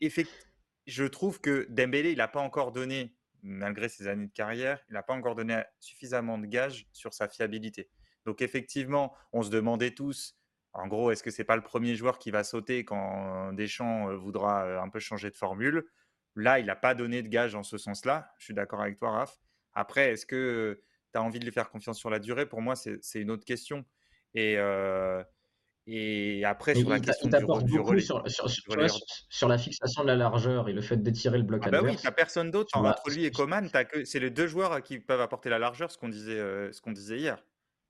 je 0.86 1.05
trouve 1.05 1.41
que 1.41 1.66
Dembélé, 1.68 2.12
il 2.12 2.18
n'a 2.18 2.28
pas 2.28 2.41
encore 2.41 2.70
donné, 2.70 3.16
malgré 3.43 3.89
ses 3.89 4.07
années 4.07 4.26
de 4.26 4.32
carrière, 4.32 4.80
il 4.89 4.95
n'a 4.95 5.03
pas 5.03 5.14
encore 5.14 5.34
donné 5.34 5.62
suffisamment 5.80 6.39
de 6.39 6.47
gages 6.47 6.86
sur 6.93 7.12
sa 7.12 7.28
fiabilité. 7.28 7.91
Donc 8.25 8.43
effectivement, 8.43 9.14
on 9.33 9.43
se 9.43 9.51
demandait 9.51 9.93
tous 9.93 10.37
En 10.73 10.87
gros, 10.87 11.11
est-ce 11.11 11.23
que 11.23 11.31
c'est 11.31 11.45
pas 11.45 11.57
le 11.57 11.62
premier 11.62 11.95
joueur 11.97 12.18
qui 12.18 12.31
va 12.31 12.45
sauter 12.45 12.85
quand 12.85 13.53
Deschamps 13.53 14.14
voudra 14.16 14.83
un 14.83 14.89
peu 14.89 15.01
changer 15.01 15.31
de 15.31 15.37
formule? 15.37 15.85
Là, 16.35 16.59
il 16.59 16.66
n'a 16.66 16.77
pas 16.77 16.95
donné 16.95 17.23
de 17.23 17.29
gage 17.29 17.55
en 17.55 17.62
ce 17.62 17.77
sens-là. 17.77 18.33
Je 18.39 18.45
suis 18.45 18.55
d'accord 18.55 18.81
avec 18.81 18.99
toi, 18.99 19.11
Raph. 19.11 19.39
Après, 19.75 20.12
est-ce 20.12 20.25
que 20.25 20.81
tu 21.12 21.18
as 21.18 21.23
envie 21.23 21.39
de 21.41 21.45
lui 21.45 21.53
faire 21.53 21.70
confiance 21.70 21.99
sur 21.99 22.11
la 22.11 22.18
durée? 22.18 22.47
Pour 22.47 22.62
moi, 22.62 22.75
c'est 22.77 23.20
une 23.20 23.31
autre 23.31 23.45
question. 23.45 23.85
Et, 24.35 24.57
et 25.87 26.45
après, 26.45 26.75
sur 26.75 26.89
la 26.89 27.01
question 27.01 27.29
du, 27.29 27.64
du 27.64 27.81
relais, 27.81 28.01
sur, 28.01 28.23
sur, 28.29 29.49
la 29.49 29.59
fixation 29.59 30.03
de 30.03 30.07
la 30.07 30.16
largeur 30.16 30.68
et 30.68 30.73
le 30.73 30.81
fait 30.81 30.97
d'étirer 30.97 31.39
le 31.39 31.45
bloc 31.45 31.62
ah 31.66 31.70
bah 31.70 31.81
oui, 31.83 31.97
tu 31.97 32.11
personne 32.12 32.51
d'autre. 32.51 32.75
Entre 32.77 33.11
lui 33.11 33.25
et 33.25 33.31
Coman, 33.31 33.68
c'est 34.05 34.20
les 34.20 34.31
deux 34.31 34.47
joueurs 34.47 34.83
qui 34.83 35.01
peuvent 35.01 35.20
apporter 35.20 35.51
la 35.51 35.59
largeur, 35.59 35.91
ce 35.91 35.99
qu'on 35.99 36.09
disait, 36.09 36.39
ce 36.73 36.81
qu'on 36.81 36.93
disait 36.93 37.18
hier 37.18 37.43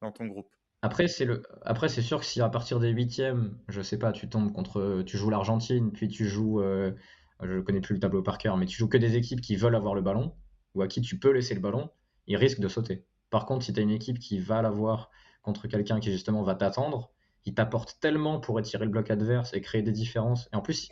dans 0.03 0.12
ton 0.12 0.26
groupe. 0.26 0.48
Après, 0.82 1.09
c'est 1.09 1.24
le... 1.24 1.42
Après, 1.62 1.88
c'est 1.88 2.03
sûr 2.03 2.20
que 2.20 2.26
si 2.26 2.40
à 2.40 2.48
partir 2.48 2.80
des 2.80 2.90
huitièmes, 2.90 3.57
je 3.68 3.80
sais 3.80 3.98
pas, 3.98 4.12
tu 4.12 4.28
tombes 4.28 4.53
contre, 4.53 5.03
tu 5.07 5.16
joues 5.16 5.30
l'Argentine, 5.30 5.92
puis 5.92 6.09
tu 6.09 6.26
joues, 6.26 6.61
je 6.61 7.53
ne 7.53 7.61
connais 7.61 7.80
plus 7.80 7.94
le 7.94 8.00
tableau 8.00 8.22
par 8.22 8.36
cœur, 8.38 8.57
mais 8.57 8.66
tu 8.66 8.76
joues 8.76 8.88
que 8.88 8.98
des 8.98 9.16
équipes 9.16 9.40
qui 9.40 9.57
veulent 9.57 9.76
avoir 9.76 9.94
le 9.94 10.03
ballon, 10.03 10.34
ou 10.74 10.82
à 10.82 10.88
qui 10.88 11.00
tu 11.00 11.18
peux 11.18 11.30
laisser 11.30 11.55
le 11.55 11.61
ballon, 11.61 11.90
ils 12.26 12.36
risquent 12.36 12.61
de 12.61 12.68
sauter. 12.68 13.07
Par 13.30 13.46
contre, 13.46 13.64
si 13.64 13.72
tu 13.72 13.80
as 13.80 13.82
une 13.82 13.90
équipe 13.90 14.18
qui 14.18 14.38
va 14.38 14.61
l'avoir 14.61 15.11
contre 15.42 15.66
quelqu'un 15.68 16.00
qui 16.00 16.11
justement 16.11 16.42
va 16.42 16.55
t'attendre, 16.55 17.11
il 17.44 17.55
t'apporte 17.55 17.98
tellement 18.00 18.40
pour 18.40 18.59
étirer 18.61 18.84
le 18.84 18.90
bloc 18.90 19.11
adverse 19.11 19.53
et 19.55 19.61
créer 19.61 19.82
des 19.82 19.92
différences. 19.92 20.48
Et 20.53 20.57
en 20.57 20.62
plus, 20.62 20.88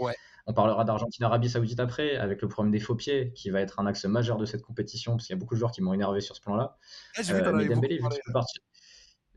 on 0.46 0.52
parlera 0.52 0.84
d'Argentine-Arabie 0.84 1.48
Saoudite 1.48 1.78
après, 1.78 2.16
avec 2.16 2.42
le 2.42 2.48
problème 2.48 2.72
des 2.72 2.80
faux 2.80 2.96
pieds, 2.96 3.32
qui 3.34 3.50
va 3.50 3.60
être 3.60 3.78
un 3.78 3.86
axe 3.86 4.04
majeur 4.04 4.36
de 4.36 4.46
cette 4.46 4.62
compétition, 4.62 5.12
parce 5.12 5.26
qu'il 5.26 5.34
y 5.34 5.38
a 5.38 5.40
beaucoup 5.40 5.54
de 5.54 5.60
joueurs 5.60 5.70
qui 5.70 5.82
m'ont 5.82 5.92
énervé 5.92 6.20
sur 6.20 6.34
ce 6.34 6.40
plan-là. 6.40 6.76
Ah, 7.16 7.20
euh, 7.30 7.52
mais 7.52 7.66
Dembélé, 7.66 7.98
vu 7.98 8.08
qu'il 8.08 8.20
peut, 8.24 8.32
partir 8.32 8.60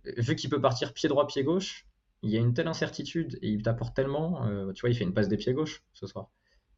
pied 0.03 1.09
droit, 1.09 1.27
pied 1.27 1.43
gauche, 1.43 1.85
il 2.21 2.29
y 2.29 2.37
a 2.37 2.39
une 2.39 2.53
telle 2.53 2.67
incertitude 2.67 3.37
et 3.41 3.49
il 3.49 3.63
t'apporte 3.63 3.95
tellement. 3.95 4.45
Euh, 4.45 4.71
tu 4.73 4.81
vois, 4.81 4.89
il 4.89 4.95
fait 4.95 5.03
une 5.03 5.13
passe 5.13 5.27
des 5.27 5.37
pieds 5.37 5.53
gauche 5.53 5.83
ce 5.93 6.07
soir. 6.07 6.29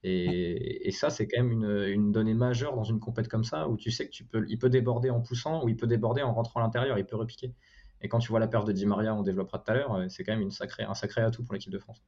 Et, 0.07 0.91
ça, 0.91 1.09
c'est 1.09 1.27
quand 1.27 1.41
même 1.41 1.63
une, 1.87 2.11
donnée 2.11 2.35
majeure 2.35 2.75
dans 2.75 2.83
une 2.83 2.99
compète 2.99 3.27
comme 3.27 3.43
ça, 3.43 3.67
où 3.67 3.75
tu 3.75 3.89
sais 3.89 4.05
que 4.05 4.11
tu 4.11 4.23
peux, 4.23 4.45
il 4.47 4.59
peut 4.59 4.69
déborder 4.69 5.09
en 5.09 5.19
poussant 5.19 5.63
ou 5.63 5.69
il 5.69 5.75
peut 5.75 5.87
déborder 5.87 6.21
en 6.21 6.31
rentrant 6.31 6.59
à 6.59 6.63
l'intérieur, 6.63 6.99
il 6.99 7.05
peut 7.05 7.15
repiquer. 7.15 7.55
Et 8.01 8.07
quand 8.07 8.19
tu 8.19 8.29
vois 8.29 8.39
la 8.39 8.47
perte 8.47 8.67
de 8.67 8.71
Di 8.71 8.85
Maria, 8.85 9.15
on 9.15 9.23
développera 9.23 9.57
tout 9.57 9.71
à 9.71 9.73
l'heure, 9.73 9.95
euh, 9.95 10.05
c'est 10.09 10.23
quand 10.23 10.33
même 10.33 10.43
une 10.43 10.51
sacrée, 10.51 10.83
un 10.83 10.93
sacré 10.93 11.21
atout 11.21 11.43
pour 11.43 11.55
l'équipe 11.55 11.71
de 11.71 11.79
France. 11.79 12.03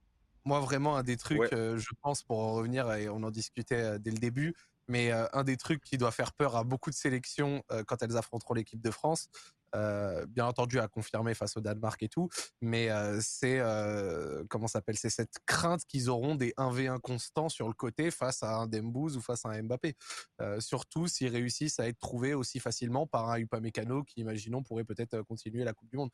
Moi, 0.46 0.60
vraiment, 0.60 0.96
un 0.96 1.02
des 1.02 1.18
trucs, 1.18 1.52
euh, 1.54 1.78
je 1.78 1.90
pense, 2.04 2.22
pour 2.22 2.38
en 2.40 2.54
revenir, 2.54 2.92
et 2.94 3.10
on 3.10 3.24
en 3.24 3.32
discutait 3.32 3.82
euh, 3.82 3.98
dès 3.98 4.12
le 4.12 4.20
début, 4.20 4.54
mais 4.88 5.12
un 5.12 5.44
des 5.44 5.58
trucs 5.58 5.84
qui 5.84 5.98
doit 5.98 6.12
faire 6.12 6.32
peur 6.32 6.56
à 6.56 6.64
beaucoup 6.64 6.90
de 6.90 6.96
sélections 6.96 7.62
quand 7.88 8.02
elles 8.02 8.16
affronteront 8.16 8.54
l'équipe 8.54 8.80
de 8.80 8.90
France, 8.90 9.28
euh, 9.76 10.26
bien 10.28 10.46
entendu 10.46 10.80
à 10.80 10.88
confirmer 10.88 11.34
face 11.34 11.58
au 11.58 11.62
Danemark 11.62 12.02
et 12.02 12.10
tout, 12.10 12.30
mais 12.62 12.90
euh, 12.90 13.20
c'est 13.22 13.60
euh, 13.60 14.44
comment 14.50 14.68
s'appelle 14.68 14.98
C'est 14.98 15.10
cette 15.10 15.40
crainte 15.46 15.86
qu'ils 15.86 16.10
auront 16.10 16.36
des 16.36 16.54
1v1 16.58 17.00
constants 17.00 17.50
sur 17.50 17.68
le 17.68 17.74
côté 17.74 18.12
face 18.12 18.44
à 18.44 18.56
un 18.56 18.68
Dembouz 18.68 19.18
ou 19.18 19.22
face 19.22 19.46
à 19.46 19.50
un 19.50 19.64
Mbappé. 19.64 19.96
surtout 20.60 21.08
s'ils 21.08 21.30
réussissent 21.30 21.80
à 21.80 21.88
être 21.88 22.00
trouvés 22.00 22.34
aussi 22.34 22.60
facilement 22.60 23.08
par 23.08 23.30
un 23.30 23.40
Upamecano 23.40 24.04
qui, 24.04 24.22
imaginons, 24.22 24.64
pourrait 24.64 24.84
peut-être 24.84 25.22
continuer 25.24 25.64
la 25.64 25.74
Coupe 25.74 25.90
du 25.90 25.98
Monde. 25.98 26.12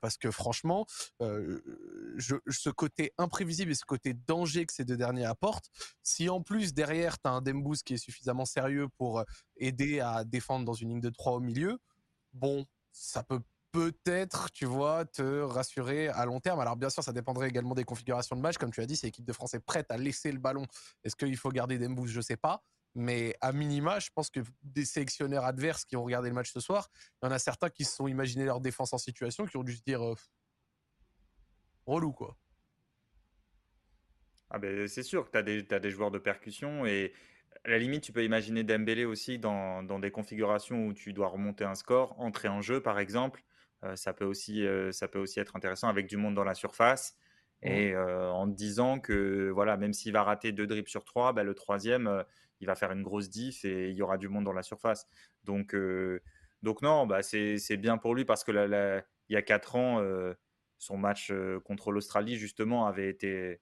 parce 0.00 0.16
que 0.16 0.30
franchement, 0.30 0.86
ce 1.20 2.70
côté 2.70 3.12
imprévisible 3.18 3.72
et 3.72 3.74
ce 3.74 3.84
côté 3.84 4.14
danger 4.14 4.66
que 4.66 4.72
ces 4.72 4.84
deux 4.84 4.96
derniers 4.96 5.24
apportent, 5.24 5.70
si 6.02 6.28
en 6.28 6.42
plus 6.42 6.74
derrière 6.74 7.18
tu 7.20 7.28
as 7.28 7.32
un 7.32 7.42
Dembouz 7.42 7.82
qui 7.82 7.94
est 7.94 7.98
suffisamment 7.98 8.44
sérieux 8.44 8.88
pour 8.96 9.24
aider 9.56 10.00
à 10.00 10.24
défendre 10.24 10.64
dans 10.64 10.74
une 10.74 10.90
ligne 10.90 11.00
de 11.00 11.10
3 11.10 11.32
au 11.32 11.40
milieu, 11.40 11.78
bon, 12.32 12.66
ça 12.92 13.22
peut 13.22 13.40
peut-être, 13.72 14.50
tu 14.52 14.66
vois, 14.66 15.04
te 15.06 15.40
rassurer 15.40 16.08
à 16.08 16.26
long 16.26 16.40
terme. 16.40 16.60
Alors 16.60 16.76
bien 16.76 16.90
sûr, 16.90 17.02
ça 17.02 17.12
dépendrait 17.12 17.48
également 17.48 17.74
des 17.74 17.84
configurations 17.84 18.36
de 18.36 18.40
match. 18.42 18.58
Comme 18.58 18.70
tu 18.70 18.80
as 18.80 18.86
dit, 18.86 18.96
si 18.96 19.06
l'équipe 19.06 19.24
de 19.24 19.32
France 19.32 19.54
est 19.54 19.64
prête 19.64 19.90
à 19.90 19.96
laisser 19.96 20.30
le 20.30 20.38
ballon, 20.38 20.66
est-ce 21.02 21.16
qu'il 21.16 21.36
faut 21.36 21.50
garder 21.50 21.78
Dembous 21.78 22.06
Je 22.06 22.20
sais 22.20 22.36
pas. 22.36 22.62
Mais 22.94 23.34
à 23.40 23.52
minima, 23.52 23.98
je 23.98 24.10
pense 24.14 24.28
que 24.28 24.40
des 24.62 24.84
sélectionneurs 24.84 25.46
adverses 25.46 25.86
qui 25.86 25.96
ont 25.96 26.04
regardé 26.04 26.28
le 26.28 26.34
match 26.34 26.52
ce 26.52 26.60
soir, 26.60 26.90
il 27.22 27.26
y 27.26 27.28
en 27.28 27.32
a 27.32 27.38
certains 27.38 27.70
qui 27.70 27.84
se 27.84 27.96
sont 27.96 28.06
imaginés 28.06 28.44
leur 28.44 28.60
défense 28.60 28.92
en 28.92 28.98
situation, 28.98 29.46
qui 29.46 29.56
ont 29.56 29.64
dû 29.64 29.74
se 29.74 29.82
dire 29.82 30.04
euh, 30.04 30.14
relou 31.86 32.12
quoi. 32.12 32.36
Ah 34.50 34.58
ben, 34.58 34.86
c'est 34.86 35.02
sûr 35.02 35.24
que 35.24 35.30
tu 35.30 35.38
as, 35.38 35.76
as, 35.76 35.80
des 35.80 35.90
joueurs 35.90 36.10
de 36.10 36.18
percussion 36.18 36.84
et 36.84 37.14
à 37.64 37.70
la 37.70 37.78
limite, 37.78 38.02
tu 38.02 38.12
peux 38.12 38.24
imaginer 38.24 38.64
Dembélé 38.64 39.04
aussi 39.04 39.38
dans, 39.38 39.82
des 39.82 40.10
configurations 40.10 40.86
où 40.86 40.92
tu 40.92 41.12
dois 41.12 41.28
remonter 41.28 41.64
un 41.64 41.74
score, 41.74 42.18
entrer 42.18 42.48
en 42.48 42.60
jeu 42.60 42.80
par 42.80 42.98
exemple. 42.98 43.44
Euh, 43.84 43.96
ça, 43.96 44.12
peut 44.12 44.24
aussi, 44.24 44.66
euh, 44.66 44.92
ça 44.92 45.08
peut 45.08 45.18
aussi 45.18 45.40
être 45.40 45.56
intéressant 45.56 45.88
avec 45.88 46.06
du 46.06 46.16
monde 46.16 46.34
dans 46.34 46.44
la 46.44 46.54
surface. 46.54 47.16
Et 47.64 47.94
euh, 47.94 48.28
en 48.28 48.48
te 48.50 48.56
disant 48.56 48.98
que 48.98 49.50
voilà, 49.50 49.76
même 49.76 49.92
s'il 49.92 50.12
va 50.12 50.24
rater 50.24 50.50
deux 50.50 50.66
dribbles 50.66 50.88
sur 50.88 51.04
trois, 51.04 51.32
bah, 51.32 51.44
le 51.44 51.54
troisième, 51.54 52.24
il 52.58 52.66
va 52.66 52.74
faire 52.74 52.90
une 52.90 53.04
grosse 53.04 53.30
diff 53.30 53.64
et 53.64 53.88
il 53.88 53.94
y 53.94 54.02
aura 54.02 54.18
du 54.18 54.28
monde 54.28 54.44
dans 54.44 54.52
la 54.52 54.64
surface. 54.64 55.06
Donc, 55.44 55.76
donc 56.62 56.82
non, 56.82 57.06
bah, 57.06 57.22
c'est 57.22 57.76
bien 57.76 57.98
pour 57.98 58.16
lui 58.16 58.24
parce 58.24 58.42
que 58.42 58.50
il 59.28 59.32
y 59.32 59.36
a 59.36 59.42
quatre 59.42 59.76
ans, 59.76 60.04
son 60.78 60.96
match 60.96 61.32
contre 61.64 61.92
l'Australie, 61.92 62.34
justement, 62.34 62.86
avait 62.86 63.08
été. 63.08 63.60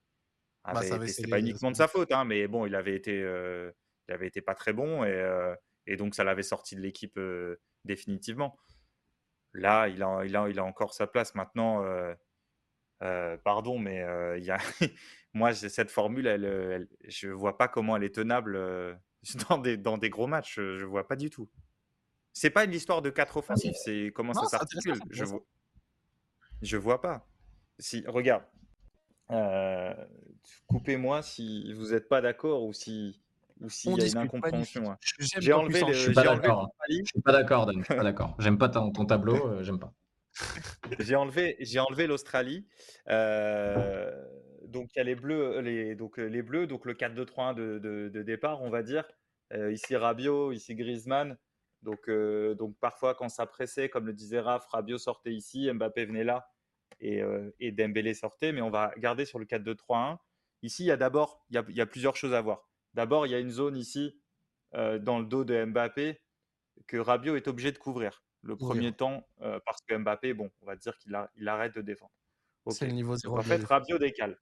Bah, 0.65 0.81
c'est 0.81 1.29
pas 1.29 1.39
uniquement 1.39 1.69
de 1.69 1.75
sa 1.75 1.87
faute, 1.87 2.11
hein, 2.11 2.25
mais 2.25 2.47
bon, 2.47 2.65
il 2.65 2.73
avait 2.73 2.95
été 2.95 3.23
il 4.11 4.13
avait 4.13 4.27
été 4.27 4.41
pas 4.41 4.55
très 4.55 4.73
bon 4.73 5.03
et, 5.05 5.11
euh, 5.11 5.55
et 5.87 5.95
donc 5.95 6.15
ça 6.15 6.23
l'avait 6.23 6.43
sorti 6.43 6.75
de 6.75 6.81
l'équipe 6.81 7.17
euh, 7.17 7.61
définitivement. 7.85 8.57
Là, 9.53 9.87
il 9.87 10.03
a, 10.03 10.23
il, 10.25 10.35
a, 10.35 10.49
il 10.49 10.59
a 10.59 10.63
encore 10.63 10.93
sa 10.93 11.07
place 11.07 11.33
maintenant. 11.35 11.83
Euh, 13.03 13.37
pardon, 13.43 13.79
mais 13.79 14.05
il 14.37 14.43
y 14.43 14.51
a... 14.51 14.57
moi, 15.33 15.53
cette 15.53 15.91
formule, 15.91 16.27
elle, 16.27 16.87
je 17.07 17.27
ne 17.27 17.33
vois 17.33 17.57
pas 17.57 17.67
comment 17.67 17.97
elle 17.97 18.03
est 18.03 18.15
tenable 18.15 18.57
dans, 19.49 19.57
des, 19.57 19.77
dans 19.77 19.97
des 19.97 20.09
gros 20.09 20.27
matchs. 20.27 20.55
Je 20.55 20.83
ne 20.83 20.85
vois 20.85 21.07
pas 21.07 21.15
du 21.15 21.29
tout. 21.29 21.49
C'est 22.33 22.49
pas 22.49 22.63
une 22.63 22.73
histoire 22.73 23.01
de 23.01 23.09
quatre 23.09 23.37
offensifs, 23.37 23.75
c'est 23.83 24.11
comment 24.15 24.33
ça 24.33 24.45
s'articule. 24.45 24.99
Je 25.09 25.25
vois, 25.25 25.45
je 26.61 26.77
vois 26.77 27.01
pas. 27.01 27.27
Si, 27.77 28.05
regarde, 28.07 28.45
coupez-moi 30.67 31.23
si 31.23 31.73
vous 31.73 31.91
n'êtes 31.91 32.07
pas 32.07 32.21
d'accord 32.21 32.63
ou 32.63 32.71
si 32.71 33.21
ou 33.61 33.69
s'il 33.69 33.97
y 33.97 34.03
a 34.03 34.07
une 34.07 34.17
incompréhension. 34.17 34.95
J'ai 35.19 35.53
enlevé 35.53 35.81
le. 35.81 35.93
Je 35.93 35.99
suis 35.99 36.13
pas 36.13 36.23
d'accord. 36.23 36.71
Je 36.89 36.95
suis 37.05 37.21
pas 37.21 37.31
d'accord, 37.31 37.65
Dan. 37.65 37.79
Je 37.79 37.85
suis 37.85 37.95
pas 37.95 38.03
d'accord. 38.03 38.35
J'aime 38.39 38.57
pas 38.57 38.69
ton, 38.69 38.91
tableau. 38.91 39.47
Euh, 39.47 39.63
j'aime 39.63 39.79
pas. 39.79 39.93
j'ai 40.99 41.15
enlevé, 41.15 41.57
j'ai 41.59 41.79
enlevé 41.79 42.07
l'Australie. 42.07 42.65
Euh, 43.09 44.11
donc 44.67 44.89
il 44.95 44.97
y 44.97 45.01
a 45.01 45.03
les 45.03 45.15
bleus, 45.15 45.59
les 45.59 45.95
donc 45.95 46.19
euh, 46.19 46.25
les 46.25 46.41
bleus, 46.41 46.67
donc 46.67 46.85
le 46.85 46.93
4-2-3-1 46.93 47.53
de, 47.53 47.79
de, 47.79 48.09
de, 48.09 48.23
départ, 48.23 48.61
on 48.61 48.69
va 48.69 48.81
dire. 48.81 49.05
ici 49.53 49.95
Rabiot, 49.95 50.51
ici 50.51 50.75
Griezmann. 50.75 51.37
Donc 51.83 52.09
donc 52.57 52.75
parfois 52.79 53.15
quand 53.15 53.29
ça 53.29 53.45
pressait, 53.45 53.89
comme 53.89 54.07
le 54.07 54.13
disait 54.13 54.39
Raph, 54.39 54.65
Rabiot 54.67 54.97
sortait 54.97 55.33
ici, 55.33 55.71
Mbappé 55.71 56.05
venait 56.05 56.23
là 56.23 56.47
et, 56.99 57.21
et 57.59 57.71
Dembélé 57.71 58.13
sortait. 58.13 58.51
Mais 58.53 58.61
on 58.61 58.69
va 58.69 58.93
garder 58.97 59.25
sur 59.25 59.39
le 59.39 59.45
4-2-3-1. 59.45 60.17
Ici, 60.63 60.83
il 60.83 60.87
y 60.87 60.91
a 60.91 60.97
d'abord, 60.97 61.43
il, 61.49 61.61
il 61.69 61.75
y 61.75 61.81
a 61.81 61.87
plusieurs 61.87 62.15
choses 62.15 62.35
à 62.35 62.41
voir. 62.41 62.70
D'abord, 62.93 63.25
il 63.25 63.31
y 63.31 63.35
a 63.35 63.39
une 63.39 63.51
zone 63.51 63.77
ici 63.77 64.19
euh, 64.73 64.99
dans 64.99 65.19
le 65.19 65.25
dos 65.25 65.43
de 65.43 65.65
Mbappé 65.65 66.21
que 66.87 66.97
Rabiot 66.97 67.35
est 67.35 67.47
obligé 67.47 67.71
de 67.71 67.77
couvrir 67.77 68.23
le 68.41 68.55
premier 68.55 68.91
temps 68.91 69.27
euh, 69.41 69.59
parce 69.65 69.81
que 69.81 69.95
Mbappé, 69.95 70.33
bon, 70.33 70.49
on 70.61 70.65
va 70.65 70.75
dire 70.75 70.97
qu'il 70.97 71.17
il 71.35 71.47
arrête 71.47 71.75
de 71.75 71.81
défendre. 71.81 72.11
C'est 72.69 72.85
le 72.85 72.93
niveau 72.93 73.15
zéro. 73.15 73.37
En 73.37 73.41
fait, 73.41 73.63
Rabiot 73.63 73.97
décale. 73.97 74.37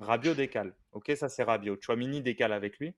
Rabiot 0.00 0.34
décale. 0.34 0.76
Ok, 0.92 1.12
ça 1.16 1.28
c'est 1.28 1.42
Rabiot. 1.42 1.76
Chouamini 1.80 2.22
décale 2.22 2.52
avec 2.52 2.78
lui. 2.78 2.94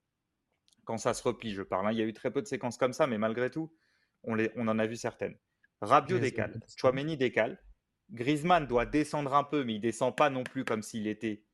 Quand 0.84 0.98
ça 0.98 1.14
se 1.14 1.22
replie, 1.22 1.52
je 1.52 1.62
parle. 1.62 1.86
Hein. 1.86 1.92
Il 1.92 1.98
y 1.98 2.02
a 2.02 2.04
eu 2.04 2.12
très 2.12 2.30
peu 2.30 2.42
de 2.42 2.46
séquences 2.46 2.76
comme 2.76 2.92
ça, 2.92 3.06
mais 3.06 3.18
malgré 3.18 3.50
tout, 3.50 3.72
on, 4.22 4.34
les, 4.34 4.50
on 4.56 4.68
en 4.68 4.78
a 4.78 4.86
vu 4.86 4.96
certaines. 4.96 5.36
Rabiot 5.80 6.18
décale. 6.18 6.60
Chouamini 6.76 7.16
décale. 7.16 7.62
Griezmann 8.10 8.66
doit 8.66 8.86
descendre 8.86 9.34
un 9.34 9.44
peu, 9.44 9.64
mais 9.64 9.74
il 9.74 9.80
descend 9.80 10.14
pas 10.16 10.30
non 10.30 10.42
plus 10.42 10.64
comme 10.64 10.82
s'il 10.82 11.06
était, 11.06 11.44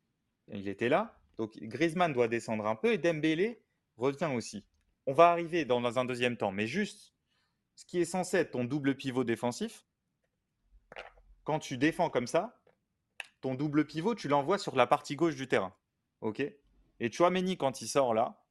il 0.49 0.69
était 0.69 0.89
là. 0.89 1.16
Donc 1.39 1.57
Griezmann 1.59 2.13
doit 2.13 2.29
descendre 2.29 2.67
un 2.67 2.77
peu 2.77 2.93
et 2.93 2.99
Dembélé 2.99 3.63
revient 3.97 4.31
aussi. 4.35 4.65
On 5.07 5.13
va 5.13 5.31
arriver 5.31 5.65
dans 5.65 5.99
un 5.99 6.05
deuxième 6.05 6.37
temps, 6.37 6.53
mais 6.53 6.67
juste 6.67 7.15
ce 7.75 7.85
qui 7.85 8.01
est 8.01 8.07
censé 8.07 8.39
être 8.39 8.53
ton 8.53 8.65
double 8.65 8.97
pivot 8.97 9.25
défensif, 9.25 9.85
quand 11.45 11.59
tu 11.59 11.77
défends 11.79 12.11
comme 12.11 12.27
ça, 12.27 12.61
ton 13.41 13.55
double 13.55 13.87
pivot, 13.87 14.15
tu 14.15 14.29
l'envoies 14.29 14.59
sur 14.59 14.75
la 14.75 14.87
partie 14.87 15.15
gauche 15.15 15.37
du 15.37 15.47
terrain. 15.47 15.75
OK? 16.23 16.41
Et 16.41 17.13
Chouameni, 17.13 17.57
quand 17.57 17.83
il 17.83 17.89
sort 17.89 18.15
là, 18.15 18.43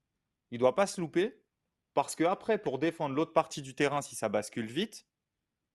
il 0.52 0.56
ne 0.56 0.60
doit 0.60 0.76
pas 0.76 0.88
se 0.88 1.02
louper 1.02 1.42
parce 1.94 2.16
que 2.16 2.24
après, 2.24 2.58
pour 2.58 2.78
défendre 2.78 3.16
l'autre 3.16 3.34
partie 3.34 3.62
du 3.62 3.74
terrain, 3.74 4.02
si 4.02 4.16
ça 4.16 4.30
bascule 4.30 4.68
vite, 4.68 5.08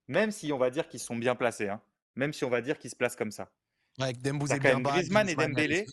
même 0.07 0.31
si 0.31 0.53
on 0.53 0.57
va 0.57 0.69
dire 0.69 0.87
qu'ils 0.87 0.99
sont 0.99 1.15
bien 1.15 1.35
placés, 1.35 1.67
hein, 1.67 1.81
même 2.15 2.31
si 2.31 2.45
on 2.45 2.49
va 2.49 2.61
dire 2.61 2.79
qu'ils 2.79 2.89
se 2.89 2.95
placent 2.95 3.15
comme 3.15 3.31
ça. 3.31 3.51
Avec 3.99 4.21
Griezmann 4.83 5.27
et 5.27 5.35
Dembélé, 5.35 5.85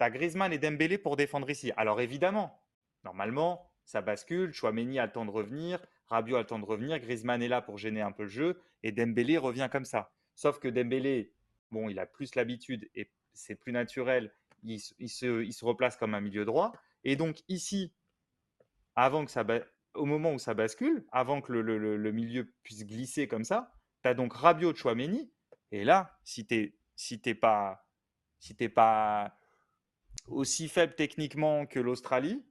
tu 0.00 0.10
Griezmann 0.10 0.52
et 0.52 0.58
Dembélé 0.58 0.98
pour 0.98 1.16
défendre 1.16 1.50
ici. 1.50 1.72
Alors 1.76 2.00
évidemment, 2.00 2.60
normalement, 3.04 3.70
ça 3.84 4.00
bascule. 4.00 4.52
Chouameni 4.52 4.98
a 4.98 5.06
le 5.06 5.12
temps 5.12 5.26
de 5.26 5.30
revenir. 5.30 5.84
Rabiot 6.06 6.36
a 6.36 6.40
le 6.40 6.46
temps 6.46 6.58
de 6.58 6.64
revenir. 6.64 6.98
Griezmann 6.98 7.42
est 7.42 7.48
là 7.48 7.60
pour 7.60 7.78
gêner 7.78 8.00
un 8.00 8.12
peu 8.12 8.22
le 8.22 8.28
jeu. 8.28 8.60
Et 8.82 8.92
Dembélé 8.92 9.36
revient 9.36 9.68
comme 9.70 9.84
ça. 9.84 10.12
Sauf 10.34 10.58
que 10.58 10.68
Dembélé, 10.68 11.32
bon, 11.70 11.88
il 11.88 11.98
a 11.98 12.06
plus 12.06 12.34
l'habitude 12.34 12.88
et 12.94 13.10
c'est 13.34 13.56
plus 13.56 13.72
naturel. 13.72 14.32
Il, 14.62 14.78
se, 14.78 15.64
replace 15.64 15.96
comme 15.96 16.14
un 16.14 16.20
milieu 16.20 16.44
droit. 16.44 16.72
Et 17.04 17.16
donc 17.16 17.38
ici, 17.48 17.92
avant 18.94 19.24
que 19.24 19.30
ça, 19.30 19.44
au 19.94 20.04
moment 20.04 20.32
où 20.32 20.38
ça 20.38 20.54
bascule, 20.54 21.04
avant 21.12 21.40
que 21.40 21.52
le, 21.52 22.12
milieu 22.12 22.52
puisse 22.62 22.86
glisser 22.86 23.28
comme 23.28 23.44
ça, 23.44 23.72
tu 24.02 24.08
as 24.08 24.14
donc 24.14 24.32
Rabiot, 24.32 24.74
Chouameni. 24.74 25.30
Et 25.72 25.84
là, 25.84 26.18
si 26.24 26.46
tu 26.46 26.74
si 26.96 27.18
pas, 27.34 27.86
si 28.38 28.54
pas 28.68 29.39
aussi 30.26 30.68
faible 30.68 30.94
techniquement 30.94 31.66
que 31.66 31.80
l'Australie, 31.80 32.44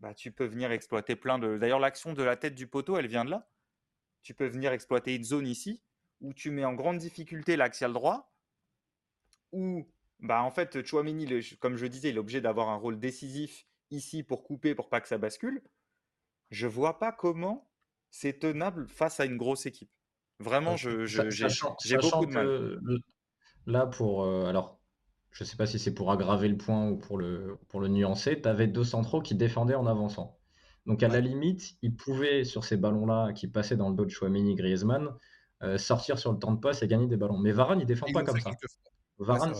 bah, 0.00 0.14
tu 0.14 0.30
peux 0.30 0.44
venir 0.44 0.70
exploiter 0.70 1.16
plein 1.16 1.38
de. 1.38 1.58
D'ailleurs, 1.58 1.80
l'action 1.80 2.12
de 2.12 2.22
la 2.22 2.36
tête 2.36 2.54
du 2.54 2.66
poteau, 2.66 2.96
elle 2.96 3.06
vient 3.06 3.24
de 3.24 3.30
là. 3.30 3.48
Tu 4.22 4.34
peux 4.34 4.46
venir 4.46 4.72
exploiter 4.72 5.14
une 5.14 5.24
zone 5.24 5.46
ici 5.46 5.82
où 6.20 6.32
tu 6.32 6.50
mets 6.50 6.64
en 6.64 6.74
grande 6.74 6.98
difficulté 6.98 7.56
l'axial 7.56 7.92
droit, 7.92 8.32
où, 9.52 9.88
bah, 10.20 10.42
en 10.42 10.50
fait, 10.50 10.84
Chouameni, 10.84 11.28
comme 11.60 11.76
je 11.76 11.86
disais, 11.86 12.10
il 12.10 12.16
est 12.16 12.20
obligé 12.20 12.40
d'avoir 12.40 12.68
un 12.68 12.76
rôle 12.76 12.98
décisif 12.98 13.66
ici 13.90 14.22
pour 14.22 14.42
couper, 14.42 14.74
pour 14.74 14.88
pas 14.88 15.00
que 15.00 15.08
ça 15.08 15.18
bascule. 15.18 15.62
Je 16.50 16.66
vois 16.66 16.98
pas 16.98 17.12
comment 17.12 17.70
c'est 18.10 18.38
tenable 18.38 18.88
face 18.88 19.20
à 19.20 19.24
une 19.24 19.36
grosse 19.36 19.66
équipe. 19.66 19.90
Vraiment, 20.38 20.76
j'ai 20.76 20.96
beaucoup 21.96 22.26
de 22.26 22.32
mal. 22.32 22.80
là, 23.66 23.86
pour. 23.86 24.24
Euh, 24.24 24.46
alors, 24.46 24.80
je 25.36 25.44
ne 25.44 25.46
sais 25.46 25.56
pas 25.58 25.66
si 25.66 25.78
c'est 25.78 25.92
pour 25.92 26.10
aggraver 26.10 26.48
le 26.48 26.56
point 26.56 26.88
ou 26.88 26.96
pour 26.96 27.18
le, 27.18 27.58
pour 27.68 27.78
le 27.80 27.88
nuancer, 27.88 28.40
tu 28.40 28.48
avais 28.48 28.66
deux 28.66 28.84
centraux 28.84 29.20
qui 29.20 29.34
défendaient 29.34 29.74
en 29.74 29.84
avançant. 29.84 30.38
Donc 30.86 31.02
à 31.02 31.08
la 31.08 31.20
limite, 31.20 31.76
ils 31.82 31.94
pouvaient, 31.94 32.44
sur 32.44 32.64
ces 32.64 32.78
ballons-là 32.78 33.34
qui 33.34 33.46
passaient 33.46 33.76
dans 33.76 33.90
le 33.90 33.96
dos 33.96 34.06
de 34.06 34.10
Chouamini 34.10 34.54
Griezmann, 34.54 35.10
euh, 35.62 35.76
sortir 35.76 36.18
sur 36.18 36.32
le 36.32 36.38
temps 36.38 36.52
de 36.52 36.58
passe 36.58 36.82
et 36.82 36.88
gagner 36.88 37.06
des 37.06 37.18
ballons. 37.18 37.36
Mais 37.36 37.52
Varane, 37.52 37.80
il 37.80 37.86
défend 37.86 38.06
pas 38.14 38.22
comme 38.22 38.40
ça. 38.40 38.50
Varane, 39.18 39.52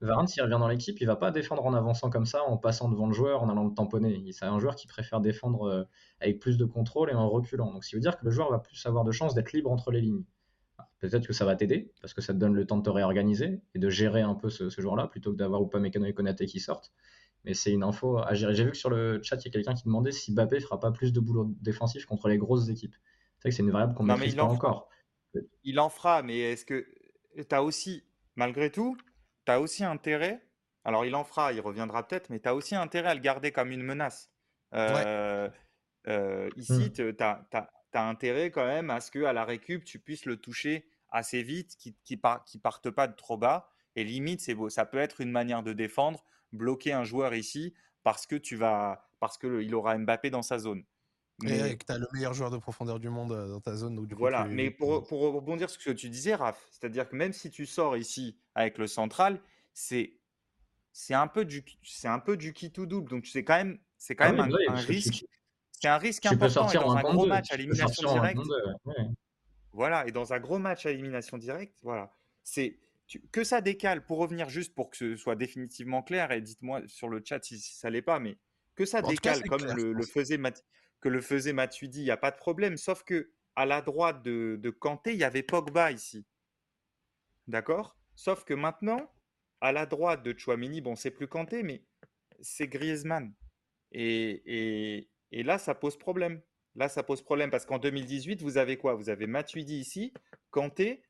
Varane 0.00 0.28
s'il 0.28 0.40
revient 0.44 0.58
dans 0.60 0.68
l'équipe, 0.68 1.00
il 1.00 1.06
va 1.08 1.16
pas 1.16 1.32
défendre 1.32 1.66
en 1.66 1.74
avançant 1.74 2.10
comme 2.10 2.26
ça, 2.26 2.44
en 2.44 2.56
passant 2.56 2.88
devant 2.88 3.08
le 3.08 3.12
joueur, 3.12 3.42
en 3.42 3.48
allant 3.48 3.64
le 3.64 3.74
tamponner. 3.74 4.24
C'est 4.30 4.44
un 4.44 4.60
joueur 4.60 4.76
qui 4.76 4.86
préfère 4.86 5.20
défendre 5.20 5.64
euh, 5.64 5.84
avec 6.20 6.38
plus 6.38 6.58
de 6.58 6.64
contrôle 6.64 7.10
et 7.10 7.14
en 7.14 7.28
reculant. 7.28 7.72
Donc, 7.72 7.82
ça 7.82 7.96
veut 7.96 8.00
dire 8.00 8.16
que 8.16 8.24
le 8.24 8.30
joueur 8.30 8.52
va 8.52 8.60
plus 8.60 8.86
avoir 8.86 9.02
de 9.02 9.10
chances 9.10 9.34
d'être 9.34 9.52
libre 9.52 9.72
entre 9.72 9.90
les 9.90 10.00
lignes. 10.00 10.22
Peut-être 11.00 11.26
que 11.26 11.32
ça 11.32 11.44
va 11.44 11.54
t'aider, 11.54 11.92
parce 12.00 12.12
que 12.12 12.20
ça 12.20 12.32
te 12.32 12.38
donne 12.38 12.54
le 12.54 12.66
temps 12.66 12.76
de 12.76 12.82
te 12.82 12.90
réorganiser 12.90 13.60
et 13.74 13.78
de 13.78 13.88
gérer 13.88 14.22
un 14.22 14.34
peu 14.34 14.50
ce, 14.50 14.68
joueur-là, 14.68 15.06
plutôt 15.06 15.32
que 15.32 15.36
d'avoir 15.36 15.62
Upamecano 15.62 16.06
et 16.06 16.12
Konaté 16.12 16.46
qui 16.46 16.58
sortent. 16.58 16.92
Mais 17.44 17.54
c'est 17.54 17.72
une 17.72 17.84
info 17.84 18.18
à 18.18 18.34
gérer. 18.34 18.54
J'ai 18.54 18.64
vu 18.64 18.72
que 18.72 18.76
sur 18.76 18.90
le 18.90 19.22
chat, 19.22 19.36
il 19.36 19.44
y 19.44 19.48
a 19.48 19.52
quelqu'un 19.52 19.74
qui 19.74 19.84
demandait 19.84 20.10
si 20.10 20.32
Mbappé 20.32 20.58
fera 20.58 20.80
pas 20.80 20.90
plus 20.90 21.12
de 21.12 21.20
boulot 21.20 21.54
défensif 21.60 22.04
contre 22.04 22.28
les 22.28 22.36
grosses 22.36 22.68
équipes. 22.68 22.96
C'est 23.36 23.42
vrai 23.42 23.50
que 23.50 23.56
c'est 23.56 23.62
une 23.62 23.70
variable 23.70 23.94
qu'on 23.94 24.02
ne 24.02 24.12
maîtrise 24.12 24.34
pas 24.34 24.42
encore. 24.42 24.88
Il 25.62 25.78
en 25.78 25.88
fera, 25.88 26.22
mais 26.22 26.38
est-ce 26.38 26.64
que 26.64 26.84
tu 27.36 27.54
as 27.54 27.62
aussi, 27.62 28.02
malgré 28.34 28.70
tout, 28.70 28.96
tu 29.46 29.52
as 29.52 29.60
aussi 29.60 29.84
intérêt, 29.84 30.42
alors 30.84 31.04
il 31.04 31.14
en 31.14 31.22
fera, 31.22 31.52
il 31.52 31.60
reviendra 31.60 32.06
peut-être, 32.06 32.30
mais 32.30 32.40
tu 32.40 32.48
as 32.48 32.54
aussi 32.54 32.74
intérêt 32.74 33.10
à 33.10 33.14
le 33.14 33.20
garder 33.20 33.52
comme 33.52 33.70
une 33.70 33.82
menace. 33.82 34.30
Euh, 34.74 35.48
euh, 36.08 36.48
ici, 36.56 36.90
mmh. 36.90 36.92
tu 36.92 37.16
as, 37.20 37.70
tu 37.92 37.98
as 37.98 38.06
intérêt 38.06 38.50
quand 38.50 38.66
même 38.66 38.90
à 38.90 39.00
ce 39.00 39.10
qu'à 39.10 39.32
la 39.32 39.44
récup, 39.44 39.84
tu 39.84 39.98
puisses 39.98 40.24
le 40.24 40.36
toucher 40.36 40.88
assez 41.10 41.42
vite, 41.42 41.76
qu'il 41.76 41.92
ne 41.92 42.44
qui 42.46 42.58
parte 42.58 42.90
pas 42.90 43.08
de 43.08 43.14
trop 43.14 43.36
bas. 43.36 43.70
Et 43.96 44.04
limite, 44.04 44.40
c'est 44.40 44.54
beau. 44.54 44.68
Ça 44.68 44.84
peut 44.84 44.98
être 44.98 45.20
une 45.20 45.30
manière 45.30 45.62
de 45.62 45.72
défendre, 45.72 46.24
bloquer 46.52 46.92
un 46.92 47.04
joueur 47.04 47.34
ici 47.34 47.74
parce 48.04 48.26
que 48.26 48.36
tu 48.36 48.56
vas, 48.56 49.08
parce 49.20 49.38
qu'il 49.38 49.74
aura 49.74 49.96
Mbappé 49.98 50.30
dans 50.30 50.42
sa 50.42 50.58
zone. 50.58 50.84
Mais 51.40 51.76
que 51.76 51.84
tu 51.84 51.92
as 51.92 51.98
le 51.98 52.06
meilleur 52.12 52.34
joueur 52.34 52.50
de 52.50 52.58
profondeur 52.58 52.98
du 52.98 53.10
monde 53.10 53.30
dans 53.30 53.60
ta 53.60 53.74
zone. 53.76 53.94
Donc 53.94 54.12
voilà, 54.14 54.44
mais 54.44 54.70
pour, 54.70 55.06
pour, 55.06 55.20
rebondir 55.32 55.70
sur 55.70 55.80
ce 55.80 55.88
que 55.90 55.94
tu 55.94 56.08
disais, 56.08 56.34
Raph, 56.34 56.66
c'est-à-dire 56.70 57.08
que 57.08 57.14
même 57.14 57.32
si 57.32 57.50
tu 57.50 57.64
sors 57.64 57.96
ici 57.96 58.36
avec 58.54 58.78
le 58.78 58.88
central, 58.88 59.40
c'est 59.72 60.18
c'est 60.92 61.14
un 61.14 61.28
peu 61.28 61.44
du 61.44 61.64
c'est 61.84 62.08
un 62.08 62.18
peu 62.18 62.36
du 62.36 62.52
qui 62.52 62.72
tout 62.72 62.86
double 62.86 63.08
donc 63.08 63.26
c'est 63.26 63.44
quand 63.44 63.56
même 63.56 63.78
c'est 63.98 64.16
quand 64.16 64.24
ah 64.24 64.32
même 64.32 64.56
un, 64.68 64.74
risque 64.74 65.24
c'est 65.80 65.88
un 65.88 65.98
risque 65.98 66.26
important. 66.26 66.68
Et 66.68 66.74
dans 66.74 66.96
un 66.96 67.02
gros 67.02 67.26
match 67.26 67.52
à 67.52 67.54
élimination 67.54 68.12
directe. 68.12 68.40
Voilà, 69.72 70.06
et 70.08 70.12
dans 70.12 70.32
un 70.32 70.40
gros 70.40 70.58
match 70.58 70.86
à 70.86 70.90
élimination 70.90 71.38
directe, 71.38 71.78
voilà. 71.82 72.12
C'est 72.42 72.80
que 73.30 73.44
ça 73.44 73.60
décale, 73.60 74.04
pour 74.04 74.18
revenir 74.18 74.48
juste 74.48 74.74
pour 74.74 74.90
que 74.90 74.96
ce 74.96 75.16
soit 75.16 75.36
définitivement 75.36 76.02
clair, 76.02 76.32
et 76.32 76.40
dites-moi 76.40 76.82
sur 76.86 77.08
le 77.08 77.22
chat 77.24 77.42
si, 77.44 77.58
ça 77.60 77.90
l'est 77.90 78.02
pas, 78.02 78.18
mais 78.18 78.38
que 78.74 78.84
ça 78.84 79.02
décale 79.02 79.42
comme 79.44 79.64
le, 79.64 80.02
faisait 80.02 80.40
que 81.00 81.08
le 81.08 81.20
faisait 81.20 81.52
Matuidi, 81.52 82.00
il 82.00 82.04
n'y 82.04 82.10
a 82.10 82.16
pas 82.16 82.32
de 82.32 82.36
problème. 82.36 82.76
Sauf 82.76 83.04
que 83.04 83.30
à 83.54 83.66
la 83.66 83.82
droite 83.82 84.22
de, 84.22 84.58
de 84.60 84.70
Kanté, 84.70 85.12
il 85.12 85.18
y 85.18 85.24
avait 85.24 85.42
Pogba 85.42 85.92
ici. 85.92 86.26
D'accord? 87.46 87.96
Sauf 88.14 88.44
que 88.44 88.54
maintenant, 88.54 89.12
à 89.60 89.72
la 89.72 89.86
droite 89.86 90.22
de 90.22 90.36
Chouamini, 90.36 90.80
bon, 90.80 90.96
c'est 90.96 91.10
plus 91.10 91.28
Kanté, 91.28 91.62
mais 91.62 91.84
c'est 92.40 92.68
Griezmann. 92.68 93.32
et, 93.92 94.42
et 94.44 95.08
là, 95.32 95.58
ça 95.58 95.74
pose 95.74 95.96
problème. 95.98 96.40
Là, 96.74 96.88
ça 96.88 97.02
pose 97.02 97.22
problème 97.22 97.50
parce 97.50 97.64
qu'en 97.64 97.78
2018, 97.78 98.42
vous 98.42 98.56
avez 98.56 98.76
quoi? 98.76 98.94
Vous 98.94 99.08
avez 99.08 99.26
Matuidi 99.26 99.78
ici, 99.78 100.12
Kanté, 100.50 101.02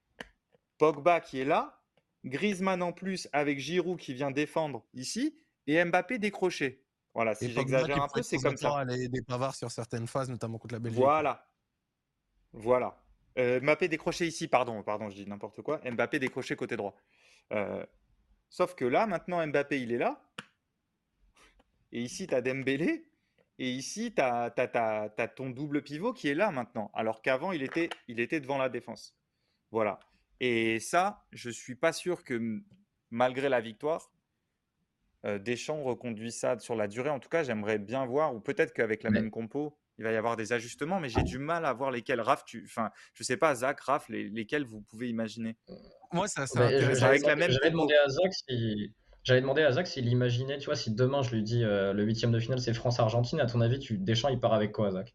Pogba 0.79 1.21
qui 1.21 1.41
est 1.41 1.45
là, 1.45 1.83
Griezmann 2.25 2.83
en 2.83 2.93
plus 2.93 3.29
avec 3.33 3.59
Giroud 3.59 3.99
qui 3.99 4.15
vient 4.15 4.31
défendre 4.31 4.85
ici 4.95 5.39
et 5.67 5.85
Mbappé 5.85 6.19
décroché. 6.19 6.85
Voilà, 7.15 7.35
si 7.35 7.51
j'exagère 7.51 8.03
un 8.03 8.09
peu, 8.09 8.23
c'est 8.23 8.39
comme 8.39 8.57
ça. 8.57 8.85
Les, 8.85 9.09
des 9.09 9.23
pavards 9.23 9.55
sur 9.55 9.71
certaines 9.71 10.07
phases, 10.07 10.31
notamment 10.31 10.59
contre 10.59 10.75
la 10.75 10.79
Belgique. 10.79 11.01
Voilà. 11.01 11.47
Voilà. 12.53 12.97
Euh, 13.39 13.61
Mbappé 13.61 13.89
décroché 13.89 14.27
ici, 14.27 14.49
pardon, 14.49 14.83
pardon, 14.83 15.11
je 15.11 15.17
dis 15.17 15.27
n'importe 15.27 15.63
quoi. 15.63 15.81
Mbappé 15.85 16.19
décroché 16.19 16.57
côté 16.57 16.77
droit. 16.77 16.95
Euh, 17.53 17.85
sauf 18.49 18.75
que 18.75 18.85
là, 18.85 19.07
maintenant, 19.07 19.45
Mbappé, 19.47 19.81
il 19.81 19.93
est 19.93 19.99
là. 19.99 20.23
Et 21.93 22.03
ici, 22.03 22.27
tu 22.27 22.35
as 22.35 22.41
Dembélé 22.41 23.08
et 23.59 23.71
ici, 23.71 24.15
tu 24.15 24.23
as, 24.23 25.33
ton 25.35 25.51
double 25.51 25.83
pivot 25.83 26.13
qui 26.13 26.29
est 26.29 26.35
là 26.35 26.51
maintenant, 26.51 26.91
alors 26.95 27.23
qu'avant, 27.23 27.53
il 27.53 27.63
était, 27.63 27.91
il 28.07 28.21
était 28.21 28.41
devant 28.41 28.59
la 28.59 28.69
défense. 28.69 29.17
Voilà. 29.71 29.99
Et 30.41 30.79
ça, 30.79 31.25
je 31.33 31.49
ne 31.49 31.53
suis 31.53 31.75
pas 31.75 31.93
sûr 31.93 32.23
que 32.23 32.63
malgré 33.11 33.49
la 33.49 33.61
victoire, 33.61 34.13
euh, 35.25 35.39
Deschamps 35.39 35.83
reconduit 35.83 36.31
ça 36.31 36.59
sur 36.61 36.77
la 36.77 36.87
durée. 36.87 37.11
En 37.11 37.19
tout 37.19 37.29
cas, 37.29 37.43
j'aimerais 37.43 37.79
bien 37.79 38.07
voir, 38.07 38.35
ou 38.35 38.41
peut-être 38.41 38.73
qu'avec 38.73 39.03
la 39.03 39.11
même 39.11 39.31
compo, 39.31 39.77
il 39.99 40.05
va 40.05 40.13
y 40.13 40.17
avoir 40.17 40.37
des 40.37 40.53
ajustements, 40.53 41.01
mais 41.01 41.09
j'ai 41.09 41.25
du 41.25 41.39
mal 41.39 41.65
à 41.65 41.73
voir 41.73 41.91
lesquels. 41.91 42.21
Raph, 42.21 42.45
tu, 42.45 42.63
enfin, 42.65 42.93
je 43.15 43.25
sais 43.25 43.37
pas, 43.37 43.53
Zach, 43.57 43.81
Raph, 43.81 44.09
lesquels 44.09 44.65
vous 44.65 44.81
pouvez 44.83 45.09
imaginer. 45.09 45.57
Moi, 46.13 46.29
ça, 46.29 46.47
ça 46.47 46.67
avec 46.69 47.27
la 47.27 47.35
même. 47.35 47.51
J'avais 47.51 47.73
demandé 47.73 47.95
à 47.95 48.09
Zach 48.09 48.33
si, 48.33 48.95
j'avais 49.29 49.43
demandé 49.43 49.63
à 49.63 49.73
Zach 49.73 49.87
s'il 49.87 50.09
imaginait, 50.09 50.57
tu 50.57 50.65
vois, 50.65 50.75
si 50.75 50.91
demain 50.91 51.21
je 51.21 51.35
lui 51.35 51.43
dis 51.43 51.63
euh, 51.63 51.93
le 51.93 52.03
huitième 52.03 52.33
de 52.33 52.41
finale 52.41 52.63
c'est 52.63 52.73
France-Argentine, 52.73 53.41
à 53.41 53.47
ton 53.47 53.61
avis, 53.61 53.79
tu, 53.79 53.99
Deschamps 53.99 54.31
il 54.31 54.41
part 54.41 54.55
avec 54.55 54.73
quoi, 54.73 54.91
Zach? 54.91 55.15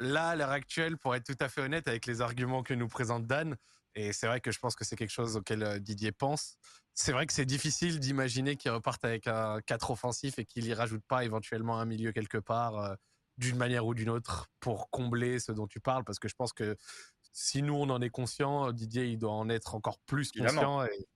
Là, 0.00 0.28
à 0.28 0.36
l'heure 0.36 0.50
actuelle, 0.50 0.96
pour 0.96 1.14
être 1.14 1.24
tout 1.24 1.36
à 1.40 1.50
fait 1.50 1.60
honnête 1.60 1.88
avec 1.88 2.06
les 2.06 2.22
arguments 2.22 2.62
que 2.62 2.72
nous 2.72 2.88
présente 2.88 3.26
Dan, 3.26 3.54
et 3.94 4.14
c'est 4.14 4.26
vrai 4.26 4.40
que 4.40 4.50
je 4.50 4.58
pense 4.58 4.74
que 4.74 4.86
c'est 4.86 4.96
quelque 4.96 5.12
chose 5.12 5.36
auquel 5.36 5.62
euh, 5.62 5.78
Didier 5.78 6.10
pense, 6.10 6.56
c'est 6.94 7.12
vrai 7.12 7.26
que 7.26 7.34
c'est 7.34 7.44
difficile 7.44 8.00
d'imaginer 8.00 8.56
qu'il 8.56 8.70
reparte 8.70 9.04
avec 9.04 9.26
un 9.26 9.60
4 9.66 9.90
offensif 9.90 10.38
et 10.38 10.46
qu'il 10.46 10.64
y 10.64 10.72
rajoute 10.72 11.04
pas 11.06 11.22
éventuellement 11.22 11.78
un 11.78 11.84
milieu 11.84 12.12
quelque 12.12 12.38
part 12.38 12.78
euh, 12.78 12.94
d'une 13.36 13.56
manière 13.56 13.84
ou 13.84 13.92
d'une 13.92 14.08
autre 14.08 14.46
pour 14.58 14.88
combler 14.88 15.38
ce 15.38 15.52
dont 15.52 15.66
tu 15.66 15.80
parles, 15.80 16.04
parce 16.04 16.18
que 16.18 16.28
je 16.28 16.34
pense 16.34 16.54
que 16.54 16.78
si 17.34 17.60
nous 17.60 17.74
on 17.74 17.90
en 17.90 18.00
est 18.00 18.08
conscient, 18.08 18.72
Didier 18.72 19.04
il 19.04 19.18
doit 19.18 19.32
en 19.32 19.50
être 19.50 19.74
encore 19.74 19.98
plus 20.06 20.32
conscient. 20.32 20.82
Et, 20.84 21.06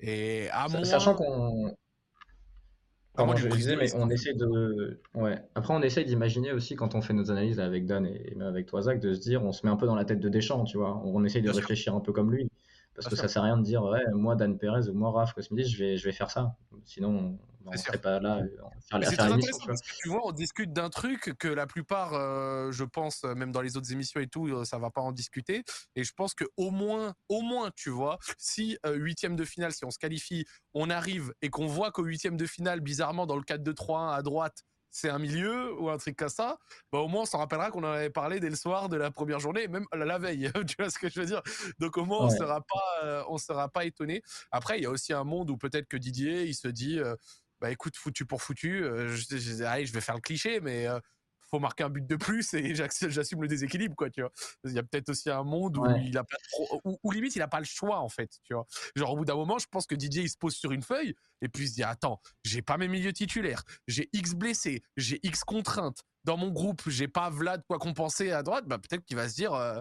et 0.00 0.48
à 0.50 0.68
Sachant 0.84 1.14
qu'on. 1.14 1.74
Pardon, 3.14 3.34
je 3.34 3.48
disais, 3.48 3.74
mais 3.74 3.92
on 3.96 4.08
essaie 4.10 4.34
de. 4.34 5.00
Ouais. 5.14 5.42
Après, 5.56 5.74
on 5.74 5.82
essaie 5.82 6.04
d'imaginer 6.04 6.52
aussi, 6.52 6.76
quand 6.76 6.94
on 6.94 7.02
fait 7.02 7.14
nos 7.14 7.32
analyses 7.32 7.58
avec 7.58 7.84
Dan 7.84 8.06
et 8.06 8.32
même 8.36 8.46
avec 8.46 8.66
toi, 8.66 8.82
Zach, 8.82 9.00
de 9.00 9.12
se 9.12 9.20
dire, 9.20 9.44
on 9.44 9.52
se 9.52 9.66
met 9.66 9.72
un 9.72 9.76
peu 9.76 9.86
dans 9.86 9.96
la 9.96 10.04
tête 10.04 10.20
de 10.20 10.28
Deschamps, 10.28 10.64
tu 10.64 10.76
vois. 10.78 11.02
On 11.04 11.24
essaie 11.24 11.40
de 11.40 11.50
réfléchir 11.50 11.96
un 11.96 12.00
peu 12.00 12.12
comme 12.12 12.30
lui. 12.30 12.48
Parce 13.02 13.14
que 13.14 13.16
ça 13.16 13.28
sert 13.28 13.42
à 13.42 13.46
rien 13.46 13.56
de 13.56 13.62
dire, 13.62 13.82
ouais, 13.82 14.04
moi, 14.12 14.34
Dan 14.34 14.58
Perez 14.58 14.88
ou 14.88 14.94
moi, 14.94 15.12
Raph 15.12 15.32
Cosmidis, 15.32 15.68
je 15.70 15.78
vais, 15.78 15.96
je 15.96 16.04
vais 16.04 16.12
faire 16.12 16.30
ça. 16.30 16.56
Sinon, 16.84 17.38
on 17.64 17.72
ne 17.72 17.76
serait 17.76 17.98
pas 17.98 18.18
là 18.18 18.42
faire, 18.90 19.00
C'est 19.02 19.16
très 19.16 19.32
intéressant 19.32 19.66
parce 19.66 19.82
que 19.82 19.94
tu 20.00 20.08
vois, 20.08 20.26
on 20.26 20.32
discute 20.32 20.72
d'un 20.72 20.90
truc 20.90 21.34
que 21.38 21.48
la 21.48 21.66
plupart, 21.66 22.14
euh, 22.14 22.72
je 22.72 22.84
pense, 22.84 23.24
même 23.24 23.52
dans 23.52 23.60
les 23.60 23.76
autres 23.76 23.92
émissions 23.92 24.20
et 24.20 24.26
tout, 24.26 24.48
euh, 24.48 24.64
ça 24.64 24.78
va 24.78 24.90
pas 24.90 25.00
en 25.00 25.12
discuter. 25.12 25.62
Et 25.94 26.04
je 26.04 26.12
pense 26.12 26.34
que 26.34 26.44
au 26.56 26.70
moins, 26.70 27.14
au 27.28 27.42
moins, 27.42 27.70
tu 27.76 27.90
vois, 27.90 28.18
si 28.38 28.78
euh, 28.86 28.94
huitième 28.94 29.36
de 29.36 29.44
finale, 29.44 29.72
si 29.72 29.84
on 29.84 29.90
se 29.90 29.98
qualifie, 29.98 30.44
on 30.74 30.90
arrive 30.90 31.32
et 31.42 31.50
qu'on 31.50 31.66
voit 31.66 31.90
qu'au 31.90 32.04
huitième 32.04 32.36
de 32.36 32.46
finale, 32.46 32.80
bizarrement, 32.80 33.26
dans 33.26 33.36
le 33.36 33.42
4-2-3-1 33.42 34.14
à 34.14 34.22
droite, 34.22 34.64
c'est 34.90 35.10
un 35.10 35.18
milieu 35.18 35.74
ou 35.80 35.90
un 35.90 35.98
truc 35.98 36.16
comme 36.16 36.28
ça, 36.28 36.58
bah 36.92 36.98
au 36.98 37.08
moins 37.08 37.22
on 37.22 37.26
s'en 37.26 37.38
rappellera 37.38 37.70
qu'on 37.70 37.84
en 37.84 37.92
avait 37.92 38.10
parlé 38.10 38.40
dès 38.40 38.50
le 38.50 38.56
soir 38.56 38.88
de 38.88 38.96
la 38.96 39.10
première 39.10 39.40
journée, 39.40 39.68
même 39.68 39.86
la 39.92 40.18
veille. 40.18 40.50
tu 40.68 40.76
vois 40.78 40.90
ce 40.90 40.98
que 40.98 41.08
je 41.08 41.20
veux 41.20 41.26
dire? 41.26 41.42
Donc 41.78 41.96
au 41.96 42.04
moins 42.04 42.26
on 42.26 42.30
sera 42.30 42.60
pas, 42.60 43.04
euh, 43.04 43.24
on 43.28 43.38
sera 43.38 43.68
pas 43.68 43.84
étonné. 43.84 44.22
Après 44.50 44.78
il 44.78 44.82
y 44.82 44.86
a 44.86 44.90
aussi 44.90 45.12
un 45.12 45.24
monde 45.24 45.50
où 45.50 45.56
peut-être 45.56 45.88
que 45.88 45.96
Didier 45.96 46.44
il 46.44 46.54
se 46.54 46.68
dit, 46.68 46.98
euh, 46.98 47.14
bah 47.60 47.70
écoute 47.70 47.96
foutu 47.96 48.24
pour 48.24 48.42
foutu, 48.42 48.84
euh, 48.84 49.08
je, 49.08 49.36
je, 49.36 49.38
je, 49.38 49.92
vais 49.92 50.00
faire 50.00 50.14
le 50.14 50.20
cliché, 50.20 50.60
mais 50.60 50.86
faut 51.50 51.58
marquer 51.58 51.84
un 51.84 51.90
but 51.90 52.06
de 52.06 52.16
plus 52.16 52.54
et 52.54 52.74
j'assume 52.74 53.42
le 53.42 53.48
déséquilibre, 53.48 53.96
quoi, 53.96 54.10
tu 54.10 54.20
vois. 54.20 54.32
Il 54.64 54.72
y 54.72 54.78
a 54.78 54.82
peut-être 54.82 55.08
aussi 55.08 55.30
un 55.30 55.42
monde 55.42 55.76
où 55.76 55.86
il 55.96 56.16
a 56.16 56.24
pas 56.24 56.36
trop, 56.50 56.80
où, 57.02 57.10
limite 57.10 57.36
il 57.36 57.42
a 57.42 57.48
pas 57.48 57.60
le 57.60 57.64
choix 57.64 58.00
en 58.00 58.08
fait, 58.08 58.38
tu 58.44 58.54
vois. 58.54 58.66
Genre 58.94 59.12
au 59.12 59.16
bout 59.16 59.24
d'un 59.24 59.36
moment, 59.36 59.58
je 59.58 59.66
pense 59.70 59.86
que 59.86 59.94
Didier 59.94 60.22
il 60.22 60.30
se 60.30 60.36
pose 60.36 60.54
sur 60.54 60.72
une 60.72 60.82
feuille 60.82 61.14
et 61.40 61.48
puis 61.48 61.64
il 61.64 61.68
se 61.68 61.74
dit 61.74 61.82
attends, 61.82 62.20
j'ai 62.44 62.62
pas 62.62 62.76
mes 62.76 62.88
milieux 62.88 63.12
titulaires, 63.12 63.62
j'ai 63.86 64.08
X 64.12 64.34
blessés, 64.34 64.82
j'ai 64.96 65.20
X 65.22 65.44
contraintes. 65.44 66.04
Dans 66.24 66.36
mon 66.36 66.50
groupe, 66.50 66.82
j'ai 66.86 67.08
pas 67.08 67.30
Vlad 67.30 67.62
quoi 67.66 67.78
compenser 67.78 68.32
à 68.32 68.42
droite, 68.42 68.66
bah 68.66 68.78
peut-être 68.78 69.04
qu'il 69.04 69.16
va 69.16 69.28
se 69.28 69.34
dire 69.34 69.54
euh, 69.54 69.80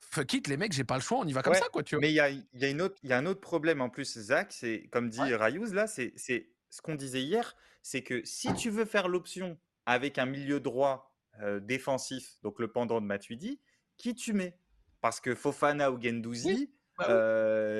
fuck 0.00 0.32
it 0.34 0.48
les 0.48 0.56
mecs, 0.56 0.72
j'ai 0.72 0.84
pas 0.84 0.96
le 0.96 1.02
choix, 1.02 1.18
on 1.18 1.26
y 1.26 1.32
va 1.32 1.42
comme 1.42 1.54
ça 1.54 1.68
quoi, 1.72 1.82
tu 1.82 1.94
vois. 1.94 2.02
Mais 2.02 2.10
il 2.10 2.14
y 2.14 2.20
a, 2.20 2.30
y 2.30 2.64
a 2.64 2.68
une 2.68 2.82
autre, 2.82 2.96
il 3.02 3.10
y 3.10 3.12
a 3.12 3.18
un 3.18 3.26
autre 3.26 3.40
problème 3.40 3.80
en 3.80 3.88
plus, 3.88 4.18
Zach, 4.18 4.52
c'est 4.52 4.88
comme 4.90 5.08
dit 5.08 5.20
ouais. 5.20 5.38
là, 5.72 5.86
c'est 5.86 6.12
ce 6.16 6.82
qu'on 6.82 6.94
disait 6.94 7.22
hier, 7.22 7.56
c'est 7.82 8.02
que 8.02 8.22
si 8.24 8.52
tu 8.54 8.70
veux 8.70 8.84
faire 8.84 9.08
l'option 9.08 9.58
avec 9.86 10.18
un 10.18 10.26
milieu 10.26 10.60
droit 10.60 11.14
défensif, 11.62 12.36
donc 12.42 12.58
le 12.58 12.70
pendant 12.70 13.00
de 13.00 13.06
Matuidi, 13.06 13.60
qui 13.96 14.14
tu 14.14 14.32
mets? 14.32 14.58
Parce 15.00 15.20
que 15.20 15.34
Fofana 15.34 15.90
ou 15.90 16.00
Gendouzi, 16.00 16.70
bah 16.98 17.06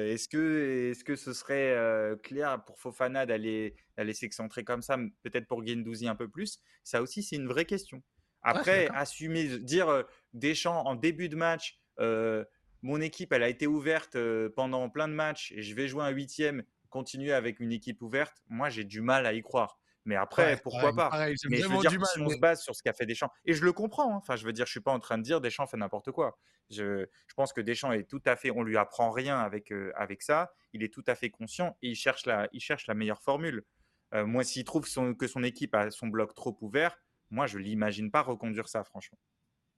est-ce 0.07 0.28
que, 0.28 0.90
est 0.92 1.05
que 1.05 1.16
ce 1.16 1.32
serait 1.32 1.76
clair 2.22 2.64
pour 2.64 2.78
Fofana 2.78 3.26
d'aller 3.26 3.74
s'excentrer 4.12 4.64
comme 4.64 4.82
ça, 4.82 4.96
peut-être 5.22 5.46
pour 5.46 5.66
Gendouzi 5.66 6.09
un 6.09 6.14
peu 6.14 6.28
plus? 6.28 6.61
Ça 6.84 7.03
aussi, 7.03 7.22
c'est 7.22 7.36
une 7.36 7.48
vraie 7.48 7.66
question. 7.66 8.03
Après, 8.42 8.88
assumer, 8.94 9.59
dire 9.59 10.05
Deschamps 10.32 10.86
en 10.86 10.94
début 10.94 11.28
de 11.28 11.36
match, 11.36 11.78
mon 11.98 13.01
équipe, 13.03 13.32
elle 13.34 13.42
a 13.42 13.48
été 13.51 13.66
ouverte 13.66 14.16
pendant 14.57 14.88
plein 14.88 15.09
de 15.09 15.12
matchs 15.12 15.53
et 15.53 15.61
je 15.61 15.74
vais 15.74 15.88
jouer 15.88 16.05
un 16.05 16.11
huitième, 16.11 16.62
continuer 16.88 17.32
avec 17.32 17.61
une 17.61 17.72
équipe 17.72 18.01
ouverte, 18.01 18.42
moi 18.48 18.70
j'ai 18.70 18.84
du 18.84 19.03
mal 19.03 19.26
à 19.26 19.34
y 19.34 19.42
croire. 19.42 19.80
Mais 20.05 20.16
après, 20.16 20.57
pourquoi 20.62 20.94
pas? 20.94 21.11
Mais 21.48 21.59
je 21.59 21.68
veux 21.68 21.78
dire, 21.78 22.07
si 22.07 22.20
on 22.20 22.28
se 22.28 22.38
base 22.38 22.62
sur 22.62 22.74
ce 22.74 22.82
qu'a 22.82 22.92
fait 22.92 23.07
Deschamps, 23.07 23.30
et 23.44 23.53
je 23.53 23.64
le 23.64 23.72
comprends, 23.72 24.14
hein, 24.14 24.18
enfin, 24.18 24.36
je 24.36 24.44
veux 24.44 24.53
dire, 24.53 24.66
je 24.66 24.70
suis 24.70 24.80
pas 24.80 24.92
en 24.92 24.98
train 24.98 25.18
de 25.18 25.22
dire 25.22 25.40
Deschamps 25.40 25.66
fait 25.66 25.76
n'importe 25.76 26.11
quoi. 26.11 26.38
Je, 26.70 27.07
je, 27.26 27.34
pense 27.34 27.53
que 27.53 27.61
Deschamps 27.61 27.92
est 27.92 28.09
tout 28.09 28.22
à 28.24 28.36
fait, 28.36 28.51
on 28.51 28.62
lui 28.62 28.76
apprend 28.76 29.11
rien 29.11 29.38
avec, 29.38 29.72
avec 29.94 30.22
ça. 30.22 30.53
Il 30.72 30.82
est 30.82 30.92
tout 30.92 31.05
à 31.07 31.14
fait 31.14 31.30
conscient 31.30 31.76
et 31.82 31.88
il 31.88 31.96
cherche 31.96 32.26
la, 32.26 32.48
il 32.53 32.61
cherche 32.61 32.86
la 32.86 32.94
meilleure 32.94 33.22
formule. 33.22 33.64
moi, 34.12 34.44
s'il 34.44 34.64
trouve 34.64 34.86
son, 34.86 35.14
que 35.14 35.26
son 35.26 35.42
équipe 35.42 35.74
a 35.74 35.90
son 35.90 36.07
bloc 36.07 36.34
trop 36.34 36.57
ouvert, 36.61 36.96
moi, 37.30 37.46
je 37.46 37.59
l'imagine 37.59 38.11
pas 38.11 38.22
reconduire 38.22 38.68
ça, 38.68 38.84
franchement. 38.84 39.18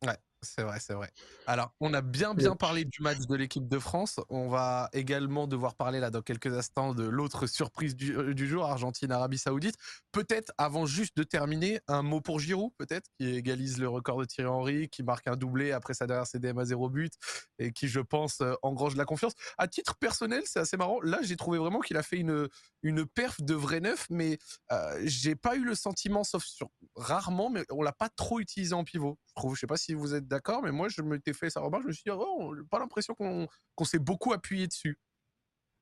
Ouais, 0.05 0.17
c'est 0.43 0.63
vrai, 0.63 0.79
c'est 0.81 0.95
vrai. 0.95 1.11
Alors, 1.47 1.73
on 1.81 1.95
a 1.95 2.01
bien 2.01 2.35
bien 2.35 2.57
parlé 2.57 2.85
du 2.85 3.01
match 3.01 3.19
de 3.29 3.35
l'équipe 3.37 3.69
de 3.69 3.79
France. 3.79 4.21
On 4.29 4.49
va 4.49 4.91
également 4.93 5.47
devoir 5.47 5.75
parler 5.75 6.01
là 6.01 6.11
dans 6.11 6.23
quelques 6.23 6.53
instants 6.53 6.95
de 6.95 7.05
l'autre 7.05 7.47
surprise 7.47 7.95
du, 7.95 8.17
euh, 8.17 8.35
du, 8.35 8.49
jour, 8.49 8.65
Argentine-Arabie 8.65 9.39
Saoudite. 9.39 9.77
Peut-être 10.11 10.53
avant 10.59 10.85
juste 10.85 11.17
de 11.17 11.23
terminer, 11.23 11.81
un 11.87 12.03
mot 12.03 12.21
pour 12.21 12.41
Giroud, 12.41 12.73
peut-être, 12.77 13.09
qui 13.19 13.29
égalise 13.29 13.79
le 13.79 13.89
record 13.89 14.19
de 14.19 14.25
Thierry 14.25 14.51
Henry, 14.51 14.89
qui 14.89 15.03
marque 15.03 15.29
un 15.29 15.37
doublé 15.37 15.73
après 15.73 15.95
sa 15.95 16.07
dernière 16.07 16.27
CDM 16.27 16.59
à 16.59 16.65
zéro 16.65 16.91
but 16.91 17.13
et 17.59 17.73
qui, 17.73 17.89
je 17.89 18.01
pense, 18.01 18.41
euh, 18.41 18.55
engrange 18.63 18.97
la 18.97 19.05
confiance. 19.05 19.33
À 19.59 19.69
titre 19.69 19.97
personnel, 19.97 20.43
c'est 20.45 20.61
assez 20.61 20.77
marrant. 20.77 21.01
Là, 21.03 21.21
j'ai 21.23 21.37
trouvé 21.37 21.59
vraiment 21.59 21.81
qu'il 21.81 21.97
a 21.97 22.03
fait 22.03 22.19
une 22.19 22.49
une 22.83 23.07
perf 23.07 23.41
de 23.41 23.55
vrai 23.55 23.81
neuf, 23.81 24.07
mais 24.11 24.39
euh, 24.73 25.01
j'ai 25.05 25.37
pas 25.37 25.57
eu 25.57 25.65
le 25.65 25.75
sentiment, 25.75 26.25
sauf 26.25 26.45
sur 26.45 26.69
rarement, 26.97 27.49
mais 27.51 27.65
on 27.71 27.83
l'a 27.83 27.93
pas 27.93 28.09
trop 28.09 28.41
utilisé 28.41 28.75
en 28.75 28.85
pivot. 28.85 29.19
Je 29.29 29.35
trouve, 29.35 29.55
je 29.55 29.61
sais 29.61 29.67
pas 29.67 29.77
si 29.77 29.95
vous 29.95 30.15
êtes 30.15 30.27
d'accord, 30.33 30.63
mais 30.63 30.73
moi, 30.73 30.89
je 30.89 31.03
m'étais 31.03 31.33
fait 31.33 31.51
ça 31.51 31.61
remarque, 31.61 31.83
je 31.83 31.89
me 31.89 31.93
suis 31.93 32.05
dit, 32.05 32.11
oh, 32.11 32.55
pas 32.71 32.79
l'impression 32.79 33.15
qu'on 33.15 33.47
qu 33.77 33.85
s'est 33.85 33.99
beaucoup 33.99 34.33
appuyé 34.33 34.67
dessus. 34.67 34.99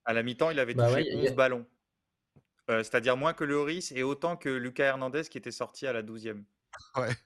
À 0.05 0.13
la 0.13 0.23
mi-temps, 0.23 0.51
il 0.51 0.59
avait 0.59 0.75
bah 0.75 0.89
touché 0.89 1.15
ouais, 1.15 1.23
11 1.23 1.29
a... 1.29 1.35
ballons. 1.35 1.67
Euh, 2.71 2.83
C'est-à-dire 2.83 3.17
moins 3.17 3.33
que 3.33 3.45
Loris 3.45 3.93
et 3.93 4.03
autant 4.03 4.37
que 4.37 4.49
Lucas 4.49 4.85
Hernandez 4.85 5.23
qui 5.31 5.39
était 5.39 5.51
sorti 5.51 5.87
à 5.87 5.93
la 5.93 6.03
12e. 6.03 6.45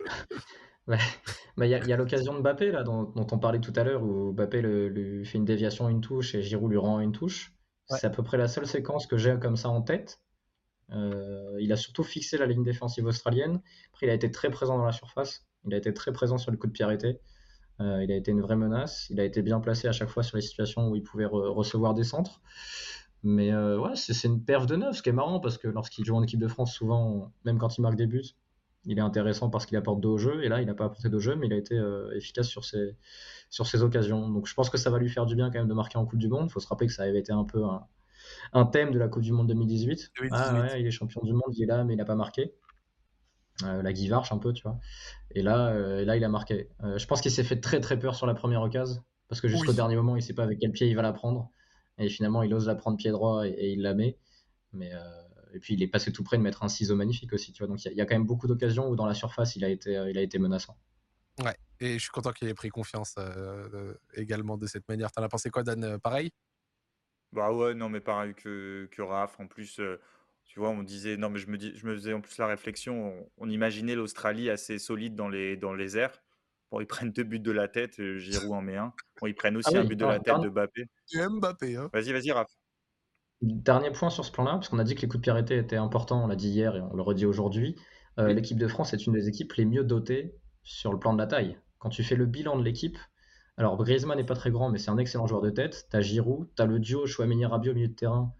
Ouais. 0.86 0.98
Bah, 1.56 1.66
il 1.66 1.70
y 1.70 1.74
a, 1.74 1.94
a 1.94 1.96
l'occasion 1.96 2.34
de 2.34 2.40
Mbappé 2.40 2.70
là, 2.70 2.82
dont, 2.82 3.04
dont, 3.04 3.26
on 3.32 3.38
parlait 3.38 3.58
tout 3.58 3.72
à 3.74 3.84
l'heure, 3.84 4.02
où 4.02 4.32
Mbappé 4.32 4.60
le, 4.60 4.88
lui 4.88 5.24
fait 5.24 5.38
une 5.38 5.46
déviation, 5.46 5.88
une 5.88 6.02
touche, 6.02 6.34
et 6.34 6.42
Giroud 6.42 6.70
lui 6.70 6.76
rend 6.76 7.00
une 7.00 7.12
touche. 7.12 7.54
Ouais. 7.88 7.96
C'est 7.98 8.06
à 8.06 8.10
peu 8.10 8.22
près 8.22 8.36
la 8.36 8.48
seule 8.48 8.66
séquence 8.66 9.06
que 9.06 9.16
j'ai 9.16 9.38
comme 9.38 9.56
ça 9.56 9.70
en 9.70 9.80
tête. 9.80 10.20
Euh, 10.90 11.56
il 11.58 11.72
a 11.72 11.76
surtout 11.76 12.02
fixé 12.02 12.36
la 12.36 12.44
ligne 12.44 12.64
défensive 12.64 13.06
australienne. 13.06 13.62
Après, 13.92 14.06
il 14.06 14.10
a 14.10 14.14
été 14.14 14.30
très 14.30 14.50
présent 14.50 14.76
dans 14.76 14.84
la 14.84 14.92
surface. 14.92 15.46
Il 15.66 15.74
a 15.74 15.76
été 15.76 15.92
très 15.94 16.12
présent 16.12 16.38
sur 16.38 16.50
le 16.50 16.56
coup 16.56 16.66
de 16.66 16.72
pied 16.72 16.84
arrêté. 16.84 17.20
Euh, 17.80 18.04
il 18.04 18.12
a 18.12 18.16
été 18.16 18.30
une 18.30 18.40
vraie 18.40 18.56
menace. 18.56 19.08
Il 19.10 19.20
a 19.20 19.24
été 19.24 19.42
bien 19.42 19.60
placé 19.60 19.88
à 19.88 19.92
chaque 19.92 20.08
fois 20.08 20.22
sur 20.22 20.36
les 20.36 20.42
situations 20.42 20.88
où 20.88 20.96
il 20.96 21.02
pouvait 21.02 21.26
re 21.26 21.52
recevoir 21.54 21.94
des 21.94 22.04
centres. 22.04 22.40
Mais 23.22 23.52
euh, 23.52 23.80
ouais, 23.80 23.96
c'est 23.96 24.28
une 24.28 24.44
perf 24.44 24.66
de 24.66 24.76
neuf, 24.76 24.96
ce 24.96 25.02
qui 25.02 25.08
est 25.08 25.12
marrant 25.12 25.40
parce 25.40 25.56
que 25.56 25.66
lorsqu'il 25.66 26.04
joue 26.04 26.14
en 26.14 26.22
équipe 26.22 26.40
de 26.40 26.48
France, 26.48 26.74
souvent, 26.74 27.32
même 27.44 27.58
quand 27.58 27.78
il 27.78 27.80
marque 27.80 27.96
des 27.96 28.06
buts, 28.06 28.22
il 28.84 28.98
est 28.98 29.02
intéressant 29.02 29.48
parce 29.48 29.64
qu'il 29.64 29.78
apporte 29.78 30.00
deux 30.00 30.18
jeu. 30.18 30.44
Et 30.44 30.48
là, 30.48 30.60
il 30.60 30.66
n'a 30.66 30.74
pas 30.74 30.84
apporté 30.84 31.08
de 31.08 31.18
jeu, 31.18 31.34
mais 31.34 31.46
il 31.46 31.52
a 31.54 31.56
été 31.56 31.74
euh, 31.74 32.14
efficace 32.14 32.48
sur 32.48 32.64
ses, 32.64 32.96
sur 33.48 33.66
ses 33.66 33.82
occasions. 33.82 34.28
Donc 34.28 34.46
je 34.46 34.54
pense 34.54 34.68
que 34.68 34.76
ça 34.76 34.90
va 34.90 34.98
lui 34.98 35.08
faire 35.08 35.24
du 35.24 35.36
bien 35.36 35.50
quand 35.50 35.58
même 35.58 35.68
de 35.68 35.74
marquer 35.74 35.96
en 35.96 36.04
Coupe 36.04 36.18
du 36.18 36.28
Monde. 36.28 36.48
Il 36.48 36.52
faut 36.52 36.60
se 36.60 36.68
rappeler 36.68 36.86
que 36.86 36.92
ça 36.92 37.04
avait 37.04 37.18
été 37.18 37.32
un 37.32 37.44
peu 37.44 37.64
un, 37.64 37.86
un 38.52 38.66
thème 38.66 38.90
de 38.90 38.98
la 38.98 39.08
Coupe 39.08 39.22
du 39.22 39.32
Monde 39.32 39.48
2018. 39.48 40.12
2018. 40.16 40.30
Ah 40.32 40.60
ouais, 40.60 40.80
il 40.80 40.86
est 40.86 40.90
champion 40.90 41.22
du 41.22 41.32
monde, 41.32 41.54
il 41.56 41.62
est 41.62 41.66
là, 41.66 41.82
mais 41.84 41.94
il 41.94 41.96
n'a 41.96 42.04
pas 42.04 42.14
marqué. 42.14 42.54
Euh, 43.62 43.82
la 43.82 43.92
Guivarche 43.92 44.32
un 44.32 44.38
peu, 44.38 44.52
tu 44.52 44.64
vois. 44.64 44.78
Et 45.30 45.42
là, 45.42 45.68
euh, 45.68 46.00
et 46.00 46.04
là 46.04 46.16
il 46.16 46.24
a 46.24 46.28
marqué. 46.28 46.68
Euh, 46.82 46.98
je 46.98 47.06
pense 47.06 47.20
qu'il 47.20 47.30
s'est 47.30 47.44
fait 47.44 47.60
très 47.60 47.80
très 47.80 47.98
peur 47.98 48.16
sur 48.16 48.26
la 48.26 48.34
première 48.34 48.62
occasion 48.62 49.02
parce 49.28 49.40
que 49.40 49.48
jusqu'au 49.48 49.70
oui. 49.70 49.76
dernier 49.76 49.96
moment, 49.96 50.16
il 50.16 50.22
sait 50.22 50.34
pas 50.34 50.42
avec 50.42 50.58
quel 50.58 50.72
pied 50.72 50.88
il 50.88 50.96
va 50.96 51.02
la 51.02 51.12
prendre. 51.12 51.50
Et 51.98 52.08
finalement, 52.08 52.42
il 52.42 52.52
ose 52.52 52.66
la 52.66 52.74
prendre 52.74 52.96
pied 52.96 53.12
droit 53.12 53.46
et, 53.46 53.50
et 53.50 53.72
il 53.72 53.82
la 53.82 53.94
met. 53.94 54.18
Mais 54.72 54.90
et 55.52 55.60
puis 55.60 55.74
il 55.74 55.82
est 55.84 55.88
passé 55.88 56.10
tout 56.10 56.24
près 56.24 56.36
de 56.36 56.42
mettre 56.42 56.64
un 56.64 56.68
ciseau 56.68 56.96
magnifique 56.96 57.32
aussi, 57.32 57.52
tu 57.52 57.62
vois. 57.62 57.68
Donc 57.68 57.84
il 57.84 57.92
y, 57.92 57.94
y, 57.94 58.00
a 58.00 58.06
quand 58.06 58.16
même 58.16 58.26
beaucoup 58.26 58.48
d'occasions 58.48 58.88
où 58.88 58.96
dans 58.96 59.06
la 59.06 59.14
surface, 59.14 59.54
il 59.54 59.64
a 59.64 59.68
été, 59.68 59.92
il 59.92 60.18
a 60.18 60.20
été 60.20 60.40
menaçant. 60.40 60.76
Ouais, 61.42 61.56
et 61.80 61.94
je 61.94 61.98
suis 61.98 62.10
content 62.10 62.32
qu'il 62.32 62.48
ait 62.48 62.54
pris 62.54 62.68
confiance 62.68 63.14
euh, 63.18 63.94
également 64.14 64.56
de 64.56 64.66
cette 64.66 64.88
manière. 64.88 65.10
T'en 65.10 65.22
as 65.22 65.28
pensé 65.28 65.50
quoi, 65.50 65.62
Dan 65.62 65.98
Pareil? 65.98 66.30
Bah 67.32 67.52
ouais, 67.52 67.74
non, 67.74 67.88
mais 67.88 68.00
pareil 68.00 68.34
que, 68.34 68.88
que 68.92 69.02
Raph. 69.02 69.40
En 69.40 69.48
plus, 69.48 69.80
euh, 69.80 70.00
tu 70.46 70.60
vois, 70.60 70.70
on 70.70 70.82
disait, 70.82 71.16
non, 71.16 71.30
mais 71.30 71.38
je 71.38 71.48
me, 71.48 71.58
dis, 71.58 71.72
je 71.76 71.86
me 71.86 71.94
faisais 71.94 72.12
en 72.12 72.20
plus 72.20 72.36
la 72.38 72.46
réflexion, 72.46 73.08
on, 73.08 73.30
on 73.38 73.50
imaginait 73.50 73.94
l'Australie 73.94 74.50
assez 74.50 74.78
solide 74.78 75.14
dans 75.14 75.28
les, 75.28 75.56
dans 75.56 75.74
les 75.74 75.98
airs. 75.98 76.22
Bon, 76.70 76.80
ils 76.80 76.86
prennent 76.86 77.12
deux 77.12 77.24
buts 77.24 77.40
de 77.40 77.52
la 77.52 77.68
tête, 77.68 78.00
Giroud 78.18 78.52
en 78.52 78.62
met 78.62 78.76
un. 78.76 78.92
Bon, 79.20 79.26
ils 79.26 79.34
prennent 79.34 79.56
aussi 79.56 79.70
ah 79.70 79.80
oui, 79.80 79.84
un 79.84 79.88
but 79.88 79.96
de 79.96 80.06
la 80.06 80.20
tête 80.20 80.40
de 80.40 80.48
Mbappé. 80.48 80.88
Mbappé, 81.14 81.76
hein. 81.76 81.90
Vas-y, 81.92 82.12
vas-y, 82.12 82.32
Raph. 82.32 82.50
Dernier 83.42 83.90
point 83.90 84.10
sur 84.10 84.24
ce 84.24 84.32
plan-là, 84.32 84.52
parce 84.52 84.68
qu'on 84.68 84.78
a 84.78 84.84
dit 84.84 84.94
que 84.94 85.02
les 85.02 85.08
coups 85.08 85.18
de 85.18 85.22
pied 85.22 85.32
arrêtés 85.32 85.58
étaient 85.58 85.76
importants, 85.76 86.24
on 86.24 86.26
l'a 86.26 86.36
dit 86.36 86.48
hier 86.48 86.76
et 86.76 86.80
on 86.80 86.94
le 86.94 87.02
redit 87.02 87.26
aujourd'hui. 87.26 87.76
Euh, 88.18 88.28
oui. 88.28 88.34
L'équipe 88.34 88.58
de 88.58 88.68
France 88.68 88.94
est 88.94 89.06
une 89.06 89.12
des 89.12 89.28
équipes 89.28 89.52
les 89.54 89.64
mieux 89.64 89.84
dotées 89.84 90.34
sur 90.62 90.92
le 90.92 90.98
plan 90.98 91.12
de 91.12 91.18
la 91.18 91.26
taille. 91.26 91.58
Quand 91.78 91.90
tu 91.90 92.02
fais 92.02 92.16
le 92.16 92.26
bilan 92.26 92.56
de 92.56 92.64
l'équipe, 92.64 92.96
alors 93.56 93.76
Griezmann 93.76 94.16
n'est 94.16 94.24
pas 94.24 94.34
très 94.34 94.50
grand, 94.50 94.70
mais 94.70 94.78
c'est 94.78 94.90
un 94.90 94.98
excellent 94.98 95.26
joueur 95.26 95.42
de 95.42 95.50
tête. 95.50 95.86
Tu 95.90 95.96
as 95.96 96.00
Giroud, 96.00 96.48
tu 96.56 96.62
as 96.62 96.66
le 96.66 96.78
duo 96.78 97.06
Chouameni-Rabiot 97.06 97.72
au 97.72 97.74
milieu 97.74 97.88
de 97.88 97.94
terrain, 97.94 98.32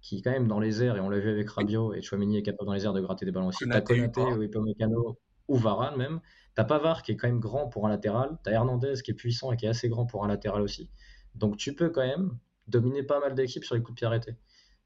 qui 0.00 0.18
est 0.18 0.22
quand 0.22 0.30
même 0.30 0.48
dans 0.48 0.60
les 0.60 0.82
airs, 0.82 0.96
et 0.96 1.00
on 1.00 1.08
l'a 1.08 1.18
vu 1.18 1.30
avec 1.30 1.48
Rabiot, 1.48 1.94
et 1.94 2.02
Chouameni 2.02 2.38
est 2.38 2.42
capable 2.42 2.66
dans 2.66 2.74
les 2.74 2.84
airs 2.84 2.92
de 2.92 3.00
gratter 3.00 3.24
des 3.24 3.32
ballons 3.32 3.48
aussi. 3.48 3.64
Tu 3.64 3.72
as 3.72 3.80
Konaté, 3.80 4.20
ou 4.20 4.42
Upamecano, 4.42 5.18
ou 5.48 5.56
Varane 5.56 5.96
même. 5.96 6.20
Tu 6.54 6.60
as 6.60 6.64
Pavard 6.64 7.02
qui 7.02 7.12
est 7.12 7.16
quand 7.16 7.28
même 7.28 7.40
grand 7.40 7.68
pour 7.68 7.86
un 7.86 7.90
latéral. 7.90 8.38
Tu 8.44 8.50
as 8.50 8.54
Hernandez 8.54 8.94
qui 9.04 9.10
est 9.10 9.14
puissant 9.14 9.52
et 9.52 9.56
qui 9.56 9.66
est 9.66 9.68
assez 9.68 9.88
grand 9.88 10.06
pour 10.06 10.24
un 10.24 10.28
latéral 10.28 10.62
aussi. 10.62 10.88
Donc 11.34 11.56
tu 11.56 11.74
peux 11.74 11.90
quand 11.90 12.06
même 12.06 12.38
dominer 12.66 13.02
pas 13.02 13.20
mal 13.20 13.34
d'équipes 13.34 13.64
sur 13.64 13.74
les 13.74 13.82
coups 13.82 13.94
de 13.94 13.98
pied 13.98 14.06
arrêtés. 14.06 14.36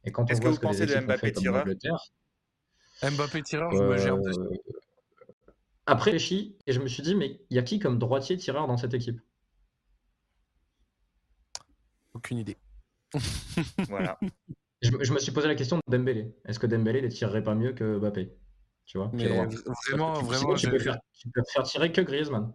Et 0.04 0.12
quand 0.12 0.24
on 0.24 0.26
Est-ce 0.26 0.40
que 0.40 0.48
vous 0.48 0.54
ce 0.54 0.60
que 0.60 0.66
pensez 0.66 0.86
de 0.86 0.98
Mbappé 0.98 1.32
tireur 1.32 1.64
Mbappé 3.02 3.42
tireur, 3.42 3.70
je 3.72 3.82
me 3.82 3.96
gère 3.96 4.14
euh... 4.14 4.56
Après, 5.86 6.12
réfléchi 6.12 6.56
et 6.66 6.72
je 6.72 6.80
me 6.80 6.86
suis 6.86 7.02
dit, 7.02 7.14
mais 7.14 7.40
il 7.50 7.56
y 7.56 7.58
a 7.58 7.62
qui 7.62 7.78
comme 7.78 7.98
droitier 7.98 8.36
tireur 8.36 8.66
dans 8.66 8.76
cette 8.76 8.94
équipe? 8.94 9.20
Aucune 12.14 12.38
idée. 12.38 12.56
voilà. 13.88 14.18
Je, 14.82 14.90
je, 15.00 15.12
me 15.12 15.18
suis 15.18 15.32
posé 15.32 15.48
la 15.48 15.54
question 15.54 15.76
de 15.76 15.82
Dembélé. 15.96 16.34
Est-ce 16.46 16.58
que 16.58 16.66
Dembélé 16.66 17.00
les 17.00 17.08
tirerait 17.08 17.42
pas 17.42 17.54
mieux 17.54 17.72
que 17.72 17.98
Mbappé? 17.98 18.32
Tu 18.86 18.98
vois? 18.98 19.10
Mais 19.12 19.28
Vraiment, 19.28 19.46
tu, 19.48 20.24
vraiment. 20.24 20.54
Tu 20.54 20.68
peux, 20.70 20.78
faire, 20.78 20.98
tu 21.12 21.28
peux 21.30 21.42
faire 21.52 21.62
tirer 21.64 21.92
que 21.92 22.00
Griezmann. 22.00 22.52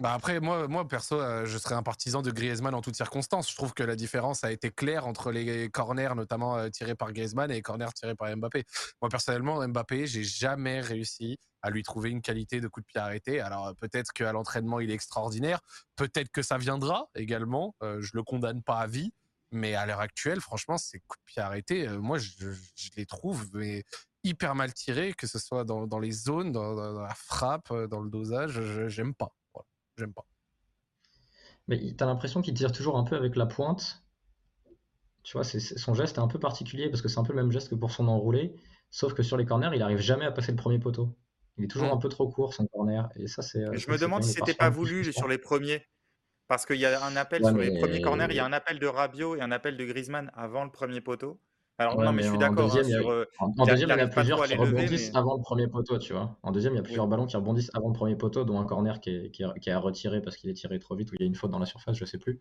Bah 0.00 0.12
après, 0.12 0.40
moi, 0.40 0.66
moi 0.66 0.88
perso, 0.88 1.20
euh, 1.20 1.46
je 1.46 1.56
serais 1.56 1.76
un 1.76 1.84
partisan 1.84 2.20
de 2.20 2.32
Griezmann 2.32 2.74
en 2.74 2.80
toutes 2.80 2.96
circonstances. 2.96 3.48
Je 3.50 3.54
trouve 3.54 3.74
que 3.74 3.84
la 3.84 3.94
différence 3.94 4.42
a 4.42 4.50
été 4.50 4.70
claire 4.70 5.06
entre 5.06 5.30
les 5.30 5.68
corners, 5.70 6.14
notamment 6.16 6.56
euh, 6.56 6.68
tirés 6.68 6.96
par 6.96 7.12
Griezmann, 7.12 7.50
et 7.50 7.54
les 7.54 7.62
corners 7.62 7.92
tirés 7.94 8.16
par 8.16 8.34
Mbappé. 8.36 8.64
Moi, 9.00 9.08
personnellement, 9.08 9.66
Mbappé, 9.66 10.06
j'ai 10.06 10.24
jamais 10.24 10.80
réussi 10.80 11.38
à 11.62 11.70
lui 11.70 11.82
trouver 11.82 12.10
une 12.10 12.22
qualité 12.22 12.60
de 12.60 12.66
coup 12.66 12.80
de 12.80 12.86
pied 12.86 13.00
arrêté. 13.00 13.40
Alors 13.40 13.74
peut-être 13.76 14.12
qu'à 14.12 14.32
l'entraînement, 14.32 14.80
il 14.80 14.90
est 14.90 14.94
extraordinaire. 14.94 15.60
Peut-être 15.96 16.30
que 16.30 16.42
ça 16.42 16.58
viendra 16.58 17.08
également. 17.14 17.76
Euh, 17.82 18.02
je 18.02 18.10
le 18.14 18.22
condamne 18.22 18.62
pas 18.62 18.78
à 18.78 18.86
vie. 18.86 19.12
Mais 19.54 19.74
à 19.74 19.86
l'heure 19.86 20.00
actuelle, 20.00 20.40
franchement, 20.40 20.76
ces 20.76 21.00
coups 21.00 21.20
de 21.20 21.24
pied 21.24 21.42
arrêtés, 21.42 21.88
euh, 21.88 21.98
moi, 21.98 22.18
je, 22.18 22.52
je, 22.76 22.90
les 22.96 23.06
trouve 23.06 23.48
mais 23.54 23.84
hyper 24.22 24.54
mal 24.54 24.72
tirés, 24.74 25.14
que 25.14 25.26
ce 25.26 25.38
soit 25.38 25.64
dans, 25.64 25.86
dans 25.86 25.98
les 25.98 26.12
zones, 26.12 26.52
dans, 26.52 26.74
dans, 26.74 27.00
la 27.00 27.14
frappe, 27.14 27.72
dans 27.90 28.00
le 28.00 28.10
dosage. 28.10 28.60
J'aime 28.88 29.14
pas 29.14 29.34
j'aime 29.96 30.12
pas. 30.12 30.26
Mais 31.68 31.94
t'as 31.96 32.06
l'impression 32.06 32.42
qu'il 32.42 32.54
tire 32.54 32.72
toujours 32.72 32.98
un 32.98 33.04
peu 33.04 33.16
avec 33.16 33.36
la 33.36 33.46
pointe? 33.46 34.04
Tu 35.22 35.32
vois, 35.32 35.44
c'est, 35.44 35.60
son 35.60 35.94
geste 35.94 36.18
est 36.18 36.20
un 36.20 36.28
peu 36.28 36.38
particulier 36.38 36.90
parce 36.90 37.00
que 37.00 37.08
c'est 37.08 37.18
un 37.18 37.24
peu 37.24 37.32
le 37.32 37.42
même 37.42 37.50
geste 37.50 37.70
que 37.70 37.74
pour 37.74 37.90
son 37.90 38.08
enroulé, 38.08 38.54
sauf 38.90 39.14
que 39.14 39.22
sur 39.22 39.38
les 39.38 39.46
corners, 39.46 39.70
il 39.74 39.80
arrive 39.80 39.98
jamais 39.98 40.26
à 40.26 40.32
passer 40.32 40.52
le 40.52 40.56
premier 40.56 40.78
poteau. 40.78 41.16
Il 41.56 41.64
est 41.64 41.68
toujours 41.68 41.88
Mm. 41.88 41.96
un 41.96 41.96
peu 41.98 42.08
trop 42.08 42.28
court 42.28 42.52
son 42.52 42.66
corner. 42.66 43.08
Et 43.16 43.26
ça, 43.26 43.40
c'est. 43.40 43.64
Mais 43.70 43.78
je 43.78 43.90
me 43.90 43.96
demande 43.96 44.22
si 44.22 44.32
c'était 44.32 44.54
pas 44.54 44.68
voulu 44.70 45.12
sur 45.12 45.28
les 45.28 45.38
premiers. 45.38 45.86
Parce 46.48 46.66
qu'il 46.66 46.76
y 46.76 46.86
a 46.86 47.02
un 47.04 47.16
appel 47.16 47.42
Ouais, 47.42 47.48
sur 47.50 47.58
les 47.58 47.78
premiers 47.78 48.00
corners, 48.00 48.26
il 48.30 48.36
y 48.36 48.38
a 48.38 48.42
mais. 48.42 48.48
un 48.48 48.52
appel 48.52 48.78
de 48.78 48.86
Rabiot 48.86 49.36
et 49.36 49.40
un 49.40 49.50
appel 49.50 49.76
de 49.76 49.84
Griezmann 49.84 50.30
avant 50.34 50.64
le 50.64 50.70
premier 50.70 51.00
poteau. 51.00 51.40
Alors 51.78 51.96
Ouais, 51.96 52.04
non, 52.04 52.12
mais 52.12 52.22
je 52.22 52.28
suis 52.28 52.38
d'accord 52.38 52.72
hein, 52.72 52.80
a- 52.80 52.84
sur. 52.84 53.10
euh, 53.10 53.24
en, 53.40 53.48
deuxième, 53.66 53.90
il 53.90 53.92
y 53.92 54.00
en 54.00 54.04
a 54.04 54.06
plusieurs 54.06 54.44
qui 54.44 54.54
rebondissent 54.54 55.10
mais 55.10 55.18
avant 55.18 55.34
le 55.34 55.40
premier 55.42 55.66
poteau, 55.66 55.98
tu 55.98 56.12
vois. 56.12 56.38
En 56.44 56.52
deuxième, 56.52 56.74
il 56.74 56.76
y 56.76 56.78
a 56.78 56.82
oui. 56.82 56.86
plusieurs 56.86 57.08
ballons 57.08 57.26
qui 57.26 57.36
rebondissent 57.36 57.70
avant 57.74 57.88
le 57.88 57.94
premier 57.94 58.14
poteau, 58.14 58.44
dont 58.44 58.60
un 58.60 58.64
corner 58.64 59.00
qui 59.00 59.10
est, 59.10 59.30
qui 59.32 59.42
est, 59.42 59.58
qui 59.60 59.70
est 59.70 59.72
à 59.72 59.80
retirer 59.80 60.20
parce 60.22 60.36
qu'il 60.36 60.48
est 60.50 60.54
tiré 60.54 60.78
trop 60.78 60.94
vite 60.94 61.10
ou 61.10 61.16
il 61.16 61.22
y 61.22 61.24
a 61.24 61.26
une 61.26 61.34
faute 61.34 61.50
dans 61.50 61.58
la 61.58 61.66
surface, 61.66 61.96
je 61.96 62.04
sais 62.04 62.18
plus. 62.18 62.40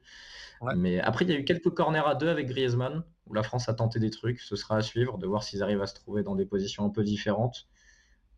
Ouais. 0.62 0.74
Mais 0.76 1.00
après, 1.00 1.26
il 1.26 1.32
y 1.32 1.34
a 1.34 1.40
eu 1.40 1.46
quelques 1.46 1.72
corners 1.72 2.04
à 2.06 2.14
deux 2.16 2.30
avec 2.30 2.48
Griezmann, 2.48 3.04
où 3.28 3.34
la 3.34 3.42
France 3.44 3.70
a 3.70 3.74
tenté 3.74 4.00
des 4.00 4.12
trucs. 4.12 4.40
Ce 4.40 4.56
sera 4.56 4.78
à 4.78 4.82
suivre, 4.84 5.18
de 5.18 5.26
voir 5.26 5.42
s'ils 5.44 5.64
arrivent 5.64 5.82
à 5.82 5.88
se 5.88 5.96
trouver 5.96 6.22
dans 6.24 6.36
des 6.36 6.46
positions 6.46 6.86
un 6.86 6.90
peu 6.90 7.04
différentes. 7.04 7.68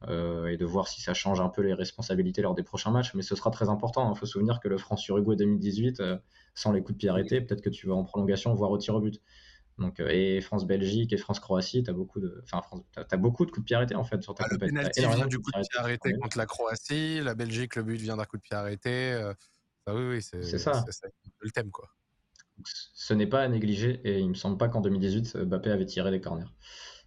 Euh, 0.08 0.48
et 0.48 0.58
de 0.58 0.66
voir 0.66 0.88
si 0.88 1.02
ça 1.02 1.14
change 1.14 1.42
un 1.42 1.50
peu 1.50 1.62
les 1.62 1.74
responsabilités 1.74 2.42
lors 2.42 2.54
des 2.54 2.64
prochains 2.64 2.92
matchs. 2.92 3.14
Mais 3.16 3.24
ce 3.24 3.36
sera 3.36 3.50
très 3.50 3.70
important. 3.70 4.12
Il 4.14 4.18
faut 4.18 4.26
se 4.26 4.34
souvenir 4.34 4.60
que 4.60 4.68
le 4.68 4.78
France-Uruguay 4.78 5.36
2018, 5.36 6.00
euh, 6.00 6.18
sans 6.54 6.72
les 6.72 6.82
coups 6.82 6.94
de 6.94 6.98
pied 7.00 7.10
arrêtés, 7.10 7.42
peut-être 7.42 7.62
que 7.62 7.70
tu 7.70 7.88
vas 7.88 7.96
en 7.96 8.04
prolongation, 8.04 8.54
voire 8.54 8.72
au 8.72 8.78
tir 8.78 8.96
au 8.96 9.00
but. 9.00 9.22
Donc, 9.78 10.00
euh, 10.00 10.08
et 10.10 10.42
France-Belgique 10.42 11.12
et 11.12 11.18
France-Croatie, 11.18 11.84
tu 11.84 11.90
as 11.90 11.94
beaucoup 11.94 12.20
de, 12.20 12.42
enfin, 12.44 12.62
France, 12.62 12.82
beaucoup 13.18 13.46
de 13.46 13.52
coups 13.52 13.64
de 13.64 13.66
pied 13.66 13.76
arrêtés 13.76 13.96
en 13.96 14.04
fait 14.04 14.22
sur 14.22 14.36
ta 14.36 14.46
Ah, 14.46 14.48
le 14.52 14.58
penalty 14.58 15.02
vient 15.02 15.28
du 15.28 15.40
coup 15.40 15.52
de 15.52 15.60
pied 15.60 15.80
arrêté 15.80 16.14
contre 16.14 16.38
la 16.38 16.46
Croatie. 16.46 17.22
La 17.22 17.34
Belgique, 17.34 17.76
le 17.76 17.84
but 17.84 18.00
vient 18.00 18.18
d'un 18.18 18.26
coup 18.26 18.38
de 18.38 18.42
pied 18.42 18.56
arrêté. 18.56 19.20
Ah 19.88 19.94
oui, 19.94 20.04
oui, 20.10 20.22
c'est, 20.22 20.44
ça. 20.44 20.84
c'est, 20.86 20.92
c'est 20.92 21.14
le 21.42 21.52
thème 21.52 21.70
quoi. 21.70 21.90
Ce 22.64 23.14
n'est 23.14 23.28
pas 23.28 23.42
à 23.42 23.48
négliger 23.48 24.02
et 24.04 24.20
il 24.20 24.30
me 24.30 24.34
semble 24.34 24.58
pas 24.58 24.68
qu'en 24.68 24.82
2018, 24.82 25.38
Mbappé 25.38 25.70
avait 25.72 25.86
tiré 25.86 26.10
des 26.10 26.22
corners. 26.22 26.48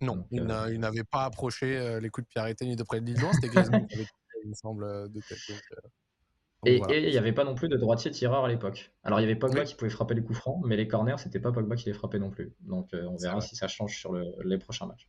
Non, 0.01 0.17
Donc, 0.17 0.27
il, 0.31 0.41
euh, 0.51 0.73
il 0.73 0.81
n'avait 0.81 1.05
pas 1.05 1.25
approché 1.25 1.77
euh, 1.77 2.01
les 2.01 2.09
coups 2.11 2.27
de 2.27 2.29
pied 2.29 2.41
arrêtés 2.41 2.67
ni 2.67 2.77
de 2.77 2.83
près 2.83 3.01
de. 3.01 3.15
C'était 3.33 3.49
Griezmann 3.49 3.87
qui 3.87 3.95
avait 3.95 4.05
tiré, 4.05 4.41
il 4.45 4.51
me 4.51 4.55
semble, 4.55 4.85
euh, 4.85 5.09
de 5.09 5.21
tête. 5.21 5.39
Donc, 5.49 5.59
donc 5.71 6.67
Et 6.67 6.79
voilà. 6.79 6.97
il 6.99 7.11
n'y 7.11 7.17
avait 7.19 7.33
pas 7.33 7.45
non 7.45 7.55
plus 7.55 7.69
de 7.69 7.77
droitier 7.77 8.11
tireur 8.11 8.45
à 8.45 8.49
l'époque. 8.49 8.93
Alors 9.05 9.21
il 9.21 9.23
y 9.23 9.27
avait 9.27 9.37
Pogba 9.37 9.61
Oui. 9.61 9.67
qui 9.67 9.75
pouvait 9.75 9.91
frapper 9.91 10.15
les 10.15 10.23
coups 10.23 10.39
francs, 10.39 10.61
mais 10.65 10.77
les 10.77 10.89
corners, 10.89 11.17
c'était 11.19 11.41
pas 11.41 11.53
Pogba 11.53 11.77
qui 11.77 11.87
les 11.87 11.93
frappait 11.95 12.19
non 12.19 12.31
plus. 12.31 12.53
Donc 12.61 12.93
euh, 12.95 13.05
on 13.07 13.17
verra 13.17 13.41
si 13.41 13.55
ça 13.57 13.69
change 13.69 13.97
sur 13.97 14.13
le- 14.13 14.33
les 14.45 14.59
prochains 14.59 14.87
matchs. 14.87 15.09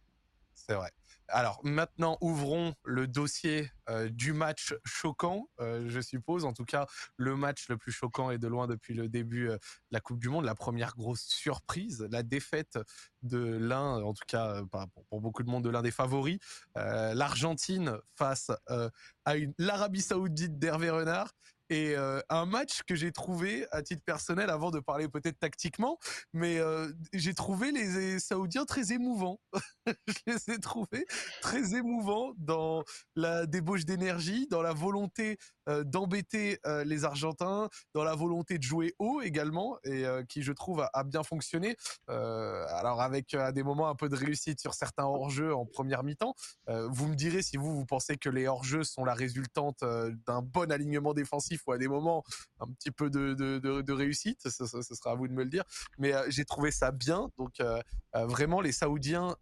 C'est 0.53 0.73
vrai. 0.75 0.89
Alors 1.31 1.59
maintenant, 1.63 2.17
ouvrons 2.21 2.73
le 2.83 3.07
dossier 3.07 3.71
euh, 3.89 4.09
du 4.09 4.33
match 4.33 4.73
choquant, 4.83 5.49
euh, 5.59 5.85
je 5.87 5.99
suppose. 5.99 6.45
En 6.45 6.53
tout 6.53 6.65
cas, 6.65 6.87
le 7.17 7.35
match 7.35 7.69
le 7.69 7.77
plus 7.77 7.91
choquant 7.91 8.31
est 8.31 8.37
de 8.37 8.47
loin 8.47 8.67
depuis 8.67 8.93
le 8.93 9.09
début 9.09 9.49
euh, 9.49 9.53
de 9.53 9.59
la 9.91 9.99
Coupe 9.99 10.19
du 10.19 10.29
Monde. 10.29 10.45
La 10.45 10.55
première 10.55 10.95
grosse 10.95 11.23
surprise, 11.23 12.07
la 12.11 12.23
défaite 12.23 12.79
de 13.21 13.39
l'un, 13.39 14.01
en 14.01 14.13
tout 14.13 14.25
cas 14.27 14.63
pour, 14.71 15.05
pour 15.09 15.21
beaucoup 15.21 15.43
de 15.43 15.49
monde, 15.49 15.63
de 15.63 15.69
l'un 15.69 15.81
des 15.81 15.91
favoris, 15.91 16.39
l'Argentine 16.75 17.97
face 18.15 18.51
à 18.67 19.35
l'Arabie 19.57 20.01
Saoudite 20.01 20.57
d'Hervé 20.57 20.89
Renard. 20.89 21.33
Et 21.69 21.95
euh, 21.95 22.19
un 22.29 22.45
match 22.45 22.81
que 22.83 22.95
j'ai 22.95 23.11
trouvé, 23.11 23.67
à 23.71 23.83
titre 23.83 24.03
personnel, 24.03 24.49
avant 24.49 24.71
de 24.71 24.79
parler 24.79 25.07
peut-être 25.07 25.37
tactiquement, 25.37 25.99
mais 26.33 26.57
euh, 26.57 26.91
j'ai 27.13 27.35
trouvé 27.35 27.71
les 27.71 28.19
Saoudiens 28.19 28.65
très 28.65 28.91
émouvants. 28.91 29.39
je 30.07 30.13
les 30.25 30.55
ai 30.55 30.59
trouvés 30.59 31.05
très 31.41 31.75
émouvants 31.75 32.33
dans 32.37 32.83
la 33.15 33.45
débauche 33.45 33.85
d'énergie, 33.85 34.47
dans 34.47 34.63
la 34.63 34.73
volonté 34.73 35.37
euh, 35.67 35.83
d'embêter 35.83 36.59
les 36.85 37.05
Argentins, 37.05 37.69
dans 37.93 38.03
la 38.03 38.15
volonté 38.15 38.57
de 38.57 38.63
jouer 38.63 38.95
haut 38.97 39.21
également, 39.21 39.77
et 39.83 40.05
qui 40.27 40.41
je 40.41 40.51
trouve 40.51 40.87
a, 40.93 41.03
bien 41.03 41.23
fonctionné. 41.23 41.75
Alors 42.07 43.01
avec 43.01 43.33
à 43.33 43.51
des 43.51 43.63
moments 43.63 43.89
un 43.89 43.95
peu 43.95 44.09
de 44.09 44.15
réussite 44.15 44.59
sur 44.59 44.73
certains 44.73 45.05
hors-jeux 45.05 45.53
en 45.53 45.65
première 45.65 46.03
mi-temps. 46.03 46.35
Vous 46.67 47.07
me 47.07 47.15
direz 47.15 47.41
si 47.41 47.57
vous 47.57 47.75
vous 47.75 47.85
pensez 47.85 48.17
que 48.17 48.29
les 48.29 48.47
hors-jeux 48.47 48.83
sont 48.83 49.03
la 49.03 49.13
résultante 49.13 49.83
d'un 50.25 50.41
bon 50.41 50.71
alignement 50.71 51.13
défensif 51.13 51.58
ou 51.67 51.71
à 51.71 51.77
des 51.77 51.87
moments 51.87 52.23
un 52.59 52.67
petit 52.67 52.91
peu 52.91 53.09
de, 53.09 53.91
réussite. 53.91 54.47
Ce, 54.47 54.65
sera 54.95 55.11
à 55.11 55.15
vous 55.15 55.27
de 55.27 55.33
me 55.33 55.43
le 55.43 55.49
dire. 55.49 55.63
Mais 55.97 56.13
euh, 56.13 56.25
j'ai 56.29 56.45
trouvé 56.45 56.71
ça 56.71 56.91
bien. 56.91 57.29
Donc 57.37 57.59
euh, 57.59 57.81
euh, 58.15 58.25
vraiment 58.25 58.61
les 58.61 58.71
Saoudiens, 58.71 59.35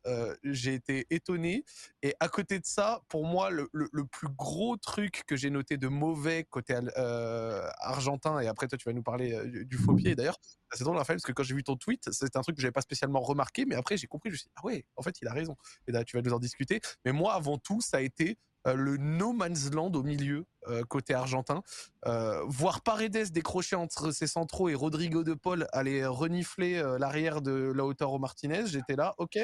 j'ai 0.44 0.74
été 0.74 1.08
étonné. 1.10 1.64
Et 2.02 2.16
à 2.20 2.28
côté 2.28 2.60
de 2.60 2.66
ça, 2.66 3.02
pour 3.10 3.26
moi, 3.26 3.50
le, 3.50 3.68
plus 4.12 4.30
gros 4.30 4.78
truc 4.78 5.24
que 5.28 5.36
j'ai 5.36 5.50
noté 5.50 5.78
de 5.78 5.88
mauvais 5.88 6.44
côté 6.44 6.76
argentin, 7.80 8.40
et 8.40 8.48
après 8.48 8.68
toi 8.68 8.78
tu 8.78 8.88
vas 8.88 8.94
nous 8.94 9.04
parler 9.04 9.66
du, 9.66 9.78
faux 9.78 9.96
pied 9.96 10.16
d'ailleurs, 10.16 10.38
c'est 10.74 10.84
drôle 10.84 10.98
Raphaël, 10.98 11.18
parce 11.18 11.26
que 11.26 11.32
quand 11.32 11.44
j'ai 11.44 11.56
vu 11.56 11.64
ton 11.64 11.76
tweet, 11.76 12.10
c'est 12.12 12.36
un 12.36 12.42
truc 12.42 12.56
que 12.56 12.62
j'avais 12.62 12.72
pas 12.72 12.82
spécialement 12.82 13.20
remarqué, 13.20 13.66
mais 13.66 13.76
après 13.76 13.98
j'ai 13.98 14.08
compris, 14.08 14.30
je 14.30 14.34
me 14.34 14.38
suis 14.38 14.46
dit, 14.46 14.54
ah 14.56 14.66
ouais, 14.66 14.86
en 14.96 15.02
fait 15.02 15.16
il 15.22 15.28
a 15.28 15.34
raison. 15.34 15.56
Et 15.88 15.92
là 15.92 16.04
tu 16.04 16.16
vas 16.16 16.22
nous 16.22 16.34
en 16.34 16.40
discuter. 16.40 16.80
Mais 17.06 17.12
moi 17.12 17.34
avant 17.34 17.58
tout, 17.58 17.82
ça 17.82 17.98
a 17.98 18.02
été 18.02 18.38
le 18.66 18.98
no 18.98 19.34
man's 19.34 19.72
land 19.72 19.92
au 19.94 20.04
milieu 20.04 20.46
euh, 20.68 20.84
côté 20.84 21.14
argentin. 21.14 21.62
Euh, 22.06 22.42
voir 22.48 22.82
Paredes 22.82 23.32
décrocher 23.32 23.76
entre 23.76 24.12
ses 24.12 24.28
centraux 24.28 24.70
et 24.70 24.76
Rodrigo 24.76 25.24
de 25.24 25.34
Paul 25.34 25.68
aller 25.72 26.06
renifler 26.06 26.78
euh, 26.78 26.98
l'arrière 26.98 27.42
de 27.42 27.52
Lautaro 27.52 28.20
Martinez, 28.20 28.68
j'étais 28.68 28.96
là, 28.96 29.14
ok. 29.18 29.40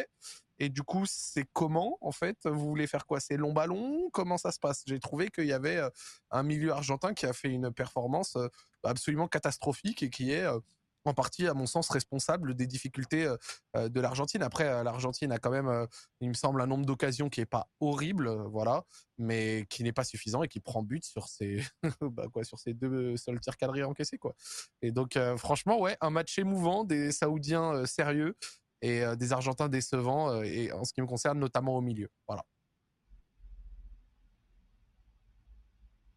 Et 0.59 0.69
du 0.69 0.83
coup, 0.83 1.03
c'est 1.05 1.45
comment 1.53 1.97
en 2.01 2.11
fait? 2.11 2.37
Vous 2.45 2.67
voulez 2.67 2.87
faire 2.87 3.05
quoi? 3.05 3.19
C'est 3.19 3.37
long 3.37 3.53
ballon? 3.53 4.09
Comment 4.11 4.37
ça 4.37 4.51
se 4.51 4.59
passe? 4.59 4.83
J'ai 4.85 4.99
trouvé 4.99 5.29
qu'il 5.29 5.45
y 5.45 5.53
avait 5.53 5.77
euh, 5.77 5.89
un 6.31 6.43
milieu 6.43 6.71
argentin 6.71 7.13
qui 7.13 7.25
a 7.25 7.33
fait 7.33 7.49
une 7.49 7.71
performance 7.71 8.35
euh, 8.35 8.47
absolument 8.83 9.27
catastrophique 9.27 10.03
et 10.03 10.09
qui 10.09 10.31
est 10.31 10.43
euh, 10.43 10.59
en 11.05 11.13
partie, 11.13 11.47
à 11.47 11.53
mon 11.53 11.65
sens, 11.65 11.89
responsable 11.89 12.55
des 12.55 12.67
difficultés 12.67 13.25
euh, 13.25 13.37
euh, 13.75 13.89
de 13.89 13.99
l'Argentine. 13.99 14.41
Après, 14.43 14.67
euh, 14.67 14.83
l'Argentine 14.83 15.31
a 15.31 15.39
quand 15.39 15.51
même, 15.51 15.87
il 16.21 16.29
me 16.29 16.33
semble, 16.33 16.61
un 16.61 16.67
nombre 16.67 16.85
d'occasions 16.85 17.29
qui 17.29 17.41
est 17.41 17.45
pas 17.45 17.69
horrible, 17.79 18.29
voilà, 18.47 18.83
mais 19.17 19.65
qui 19.69 19.83
n'est 19.83 19.93
pas 19.93 20.03
suffisant 20.03 20.43
et 20.43 20.47
qui 20.47 20.59
prend 20.59 20.83
but 20.83 21.03
sur 21.03 21.27
ses, 21.27 21.63
bah, 22.01 22.27
quoi, 22.31 22.43
sur 22.43 22.59
ses 22.59 22.73
deux 22.73 23.17
seuls 23.17 23.39
tirs 23.39 23.57
cadrés 23.57 23.83
encaissés, 23.83 24.17
quoi. 24.17 24.35
Et 24.81 24.91
donc, 24.91 25.17
euh, 25.17 25.37
franchement, 25.37 25.79
ouais, 25.79 25.97
un 26.01 26.09
match 26.09 26.37
émouvant, 26.39 26.83
des 26.83 27.11
Saoudiens 27.11 27.73
euh, 27.73 27.85
sérieux 27.85 28.35
et 28.81 29.03
euh, 29.03 29.15
des 29.15 29.31
Argentins 29.31 29.69
décevants, 29.69 30.29
euh, 30.31 30.43
et 30.43 30.71
en 30.73 30.83
ce 30.83 30.93
qui 30.93 31.01
me 31.01 31.07
concerne, 31.07 31.39
notamment 31.39 31.75
au 31.77 31.81
milieu. 31.81 32.09
Voilà. 32.27 32.43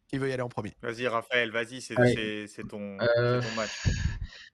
Qui 0.07 0.17
veut 0.17 0.29
y 0.29 0.33
aller 0.33 0.41
en 0.41 0.49
premier? 0.49 0.73
Vas-y, 0.81 1.07
Raphaël, 1.07 1.51
vas-y, 1.51 1.81
ton, 1.81 2.01
Euh, 2.01 2.47
c'est 2.47 2.63
ton 2.67 3.55
match. 3.55 3.83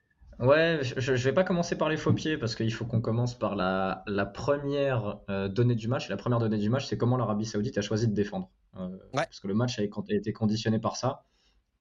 Ouais, 0.43 0.81
je, 0.83 0.99
je 1.15 1.23
vais 1.23 1.33
pas 1.33 1.45
commencer 1.45 1.77
par 1.77 1.87
les 1.87 1.95
faux 1.95 2.11
pieds 2.11 2.37
parce 2.37 2.55
qu'il 2.55 2.73
faut 2.73 2.85
qu'on 2.85 2.99
commence 2.99 3.33
par 3.33 3.55
la, 3.55 4.03
la 4.07 4.25
première 4.25 5.19
euh, 5.29 5.47
donnée 5.47 5.75
du 5.75 5.87
match. 5.87 6.07
Et 6.07 6.09
la 6.09 6.17
première 6.17 6.39
donnée 6.39 6.57
du 6.57 6.69
match, 6.69 6.85
c'est 6.85 6.97
comment 6.97 7.15
l'Arabie 7.15 7.45
Saoudite 7.45 7.77
a 7.77 7.81
choisi 7.81 8.09
de 8.09 8.13
défendre. 8.13 8.51
Euh, 8.77 8.89
Parce 9.13 9.39
que 9.39 9.47
le 9.47 9.53
match 9.53 9.79
a, 9.79 9.83
a 9.83 10.13
été 10.13 10.33
conditionné 10.33 10.79
par 10.79 10.97
ça. 10.97 11.23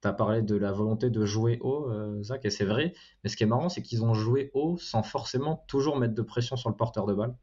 Tu 0.01 0.07
as 0.07 0.13
parlé 0.13 0.41
de 0.41 0.55
la 0.55 0.71
volonté 0.71 1.09
de 1.09 1.25
jouer 1.25 1.59
haut, 1.61 1.89
euh, 1.91 2.23
Zach, 2.23 2.45
et 2.45 2.49
c'est 2.49 2.63
vrai. 2.63 2.93
Mais 3.23 3.29
ce 3.29 3.35
qui 3.35 3.43
est 3.43 3.47
marrant, 3.47 3.67
c'est 3.67 3.81
qu'ils 3.81 4.05
ont 4.05 4.13
joué 4.13 4.49
haut 4.53 4.77
sans 4.77 5.03
forcément 5.03 5.65
toujours 5.67 5.97
mettre 5.97 6.13
de 6.13 6.21
pression 6.21 6.55
sur 6.55 6.69
le 6.69 6.75
porteur 6.77 7.05
de 7.05 7.13
balle. 7.13 7.35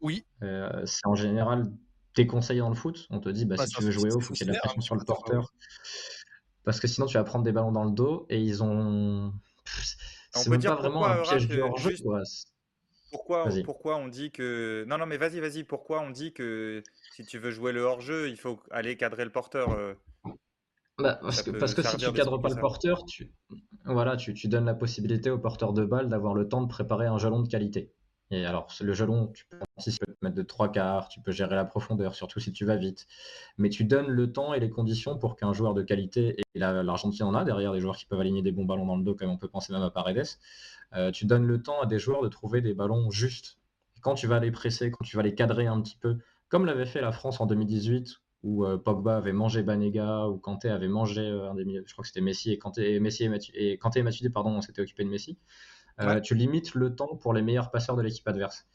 Oui. 0.00 0.26
Euh, 0.44 0.82
c'est 0.84 1.06
en 1.06 1.16
général 1.16 1.72
déconseillé 2.14 2.60
dans 2.60 2.68
le 2.68 2.76
foot. 2.76 3.08
On 3.10 3.18
te 3.18 3.28
dit, 3.28 3.46
bah, 3.46 3.56
Bah, 3.56 3.66
si 3.66 3.72
ça, 3.72 3.78
tu 3.78 3.84
veux 3.84 3.90
jouer 3.90 4.12
haut, 4.12 4.20
il 4.20 4.22
faut 4.22 4.32
qu'il 4.32 4.46
y 4.46 4.50
ait 4.50 4.52
de 4.52 4.56
la 4.56 4.60
pression 4.60 4.78
hein, 4.78 4.82
sur 4.82 4.94
le 4.94 5.04
porteur. 5.04 5.52
Parce 6.62 6.78
que 6.78 6.86
sinon, 6.86 7.06
tu 7.06 7.14
vas 7.14 7.24
prendre 7.24 7.44
des 7.44 7.52
ballons 7.52 7.72
dans 7.72 7.84
le 7.84 7.92
dos. 7.92 8.26
Et 8.28 8.40
ils 8.40 8.62
ont. 8.62 9.32
On 10.36 10.44
peut 10.44 10.58
dire 10.58 10.76
pas 10.76 10.82
vraiment 10.82 11.04
pourquoi, 11.04 11.18
un 11.18 11.22
piège 11.22 11.48
euh, 11.50 11.62
hors-jeu, 11.62 11.90
juste-. 11.90 12.04
Pourquoi, 13.10 13.48
pourquoi 13.64 13.96
on 13.96 14.08
dit 14.08 14.30
que. 14.30 14.84
Non, 14.86 14.98
non, 14.98 15.06
mais 15.06 15.16
vas-y, 15.16 15.40
vas-y. 15.40 15.64
Pourquoi 15.64 16.00
on 16.00 16.10
dit 16.10 16.32
que 16.32 16.82
si 17.14 17.24
tu 17.24 17.38
veux 17.38 17.50
jouer 17.50 17.72
le 17.72 17.82
hors-jeu, 17.82 18.28
il 18.28 18.36
faut 18.36 18.60
aller 18.70 18.96
cadrer 18.96 19.24
le 19.24 19.32
porteur 19.32 19.70
euh, 19.72 19.94
Bah, 20.98 21.18
parce 21.22 21.42
que, 21.42 21.50
peut 21.50 21.58
parce 21.58 21.74
que 21.74 21.82
si 21.82 21.96
tu 21.96 22.12
cadres 22.12 22.38
pas 22.38 22.50
le 22.50 22.60
porteur, 22.60 23.04
tu, 23.06 23.32
voilà, 23.86 24.16
tu, 24.16 24.34
tu 24.34 24.48
donnes 24.48 24.66
la 24.66 24.74
possibilité 24.74 25.30
au 25.30 25.38
porteur 25.38 25.72
de 25.72 25.84
balle 25.84 26.08
d'avoir 26.08 26.34
le 26.34 26.48
temps 26.48 26.60
de 26.60 26.68
préparer 26.68 27.06
un 27.06 27.18
jalon 27.18 27.40
de 27.40 27.48
qualité. 27.48 27.92
Et 28.30 28.44
alors, 28.44 28.68
le 28.82 28.92
jalon, 28.92 29.28
tu 29.28 29.46
peux, 29.46 29.58
tu 29.82 29.90
peux 29.98 30.12
te 30.12 30.18
mettre 30.22 30.36
de 30.36 30.42
trois 30.42 30.70
quarts, 30.70 31.08
tu 31.08 31.20
peux 31.20 31.32
gérer 31.32 31.56
la 31.56 31.64
profondeur, 31.64 32.14
surtout 32.14 32.40
si 32.40 32.52
tu 32.52 32.66
vas 32.66 32.76
vite. 32.76 33.06
Mais 33.56 33.70
tu 33.70 33.84
donnes 33.84 34.08
le 34.08 34.30
temps 34.32 34.52
et 34.52 34.60
les 34.60 34.68
conditions 34.70 35.18
pour 35.18 35.34
qu'un 35.36 35.54
joueur 35.54 35.72
de 35.74 35.82
qualité, 35.82 36.36
et 36.54 36.58
la- 36.58 36.82
l'Argentine 36.82 37.24
en 37.24 37.34
a 37.34 37.44
derrière 37.44 37.72
des 37.72 37.80
joueurs 37.80 37.96
qui 37.96 38.04
peuvent 38.06 38.20
aligner 38.20 38.42
des 38.42 38.52
bons 38.52 38.66
ballons 38.66 38.84
dans 38.86 38.96
le 38.96 39.02
dos, 39.04 39.14
comme 39.14 39.30
on 39.30 39.38
peut 39.38 39.48
penser 39.48 39.72
même 39.72 39.82
à 39.82 39.90
Paredes, 39.90 40.26
euh, 40.94 41.10
tu 41.10 41.26
donnes 41.26 41.46
le 41.46 41.62
temps 41.62 41.80
à 41.82 41.86
des 41.86 41.98
joueurs 41.98 42.22
de 42.22 42.28
trouver 42.28 42.60
des 42.62 42.74
ballons 42.74 43.10
justes. 43.10 43.58
Et 43.96 44.00
quand 44.00 44.14
tu 44.14 44.26
vas 44.26 44.40
les 44.40 44.50
presser, 44.50 44.90
quand 44.90 45.04
tu 45.04 45.16
vas 45.16 45.22
les 45.22 45.34
cadrer 45.34 45.66
un 45.66 45.80
petit 45.82 45.96
peu, 45.96 46.18
comme 46.48 46.66
l'avait 46.66 46.86
fait 46.86 47.00
la 47.00 47.12
France 47.12 47.40
en 47.40 47.46
2018, 47.46 48.16
où 48.44 48.64
euh, 48.66 48.78
Pogba 48.78 49.16
avait 49.18 49.32
mangé 49.32 49.62
Banega, 49.62 50.28
ou 50.28 50.38
Kanté 50.38 50.70
avait 50.70 50.88
mangé 50.88 51.22
euh, 51.22 51.50
un 51.50 51.54
des 51.54 51.64
milieux, 51.64 51.84
je 51.86 51.92
crois 51.92 52.02
que 52.02 52.08
c'était 52.08 52.20
Messi 52.20 52.52
et 52.52 52.58
Kanté 52.58 52.94
et 52.94 53.00
Messi 53.00 53.28
Matu- 53.28 53.52
et 53.54 53.78
Kanté 53.78 54.00
et 54.00 54.02
Matuidi, 54.02 54.30
pardon, 54.30 54.50
on 54.50 54.60
s'était 54.62 54.82
occupé 54.82 55.04
de 55.04 55.10
Messi. 55.10 55.38
Euh, 56.00 56.14
Ouais. 56.14 56.20
Tu 56.20 56.34
limites 56.34 56.74
le 56.74 56.94
temps 56.94 57.16
pour 57.16 57.32
les 57.34 57.42
meilleurs 57.42 57.70
passeurs 57.70 57.96
de 57.96 58.02
l'équipe 58.02 58.26
adverse. 58.28 58.66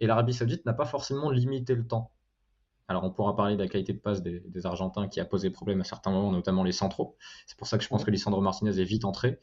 Et 0.00 0.06
l'Arabie 0.06 0.34
Saoudite 0.34 0.66
n'a 0.66 0.72
pas 0.74 0.84
forcément 0.86 1.30
limité 1.30 1.74
le 1.74 1.86
temps. 1.86 2.12
Alors 2.88 3.04
on 3.04 3.10
pourra 3.12 3.36
parler 3.36 3.56
de 3.56 3.62
la 3.62 3.68
qualité 3.68 3.92
de 3.92 3.98
passe 4.00 4.22
des, 4.22 4.40
des 4.40 4.66
Argentins 4.66 5.08
qui 5.08 5.20
a 5.20 5.24
posé 5.24 5.50
problème 5.50 5.80
à 5.80 5.84
certains 5.84 6.10
moments, 6.10 6.32
notamment 6.32 6.64
les 6.64 6.72
centraux. 6.72 7.16
C'est 7.46 7.56
pour 7.58 7.66
ça 7.66 7.78
que 7.78 7.84
je 7.84 7.88
pense 7.88 8.04
que 8.04 8.10
Lisandro 8.10 8.40
Martinez 8.40 8.80
est 8.80 8.84
vite 8.84 9.04
entré. 9.04 9.38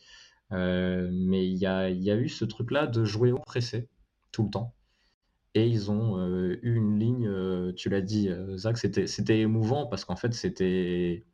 Euh, 0.52 1.10
mais 1.12 1.48
il 1.48 1.58
y 1.58 1.66
a, 1.68 1.90
il 1.90 2.04
y 2.04 2.12
a 2.12 2.16
eu 2.16 2.30
ce 2.30 2.46
truc-là 2.46 2.88
de 2.88 3.06
jouer 3.06 3.32
au 3.32 3.40
pressé 3.40 3.90
tout 4.32 4.44
le 4.44 4.50
temps. 4.52 4.76
et 5.56 5.68
ils 5.68 5.92
ont 5.92 6.20
eu 6.24 6.60
une 6.64 7.00
ligne, 7.00 7.74
tu 7.76 7.90
l'as 7.90 8.02
dit, 8.02 8.30
Zach, 8.56 8.78
c'était 8.78 9.40
émouvant 9.40 9.88
parce 9.88 10.06
qu'en 10.06 10.16
fait, 10.16 10.34
c'était 10.34 11.26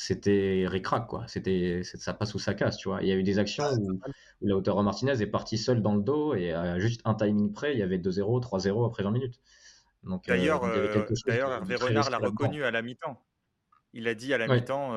c'était 0.00 0.64
ricrac, 0.66 1.06
quoi. 1.06 1.24
C'était 1.28 1.82
ça 1.84 2.14
passe 2.14 2.34
ou 2.34 2.38
ça 2.38 2.54
casse, 2.54 2.78
tu 2.78 2.88
vois. 2.88 3.02
Il 3.02 3.08
y 3.08 3.12
a 3.12 3.14
eu 3.14 3.22
des 3.22 3.38
actions 3.38 3.64
où, 3.78 4.00
où 4.40 4.46
Lautaro 4.46 4.82
Martinez 4.82 5.20
est 5.20 5.26
parti 5.26 5.58
seul 5.58 5.82
dans 5.82 5.94
le 5.94 6.02
dos 6.02 6.34
et 6.34 6.52
à 6.52 6.78
juste 6.78 7.02
un 7.04 7.14
timing 7.14 7.52
près, 7.52 7.74
il 7.74 7.78
y 7.78 7.82
avait 7.82 7.98
2-0, 7.98 8.42
3-0 8.42 8.86
après 8.86 9.02
20 9.02 9.10
minutes. 9.10 9.40
D'ailleurs, 10.26 10.64
Hervé 10.64 11.76
Renard 11.76 12.10
l'a 12.10 12.18
reconnu 12.18 12.64
à 12.64 12.70
la 12.70 12.82
mi-temps. 12.82 13.22
Il 13.92 14.08
a 14.08 14.14
dit 14.14 14.32
à 14.32 14.38
la 14.38 14.48
mi-temps, 14.48 14.96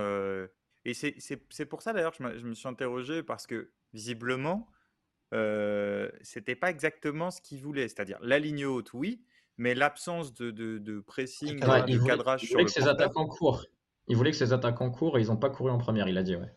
et 0.85 0.93
c'est 0.93 1.65
pour 1.65 1.81
ça 1.81 1.93
d'ailleurs 1.93 2.15
que 2.15 2.37
je, 2.37 2.45
me 2.45 2.53
suis 2.53 2.67
interrogé 2.67 3.23
parce 3.23 3.47
que 3.47 3.71
visiblement, 3.93 4.67
euh, 5.33 6.09
c'était 6.21 6.55
pas 6.55 6.69
exactement 6.69 7.31
ce 7.31 7.41
qu'il 7.41 7.61
voulait. 7.61 7.87
C'est-à-dire 7.87 8.19
la 8.21 8.39
ligne 8.39 8.65
haute, 8.65 8.93
oui, 8.93 9.21
mais 9.57 9.75
l'absence 9.75 10.33
de, 10.33 10.51
de, 10.51 10.99
pressing, 10.99 11.59
de 11.59 12.05
cadrage 12.05 12.43
il 12.43 12.49
voulait 12.49 12.65
que 12.65 12.71
ses 12.71 12.87
attaquants 12.87 13.27
courent. 13.27 13.65
Il 14.07 14.17
voulait 14.17 14.31
que 14.31 14.37
ses 14.37 14.53
attaquants 14.53 14.91
courent 14.91 15.17
et 15.17 15.21
ils 15.21 15.27
n'ont 15.27 15.37
pas 15.37 15.49
couru 15.49 15.71
en 15.71 15.77
première, 15.77 16.07
il 16.07 16.17
a 16.17 16.23
dit, 16.23 16.35
ouais. 16.35 16.51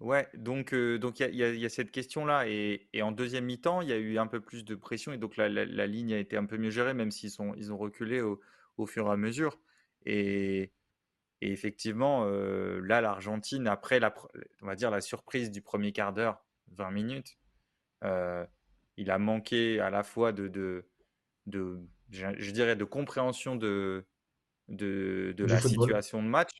Ouais, 0.00 0.28
donc 0.34 0.72
il 0.72 0.98
donc 0.98 1.20
y, 1.20 1.24
a, 1.24 1.28
y, 1.30 1.64
a 1.64 1.68
cette 1.70 1.90
question-là. 1.90 2.46
Et, 2.48 2.88
en 3.00 3.12
deuxième 3.12 3.46
mi-temps, 3.46 3.80
il 3.80 3.88
y 3.88 3.92
a 3.92 3.96
eu 3.96 4.18
un 4.18 4.26
peu 4.26 4.40
plus 4.40 4.64
de 4.64 4.74
pression 4.74 5.12
et 5.12 5.18
donc 5.18 5.36
la, 5.38 5.48
ligne 5.86 6.12
a 6.12 6.18
été 6.18 6.36
un 6.36 6.44
peu 6.44 6.58
mieux 6.58 6.70
gérée, 6.70 6.92
même 6.92 7.10
s'ils 7.10 7.32
ils 7.56 7.72
ont 7.72 7.78
reculé 7.78 8.20
au, 8.20 8.86
fur 8.86 9.06
et 9.06 9.10
à 9.10 9.16
mesure. 9.16 9.58
Et, 10.04 10.72
effectivement, 11.40 12.24
euh, 12.26 12.80
là, 12.82 13.00
l'Argentine, 13.00 13.66
après 13.66 13.98
la, 13.98 14.14
on 14.62 14.66
va 14.66 14.74
dire 14.74 14.90
la 14.90 15.00
surprise 15.00 15.50
du 15.50 15.62
premier 15.62 15.92
quart 15.92 16.12
d'heure, 16.12 16.44
20 16.72 16.90
minutes, 16.90 17.38
euh, 18.04 18.44
il 18.98 19.10
a 19.10 19.18
manqué 19.18 19.80
à 19.80 19.88
la 19.88 20.02
fois 20.02 20.32
de, 20.32 20.48
de 20.48 20.84
je, 22.10 22.50
dirais, 22.50 22.76
de 22.76 22.84
compréhension 22.84 23.56
de, 23.56 24.04
de, 24.68 25.34
de 25.36 25.44
la 25.44 25.60
situation 25.60 26.22
de 26.22 26.28
match. 26.28 26.50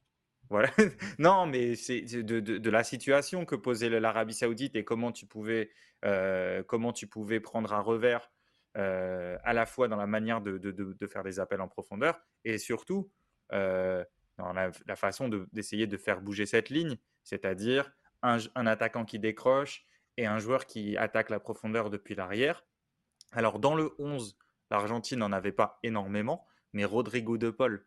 Voilà. 0.48 0.70
non, 1.18 1.46
mais 1.46 1.74
c'est 1.74 2.02
de, 2.02 2.40
de, 2.40 2.70
la 2.70 2.84
situation 2.84 3.44
que 3.44 3.57
posait 3.57 3.88
l'Arabie 3.88 4.34
Saoudite 4.34 4.76
et 4.76 4.84
comment 4.84 5.11
tu 5.11 5.26
pouvais, 5.26 5.70
euh, 6.04 6.62
comment 6.62 6.92
tu 6.92 7.07
pouvais 7.07 7.40
prendre 7.40 7.72
un 7.72 7.80
revers 7.80 8.30
euh, 8.76 9.36
à 9.42 9.52
la 9.52 9.66
fois 9.66 9.88
dans 9.88 9.96
la 9.96 10.07
manière 10.07 10.40
de, 10.40 10.59
de, 10.59 11.07
faire 11.07 11.24
des 11.24 11.40
appels 11.40 11.61
en 11.61 11.68
profondeur 11.68 12.20
et 12.44 12.59
surtout 12.59 13.11
dans 13.50 14.52
la, 14.52 14.70
la 14.86 14.96
façon 14.96 15.28
d'essayer 15.52 15.86
de, 15.86 15.96
faire 15.96 16.20
bouger 16.20 16.46
cette 16.46 16.68
ligne, 16.68 16.96
c'est-à-dire 17.24 17.90
un, 18.22 18.38
un, 18.54 18.66
attaquant 18.66 19.04
qui 19.04 19.18
décroche, 19.18 19.86
et 20.16 20.26
un 20.26 20.38
joueur 20.38 20.66
qui 20.66 20.96
attaque 20.96 21.30
la 21.30 21.40
profondeur 21.40 21.90
depuis 21.90 22.14
l'arrière. 22.14 22.64
Alors 23.32 23.59
dans 23.59 23.74
le 23.74 23.94
11, 23.98 24.38
l'Argentine 24.70 25.18
n'en 25.18 25.32
avait 25.32 25.52
pas 25.52 25.78
énormément, 25.82 26.46
mais 26.72 26.84
Rodrigo 26.84 27.38
de 27.38 27.50
Paul, 27.50 27.84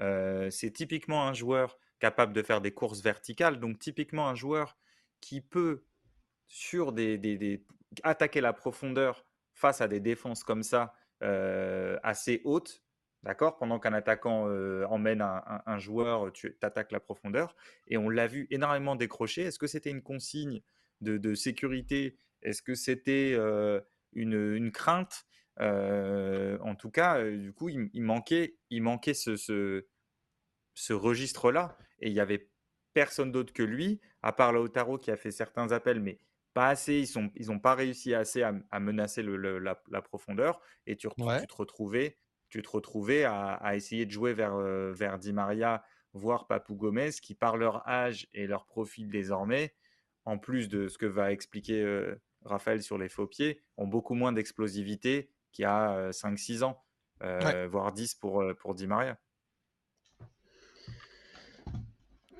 euh, 0.00 0.50
c'est 0.50 0.70
typiquement 0.70 1.26
un 1.26 1.32
joueur 1.32 1.78
capable 1.98 2.32
de 2.32 2.42
faire 2.42 2.60
des 2.60 2.72
courses 2.72 3.00
verticales, 3.00 3.58
donc 3.58 3.78
typiquement 3.78 4.28
un 4.28 4.34
joueur 4.34 4.76
qui 5.20 5.40
peut 5.40 5.84
sur 6.46 6.92
des, 6.92 7.64
attaquer 8.02 8.40
la 8.40 8.52
profondeur 8.52 9.24
face 9.54 9.80
à 9.80 9.88
des 9.88 10.00
défenses 10.00 10.44
comme 10.44 10.62
ça 10.62 10.94
euh, 11.22 11.98
assez 12.02 12.42
hautes, 12.44 12.82
d'accord 13.22 13.56
Pendant 13.56 13.78
qu'un 13.78 13.94
attaquant 13.94 14.48
euh, 14.48 14.84
emmène 14.88 15.22
un, 15.22 15.78
joueur, 15.78 16.30
tu 16.32 16.56
attaques 16.60 16.92
la 16.92 17.00
profondeur. 17.00 17.56
Et 17.88 17.96
on 17.96 18.10
l'a 18.10 18.26
vu 18.26 18.46
énormément 18.50 18.96
décrocher. 18.96 19.42
Est-ce 19.42 19.58
que 19.58 19.66
c'était 19.66 19.90
une 19.90 20.02
consigne 20.02 20.60
de, 21.00 21.34
sécurité? 21.34 22.18
Est-ce 22.42 22.60
que 22.60 22.74
c'était 22.74 23.34
une, 24.12 24.70
crainte? 24.70 25.24
En 25.58 26.74
tout 26.74 26.90
cas, 26.90 27.22
du 27.24 27.52
coup, 27.52 27.68
il, 27.68 28.02
manquait, 28.02 28.56
il 28.70 28.82
manquait 28.82 29.14
ce, 29.14 29.36
ce, 29.36 30.92
registre-là. 30.92 31.76
Et 32.00 32.08
il 32.08 32.12
n'y 32.12 32.20
avait 32.20 32.50
personne 32.92 33.32
d'autre 33.32 33.52
que 33.52 33.62
lui, 33.62 34.00
à 34.22 34.32
part 34.32 34.52
Lautaro 34.52 34.98
qui 34.98 35.10
a 35.10 35.16
fait 35.16 35.30
certains 35.30 35.72
appels, 35.72 36.00
mais 36.00 36.18
pas 36.54 36.68
assez. 36.68 37.04
Ils 37.10 37.20
n'ont 37.20 37.30
ils 37.34 37.60
pas 37.60 37.74
réussi 37.74 38.14
assez 38.14 38.42
à, 38.42 38.80
menacer 38.80 39.22
la, 39.22 40.02
profondeur. 40.02 40.60
Et 40.86 40.96
tu, 40.96 41.08
tu, 41.08 41.46
te 41.46 41.54
retrouvais, 41.54 42.18
tu 42.48 42.62
te 42.62 42.68
retrouvais 42.68 43.24
à, 43.24 43.74
essayer 43.74 44.06
de 44.06 44.10
jouer 44.10 44.34
vers, 44.34 44.56
vers 44.56 45.18
Di 45.18 45.32
Maria, 45.32 45.84
voire 46.16 46.46
Papou 46.46 46.74
Gomez, 46.74 47.10
qui 47.22 47.34
par 47.34 47.56
leur 47.56 47.86
âge 47.88 48.26
et 48.32 48.46
leur 48.46 48.66
profil 48.66 49.10
désormais, 49.10 49.74
en 50.24 50.38
plus 50.38 50.68
de 50.68 50.88
ce 50.88 50.98
que 50.98 51.06
va 51.06 51.32
expliquer 51.32 51.82
euh, 51.82 52.20
Raphaël 52.42 52.82
sur 52.82 52.98
les 52.98 53.08
faux 53.08 53.26
pieds, 53.26 53.62
ont 53.76 53.86
beaucoup 53.86 54.14
moins 54.14 54.32
d'explosivité 54.32 55.30
qu'il 55.56 55.62
y 55.62 55.66
a 55.66 56.10
5-6 56.10 56.58
euh, 56.58 56.62
ans, 56.66 56.84
euh, 57.22 57.66
voire 57.66 57.92
10 57.92 58.14
pour, 58.16 58.44
pour 58.58 58.74
Di 58.74 58.86
Maria. 58.86 59.18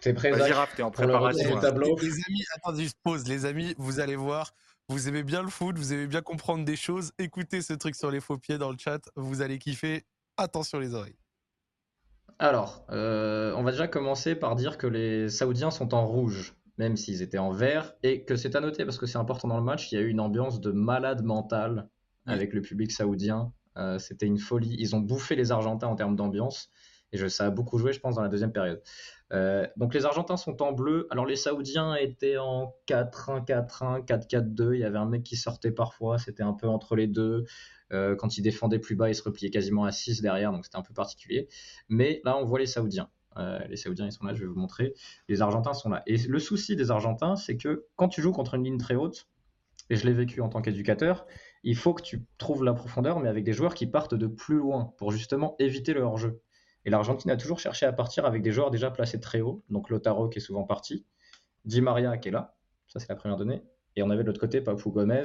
C'est 0.01 0.13
prêt, 0.13 0.31
Vas-y, 0.31 0.53
Raph, 0.53 0.77
t'es 0.77 0.83
en 0.83 0.91
préparation. 0.91 1.59
Tableau? 1.59 1.97
Les 2.01 2.13
amis, 2.29 2.45
attendez, 2.55 2.87
je 2.87 2.95
pause. 3.03 3.27
Les 3.27 3.47
amis, 3.47 3.75
vous 3.79 3.99
allez 3.99 4.15
voir, 4.15 4.53
vous 4.89 5.09
aimez 5.09 5.23
bien 5.23 5.43
le 5.43 5.49
foot, 5.49 5.77
vous 5.77 5.93
aimez 5.93 6.07
bien 6.07 6.21
comprendre 6.21 6.65
des 6.65 6.77
choses. 6.77 7.13
Écoutez 7.19 7.63
ce 7.63 7.73
truc 7.73 7.97
sur 7.97 8.11
les 8.11 8.21
faux 8.21 8.39
pieds 8.39 8.59
dans 8.59 8.71
le 8.71 8.79
chat, 8.79 9.01
vous 9.17 9.41
allez 9.41 9.59
kiffer. 9.59 10.05
Attention 10.37 10.79
les 10.79 10.95
oreilles. 10.95 11.17
Alors, 12.39 12.85
on 12.91 13.63
va 13.65 13.71
déjà 13.71 13.89
commencer 13.89 14.35
par 14.35 14.55
dire 14.55 14.77
que 14.77 14.87
les 14.87 15.31
Saoudiens 15.31 15.71
sont 15.71 15.95
en 15.95 16.07
rouge 16.07 16.55
même 16.79 16.97
s'ils 16.97 17.23
étaient 17.23 17.39
en 17.39 17.51
vert, 17.51 17.95
et 18.03 18.25
que 18.25 18.37
c'est 18.37 18.55
à 18.55 18.61
noter 18.61 18.85
parce 18.85 18.99
que 18.99 19.07
c'est 19.07 19.19
important 19.19 19.49
dans 19.49 19.57
le 19.57 19.65
match, 19.65 19.91
il 19.91 19.95
y 19.95 19.99
a 19.99 20.03
eu 20.03 20.09
une 20.09 20.21
ambiance 20.21 20.61
de 20.61 20.73
malade 20.73 21.25
mental 21.25 21.89
avec 22.27 22.53
le 22.53 22.61
public 22.61 22.93
saoudien. 22.93 23.53
Euh, 23.77 23.99
c'était 23.99 24.27
une 24.27 24.39
folie. 24.39 24.75
Ils 24.79 24.97
ont 24.97 25.01
bouffé 25.01 25.37
les 25.37 25.53
Argentins 25.53 25.87
en 25.87 25.97
termes 25.97 26.17
d'ambiance, 26.17 26.71
et 27.13 27.29
ça 27.29 27.47
a 27.47 27.51
beaucoup 27.51 27.79
joué, 27.79 27.93
je 27.93 28.01
pense, 28.01 28.17
dans 28.17 28.23
la 28.23 28.29
deuxième 28.29 28.53
période. 28.53 28.83
Euh, 29.33 29.67
donc 29.77 29.95
les 29.95 30.05
Argentins 30.05 30.37
sont 30.37 30.63
en 30.63 30.73
bleu. 30.73 31.07
Alors 31.11 31.27
les 31.27 31.37
Saoudiens 31.37 31.95
étaient 31.95 32.37
en 32.37 32.75
4-1, 32.87 33.45
4-1, 33.45 34.05
4-4-2. 34.05 34.75
Il 34.75 34.81
y 34.81 34.85
avait 34.85 34.99
un 34.99 35.07
mec 35.07 35.23
qui 35.25 35.37
sortait 35.37 35.73
parfois, 35.73 36.19
c'était 36.19 36.43
un 36.43 36.53
peu 36.53 36.69
entre 36.69 36.97
les 36.97 37.07
deux. 37.07 37.45
Euh, 37.93 38.17
quand 38.17 38.39
ils 38.39 38.43
défendaient 38.43 38.79
plus 38.79 38.97
bas, 38.97 39.09
ils 39.09 39.15
se 39.15 39.23
repliaient 39.23 39.51
quasiment 39.51 39.85
à 39.85 39.93
6 39.93 40.21
derrière, 40.21 40.53
donc 40.53 40.65
c'était 40.65 40.79
un 40.79 40.83
peu 40.83 40.95
particulier. 40.95 41.49
Mais 41.89 42.21
là, 42.25 42.37
on 42.37 42.45
voit 42.45 42.59
les 42.59 42.67
Saoudiens. 42.67 43.09
Les 43.69 43.77
Saoudiens, 43.77 44.07
ils 44.07 44.13
sont 44.13 44.25
là, 44.25 44.33
je 44.33 44.41
vais 44.41 44.47
vous 44.47 44.59
montrer. 44.59 44.95
Les 45.29 45.43
Argentins 45.43 45.75
sont 45.75 45.91
là. 45.91 46.03
Et 46.07 46.17
le 46.17 46.39
souci 46.39 46.75
des 46.75 46.91
Argentins, 46.91 47.37
c'est 47.37 47.59
que 47.59 47.85
quand 47.95 48.09
tu 48.09 48.23
joues 48.23 48.33
contre 48.33 48.55
une 48.55 48.65
ligne 48.65 48.79
très 48.79 48.95
haute, 48.95 49.29
et 49.91 49.97
je 49.97 50.07
l'ai 50.07 50.13
vécu 50.13 50.41
en 50.41 50.49
tant 50.49 50.63
qu'éducateur, 50.63 51.27
il 51.67 51.75
faut 51.75 51.95
que 51.95 52.03
tu 52.03 52.25
trouves 52.39 52.63
la 52.63 52.73
profondeur, 52.73 53.19
mais 53.19 53.29
avec 53.29 53.43
des 53.43 53.53
joueurs 53.53 53.75
qui 53.75 53.89
partent 53.89 54.15
de 54.15 54.29
plus 54.29 54.57
loin 54.57 54.95
pour 54.99 55.11
justement 55.11 55.57
éviter 55.59 55.95
le 55.95 56.03
hors-jeu. 56.03 56.41
Et 56.85 56.91
l'Argentine 56.91 57.29
a 57.33 57.37
toujours 57.37 57.59
cherché 57.59 57.87
à 57.87 57.93
partir 57.93 58.25
avec 58.25 58.41
des 58.41 58.53
joueurs 58.53 58.71
déjà 58.71 58.89
placés 58.89 59.19
très 59.19 59.41
haut, 59.41 59.65
donc 59.69 59.91
Lotaro 59.91 60.29
qui 60.29 60.39
est 60.39 60.41
souvent 60.41 60.63
parti, 60.63 61.05
Di 61.65 61.81
Maria 61.81 62.19
qui 62.19 62.29
est 62.29 62.31
là, 62.31 62.57
ça 62.87 63.01
c'est 63.01 63.09
la 63.09 63.17
première 63.17 63.37
donnée, 63.37 63.65
et 63.97 64.05
on 64.05 64.11
avait 64.11 64.23
de 64.23 64.29
l'autre 64.29 64.39
côté 64.39 64.61
Papou 64.61 64.93
Gomez, 64.93 65.25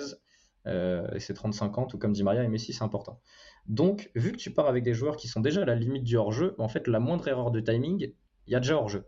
euh, 0.65 1.07
et 1.13 1.19
c'est 1.19 1.35
35 1.35 1.77
ans, 1.77 1.85
tout 1.85 1.99
comme 1.99 2.11
Di 2.11 2.23
Maria 2.23 2.43
et 2.43 2.47
Messi, 2.47 2.73
c'est 2.73 2.83
important. 2.83 3.21
Donc, 3.67 4.09
vu 4.15 4.31
que 4.31 4.37
tu 4.37 4.51
pars 4.51 4.67
avec 4.67 4.83
des 4.83 4.95
joueurs 4.95 5.17
qui 5.17 5.27
sont 5.27 5.41
déjà 5.41 5.61
à 5.61 5.65
la 5.65 5.75
limite 5.75 6.03
du 6.03 6.17
hors-jeu, 6.17 6.55
en 6.57 6.67
fait, 6.67 6.87
la 6.87 6.99
moindre 6.99 7.27
erreur 7.27 7.51
de 7.51 7.59
timing, 7.59 8.13
il 8.47 8.51
y 8.51 8.55
a 8.55 8.59
déjà 8.59 8.77
hors-jeu. 8.77 9.05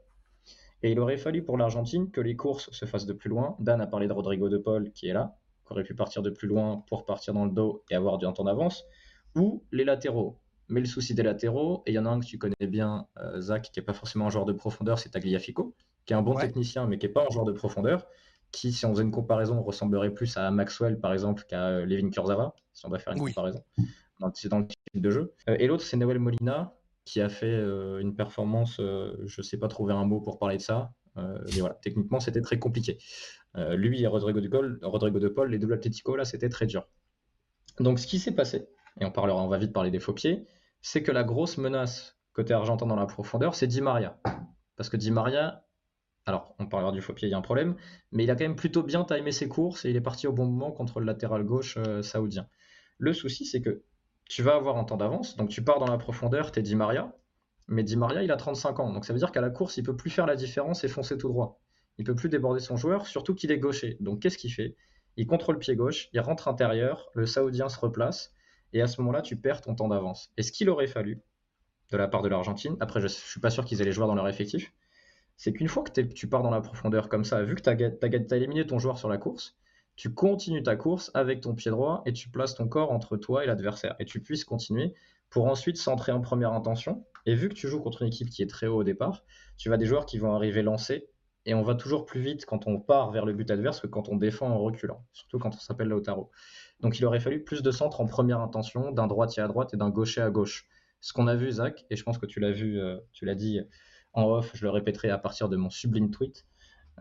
Et 0.84 0.91
il 0.91 0.99
aurait 0.99 1.17
fallu 1.17 1.43
pour 1.43 1.57
l'Argentine 1.57 2.11
que 2.11 2.21
les 2.21 2.36
courses 2.36 2.69
se 2.71 2.86
fassent 2.86 3.07
de 3.07 3.13
plus 3.13 3.29
loin. 3.29 3.55
Dan 3.59 3.81
a 3.81 3.88
parlé 3.88 4.07
de 4.07 4.13
Rodrigo 4.13 4.49
de 4.49 4.57
Paul, 4.59 4.91
qui 4.91 5.07
est 5.07 5.13
là, 5.13 5.36
qui 5.66 5.74
aurait 5.74 5.84
pu 5.84 5.95
partir 5.95 6.22
de 6.22 6.30
plus 6.30 6.47
loin 6.47 6.84
pour 6.88 7.05
partir 7.05 7.34
dans 7.34 7.45
le 7.45 7.51
dos 7.51 7.84
et 7.89 7.95
avoir 7.95 8.18
du 8.18 8.26
temps 8.34 8.43
d'avance, 8.43 8.86
ou 9.36 9.64
les 9.72 9.84
latéraux. 9.84 10.39
Mais 10.70 10.80
le 10.80 10.86
souci 10.86 11.14
des 11.14 11.24
latéraux, 11.24 11.84
et 11.86 11.91
il 11.91 11.95
y 11.95 11.99
en 11.99 12.05
a 12.05 12.09
un 12.09 12.20
que 12.20 12.26
tu 12.26 12.38
connais 12.38 12.68
bien, 12.68 13.07
euh, 13.18 13.39
Zach, 13.41 13.70
qui 13.72 13.80
n'est 13.80 13.86
pas 13.86 13.93
forcément 13.93 14.28
un 14.28 14.30
joueur 14.30 14.45
de 14.45 14.53
profondeur, 14.53 14.99
c'est 14.99 15.09
Tagliafico, 15.09 15.76
qui 16.05 16.14
est 16.14 16.16
un 16.16 16.22
bon 16.22 16.36
technicien, 16.36 16.88
mais 16.88 16.97
qui 16.97 17.05
n'est 17.05 17.14
pas 17.14 17.26
un 17.28 17.30
joueur 17.30 17.45
de 17.45 17.51
profondeur, 17.51 18.07
qui, 18.51 18.72
si 18.72 18.86
on 18.86 18.91
faisait 18.91 19.03
une 19.03 19.11
comparaison, 19.11 19.61
ressemblerait 19.61 20.14
plus 20.14 20.38
à 20.38 20.49
Maxwell, 20.51 20.99
par 20.99 21.11
exemple, 21.11 21.43
qu'à 21.47 21.68
euh, 21.68 21.86
Levin 21.86 22.09
Kurzawa, 22.09 22.55
si 22.74 22.86
on 22.86 22.89
doit 22.89 22.99
faire 22.99 23.14
une 23.14 23.20
comparaison 23.20 23.64
c'est 24.36 24.47
dans 24.47 24.59
le 24.59 24.68
type 24.68 24.80
de 24.95 25.09
jeu. 25.09 25.34
Euh, 25.49 25.57
et 25.59 25.68
l'autre, 25.68 25.84
c'est 25.84 25.97
Noël 25.97 26.18
Molina, 26.18 26.74
qui 27.03 27.20
a 27.20 27.28
fait 27.28 27.45
euh, 27.45 27.99
une 27.99 28.16
performance, 28.16 28.78
je 28.78 29.36
ne 29.38 29.43
sais 29.43 29.57
pas 29.57 29.68
trouver 29.68 29.93
un 29.93 30.05
mot 30.05 30.22
pour 30.22 30.39
parler 30.39 30.55
de 30.55 30.61
ça, 30.61 30.93
mais 31.16 31.59
voilà, 31.59 31.76
techniquement, 31.82 32.20
c'était 32.20 32.41
très 32.41 32.59
compliqué. 32.59 32.97
lui 33.55 34.01
et 34.01 34.07
Rodrigo 34.07 34.41
de, 34.41 34.47
Paul, 34.47 34.80
Rodrigo 34.82 35.20
de 35.20 35.28
Paul, 35.28 35.49
les 35.49 35.59
doubles 35.59 35.74
Atlético, 35.74 36.16
là, 36.16 36.26
c'était 36.26 36.49
très 36.49 36.66
dur. 36.66 36.88
Donc, 37.80 37.99
ce 37.99 38.07
qui 38.07 38.20
s'est 38.20 38.36
passé, 38.36 38.68
et 38.99 39.05
on, 39.05 39.11
parlera, 39.11 39.41
on 39.43 39.47
va 39.47 39.57
vite 39.57 39.74
parler 39.74 39.91
des 39.91 39.99
faux 39.99 40.14
pieds, 40.14 40.45
c'est 40.82 41.03
que 41.03 41.11
la 41.11 41.24
grosse 41.24 41.57
menace 41.57 42.18
côté 42.34 42.53
argentin 42.53 42.86
dans 42.86 42.95
la 42.95 43.05
profondeur, 43.05 43.55
c'est 43.55 43.68
Di 43.68 43.82
Maria. 43.82 44.20
Parce 44.76 44.89
que 44.89 44.97
Di 44.97 45.11
Maria, 45.11 45.66
alors 46.26 46.55
on 46.59 46.68
parlera 46.68 46.91
du 46.91 47.01
faux 47.01 47.14
pied, 47.14 47.28
il 47.28 47.32
y 47.32 47.34
a 47.34 47.38
un 47.38 47.41
problème, 47.41 47.76
mais 48.11 48.24
il 48.24 48.32
a 48.32 48.36
quand 48.36 48.43
même 48.43 48.55
plutôt 48.55 48.84
bien 48.84 49.03
timé 49.03 49.32
ses 49.32 49.47
courses 49.47 49.86
et 49.86 49.91
il 49.91 49.95
est 49.95 50.01
parti 50.01 50.28
au 50.28 50.34
bon 50.34 50.45
moment 50.45 50.72
contre 50.72 50.99
le 50.99 51.05
latéral 51.05 51.43
gauche 51.43 51.78
saoudien. 52.01 52.47
Le 52.97 53.14
souci, 53.14 53.45
c'est 53.45 53.61
que 53.61 53.84
tu 54.26 54.41
vas 54.41 54.55
avoir 54.55 54.78
un 54.78 54.84
temps 54.84 54.97
d'avance. 54.97 55.36
Donc 55.36 55.49
tu 55.49 55.64
pars 55.64 55.80
dans 55.80 55.88
la 55.88 55.97
profondeur, 55.97 56.51
tu 56.51 56.59
es 56.59 56.64
Di 56.64 56.76
Maria. 56.76 57.14
Mais 57.68 57.84
Di 57.84 57.95
Maria, 57.95 58.24
il 58.24 58.32
a 58.32 58.38
35 58.38 58.80
ans. 58.80 58.93
Donc 58.93 59.05
ça 59.05 59.14
veut 59.14 59.20
dire 59.20 59.32
qu'à 59.32 59.41
la 59.41 59.49
course, 59.49 59.78
il 59.78 59.84
peut 59.84 59.95
plus 59.95 60.09
faire 60.09 60.26
la 60.26 60.36
différence 60.36 60.84
et 60.84 60.88
foncer 60.88 61.18
tout 61.18 61.28
droit. 61.30 61.61
Il 61.97 62.05
peut 62.05 62.16
plus 62.16 62.30
déborder 62.30 62.59
son 62.59 62.76
joueur, 62.76 63.07
surtout 63.07 63.36
qu'il 63.36 63.51
est 63.51 63.59
gaucher. 63.59 63.97
Donc 63.99 64.22
qu'est-ce 64.22 64.38
qu'il 64.38 64.51
fait? 64.51 64.76
Il 65.16 65.28
contrôle 65.28 65.59
pied 65.59 65.76
gauche, 65.76 66.09
il 66.11 66.20
rentre 66.20 66.47
intérieur, 66.47 67.09
le 67.14 67.26
Saoudien 67.26 67.70
se 67.70 67.80
replace. 67.80 68.34
et 68.74 68.82
à 68.82 68.88
ce 68.88 68.99
moment-là, 69.01 69.22
tu 69.22 69.36
perds 69.36 69.61
ton 69.61 69.76
temps 69.76 69.88
d'avance. 69.88 70.32
Et 70.38 70.43
ce 70.43 70.51
qu'il 70.51 70.70
aurait 70.70 70.88
fallu 70.88 71.22
de 71.91 71.97
la 71.97 72.07
part 72.07 72.24
de 72.24 72.30
l'Argentine, 72.30 72.76
après 72.80 72.99
je 72.99 73.05
ne 73.05 73.09
suis 73.09 73.39
pas 73.39 73.51
sûr 73.51 73.66
qu'ils 73.66 73.82
aient 73.82 73.86
les 73.86 73.91
joueurs 73.91 74.07
dans 74.07 74.16
leur 74.16 74.28
effectif, 74.28 74.74
c'est 75.38 75.53
qu'une 75.53 75.68
fois 75.68 75.84
que 75.84 76.01
tu 76.01 76.28
pars 76.28 76.41
dans 76.41 76.49
la 76.49 76.61
profondeur 76.61 77.09
comme 77.09 77.24
ça, 77.24 77.43
vu 77.43 77.55
que 77.55 77.61
tu 77.61 77.70
as, 77.70 78.36
éliminé 78.38 78.66
ton 78.66 78.80
joueur 78.80 78.97
sur 78.97 79.09
la 79.09 79.18
course, 79.18 79.55
tu 79.95 80.14
continues 80.14 80.64
ta 80.64 80.76
course 80.76 81.11
avec 81.14 81.41
ton 81.41 81.53
pied 81.53 81.70
droit 81.70 82.01
et 82.05 82.14
tu 82.14 82.30
places 82.30 82.55
ton 82.55 82.68
corps 82.68 82.91
entre 82.91 83.18
toi 83.18 83.43
et 83.43 83.47
l'adversaire. 83.47 83.95
Et 83.99 84.05
tu 84.05 84.22
puisses 84.22 84.43
continuer 84.43 84.95
pour 85.30 85.45
ensuite 85.45 85.78
centrer 85.78 86.11
en 86.11 86.22
première 86.22 86.53
intention. 86.53 87.05
Et 87.26 87.36
vu 87.36 87.49
que 87.49 87.53
tu 87.53 87.67
joues 87.67 87.80
contre 87.80 88.01
une 88.01 88.09
équipe 88.09 88.30
qui 88.30 88.41
est 88.41 88.49
très 88.49 88.67
haut 88.67 88.78
au 88.78 88.84
départ, 88.84 89.24
tu 89.57 89.69
vas 89.69 89.78
des 89.78 89.86
joueurs 89.86 90.05
qui 90.05 90.17
vont 90.17 90.34
arriver 90.34 90.61
lancés. 90.61 91.09
Et 91.45 91.53
on 91.53 91.61
va 91.61 91.76
toujours 91.76 92.05
plus 92.05 92.21
vite 92.21 92.45
quand 92.45 92.67
on 92.67 92.80
part 92.80 93.11
vers 93.11 93.26
le 93.26 93.34
but 93.34 93.49
adverse 93.51 93.82
que 93.82 93.88
quand 93.88 94.07
on 94.07 94.15
défend 94.15 94.47
en 94.47 94.59
reculant, 94.59 95.05
surtout 95.11 95.39
quand 95.39 95.53
on 95.53 95.59
s'appelle 95.59 95.89
Lautaro. 95.89 96.32
Donc 96.80 96.99
il 96.99 97.05
aurait 97.05 97.19
fallu 97.19 97.43
plus 97.43 97.61
de 97.61 97.71
centre 97.71 97.99
en 97.99 98.05
première 98.05 98.39
intention, 98.39 98.91
d'un 98.91 99.07
droitier 99.07 99.43
à 99.43 99.47
droite 99.47 99.74
et 99.74 99.78
d'un 99.78 99.89
gaucher 99.89 100.21
à 100.21 100.30
gauche. 100.30 100.67
Ce 101.01 101.11
qu'on 101.11 101.28
a 101.28 101.36
vu, 101.36 101.51
Zach, 101.51 101.86
et 101.89 101.97
je 101.97 102.03
pense 102.03 102.17
que 102.17 102.26
tu 102.26 102.39
l'as 102.39 102.51
vu, 102.51 102.80
euh, 102.80 102.97
tu 103.11 103.26
l'as 103.26 103.36
dit 103.36 103.59
en 104.13 104.26
off, 104.26 104.51
je 104.53 104.63
le 104.63 104.69
répéterai 104.69 105.09
à 105.09 105.17
partir 105.17 105.49
de 105.49 105.57
mon 105.57 105.69
sublime 105.69 106.11
tweet, 106.11 106.45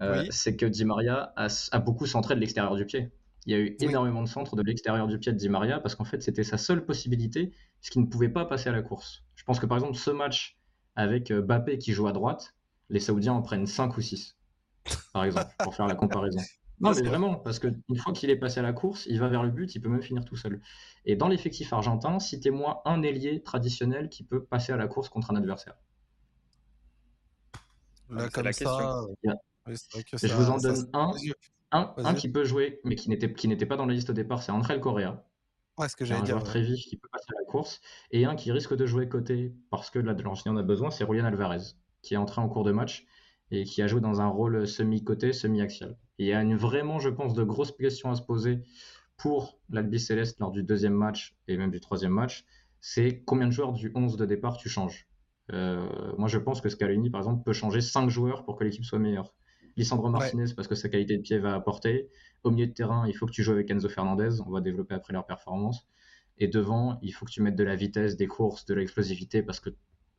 euh, 0.01 0.25
c'est 0.31 0.57
que 0.57 0.67
Di 0.67 0.85
Maria 0.85 1.33
a, 1.37 1.79
beaucoup 1.79 2.07
centré 2.07 2.35
de 2.35 2.41
l'extérieur 2.41 2.75
du 2.75 2.87
pied. 2.87 3.11
Il 3.47 3.53
y 3.53 3.55
a 3.55 3.59
eu 3.59 3.77
énormément 3.81 4.23
de 4.23 4.29
centres 4.29 4.55
de 4.55 4.63
l'extérieur 4.63 5.09
du 5.09 5.19
pied 5.19 5.33
de 5.33 5.37
Di 5.37 5.49
Maria 5.49 5.81
parce 5.81 5.95
qu'en 5.95 6.05
fait, 6.05 6.23
c'était 6.23 6.45
sa 6.45 6.59
seule 6.59 6.85
possibilité, 6.85 7.53
ce 7.81 7.91
qui 7.91 7.99
ne 7.99 8.07
pouvait 8.07 8.29
pas 8.29 8.45
passer 8.45 8.69
à 8.69 8.73
la 8.73 8.83
course. 8.83 9.25
Je 9.35 9.45
pense 9.45 9.59
que 9.59 9.67
par 9.67 9.79
exemple, 9.79 9.97
ce 9.97 10.11
match 10.11 10.59
avec 10.95 11.31
euh, 11.31 11.43
Bappé 11.43 11.79
qui 11.79 11.93
joue 11.93 12.07
à 12.07 12.13
droite, 12.13 12.55
les 12.89 13.01
Saoudiens 13.01 13.33
en 13.33 13.43
prennent 13.43 13.67
5 13.67 13.97
ou 13.97 14.01
6, 14.01 14.37
par 15.13 15.25
exemple, 15.25 15.51
pour 15.59 15.75
faire 15.75 15.87
la 15.87 15.95
comparaison. 15.95 16.41
Non, 16.81 16.91
mais 16.91 17.03
vraiment, 17.03 17.37
parce 17.37 17.61
qu'une 17.61 17.97
fois 17.97 18.13
qu'il 18.13 18.29
est 18.29 18.37
passé 18.37 18.59
à 18.59 18.63
la 18.65 18.73
course, 18.73 19.07
il 19.07 19.21
va 19.21 19.29
vers 19.29 19.45
le 19.45 19.51
but, 19.51 19.73
il 19.77 19.81
peut 19.81 19.89
même 19.89 20.03
finir 20.03 20.25
tout 20.25 20.35
seul. 20.35 20.61
Et 21.05 21.15
dans 21.15 21.29
l'effectif 21.29 21.73
argentin, 21.73 22.19
citez-moi 22.19 22.83
un 22.85 23.05
ailier 23.05 23.41
traditionnel 23.41 24.09
qui 24.09 24.25
peut 24.25 24.43
passer 24.43 24.73
à 24.73 24.77
la 24.77 24.89
course 24.89 25.09
contre 25.09 25.31
un 25.31 25.37
adversaire. 25.37 25.77
Là, 28.11 28.29
comme 28.31 28.45
la 28.45 28.53
ça, 28.53 29.07
je 29.69 30.35
vous 30.35 30.51
en 30.51 30.59
donne 30.59 30.91
un, 30.93 31.13
un, 31.73 32.15
qui 32.15 32.31
peut 32.31 32.45
jouer, 32.45 32.81
mais 32.85 32.95
qui 32.95 33.09
n'était, 33.09 33.33
qui 33.33 33.49
n'était 33.49 33.67
pas 33.67 33.77
dans 33.77 33.87
la 33.87 33.95
liste 33.95 34.11
au 34.11 34.13
départ, 34.13 34.43
c'est 34.43 34.53
André 34.53 34.79
Correa. 34.81 35.25
Ouais, 35.79 35.89
ce 35.89 35.97
que 35.97 36.05
j'allais 36.05 36.23
dire. 36.23 36.37
Un 36.37 36.39
joueur 36.39 36.45
très 36.45 36.63
vif 36.63 36.85
qui 36.85 36.97
peut 36.97 37.09
passer 37.11 37.27
à 37.31 37.41
la 37.41 37.47
course. 37.47 37.81
Et 38.11 38.25
un 38.27 38.37
qui 38.37 38.53
risque 38.53 38.77
de 38.77 38.87
jouer 38.87 39.09
côté 39.09 39.55
parce 39.71 39.91
que 39.91 39.99
là, 39.99 40.15
de 40.15 40.25
en 40.25 40.57
a 40.57 40.63
besoin, 40.63 40.91
c'est 40.91 41.07
Julian 41.07 41.25
Alvarez, 41.25 41.75
qui 42.03 42.15
est 42.15 42.19
entré 42.19 42.41
en 42.41 42.49
cours 42.49 42.65
de 42.65 42.73
match 42.73 43.07
et 43.51 43.65
qui 43.65 43.83
a 43.83 43.87
joué 43.87 44.01
dans 44.01 44.21
un 44.21 44.29
rôle 44.29 44.67
semi-côté, 44.67 45.33
semi-axial. 45.33 45.99
il 46.19 46.27
y 46.27 46.33
a 46.33 46.41
une, 46.43 46.57
vraiment, 46.57 46.99
je 46.99 47.11
pense, 47.11 47.35
de 47.35 47.43
grosses 47.43 47.73
questions 47.73 48.11
à 48.11 48.15
se 48.15 48.23
poser 48.23 48.63
pour 49.17 49.59
l'Albi 49.71 50.01
Céleste 50.01 50.41
lors 50.41 50.51
du 50.51 50.63
deuxième 50.63 50.95
match 50.95 51.37
et 51.49 51.57
même 51.57 51.71
du 51.71 51.81
troisième 51.81 52.13
match. 52.13 52.45
C'est 52.81 53.23
combien 53.25 53.47
de 53.47 53.53
joueurs 53.53 53.73
du 53.73 53.93
11 53.95 54.17
de 54.17 54.27
départ 54.27 54.57
tu 54.57 54.69
changes? 54.69 55.07
Euh, 55.53 55.87
Moi, 56.19 56.29
je 56.29 56.39
pense 56.39 56.61
que 56.61 56.69
Scaloni, 56.69 57.11
par 57.11 57.21
exemple, 57.21 57.45
peut 57.45 57.53
changer 57.53 57.81
5 57.81 58.09
joueurs 58.09 58.45
pour 58.45 58.57
que 58.57 58.65
l'équipe 58.65 58.85
soit 58.85 58.99
meilleure. 58.99 59.35
Lisandro 59.77 60.09
Martinez 60.09 60.53
parce 60.55 60.69
que 60.69 60.75
sa 60.75 60.89
qualité 60.89 61.17
de 61.17 61.23
pied 61.23 61.39
va 61.39 61.55
apporter. 61.55 62.09
Au 62.45 62.51
milieu 62.51 62.67
de 62.67 62.73
terrain, 62.73 63.07
il 63.07 63.15
faut 63.15 63.27
que 63.27 63.33
tu 63.33 63.43
joues 63.43 63.53
avec 63.53 63.71
Enzo 63.71 63.89
Fernandez. 63.89 64.41
On 64.47 64.51
va 64.51 64.61
développer 64.61 64.95
après 64.95 65.13
leur 65.13 65.27
performance. 65.27 65.87
Et 66.39 66.49
devant, 66.49 66.99
il 67.03 67.13
faut 67.13 67.25
que 67.25 67.31
tu 67.31 67.43
mettes 67.43 67.57
de 67.57 67.65
la 67.65 67.77
vitesse, 67.77 68.17
des 68.17 68.27
courses, 68.27 68.65
de 68.67 68.75
l'explosivité 68.75 69.43
parce 69.43 69.61
que 69.61 69.71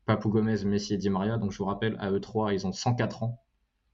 Papou 0.05 0.29
Gomez, 0.29 0.63
Messi 0.65 0.93
et 0.93 0.97
Di 0.97 1.09
Maria, 1.09 1.37
donc 1.37 1.51
je 1.51 1.57
vous 1.57 1.65
rappelle, 1.65 1.95
à 1.99 2.11
eux 2.11 2.19
trois, 2.19 2.53
ils 2.53 2.67
ont 2.67 2.73
104 2.73 3.23
ans. 3.23 3.41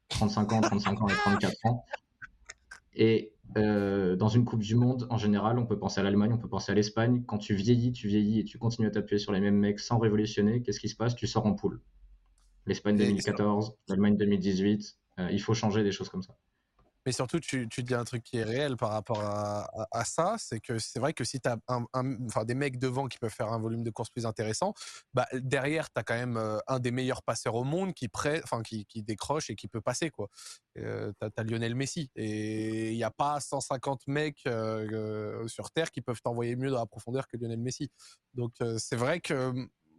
35 0.09 0.53
ans, 0.53 0.61
35 0.61 1.01
ans 1.01 1.07
et 1.07 1.13
34 1.13 1.65
ans. 1.65 1.85
Et 2.95 3.33
euh, 3.57 4.15
dans 4.15 4.27
une 4.27 4.43
Coupe 4.43 4.61
du 4.61 4.75
Monde, 4.75 5.07
en 5.09 5.17
général, 5.17 5.59
on 5.59 5.65
peut 5.65 5.77
penser 5.77 5.99
à 5.99 6.03
l'Allemagne, 6.03 6.33
on 6.33 6.37
peut 6.37 6.49
penser 6.49 6.71
à 6.71 6.75
l'Espagne. 6.75 7.23
Quand 7.27 7.37
tu 7.37 7.53
vieillis, 7.53 7.91
tu 7.91 8.07
vieillis 8.07 8.39
et 8.39 8.43
tu 8.43 8.57
continues 8.57 8.87
à 8.87 8.91
t'appuyer 8.91 9.19
sur 9.19 9.31
les 9.31 9.39
mêmes 9.39 9.57
mecs 9.57 9.79
sans 9.79 9.99
révolutionner, 9.99 10.61
qu'est-ce 10.61 10.79
qui 10.79 10.89
se 10.89 10.95
passe? 10.95 11.15
Tu 11.15 11.27
sors 11.27 11.45
en 11.45 11.53
poule. 11.53 11.79
L'Espagne 12.65 12.97
2014, 12.97 13.73
l'Allemagne 13.87 14.17
2018, 14.17 14.81
euh, 14.81 15.08
il 15.31 15.41
faut 15.41 15.53
changer 15.53 15.83
des 15.83 15.91
choses 15.91 16.09
comme 16.09 16.23
ça. 16.23 16.35
Mais 17.05 17.13
surtout, 17.13 17.39
tu, 17.39 17.67
tu, 17.69 17.81
dis 17.81 17.93
un 17.93 18.03
truc 18.03 18.23
qui 18.23 18.37
est 18.37 18.43
réel 18.43 18.75
par 18.75 18.89
rapport 18.91 19.21
à, 19.21 20.03
ça, 20.03 20.35
c'est 20.37 20.59
que 20.59 20.79
c'est 20.79 20.99
vrai 20.99 21.13
que 21.13 21.23
si 21.23 21.39
tu 21.39 21.49
as 21.49 22.43
des 22.45 22.53
mecs 22.55 22.77
devant 22.77 23.07
qui 23.07 23.17
peuvent 23.17 23.33
faire 23.33 23.51
un 23.53 23.59
volume 23.59 23.83
de 23.83 23.89
course 23.89 24.09
plus 24.09 24.25
intéressant, 24.25 24.73
bah, 25.13 25.25
derrière, 25.33 25.91
tu 25.91 25.99
as 25.99 26.03
quand 26.03 26.15
même 26.15 26.37
euh, 26.37 26.59
un 26.67 26.79
des 26.79 26.91
meilleurs 26.91 27.23
passeurs 27.23 27.55
au 27.55 27.63
monde 27.63 27.93
qui, 27.93 28.09
prêt, 28.09 28.41
enfin, 28.43 28.61
qui, 28.63 28.85
qui 28.85 29.01
décroche 29.01 29.49
et 29.49 29.55
qui 29.55 29.67
peut 29.67 29.81
passer. 29.81 30.11
Euh, 30.77 31.11
tu 31.19 31.27
as, 31.37 31.43
Lionel 31.43 31.73
Messi. 31.73 32.11
Et 32.15 32.91
il 32.91 32.97
n'y 32.97 33.03
a 33.03 33.11
pas 33.11 33.39
150 33.39 34.07
mecs 34.07 34.47
sur 35.47 35.71
Terre 35.71 35.91
qui 35.91 36.01
peuvent 36.01 36.21
t'envoyer 36.21 36.55
mieux 36.55 36.69
dans 36.69 36.79
la 36.79 36.85
profondeur 36.85 37.27
que 37.27 37.37
Lionel 37.37 37.59
Messi. 37.59 37.89
Donc 38.33 38.53
c'est 38.77 38.97
vrai 38.97 39.21
que 39.21 39.53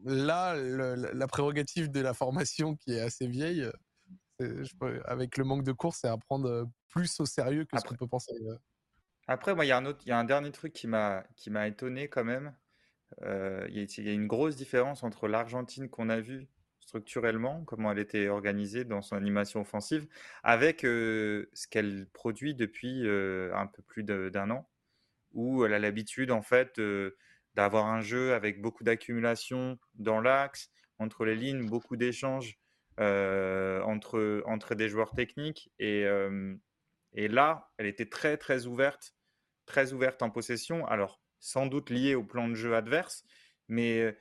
là, 0.04 0.54
la 0.54 1.26
prérogative 1.26 1.90
de 1.90 2.00
la 2.00 2.12
formation 2.14 2.76
qui 2.76 2.92
est 2.92 3.00
assez 3.00 3.26
vieille, 3.26 3.70
avec 5.05 5.36
le 5.36 5.45
manque 5.45 5.64
de 5.64 5.72
course, 5.72 5.99
c'est 6.03 6.09
à 6.09 6.16
prendre 6.16 6.68
plus 6.88 7.20
au 7.20 7.26
sérieux 7.26 7.64
que 7.64 7.78
ce 7.78 7.84
qu'on 7.84 7.97
peut 7.97 8.07
penser. 8.07 8.32
Après, 9.26 9.55
moi, 9.55 9.64
il 9.64 9.68
y 9.68 9.72
a 9.72 9.76
un 9.76 9.86
autre, 9.86 10.01
il 10.07 10.09
y 10.09 10.12
a 10.12 10.18
un 10.18 10.24
dernier 10.24 10.51
truc 10.51 10.72
qui 10.72 10.88
m'a 10.88 11.24
qui 11.36 11.51
m'a 11.51 11.68
étonné 11.68 12.09
quand 12.09 12.24
même. 12.24 12.55
Euh, 13.22 13.66
il 13.70 13.78
y, 13.78 14.09
a 14.09 14.12
une 14.12 14.28
grosse 14.28 14.57
différence 14.57 15.03
entre 15.03 15.26
l'Argentine 15.26 15.88
qu'on 15.88 16.09
a 16.09 16.20
vue 16.20 16.49
structurellement, 16.78 17.64
comment 17.64 17.93
elle 17.93 17.99
était 17.99 18.28
organisée 18.28 18.84
dans 18.84 19.03
son 19.03 19.16
animation 19.16 19.61
offensive, 19.61 20.07
avec 20.43 20.80
ce 20.82 21.68
qu'elle 21.70 22.07
produit 22.12 22.55
depuis 22.55 23.09
un 23.09 23.66
peu 23.66 23.82
plus 23.82 24.05
d'un 24.05 24.51
an, 24.51 24.68
où 25.32 25.64
elle 25.64 25.74
a 25.74 25.78
l'habitude 25.78 26.30
en 26.30 26.43
fait 26.43 26.80
d'avoir 27.55 27.86
un 27.86 28.01
jeu 28.01 28.34
avec 28.34 28.61
beaucoup 28.61 28.84
d'accumulation 28.84 29.78
dans 29.95 30.20
l'axe, 30.20 30.70
entre 30.99 31.24
les 31.24 31.36
lignes, 31.36 31.66
beaucoup 31.66 31.97
d'échanges 31.97 32.59
entre, 33.01 34.42
entre 34.46 34.74
des 34.74 34.88
joueurs 34.88 35.12
techniques. 35.12 35.70
Et, 35.78 36.05
euh, 36.05 36.55
et 37.12 37.28
là, 37.28 37.70
elle 37.78 37.86
était 37.86 38.07
très, 38.07 38.36
très 38.36 38.66
ouverte, 38.66 39.14
très 39.66 39.92
ouverte 39.92 40.22
en 40.22 40.30
possession. 40.30 40.86
Alors, 40.86 41.20
sans 41.38 41.66
doute 41.66 41.90
liée 41.90 42.14
au 42.14 42.24
plan 42.24 42.48
de 42.48 42.55
jeu 42.55 42.74
adverse, 42.74 43.24
mais, 43.68 44.16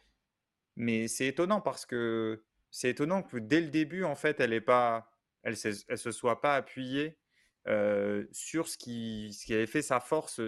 mais 0.75 1.07
c'est 1.07 1.27
étonnant 1.27 1.61
parce 1.61 1.85
que 1.85 2.43
c'est 2.71 2.89
étonnant 2.89 3.23
que 3.23 3.37
dès 3.37 3.61
le 3.61 3.69
début, 3.69 4.03
en 4.03 4.15
fait, 4.15 4.39
elle 4.39 4.51
ne 4.51 4.59
pas, 4.59 5.11
elle, 5.43 5.57
se 5.57 6.11
soit 6.11 6.41
pas 6.41 6.55
appuyée 6.55 7.17
euh, 7.67 8.25
sur 8.31 8.67
ce 8.67 8.77
qui, 8.77 9.33
ce 9.33 9.45
qui 9.45 9.53
avait 9.53 9.67
fait 9.67 9.81
sa 9.81 9.99
force 9.99 10.39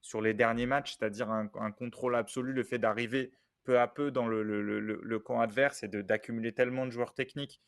sur 0.00 0.20
les 0.20 0.34
derniers 0.34 0.66
matchs, 0.66 0.96
c'est-à-dire 0.98 1.30
un, 1.30 1.72
contrôle 1.72 2.14
absolu, 2.14 2.52
le 2.52 2.62
fait 2.62 2.78
d'arriver 2.78 3.32
peu 3.64 3.80
à 3.80 3.88
peu 3.88 4.10
dans 4.10 4.26
le, 4.26 5.18
camp 5.18 5.40
adverse 5.40 5.82
et 5.82 5.88
d'accumuler 5.88 6.52
tellement 6.52 6.86
de 6.86 6.90
joueurs 6.90 7.14
techniques 7.14 7.60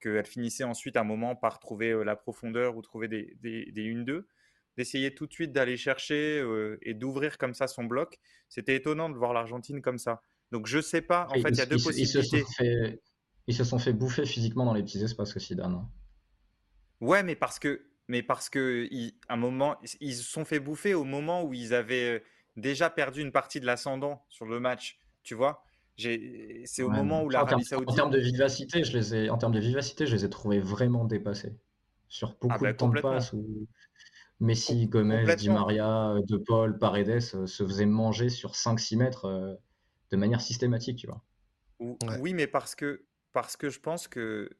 qu'elle 0.00 0.26
finissait 0.26 0.64
ensuite 0.64 0.96
à 0.96 1.02
un 1.02 1.04
moment 1.04 1.36
par 1.36 1.60
trouver 1.60 1.90
euh, 1.90 2.02
la 2.02 2.16
profondeur 2.16 2.76
ou 2.76 2.82
trouver 2.82 3.06
des, 3.06 3.36
des, 3.40 3.94
1-2. 3.94 4.24
D'essayer 4.76 5.14
tout 5.14 5.26
de 5.26 5.32
suite 5.32 5.52
d'aller 5.52 5.76
chercher 5.76 6.40
euh, 6.40 6.78
et 6.82 6.94
d'ouvrir 6.94 7.38
comme 7.38 7.54
ça 7.54 7.68
son 7.68 7.84
bloc. 7.84 8.18
C'était 8.48 8.74
étonnant 8.74 9.10
de 9.10 9.16
voir 9.16 9.32
l'Argentine 9.32 9.80
comme 9.80 9.98
ça. 9.98 10.22
Donc 10.50 10.66
je 10.66 10.80
sais 10.80 11.02
pas, 11.02 11.28
en 11.30 11.40
fait, 11.40 11.50
il 11.50 11.56
y 11.56 11.60
a 11.60 11.66
deux 11.66 11.76
possibilités. 11.76 12.18
Ils 13.48 13.54
se, 13.54 13.64
sont 13.64 13.78
fait, 13.78 13.92
bouffer 13.92 14.24
physiquement 14.24 14.64
dans 14.64 14.74
les 14.74 14.82
petits 14.82 15.02
espaces 15.02 15.36
aussi, 15.36 15.56
Dan. 15.56 15.72
Hein. 15.72 15.88
Ouais, 17.00 17.22
mais 17.22 17.34
parce 17.34 17.58
que, 17.58 17.86
mais 18.06 18.22
parce 18.22 18.48
que, 18.48 18.88
un 19.28 19.36
moment, 19.36 19.76
ils 20.00 20.14
se 20.14 20.22
sont 20.22 20.44
fait 20.44 20.60
bouffer 20.60 20.94
au 20.94 21.04
moment 21.04 21.42
où 21.42 21.52
ils 21.52 21.74
avaient 21.74 22.18
euh, 22.18 22.24
déjà 22.56 22.90
perdu 22.90 23.20
une 23.20 23.32
partie 23.32 23.58
de 23.60 23.66
l'ascendant 23.66 24.24
sur 24.28 24.46
le 24.46 24.60
match. 24.60 24.98
Tu 25.22 25.34
vois 25.34 25.64
c'est 26.64 26.82
au 26.82 26.88
moment 26.88 27.22
où 27.22 27.30
l'Arabie 27.30 27.64
Saoudite. 27.64 27.90
En 27.90 27.94
termes 27.94 28.10
de 28.10 28.18
vivacité, 28.18 28.84
je 28.84 28.96
les 28.96 29.14
ai, 29.14 29.30
en 29.30 29.38
termes 29.38 29.52
de 29.52 29.60
vivacité, 29.60 30.06
je 30.06 30.16
les 30.16 30.24
ai 30.24 30.30
trouvés 30.30 30.60
vraiment 30.60 31.04
dépassés. 31.04 31.54
Sur 32.08 32.30
ah 32.30 32.36
beaucoup 32.40 32.64
bah, 32.64 32.72
de 32.72 32.76
temps 32.76 32.88
de 32.88 33.00
passe 33.00 33.32
où 33.32 33.66
Messi, 34.40 34.86
Gomez, 34.86 35.36
Di 35.36 35.48
Maria, 35.48 36.16
De 36.28 36.36
Paul, 36.36 36.78
Paredes 36.78 37.22
euh, 37.34 37.46
se 37.46 37.66
faisaient 37.66 37.86
manger 37.86 38.28
sur 38.28 38.52
5-6 38.52 38.96
mètres 38.96 39.24
euh, 39.26 39.54
de 40.10 40.16
manière 40.16 40.40
systématique, 40.40 40.98
tu 40.98 41.06
vois. 41.06 41.22
Oui, 42.20 42.34
mais 42.34 42.46
parce 42.46 42.74
que, 42.74 43.04
parce 43.32 43.56
que 43.56 43.70
je 43.70 43.80
pense 43.80 44.08
que 44.08 44.50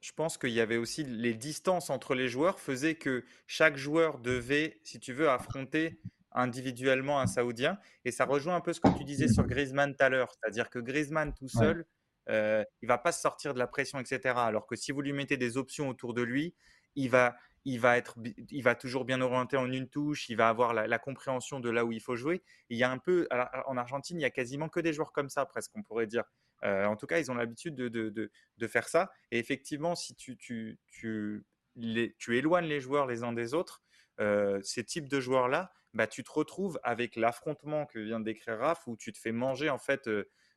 je 0.00 0.12
pense 0.12 0.36
qu'il 0.36 0.50
y 0.50 0.60
avait 0.60 0.78
aussi 0.78 1.04
les 1.04 1.34
distances 1.34 1.88
entre 1.90 2.14
les 2.14 2.28
joueurs 2.28 2.58
faisaient 2.58 2.96
que 2.96 3.24
chaque 3.46 3.76
joueur 3.76 4.18
devait, 4.18 4.80
si 4.82 4.98
tu 4.98 5.12
veux, 5.12 5.30
affronter 5.30 6.00
individuellement 6.34 7.20
un 7.20 7.26
Saoudien. 7.26 7.78
Et 8.04 8.10
ça 8.10 8.24
rejoint 8.24 8.56
un 8.56 8.60
peu 8.60 8.72
ce 8.72 8.80
que 8.80 8.96
tu 8.96 9.04
disais 9.04 9.28
sur 9.28 9.46
Griezmann 9.46 9.94
tout 9.94 10.04
à 10.04 10.08
l'heure. 10.08 10.32
C'est-à-dire 10.32 10.70
que 10.70 10.78
Griezmann 10.78 11.34
tout 11.34 11.48
seul, 11.48 11.86
euh, 12.28 12.64
il 12.80 12.88
va 12.88 12.98
pas 12.98 13.12
se 13.12 13.20
sortir 13.20 13.54
de 13.54 13.58
la 13.58 13.66
pression, 13.66 13.98
etc. 13.98 14.34
Alors 14.36 14.66
que 14.66 14.76
si 14.76 14.92
vous 14.92 15.00
lui 15.00 15.12
mettez 15.12 15.36
des 15.36 15.56
options 15.56 15.88
autour 15.88 16.14
de 16.14 16.22
lui, 16.22 16.54
il 16.94 17.10
va, 17.10 17.36
il 17.64 17.80
va, 17.80 17.96
être, 17.96 18.16
il 18.50 18.62
va 18.62 18.74
toujours 18.74 19.04
bien 19.04 19.20
orienté 19.20 19.56
en 19.56 19.70
une 19.70 19.88
touche, 19.88 20.28
il 20.28 20.36
va 20.36 20.48
avoir 20.48 20.74
la, 20.74 20.98
compréhension 20.98 21.60
de 21.60 21.70
là 21.70 21.84
où 21.84 21.92
il 21.92 22.00
faut 22.00 22.16
jouer. 22.16 22.42
il 22.68 22.78
y 22.78 22.84
a 22.84 22.90
un 22.90 22.98
peu, 22.98 23.26
en 23.66 23.76
Argentine, 23.76 24.18
il 24.18 24.22
y 24.22 24.26
a 24.26 24.30
quasiment 24.30 24.68
que 24.68 24.80
des 24.80 24.92
joueurs 24.92 25.12
comme 25.12 25.28
ça, 25.28 25.46
presque, 25.46 25.72
on 25.74 25.82
pourrait 25.82 26.06
dire. 26.06 26.24
Euh, 26.64 26.84
en 26.84 26.96
tout 26.96 27.06
cas, 27.06 27.18
ils 27.18 27.30
ont 27.30 27.34
l'habitude 27.34 27.74
de, 27.74 27.88
de, 27.88 28.10
de, 28.10 28.66
faire 28.68 28.88
ça. 28.88 29.10
Et 29.32 29.38
effectivement, 29.38 29.96
si 29.96 30.14
tu, 30.14 30.36
tu, 30.36 30.78
tu, 30.90 31.44
les, 31.74 32.14
tu 32.18 32.36
éloignes 32.36 32.66
les 32.66 32.80
joueurs 32.80 33.06
les 33.06 33.24
uns 33.24 33.32
des 33.32 33.52
autres, 33.52 33.82
euh, 34.20 34.60
ces 34.62 34.84
types 34.84 35.08
de 35.08 35.18
joueurs-là 35.18 35.72
bah, 35.94 36.06
tu 36.06 36.24
te 36.24 36.30
retrouves 36.30 36.78
avec 36.82 37.16
l'affrontement 37.16 37.86
que 37.86 37.98
vient 37.98 38.20
de 38.20 38.24
décrire 38.24 38.58
Raph, 38.58 38.86
où 38.86 38.96
tu 38.96 39.12
te 39.12 39.18
fais 39.18 39.32
manger 39.32 39.70
en 39.70 39.78
fait 39.78 40.08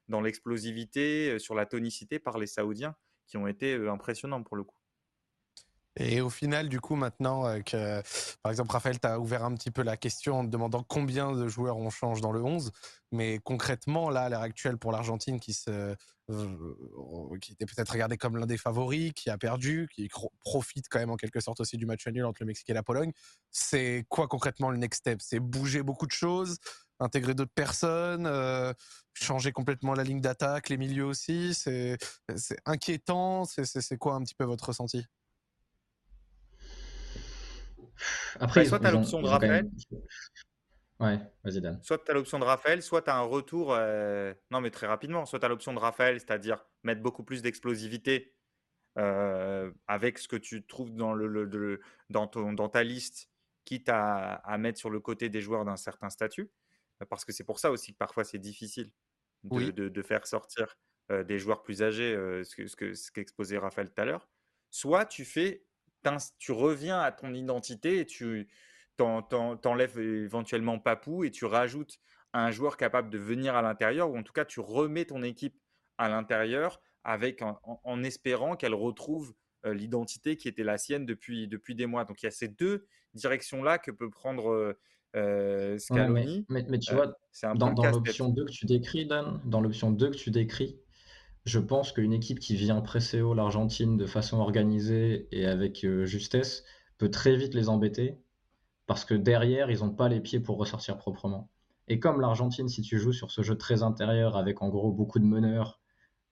dans 0.07 0.21
l'explosivité, 0.21 1.39
sur 1.39 1.55
la 1.55 1.65
tonicité 1.65 2.19
par 2.19 2.37
les 2.37 2.47
Saoudiens, 2.47 2.95
qui 3.27 3.37
ont 3.37 3.47
été 3.47 3.73
impressionnants 3.87 4.43
pour 4.43 4.55
le 4.55 4.63
coup. 4.63 4.77
Et 5.97 6.19
au 6.21 6.29
final, 6.29 6.67
du 6.67 6.81
coup, 6.81 6.95
maintenant 6.95 7.47
euh, 7.47 7.61
que, 7.61 8.01
par 8.43 8.51
exemple, 8.51 8.71
Raphaël, 8.71 8.99
tu 8.99 9.07
as 9.07 9.19
ouvert 9.19 9.45
un 9.45 9.53
petit 9.55 9.71
peu 9.71 9.81
la 9.81 9.95
question 9.95 10.39
en 10.39 10.45
te 10.45 10.49
demandant 10.49 10.83
combien 10.83 11.31
de 11.31 11.47
joueurs 11.47 11.77
on 11.77 11.89
change 11.89 12.19
dans 12.21 12.33
le 12.33 12.43
11. 12.43 12.71
Mais 13.11 13.39
concrètement, 13.43 14.09
là, 14.09 14.23
à 14.23 14.29
l'heure 14.29 14.41
actuelle, 14.41 14.77
pour 14.77 14.91
l'Argentine, 14.91 15.39
qui, 15.39 15.57
euh, 15.69 15.95
était 17.49 17.65
peut-être 17.65 17.91
regardé 17.91 18.17
comme 18.17 18.35
l'un 18.37 18.45
des 18.45 18.57
favoris, 18.57 19.13
qui 19.13 19.29
a 19.29 19.37
perdu, 19.37 19.87
qui 19.93 20.09
profite 20.43 20.87
quand 20.89 20.99
même 20.99 21.11
en 21.11 21.15
quelque 21.15 21.39
sorte 21.39 21.61
aussi 21.61 21.77
du 21.77 21.85
match 21.85 22.05
nul 22.07 22.25
entre 22.25 22.41
le 22.41 22.47
Mexique 22.47 22.69
et 22.69 22.73
la 22.73 22.83
Pologne, 22.83 23.11
c'est 23.51 24.05
quoi 24.09 24.27
concrètement 24.27 24.71
le 24.71 24.77
next 24.77 24.99
step? 25.01 25.21
C'est 25.21 25.39
bouger 25.39 25.81
beaucoup 25.83 26.07
de 26.07 26.11
choses? 26.11 26.57
Intégrer 26.99 27.35
d'autres 27.35 27.53
personnes, 27.53 28.25
euh, 28.25 28.73
changer 29.13 29.51
complètement 29.51 29.93
la 29.93 30.03
ligne 30.03 30.21
d'attaque, 30.21 30.69
les 30.69 30.77
milieux 30.77 31.05
aussi? 31.05 31.53
C'est 31.53 31.97
inquiétant? 32.65 33.45
C'est 33.45 33.97
quoi 33.97 34.15
un 34.15 34.23
petit 34.23 34.35
peu 34.35 34.45
votre 34.45 34.65
ressenti? 34.67 35.05
Après, 38.39 38.65
soit 38.65 38.79
tu 38.79 38.87
as 38.87 38.91
l'option 38.91 39.21
de 39.21 39.27
Raphaël. 39.27 39.69
Ouais, 40.99 41.19
vas-y 41.43 41.59
Dan. 41.59 41.79
Soit 41.83 41.99
tu 41.99 42.11
as 42.11 42.13
l'option 42.13 42.39
de 42.39 42.45
Raphaël, 42.45 42.81
soit 42.81 43.01
tu 43.01 43.09
as 43.09 43.17
un 43.17 43.21
retour. 43.21 43.73
Euh, 43.73 44.33
non, 44.51 44.61
mais 44.61 44.71
très 44.71 44.87
rapidement. 44.87 45.25
Soit 45.25 45.39
tu 45.39 45.45
as 45.45 45.49
l'option 45.49 45.73
de 45.73 45.79
Raphaël, 45.79 46.19
c'est-à-dire 46.19 46.63
mettre 46.83 47.01
beaucoup 47.01 47.23
plus 47.23 47.41
d'explosivité 47.41 48.33
euh, 48.97 49.71
avec 49.87 50.17
ce 50.17 50.27
que 50.27 50.37
tu 50.37 50.65
trouves 50.65 50.93
dans, 50.93 51.13
le, 51.13 51.81
dans, 52.09 52.27
ton, 52.27 52.53
dans 52.53 52.69
ta 52.69 52.83
liste, 52.83 53.29
quitte 53.65 53.89
à, 53.89 54.35
à, 54.35 54.57
mettre 54.57 54.79
sur 54.79 54.89
le 54.89 55.01
côté 55.01 55.27
des 55.27 55.41
joueurs 55.41 55.65
d'un 55.65 55.75
certain 55.75 56.09
statut. 56.09 56.49
Parce 57.09 57.25
que 57.25 57.33
c'est 57.33 57.43
pour 57.43 57.59
ça 57.59 57.71
aussi 57.71 57.91
que 57.91 57.97
parfois 57.97 58.23
c'est 58.23 58.39
difficile 58.39 58.89
de, 59.43 59.89
de, 59.89 60.01
faire 60.01 60.25
sortir 60.25 60.77
euh, 61.11 61.25
des 61.25 61.39
joueurs 61.39 61.61
plus 61.61 61.83
âgés, 61.83 62.13
ce 62.15 62.55
qu'exposait 62.55 63.55
ce 63.55 63.59
que, 63.59 63.61
Raphaël 63.61 63.89
tout 63.89 64.01
à 64.01 64.05
l'heure. 64.05 64.29
Soit 64.69 65.05
tu 65.05 65.25
fais 65.25 65.64
tu 66.37 66.51
reviens 66.51 66.99
à 66.99 67.11
ton 67.11 67.33
identité 67.33 67.99
et 67.99 68.05
tu 68.05 68.47
t'enlèves 68.97 69.99
éventuellement 69.99 70.79
Papou 70.79 71.23
et 71.23 71.31
tu 71.31 71.45
rajoutes 71.45 71.99
un 72.33 72.51
joueur 72.51 72.77
capable 72.77 73.09
de 73.09 73.17
venir 73.17 73.55
à 73.55 73.61
l'intérieur 73.61 74.11
ou 74.11 74.17
en 74.17 74.23
tout 74.23 74.33
cas 74.33 74.45
tu 74.45 74.59
remets 74.59 75.05
ton 75.05 75.23
équipe 75.23 75.57
à 75.97 76.09
l'intérieur 76.09 76.81
avec 77.03 77.41
en, 77.41 78.03
espérant 78.03 78.55
qu'elle 78.55 78.73
retrouve 78.73 79.33
l'identité 79.63 80.37
qui 80.37 80.47
était 80.47 80.63
la 80.63 80.77
sienne 80.77 81.05
depuis, 81.05 81.47
depuis 81.47 81.75
des 81.75 81.85
mois. 81.85 82.03
Donc 82.03 82.23
il 82.23 82.25
y 82.25 82.27
a 82.27 82.31
ces 82.31 82.47
deux 82.47 82.87
directions-là 83.13 83.77
que 83.77 83.91
peut 83.91 84.09
prendre 84.09 84.75
Scaloni. 85.13 86.45
mais, 86.49 86.79
tu 86.79 86.93
vois, 86.93 87.15
dans, 87.55 87.71
dans 87.71 87.91
l'option 87.91 88.29
2 88.29 88.45
que 88.45 88.51
tu 88.51 88.65
décris, 88.65 89.05
Dan, 89.05 89.39
dans 89.45 89.61
l'option 89.61 89.91
2 89.91 90.11
que 90.11 90.17
tu 90.17 90.31
décris, 90.31 90.79
je 91.45 91.59
pense 91.59 91.91
qu'une 91.91 92.13
équipe 92.13 92.39
qui 92.39 92.55
vient 92.55 92.81
presser 92.81 93.21
haut 93.21 93.33
l'Argentine 93.33 93.97
de 93.97 94.07
façon 94.07 94.39
organisée 94.39 95.27
et 95.31 95.45
avec 95.45 95.83
euh, 95.83 96.05
justesse 96.05 96.63
peut 96.97 97.11
très 97.11 97.35
vite 97.35 97.53
les 97.53 97.69
embêter 97.69 98.19
parce 98.87 99.05
que 99.05 99.13
derrière, 99.13 99.69
ils 99.71 99.79
n'ont 99.79 99.93
pas 99.93 100.09
les 100.09 100.21
pieds 100.21 100.39
pour 100.39 100.57
ressortir 100.57 100.97
proprement. 100.97 101.49
Et 101.87 101.99
comme 101.99 102.21
l'Argentine, 102.21 102.67
si 102.67 102.81
tu 102.81 102.99
joues 102.99 103.13
sur 103.13 103.31
ce 103.31 103.41
jeu 103.43 103.57
très 103.57 103.83
intérieur 103.83 104.37
avec 104.37 104.61
en 104.61 104.69
gros 104.69 104.91
beaucoup 104.91 105.19
de 105.19 105.25
meneurs, 105.25 105.79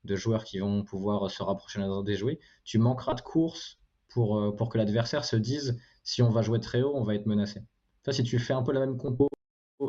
de 0.03 0.15
joueurs 0.15 0.43
qui 0.43 0.59
vont 0.59 0.83
pouvoir 0.83 1.29
se 1.29 1.43
rapprocher 1.43 1.79
des 2.05 2.15
jouets, 2.15 2.39
tu 2.63 2.77
manqueras 2.79 3.13
de 3.13 3.21
course 3.21 3.79
pour, 4.09 4.39
euh, 4.39 4.55
pour 4.55 4.69
que 4.69 4.77
l'adversaire 4.77 5.25
se 5.25 5.35
dise 5.35 5.79
si 6.03 6.21
on 6.21 6.29
va 6.29 6.41
jouer 6.41 6.59
très 6.59 6.81
haut, 6.81 6.93
on 6.95 7.03
va 7.03 7.15
être 7.15 7.25
menacé. 7.27 7.61
si 8.09 8.23
tu 8.23 8.39
fais 8.39 8.53
un 8.53 8.63
peu 8.63 8.73
la 8.73 8.79
même 8.79 8.97
compo 8.97 9.29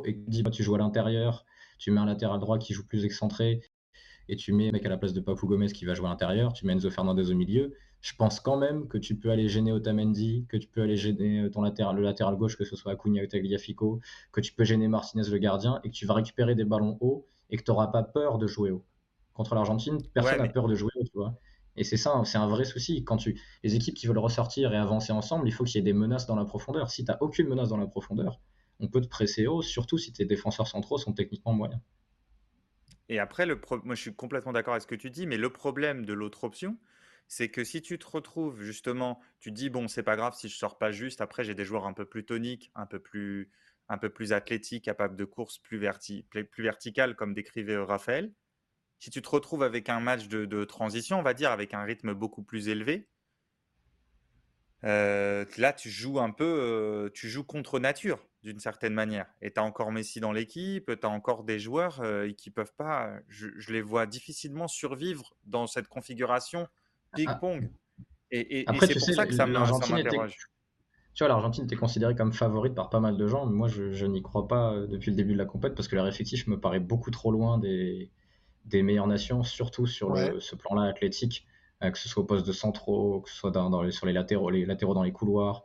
et 0.05 0.15
que 0.15 0.25
tu 0.25 0.31
dis 0.31 0.43
bah, 0.43 0.51
tu 0.51 0.63
joues 0.63 0.75
à 0.75 0.79
l'intérieur, 0.79 1.45
tu 1.79 1.91
mets 1.91 2.01
un 2.01 2.07
latéral 2.07 2.39
droit 2.41 2.59
qui 2.59 2.73
joue 2.75 2.87
plus 2.87 3.05
excentré, 3.05 3.63
et 4.29 4.37
tu 4.37 4.53
mets 4.53 4.69
un 4.69 4.73
mec 4.73 4.85
à 4.87 4.89
la 4.89 4.97
place 4.97 5.13
de 5.13 5.21
Papou 5.21 5.47
Gomez 5.47 5.69
qui 5.69 5.85
va 5.85 5.95
jouer 5.95 6.07
à 6.07 6.11
l'intérieur, 6.11 6.53
tu 6.53 6.67
mets 6.67 6.73
Enzo 6.73 6.91
Fernandez 6.91 7.31
au 7.31 7.35
milieu, 7.35 7.75
je 8.05 8.13
pense 8.15 8.39
quand 8.39 8.59
même 8.59 8.87
que 8.87 8.99
tu 8.99 9.17
peux 9.17 9.31
aller 9.31 9.49
gêner 9.49 9.73
Otamendi, 9.73 10.45
que 10.51 10.59
tu 10.59 10.69
peux 10.69 10.83
aller 10.83 10.97
gêner 10.97 11.41
euh, 11.41 11.51
ton 11.51 11.63
latéral, 11.63 11.97
le 11.97 12.03
latéral 12.03 12.37
gauche, 12.37 12.59
que 12.59 12.65
ce 12.65 12.77
soit 12.77 12.93
Acuna 12.93 13.23
ou 13.23 13.27
Tagliafico, 13.27 14.01
que 14.31 14.43
tu 14.43 14.53
peux 14.53 14.65
gêner 14.65 14.89
Martinez 14.89 15.31
le 15.31 15.39
gardien 15.39 15.81
et 15.85 15.89
que 15.89 15.95
tu 15.95 16.05
vas 16.05 16.13
récupérer 16.13 16.55
des 16.55 16.65
ballons 16.65 16.99
hauts 17.01 17.27
et 17.49 17.57
que 17.57 17.63
tu 17.63 17.71
n'auras 17.71 17.87
pas 17.87 18.03
peur 18.03 18.37
de 18.37 18.47
jouer 18.47 18.71
haut. 18.71 18.85
Contre 19.33 19.55
l'Argentine, 19.55 20.03
personne 20.13 20.39
n'a 20.39 20.49
peur 20.49 20.69
de 20.69 20.75
jouer 20.75 20.91
haut, 20.97 21.05
tu 21.05 21.17
vois. 21.17 21.39
Et 21.77 21.85
c'est 21.85 21.97
ça, 21.97 22.21
c'est 22.27 22.37
un 22.37 22.47
vrai 22.47 22.67
souci. 22.67 23.05
Quand 23.05 23.17
tu, 23.17 23.41
les 23.63 23.75
équipes 23.75 23.95
qui 23.95 24.07
veulent 24.07 24.19
ressortir 24.19 24.75
et 24.75 24.77
avancer 24.77 25.13
ensemble, 25.13 25.49
il 25.49 25.53
faut 25.53 25.65
qu'il 25.65 25.77
y 25.77 25.79
ait 25.79 25.83
des 25.83 25.95
menaces 25.95 26.27
dans 26.27 26.37
la 26.37 26.45
profondeur. 26.45 26.91
Si 26.91 27.05
tu 27.05 27.11
n'as 27.11 27.17
aucune 27.21 27.49
menace 27.49 27.71
dans 27.71 27.79
la 27.79 27.87
profondeur, 27.87 28.39
on 28.81 28.89
peut 28.89 29.01
te 29.01 29.09
presser 29.09 29.47
haut, 29.47 29.63
surtout 29.63 29.97
si 29.97 30.13
tes 30.13 30.27
défenseurs 30.27 30.69
centraux 30.69 30.99
sont 30.99 31.15
techniquement 31.15 31.55
moyens. 31.55 31.81
Et 33.09 33.19
après, 33.19 33.47
moi, 33.47 33.95
je 33.95 34.01
suis 34.01 34.15
complètement 34.15 34.53
d'accord 34.53 34.75
avec 34.75 34.83
ce 34.83 34.87
que 34.87 34.95
tu 34.95 35.11
dis, 35.11 35.27
mais 35.27 35.37
le 35.37 35.51
problème 35.51 36.07
de 36.07 36.13
l'autre 36.13 36.45
option, 36.45 36.79
c'est 37.29 37.51
que 37.51 37.65
si 37.65 37.83
tu 37.83 37.99
te 37.99 38.07
retrouves 38.07 38.63
justement, 38.63 39.21
tu 39.41 39.51
dis 39.51 39.71
bon, 39.71 39.89
c'est 39.89 40.03
pas 40.03 40.17
grave 40.17 40.35
si 40.35 40.49
je 40.49 40.57
sors 40.57 40.79
pas 40.79 40.91
juste. 40.91 41.21
Après, 41.21 41.45
j'ai 41.45 41.55
des 41.55 41.65
joueurs 41.65 41.87
un 41.87 41.93
peu 41.93 42.05
plus 42.05 42.25
toniques, 42.25 42.71
un 42.75 42.87
peu 42.87 42.99
plus, 42.99 43.51
un 43.89 43.99
peu 43.99 44.11
plus 44.11 44.33
athlétiques, 44.33 44.85
capables 44.85 45.17
de 45.17 45.25
course 45.25 45.59
plus, 45.59 45.79
verti 45.79 46.27
plus 46.31 46.63
verticale, 46.63 47.17
comme 47.17 47.35
décrivait 47.35 47.75
euh, 47.75 47.85
Raphaël. 47.85 48.33
Si 49.01 49.11
tu 49.11 49.21
te 49.21 49.29
retrouves 49.29 49.63
avec 49.63 49.89
un 49.91 50.01
match 50.01 50.29
de, 50.29 50.65
transition, 50.65 51.19
on 51.19 51.23
va 51.23 51.35
dire, 51.35 51.51
avec 51.51 51.75
un 51.75 51.83
rythme 51.83 52.15
beaucoup 52.15 52.43
plus 52.43 52.69
élevé, 52.69 53.09
euh, 54.85 55.45
là, 55.59 55.73
tu 55.73 55.91
joues 55.91 56.21
un 56.21 56.31
peu, 56.31 56.45
euh, 56.45 57.11
tu 57.13 57.29
joues 57.29 57.45
contre 57.45 57.79
nature 57.79 58.25
d'une 58.45 58.61
certaine 58.61 58.93
manière. 58.93 59.27
Et 59.41 59.51
tu 59.53 59.59
as 59.59 59.65
encore 59.65 59.91
Messi 59.91 60.21
dans 60.21 60.31
l'équipe, 60.31 60.93
tu 61.01 61.07
as 61.07 61.11
encore 61.11 61.45
des 61.45 61.59
joueurs 61.59 62.01
euh, 62.01 62.31
qui 62.33 62.51
peuvent 62.51 62.75
pas, 62.77 63.11
je, 63.29 63.49
les 63.73 63.81
vois 63.81 64.07
difficilement 64.07 64.69
survivre 64.69 65.35
dans 65.45 65.67
cette 65.67 65.89
configuration 65.89 66.69
ping-pong. 67.15 67.71
Et, 68.31 68.65
c'est 68.81 68.95
pour 68.95 69.15
ça 69.15 69.27
que 69.27 69.35
ça 69.35 69.47
m'interroge. 69.47 70.37
Tu 71.15 71.23
vois, 71.23 71.29
l'Argentine 71.29 71.65
était 71.65 71.77
considérée 71.77 72.17
comme 72.17 72.33
favorite 72.33 72.75
par 72.75 72.91
pas 72.91 72.99
mal 72.99 73.17
de 73.17 73.27
gens, 73.29 73.47
mais 73.47 73.55
moi 73.55 73.69
je, 73.69 74.05
n'y 74.05 74.21
crois 74.21 74.49
pas 74.49 74.73
euh, 74.73 74.87
depuis 74.89 75.11
le 75.11 75.17
début 75.17 75.33
de 75.33 75.39
la 75.39 75.45
compétition 75.45 75.77
parce 75.77 75.89
que 75.89 75.95
leur 75.95 76.09
effectif 76.09 76.47
me 76.49 76.59
paraît 76.59 76.81
beaucoup 76.81 77.13
trop 77.13 77.31
loin 77.31 77.59
des, 77.59 78.11
des 78.65 78.83
meilleures 78.83 79.07
nations, 79.07 79.45
surtout 79.45 79.87
sur 79.87 80.17
ce 80.41 80.57
plan-là 80.57 80.83
athlétique, 80.83 81.47
euh, 81.83 81.91
que 81.91 81.99
ce 81.99 82.09
soit 82.09 82.23
au 82.23 82.27
poste 82.27 82.47
de 82.47 82.53
centraux, 82.53 83.21
que 83.21 83.31
ce 83.31 83.37
soit 83.37 83.53
dans, 83.53 83.91
sur 83.91 84.07
les 84.07 84.13
latéraux, 84.13 84.51
les 84.51 84.67
latéraux 84.67 84.95
dans 84.95 85.03
les 85.03 85.13
couloirs, 85.13 85.65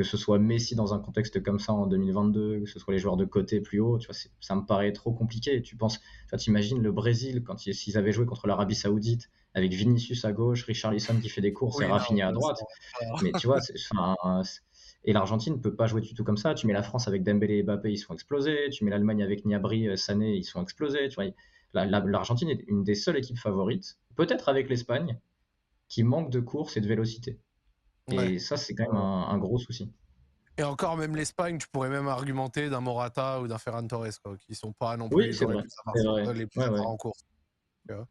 que 0.00 0.04
ce 0.06 0.16
soit 0.16 0.38
Messi 0.38 0.74
dans 0.74 0.94
un 0.94 0.98
contexte 0.98 1.42
comme 1.42 1.58
ça 1.58 1.74
en 1.74 1.86
2022, 1.86 2.60
que 2.60 2.66
ce 2.70 2.78
soit 2.78 2.94
les 2.94 2.98
joueurs 2.98 3.18
de 3.18 3.26
côté 3.26 3.60
plus 3.60 3.80
haut, 3.80 3.98
tu 3.98 4.06
vois, 4.06 4.16
ça 4.40 4.54
me 4.54 4.64
paraît 4.64 4.94
trop 4.94 5.12
compliqué. 5.12 5.60
Tu 5.60 5.76
penses, 5.76 6.00
tu 6.38 6.48
imagines 6.48 6.82
le 6.82 6.90
Brésil 6.90 7.42
quand 7.44 7.66
ils, 7.66 7.98
avaient 7.98 8.10
joué 8.10 8.24
contre 8.24 8.46
l'Arabie 8.46 8.74
Saoudite 8.74 9.28
avec 9.52 9.74
Vinicius 9.74 10.24
à 10.24 10.32
gauche, 10.32 10.64
Richard 10.64 10.92
Lisson 10.92 11.20
qui 11.20 11.28
fait 11.28 11.42
des 11.42 11.52
courses 11.52 11.82
et 11.82 11.84
Rafinha 11.84 12.28
à 12.28 12.32
droite. 12.32 12.62
Mais 13.20 13.30
tu 13.38 13.46
vois, 13.46 13.60
et 15.04 15.12
l'Argentine 15.12 15.56
ne 15.56 15.58
peut 15.58 15.76
pas 15.76 15.86
jouer 15.86 16.00
du 16.00 16.14
tout 16.14 16.24
comme 16.24 16.38
ça. 16.38 16.54
Tu 16.54 16.66
mets 16.66 16.72
la 16.72 16.82
France 16.82 17.06
avec 17.06 17.22
Dembélé 17.22 17.58
et 17.58 17.62
Mbappé, 17.62 17.92
ils 17.92 17.98
sont 17.98 18.14
explosés. 18.14 18.70
Tu 18.72 18.86
mets 18.86 18.90
l'Allemagne 18.90 19.22
avec 19.22 19.44
Niabri, 19.44 19.86
euh, 19.86 19.96
Sané, 19.96 20.34
ils 20.34 20.44
sont 20.44 20.62
explosés. 20.62 21.10
Tu 21.10 21.16
vois, 21.16 21.84
l'Argentine 21.84 22.48
est 22.48 22.64
une 22.68 22.84
des 22.84 22.94
seules 22.94 23.18
équipes 23.18 23.38
favorites, 23.38 23.98
peut-être 24.16 24.48
avec 24.48 24.70
l'Espagne, 24.70 25.20
qui 25.88 26.04
manque 26.04 26.30
de 26.30 26.40
course 26.40 26.78
et 26.78 26.80
de 26.80 26.88
vélocité. 26.88 27.38
Et 28.08 28.38
ça, 28.38 28.56
c'est 28.56 28.74
quand 28.74 28.92
même 28.92 29.00
un, 29.00 29.38
gros 29.38 29.58
souci. 29.58 29.92
Et 30.58 30.62
encore, 30.62 30.96
même 30.96 31.16
l'Espagne, 31.16 31.58
tu 31.58 31.68
pourrais 31.68 31.88
même 31.88 32.08
argumenter 32.08 32.68
d'un 32.68 32.80
Morata 32.80 33.40
ou 33.40 33.48
d'un 33.48 33.58
Ferran 33.58 33.86
Torres, 33.86 34.20
quoi, 34.22 34.36
qui 34.36 34.54
sont 34.54 34.72
pas 34.72 34.96
non 34.96 35.08
plus 35.08 35.26
les 36.34 36.46
plus 36.46 36.62
en 36.62 36.96
course. 36.96 37.24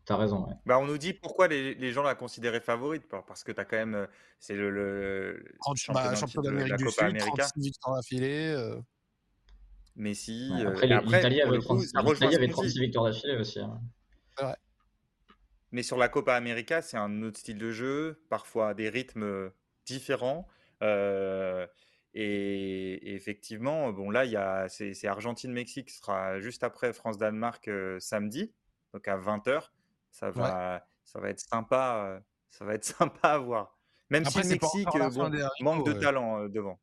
T'as 0.06 0.18
raison. 0.18 0.48
Bah, 0.66 0.80
on 0.80 0.86
nous 0.86 0.98
dit 0.98 1.14
pourquoi 1.14 1.48
les, 1.48 1.74
les 1.76 1.92
gens 1.92 2.04
la 2.04 2.16
considéraient 2.16 2.60
favorite, 2.60 3.04
parce 3.08 3.44
que 3.44 3.52
t'as 3.52 3.66
quand 3.66 3.78
même, 3.78 3.96
euh, 3.96 4.08
c'est 4.40 4.56
le, 4.56 4.70
le 4.70 5.46
champion, 5.64 6.16
champion 6.16 6.42
d'Amérique 6.42 6.76
du 6.76 6.90
Sud, 6.90 7.18
36 7.18 7.62
victoires 7.62 7.96
d'affilée. 7.96 8.54
Euh. 8.56 8.82
Messi. 9.96 10.52
Après, 10.66 10.92
euh, 10.92 11.02
l'Italie 11.02 11.42
avait, 11.42 11.60
36 11.60 12.80
victoires 12.80 13.06
d'affilée 13.06 13.38
aussi. 13.38 13.60
Hein. 13.60 13.80
vrai. 14.38 14.56
Mais 15.72 15.84
sur 15.84 15.98
la 15.98 16.10
Copa 16.10 16.34
América, 16.34 16.82
c'est 16.82 16.98
un 16.98 17.22
autre 17.22 17.38
style 17.38 17.58
de 17.58 17.72
jeu, 17.72 18.24
parfois 18.30 18.74
des 18.74 18.90
rythmes 18.90 19.52
différents. 19.90 20.48
Euh, 20.84 21.66
et, 22.14 23.16
effectivement, 23.16 23.92
bon 23.92 24.10
là, 24.10 24.26
il 24.26 24.32
y 24.32 24.38
a, 24.38 24.68
c'est, 24.70 25.08
Argentine-Mexique, 25.08 25.90
sera 25.90 26.40
juste 26.40 26.64
après 26.64 26.94
France-Danemark 26.94 27.68
euh, 27.68 28.00
samedi, 28.00 28.54
donc 28.94 29.08
à 29.08 29.18
20h. 29.18 29.70
Ça 30.12 30.32
va, 30.32 30.86
ça 31.04 31.20
va 31.20 31.30
être 31.30 31.40
sympa, 31.40 32.06
euh, 32.06 32.20
ça 32.50 32.66
va 32.66 32.74
être 32.74 32.84
sympa 33.00 33.30
à 33.30 33.38
voir. 33.38 33.78
Même 34.10 34.26
si 34.26 34.40
le 34.40 34.48
Mexique 34.48 34.88
manque 35.62 35.86
de 35.86 35.94
talent 35.94 36.48
devant. 36.48 36.80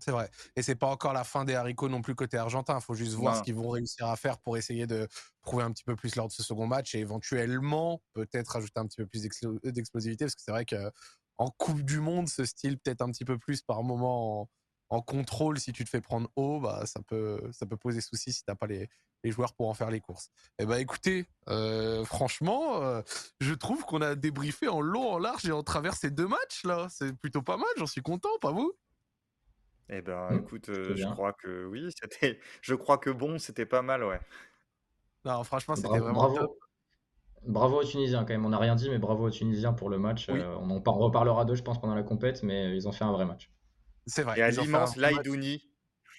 C'est 0.00 0.12
vrai. 0.12 0.30
Et 0.56 0.62
c'est 0.62 0.76
pas 0.76 0.86
encore 0.86 1.12
la 1.12 1.24
fin 1.24 1.44
des 1.44 1.54
haricots 1.54 1.88
non 1.88 2.00
plus 2.00 2.14
côté 2.14 2.38
argentin. 2.38 2.78
Il 2.78 2.82
faut 2.82 2.94
juste 2.94 3.12
voir 3.12 3.36
ce 3.36 3.42
qu'ils 3.42 3.54
vont 3.54 3.68
réussir 3.68 4.06
à 4.06 4.16
faire 4.16 4.38
pour 4.38 4.56
essayer 4.56 4.86
de 4.86 5.06
prouver 5.42 5.62
un 5.62 5.72
petit 5.72 5.84
peu 5.84 5.94
plus 5.94 6.16
lors 6.16 6.26
de 6.26 6.32
ce 6.32 6.42
second 6.42 6.66
match 6.66 6.94
et 6.94 7.00
éventuellement 7.00 8.00
peut-être 8.14 8.56
ajouter 8.56 8.80
un 8.80 8.86
petit 8.86 8.96
peu 8.96 9.06
plus 9.06 9.22
d'explosivité 9.22 10.24
parce 10.24 10.34
que 10.34 10.42
c'est 10.42 10.50
vrai 10.50 10.64
que 10.64 10.90
en 11.40 11.50
Coupe 11.50 11.80
du 11.80 12.00
Monde, 12.00 12.28
ce 12.28 12.44
style 12.44 12.78
peut-être 12.78 13.00
un 13.00 13.10
petit 13.10 13.24
peu 13.24 13.38
plus 13.38 13.62
par 13.62 13.82
moment 13.82 14.50
en 14.90 15.00
contrôle, 15.00 15.58
si 15.58 15.72
tu 15.72 15.84
te 15.84 15.88
fais 15.88 16.02
prendre 16.02 16.28
haut, 16.36 16.60
bah, 16.60 16.84
ça, 16.84 17.00
peut, 17.00 17.40
ça 17.52 17.64
peut 17.64 17.78
poser 17.78 18.02
souci 18.02 18.32
si 18.32 18.44
tu 18.44 18.50
n'as 18.50 18.56
pas 18.56 18.66
les, 18.66 18.90
les, 19.24 19.30
joueurs 19.30 19.54
pour 19.54 19.68
en 19.68 19.74
faire 19.74 19.90
les 19.90 20.00
courses. 20.00 20.30
Et 20.58 20.64
eh 20.64 20.66
bah 20.66 20.80
écoutez, 20.80 21.26
franchement, 22.04 23.02
je 23.40 23.54
trouve 23.54 23.84
qu'on 23.84 24.02
a 24.02 24.16
débriefé 24.16 24.68
en 24.68 24.82
long, 24.82 25.12
en 25.12 25.18
large 25.18 25.46
et 25.46 25.52
en 25.52 25.62
travers 25.62 25.94
ces 25.94 26.10
deux 26.10 26.28
matchs 26.28 26.64
là. 26.64 26.88
C'est 26.90 27.16
plutôt 27.16 27.40
pas 27.40 27.56
mal, 27.56 27.68
j'en 27.78 27.86
suis 27.86 28.02
content, 28.02 28.36
pas 28.42 28.52
vous? 28.52 28.74
Eh 29.88 30.02
ben, 30.02 30.30
mmh, 30.30 30.38
écoute, 30.40 30.66
je 30.66 31.12
crois 31.12 31.32
que 31.32 31.64
oui, 31.64 31.88
c'était, 31.98 32.38
je 32.60 32.74
crois 32.74 32.98
que 32.98 33.10
bon, 33.10 33.38
c'était 33.38 33.66
pas 33.66 33.82
mal, 33.82 34.04
ouais. 34.04 34.20
Non, 35.24 35.42
franchement, 35.44 35.74
c'était 35.74 35.88
vraiment 35.88 36.28
bravo. 36.28 36.36
top. 36.36 36.69
Bravo 37.46 37.80
aux 37.80 37.84
Tunisiens 37.84 38.20
quand 38.20 38.34
même, 38.34 38.44
on 38.44 38.50
n'a 38.50 38.58
rien 38.58 38.74
dit, 38.74 38.90
mais 38.90 38.98
bravo 38.98 39.26
aux 39.26 39.30
Tunisiens 39.30 39.72
pour 39.72 39.88
le 39.88 39.98
match. 39.98 40.28
Euh, 40.28 40.54
on 40.60 40.70
en 40.70 40.92
reparlera 40.92 41.44
d'eux, 41.44 41.54
je 41.54 41.62
pense, 41.62 41.80
pendant 41.80 41.94
la 41.94 42.02
compète, 42.02 42.42
mais 42.42 42.76
ils 42.76 42.86
ont 42.86 42.92
fait 42.92 43.04
un 43.04 43.12
vrai 43.12 43.24
match. 43.24 43.50
C'est 44.06 44.22
vrai. 44.22 44.38
Et 44.38 44.42
à 44.42 44.50
l'immense 44.50 44.96
Laïdouni. 44.96 45.62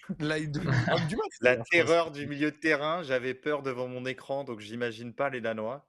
La 1.41 1.57
terreur 1.57 2.11
du 2.11 2.27
milieu 2.27 2.51
de 2.51 2.55
terrain, 2.57 3.01
j'avais 3.03 3.33
peur 3.33 3.61
devant 3.61 3.87
mon 3.87 4.05
écran, 4.05 4.43
donc 4.43 4.59
j'imagine 4.59 5.13
pas 5.13 5.29
les 5.29 5.39
Danois. 5.39 5.87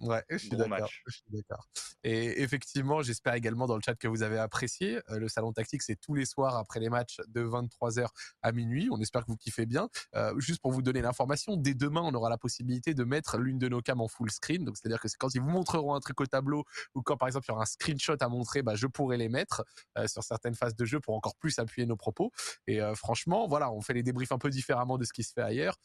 Ouais, 0.00 0.22
je 0.28 0.36
suis 0.38 0.50
d'accord. 0.50 1.66
Et 2.04 2.42
effectivement, 2.42 3.02
j'espère 3.02 3.34
également 3.34 3.66
dans 3.66 3.74
le 3.74 3.82
chat 3.84 3.96
que 3.96 4.06
vous 4.06 4.22
avez 4.22 4.38
apprécié. 4.38 5.00
Euh, 5.10 5.18
le 5.18 5.28
salon 5.28 5.52
tactique, 5.52 5.82
c'est 5.82 5.96
tous 5.96 6.14
les 6.14 6.24
soirs 6.24 6.56
après 6.56 6.78
les 6.78 6.88
matchs 6.88 7.18
de 7.26 7.42
23h 7.42 8.06
à 8.42 8.52
minuit. 8.52 8.88
On 8.92 9.00
espère 9.00 9.22
que 9.22 9.32
vous 9.32 9.36
kiffez 9.36 9.66
bien. 9.66 9.88
Euh, 10.14 10.38
juste 10.38 10.60
pour 10.60 10.70
vous 10.70 10.82
donner 10.82 11.02
l'information, 11.02 11.56
dès 11.56 11.74
demain, 11.74 12.02
on 12.04 12.14
aura 12.14 12.30
la 12.30 12.38
possibilité 12.38 12.94
de 12.94 13.02
mettre 13.02 13.38
l'une 13.38 13.58
de 13.58 13.68
nos 13.68 13.80
cams 13.80 14.00
en 14.00 14.06
full 14.06 14.30
screen. 14.30 14.64
Donc, 14.64 14.76
c'est-à-dire 14.76 15.00
que 15.00 15.08
quand 15.18 15.34
ils 15.34 15.40
vous 15.40 15.50
montreront 15.50 15.94
un 15.94 16.00
truc 16.00 16.20
au 16.20 16.26
tableau 16.26 16.64
ou 16.94 17.02
quand, 17.02 17.16
par 17.16 17.26
exemple, 17.26 17.46
il 17.48 17.50
y 17.50 17.52
aura 17.52 17.62
un 17.62 17.66
screenshot 17.66 18.16
à 18.20 18.28
montrer, 18.28 18.62
bah, 18.62 18.76
je 18.76 18.86
pourrai 18.86 19.16
les 19.16 19.28
mettre 19.28 19.64
euh, 19.96 20.06
sur 20.06 20.22
certaines 20.22 20.54
phases 20.54 20.76
de 20.76 20.84
jeu 20.84 21.00
pour 21.00 21.16
encore 21.16 21.34
plus 21.36 21.58
appuyer 21.58 21.86
nos 21.86 21.96
propos. 21.96 22.30
Et 22.68 22.80
franchement, 22.94 23.48
voilà, 23.48 23.72
on 23.72 23.80
fait 23.80 23.94
les 23.94 24.02
débriefs 24.02 24.32
un 24.32 24.38
peu 24.38 24.50
différemment 24.50 24.98
de 24.98 25.04
ce 25.04 25.12
qui 25.12 25.24
se 25.24 25.32
fait 25.32 25.42
ailleurs. 25.42 25.76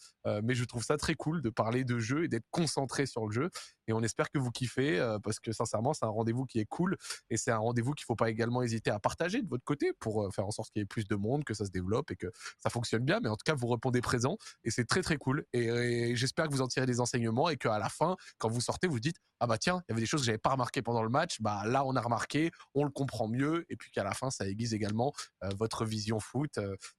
mais 0.44 0.53
je 0.53 0.64
trouve 0.65 0.84
ça 0.84 0.98
très 0.98 1.15
cool 1.15 1.41
de 1.41 1.49
parler 1.49 1.84
de 1.84 1.99
jeu 1.99 2.26
et 2.26 2.27
d'être 2.27 2.45
concentré 2.52 3.06
sur 3.06 3.26
le 3.26 3.31
jeu. 3.31 3.49
Et 3.88 3.93
on 3.93 4.01
espère 4.01 4.30
que 4.30 4.38
vous 4.38 4.51
kiffez 4.51 4.99
parce 5.23 5.39
que 5.39 5.51
sincèrement, 5.51 5.93
c'est 5.93 6.05
un 6.05 6.10
rendez-vous 6.10 6.45
qui 6.45 6.60
est 6.60 6.65
cool 6.65 6.97
et 7.30 7.38
c'est 7.38 7.51
un 7.51 7.57
rendez-vous 7.57 7.93
qu'il 7.93 8.05
faut 8.05 8.15
pas 8.15 8.30
également 8.30 8.61
hésiter 8.61 8.91
à 8.91 8.99
partager 8.99 9.41
de 9.41 9.47
votre 9.47 9.64
côté 9.64 9.93
pour 9.99 10.34
faire 10.34 10.45
en 10.45 10.51
sorte 10.51 10.72
qu'il 10.72 10.81
y 10.81 10.84
ait 10.84 10.88
plus 10.88 11.07
de 11.07 11.15
monde, 11.15 11.43
que 11.43 11.53
ça 11.53 11.65
se 11.65 11.72
développe 11.72 12.11
et 12.11 12.15
que 12.15 12.27
ça 12.60 12.69
fonctionne 12.69 13.03
bien. 13.03 13.19
Mais 13.22 13.30
en 13.30 13.35
tout 13.35 13.43
cas, 13.45 13.55
vous 13.55 13.68
répondez 13.68 14.01
présent 14.01 14.38
et 14.64 14.72
c'est 14.72 14.85
très 14.85 15.01
très 15.01 15.18
cool. 15.18 15.45
Et, 15.53 16.15
j'espère 16.15 16.47
que 16.47 16.51
vous 16.51 16.61
en 16.61 16.68
tirez 16.68 16.85
des 16.85 16.99
enseignements 16.99 17.49
et 17.49 17.57
qu'à 17.57 17.80
la 17.80 17.89
fin, 17.89 18.15
quand 18.38 18.49
vous 18.49 18.61
sortez, 18.61 18.88
vous 18.88 18.99
dites 18.99 19.18
ah 19.39 19.47
bah 19.47 19.57
tiens, 19.57 19.81
il 19.88 19.91
y 19.91 19.93
avait 19.93 20.01
des 20.01 20.07
choses 20.07 20.22
que 20.22 20.26
j'avais 20.26 20.38
pas 20.38 20.51
remarquées 20.51 20.81
pendant 20.81 21.03
le 21.03 21.10
match. 21.10 21.41
Bah 21.41 21.64
là, 21.65 21.84
on 21.85 21.95
a 21.95 22.01
remarqué, 22.01 22.51
on 22.76 22.85
le 22.85 22.91
comprend 22.91 23.27
mieux 23.27 23.65
et 23.69 23.76
puis 23.76 23.91
qu'à 23.91 24.03
la 24.03 24.14
fin, 24.14 24.30
ça 24.30 24.47
aiguise 24.47 24.73
également 24.73 25.14
votre 25.55 25.85
vision 25.85 26.19
foot. 26.19 26.57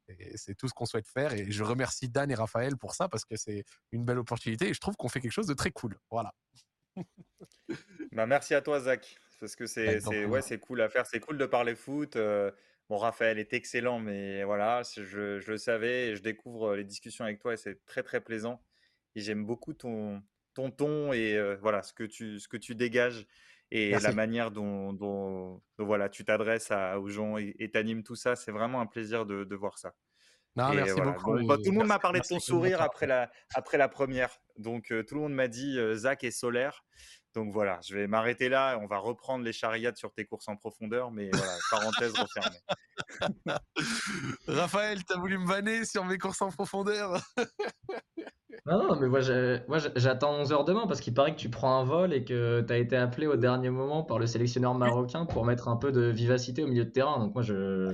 et 0.09 0.37
c'est 0.37 0.55
tout 0.55 0.69
ce 0.69 0.75
qu'on 0.75 0.87
souhaite 0.87 1.09
faire. 1.09 1.33
Et 1.33 1.51
je 1.51 1.65
remercie 1.65 2.09
Dan 2.09 2.31
et 2.31 2.35
Raphaël 2.35 2.77
pour 2.77 2.95
ça 2.95 3.09
parce 3.09 3.25
que 3.25 3.37
c'est 3.37 3.65
une 3.93 4.05
belle 4.05 4.19
opportunité 4.19 4.69
et 4.69 4.75
je 4.75 4.81
trouve 4.81 4.97
qu'on 4.97 5.09
fait 5.09 5.21
quelque 5.21 5.33
chose 5.33 5.47
de 5.47 5.55
très 5.55 5.71
cool. 5.71 5.99
Voilà. 6.11 6.35
Bah, 8.13 8.27
merci 8.27 8.55
à 8.55 8.61
toi, 8.61 8.81
Zach, 8.81 9.17
parce 9.41 9.57
que 9.57 9.67
c'est 9.67 10.05
ouais, 10.27 10.43
c'est 10.43 10.59
cool 10.59 10.81
à 10.81 10.89
faire. 10.89 11.07
C'est 11.07 11.21
cool 11.21 11.39
de 11.39 11.47
parler 11.47 11.75
foot. 11.75 12.17
Euh, 12.17 12.51
bon, 12.89 12.97
Raphaël 12.97 13.39
est 13.39 13.53
excellent, 13.53 13.99
mais 13.99 14.45
voilà, 14.45 14.83
je, 14.97 15.39
je, 15.41 15.51
le 15.51 15.59
savais 15.59 16.09
et 16.09 16.17
je 16.17 16.23
découvre 16.23 16.75
les 16.77 16.85
discussions 16.85 17.25
avec 17.25 17.41
toi 17.41 17.55
et 17.55 17.57
c'est 17.57 17.85
très 17.85 18.03
très 18.03 18.21
plaisant. 18.21 18.63
Et 19.17 19.21
j'aime 19.21 19.45
beaucoup 19.45 19.75
ton, 19.75 20.23
ton 20.55 20.71
ton 20.71 21.13
et 21.13 21.37
euh, 21.37 21.57
voilà 21.61 21.83
ce 21.83 21.93
que 21.93 22.05
tu, 22.05 22.41
ce 22.41 22.49
que 22.49 22.57
tu 22.57 22.75
dégages 22.75 23.27
et 23.71 23.91
la 23.91 24.13
manière 24.13 24.51
dont, 24.51 24.93
dont, 24.93 25.61
voilà, 25.79 26.09
tu 26.09 26.25
t'adresses 26.25 26.71
aux 26.71 27.09
gens 27.09 27.39
et 27.39 27.71
t'animes 27.73 28.05
tout 28.05 28.15
ça. 28.15 28.37
C'est 28.37 28.53
vraiment 28.53 28.81
un 28.81 28.87
plaisir 28.87 29.27
de, 29.27 29.43
de 29.43 29.57
voir 29.57 29.79
ça. 29.79 29.95
Non, 30.57 30.73
merci 30.73 31.01
beaucoup. 31.01 31.35
Bah, 31.47 31.57
tout 31.57 31.71
le 31.71 31.79
monde 31.79 31.89
m'a 31.89 31.99
parlé 31.99 32.21
de 32.21 32.27
ton 32.27 32.39
sourire 32.39 32.81
après 32.81 33.07
la, 33.07 33.31
après 33.55 33.77
la 33.77 33.89
première. 33.89 34.39
Donc, 34.57 34.93
euh, 34.93 35.03
tout 35.03 35.17
le 35.17 35.21
monde 35.21 35.35
m'a 35.35 35.49
dit 35.49 35.79
euh, 35.79 35.97
Zach 35.97 36.23
est 36.23 36.31
solaire. 36.31 36.85
Donc 37.35 37.53
voilà, 37.53 37.81
je 37.85 37.97
vais 37.97 38.07
m'arrêter 38.07 38.49
là. 38.49 38.79
On 38.81 38.87
va 38.87 38.99
reprendre 38.99 39.45
les 39.45 39.53
charriades 39.53 39.97
sur 39.97 40.13
tes 40.13 40.25
courses 40.25 40.47
en 40.47 40.55
profondeur. 40.57 41.11
Mais 41.11 41.31
voilà, 41.33 41.53
parenthèse 41.71 42.13
refermée. 42.13 42.59
Raphaël, 44.47 45.03
t'as 45.05 45.19
voulu 45.19 45.39
me 45.39 45.47
vanner 45.47 45.85
sur 45.85 46.05
mes 46.05 46.19
courses 46.19 46.43
en 46.43 46.51
profondeur? 46.51 47.21
Non, 48.67 48.79
non, 48.79 48.97
mais 48.99 49.09
moi 49.09 49.21
j'attends 49.97 50.33
11 50.37 50.53
heures 50.53 50.65
demain 50.65 50.87
parce 50.87 51.01
qu'il 51.01 51.13
paraît 51.13 51.35
que 51.35 51.39
tu 51.39 51.51
prends 51.51 51.81
un 51.81 51.85
vol 51.85 52.15
et 52.15 52.25
que 52.25 52.63
tu 52.67 52.73
as 52.73 52.79
été 52.79 52.97
appelé 52.97 53.27
au 53.27 53.37
dernier 53.37 53.69
moment 53.69 54.05
par 54.05 54.19
le 54.19 54.27
sélectionneur 54.27 54.73
marocain 54.75 55.27
pour 55.27 55.45
mettre 55.45 55.69
un 55.69 55.77
peu 55.77 55.93
de 55.93 56.07
vivacité 56.07 56.63
au 56.63 56.67
milieu 56.67 56.87
de 56.87 56.91
terrain. 56.91 57.19
Donc 57.19 57.35
moi 57.35 57.43
je, 57.43 57.93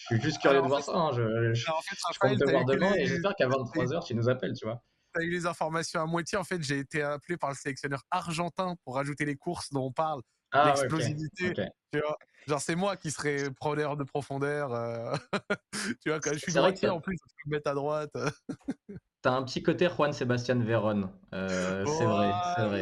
je 0.00 0.14
suis 0.14 0.20
juste 0.22 0.40
curieux 0.40 0.62
de 0.62 0.66
voir 0.66 0.82
ça. 0.82 0.92
Hein. 0.92 1.10
Je, 1.12 1.52
je, 1.52 1.70
en 1.70 1.80
fait, 1.82 1.96
compte 2.18 2.38
te 2.38 2.50
voir 2.50 2.64
demain 2.64 2.94
et 2.94 3.06
j'espère 3.06 3.34
qu'à 3.36 3.48
23h, 3.48 4.06
tu 4.06 4.14
nous 4.14 4.28
appelles, 4.28 4.54
tu 4.54 4.64
vois. 4.64 4.82
Tu 5.14 5.20
as 5.20 5.24
eu 5.24 5.30
les 5.30 5.46
informations 5.46 6.00
à 6.00 6.06
moitié. 6.06 6.38
En 6.38 6.44
fait, 6.44 6.62
j'ai 6.62 6.78
été 6.78 7.02
appelé 7.02 7.36
par 7.36 7.50
le 7.50 7.56
sélectionneur 7.56 8.02
argentin 8.10 8.76
pour 8.84 8.94
rajouter 8.94 9.24
les 9.24 9.36
courses 9.36 9.70
dont 9.72 9.86
on 9.86 9.92
parle. 9.92 10.22
Ah, 10.52 10.66
l'explosivité. 10.68 11.52
Tu 11.92 12.00
vois 12.00 12.16
Genre, 12.46 12.60
c'est 12.60 12.74
moi 12.74 12.96
qui 12.96 13.10
serais 13.10 13.50
preneur 13.50 13.96
de 13.96 14.04
profondeur. 14.04 14.72
Euh. 14.72 15.14
tu 16.02 16.08
vois, 16.08 16.20
quand 16.20 16.32
je 16.32 16.38
suis 16.38 16.52
droitier 16.52 16.88
en 16.88 17.00
plus, 17.00 17.16
je 17.16 17.34
peux 17.44 17.50
me 17.50 17.56
mettre 17.56 17.70
à 17.70 17.74
droite. 17.74 18.10
T'as 19.22 19.32
un 19.32 19.42
petit 19.42 19.62
côté 19.62 19.86
Juan 19.88 20.14
Sébastien 20.14 20.54
Véron. 20.54 21.10
Euh, 21.34 21.84
c'est 21.84 22.06
vrai, 22.06 22.32
c'est 22.56 22.64
vrai. 22.64 22.80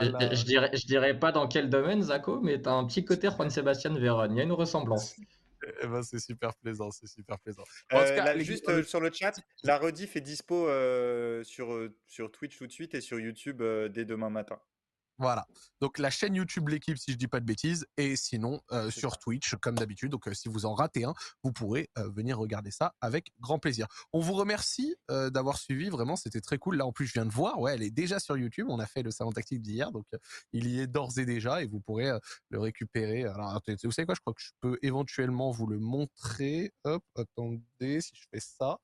Je, 0.00 0.34
je, 0.34 0.44
dirais, 0.44 0.70
je 0.72 0.86
dirais 0.86 1.16
pas 1.16 1.30
dans 1.30 1.46
quel 1.46 1.70
domaine, 1.70 2.02
Zako, 2.02 2.40
mais 2.40 2.60
t'as 2.60 2.72
un 2.72 2.84
petit 2.84 3.04
côté 3.04 3.30
Juan 3.30 3.48
Sébastien 3.48 3.94
Véron. 3.94 4.28
Il 4.30 4.36
y 4.36 4.40
a 4.40 4.42
une 4.42 4.52
ressemblance. 4.52 5.14
Eh 5.82 5.86
ben, 5.86 6.02
c'est 6.02 6.18
super 6.18 6.54
plaisant, 6.56 6.90
c'est 6.90 7.06
super 7.06 7.38
plaisant. 7.38 7.64
Euh, 7.92 8.38
juste 8.40 8.68
euh, 8.68 8.82
sur 8.82 9.00
le 9.00 9.10
chat, 9.12 9.34
la 9.62 9.78
rediff 9.78 10.16
est 10.16 10.20
dispo 10.20 10.68
euh, 10.68 11.44
sur, 11.44 11.88
sur 12.06 12.30
Twitch 12.32 12.58
tout 12.58 12.66
de 12.66 12.72
suite 12.72 12.94
et 12.94 13.00
sur 13.00 13.20
YouTube 13.20 13.62
dès 13.90 14.04
demain 14.04 14.30
matin. 14.30 14.60
Voilà. 15.22 15.46
Donc 15.80 15.98
la 15.98 16.10
chaîne 16.10 16.34
YouTube 16.34 16.68
l'équipe 16.68 16.98
si 16.98 17.12
je 17.12 17.16
dis 17.16 17.28
pas 17.28 17.38
de 17.38 17.44
bêtises 17.44 17.86
et 17.96 18.16
sinon 18.16 18.60
euh, 18.72 18.90
sur 18.90 19.18
Twitch 19.18 19.54
comme 19.62 19.76
d'habitude. 19.76 20.10
Donc 20.10 20.26
euh, 20.26 20.34
si 20.34 20.48
vous 20.48 20.66
en 20.66 20.74
ratez 20.74 21.04
un, 21.04 21.14
vous 21.44 21.52
pourrez 21.52 21.90
euh, 21.96 22.10
venir 22.10 22.38
regarder 22.38 22.72
ça 22.72 22.96
avec 23.00 23.30
grand 23.38 23.60
plaisir. 23.60 23.86
On 24.12 24.18
vous 24.18 24.32
remercie 24.32 24.96
d'avoir 25.08 25.58
suivi 25.58 25.90
vraiment, 25.90 26.16
c'était 26.16 26.40
très 26.40 26.58
cool. 26.58 26.76
Là 26.76 26.86
en 26.86 26.92
plus 26.92 27.06
je 27.06 27.12
viens 27.12 27.24
de 27.24 27.30
voir, 27.30 27.60
ouais, 27.60 27.72
elle 27.74 27.84
est 27.84 27.92
déjà 27.92 28.18
sur 28.18 28.36
YouTube. 28.36 28.66
On 28.68 28.80
a 28.80 28.86
fait 28.86 29.04
le 29.04 29.12
salon 29.12 29.30
tactique 29.30 29.62
d'hier, 29.62 29.92
donc 29.92 30.06
il 30.52 30.66
y 30.66 30.80
est 30.80 30.88
d'ores 30.88 31.16
et 31.18 31.24
déjà 31.24 31.62
et 31.62 31.68
vous 31.68 31.78
pourrez 31.78 32.10
le 32.48 32.58
récupérer. 32.58 33.24
Alors 33.24 33.60
vous 33.84 33.92
savez 33.92 34.06
quoi, 34.06 34.16
je 34.16 34.20
crois 34.20 34.34
que 34.34 34.42
je 34.42 34.50
peux 34.60 34.76
éventuellement 34.82 35.52
vous 35.52 35.68
le 35.68 35.78
montrer. 35.78 36.72
Hop, 36.82 37.04
attendez, 37.14 38.00
si 38.00 38.10
je 38.14 38.24
fais 38.32 38.40
ça. 38.40 38.78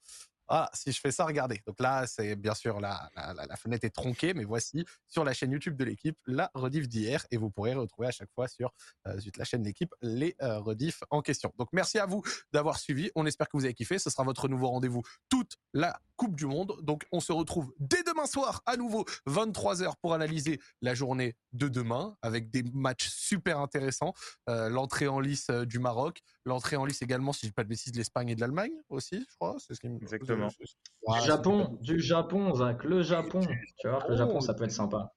Ah, 0.49 0.71
si 0.73 0.93
je 0.93 1.01
fais 1.01 1.13
ça, 1.13 1.27
regardez. 1.27 1.63
Donc 1.67 1.79
là, 1.81 2.07
c'est 2.07 2.35
bien 2.37 2.55
sûr 2.55 2.81
la, 2.81 3.11
fenêtre 3.57 3.85
est 3.85 3.91
tronquée, 3.91 4.33
mais 4.35 4.45
voici 4.45 4.85
sur 5.07 5.25
la 5.25 5.35
chaîne 5.35 5.53
YouTube 5.53 5.77
de 5.77 5.85
l'équipe 5.85 6.17
la 6.27 6.51
rediff 6.55 6.89
d'hier 6.89 7.27
et 7.31 7.37
vous 7.37 7.51
pourrez 7.51 7.75
retrouver 7.75 8.09
à 8.09 8.11
chaque 8.11 8.33
fois 8.33 8.49
sur 8.49 8.73
euh, 9.07 9.19
la 9.37 9.45
chaîne 9.45 9.63
l'équipe 9.63 9.95
les 10.01 10.37
euh, 10.43 10.59
rediffs 10.59 11.03
en 11.11 11.21
question. 11.21 11.53
Donc 11.59 11.69
merci 11.73 11.99
à 11.99 12.07
vous 12.07 12.23
d'avoir 12.53 12.79
suivi. 12.79 13.11
On 13.15 13.27
espère 13.27 13.49
que 13.49 13.57
vous 13.57 13.65
avez 13.65 13.75
kiffé. 13.75 13.99
Ce 13.99 14.11
sera 14.11 14.25
votre 14.25 14.49
nouveau 14.49 14.69
rendez-vous 14.69 15.03
toute 15.29 15.57
la 15.75 16.01
Coupe 16.17 16.35
du 16.35 16.47
Monde. 16.47 16.77
Donc 16.83 17.07
on 17.13 17.21
se 17.21 17.33
retrouve 17.33 17.73
dès 17.79 18.03
demain 18.03 18.27
soir 18.27 18.63
à 18.67 18.77
nouveau 18.77 19.05
23h 19.27 19.95
pour 20.01 20.15
analyser 20.15 20.61
la 20.81 20.95
journée 20.95 21.37
de 21.53 21.69
demain 21.69 22.17
avec 22.23 22.51
des 22.51 22.63
matchs 22.73 23.09
super 23.09 23.59
intéressants. 23.61 24.15
Euh, 24.49 24.69
l'entrée 24.69 25.09
en 25.09 25.21
lice 25.21 25.51
du 25.51 25.79
Maroc, 25.79 26.21
l'entrée 26.49 26.77
en 26.77 26.85
lice 26.85 27.03
également, 27.03 27.33
si 27.33 27.47
je 27.47 27.51
dis 27.51 27.53
pas 27.53 27.65
de 27.65 27.69
bêtises, 27.69 27.93
de 27.93 27.99
l'Espagne 27.99 28.31
et 28.31 28.35
de 28.35 28.41
l'Allemagne 28.41 28.73
aussi, 28.89 29.25
je 29.29 29.35
crois. 29.37 29.57
C'est 29.59 29.75
ce 29.75 29.81
qui 29.81 29.89
me... 29.89 29.97
Exactement. 29.97 30.49
Du 30.49 31.21
Japon, 31.25 31.79
du 31.81 32.01
Japon, 32.01 32.55
Zach, 32.55 32.85
le 32.85 33.03
Japon. 33.03 33.41
Tu 33.79 33.89
vois, 33.89 34.05
le 34.09 34.17
Japon, 34.17 34.41
ça 34.41 34.55
peut 34.55 34.65
être 34.65 34.73
sympa. 34.73 35.15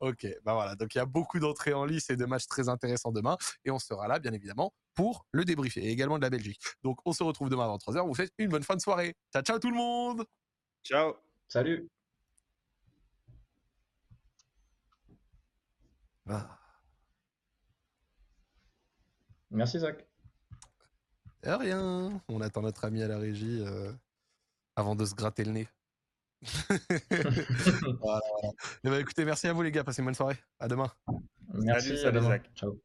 Ok, 0.00 0.26
bah 0.44 0.54
voilà. 0.54 0.76
Donc 0.76 0.94
il 0.94 0.98
y 0.98 1.00
a 1.00 1.06
beaucoup 1.06 1.40
d'entrées 1.40 1.72
en 1.72 1.84
lice 1.84 2.08
et 2.10 2.16
de 2.16 2.24
matchs 2.24 2.46
très 2.46 2.68
intéressants 2.68 3.10
demain. 3.10 3.36
Et 3.64 3.70
on 3.70 3.80
sera 3.80 4.06
là, 4.06 4.20
bien 4.20 4.32
évidemment, 4.32 4.72
pour 4.94 5.26
le 5.32 5.44
débriefer. 5.44 5.84
Et 5.84 5.90
également 5.90 6.18
de 6.18 6.22
la 6.22 6.30
Belgique. 6.30 6.60
Donc 6.84 7.00
on 7.04 7.12
se 7.12 7.22
retrouve 7.24 7.48
demain 7.48 7.64
à 7.64 7.76
23h. 7.76 8.06
Vous 8.06 8.14
faites 8.14 8.32
une 8.38 8.48
bonne 8.48 8.62
fin 8.62 8.76
de 8.76 8.80
soirée. 8.80 9.16
Ciao, 9.32 9.42
ciao 9.42 9.58
tout 9.58 9.70
le 9.70 9.76
monde. 9.76 10.24
Ciao. 10.84 11.14
Salut. 11.48 11.88
Ah. 16.28 16.58
Merci 19.50 19.78
Zach. 19.80 20.07
Rien. 21.56 22.20
On 22.28 22.40
attend 22.40 22.62
notre 22.62 22.84
ami 22.84 23.02
à 23.02 23.08
la 23.08 23.18
régie. 23.18 23.62
Euh 23.64 23.92
avant 24.78 24.94
de 24.94 25.04
se 25.04 25.14
gratter 25.14 25.44
le 25.44 25.50
nez. 25.50 25.68
voilà, 28.00 28.20
eh 28.84 28.88
ben, 28.88 29.00
écoutez, 29.00 29.24
merci 29.24 29.48
à 29.48 29.52
vous 29.52 29.62
les 29.62 29.72
gars, 29.72 29.82
passez 29.82 30.02
une 30.02 30.06
bonne 30.06 30.14
soirée. 30.14 30.36
À 30.60 30.68
demain. 30.68 30.90
Merci, 31.52 31.98
à 32.06 32.12
demain. 32.12 32.38
Ciao. 32.54 32.80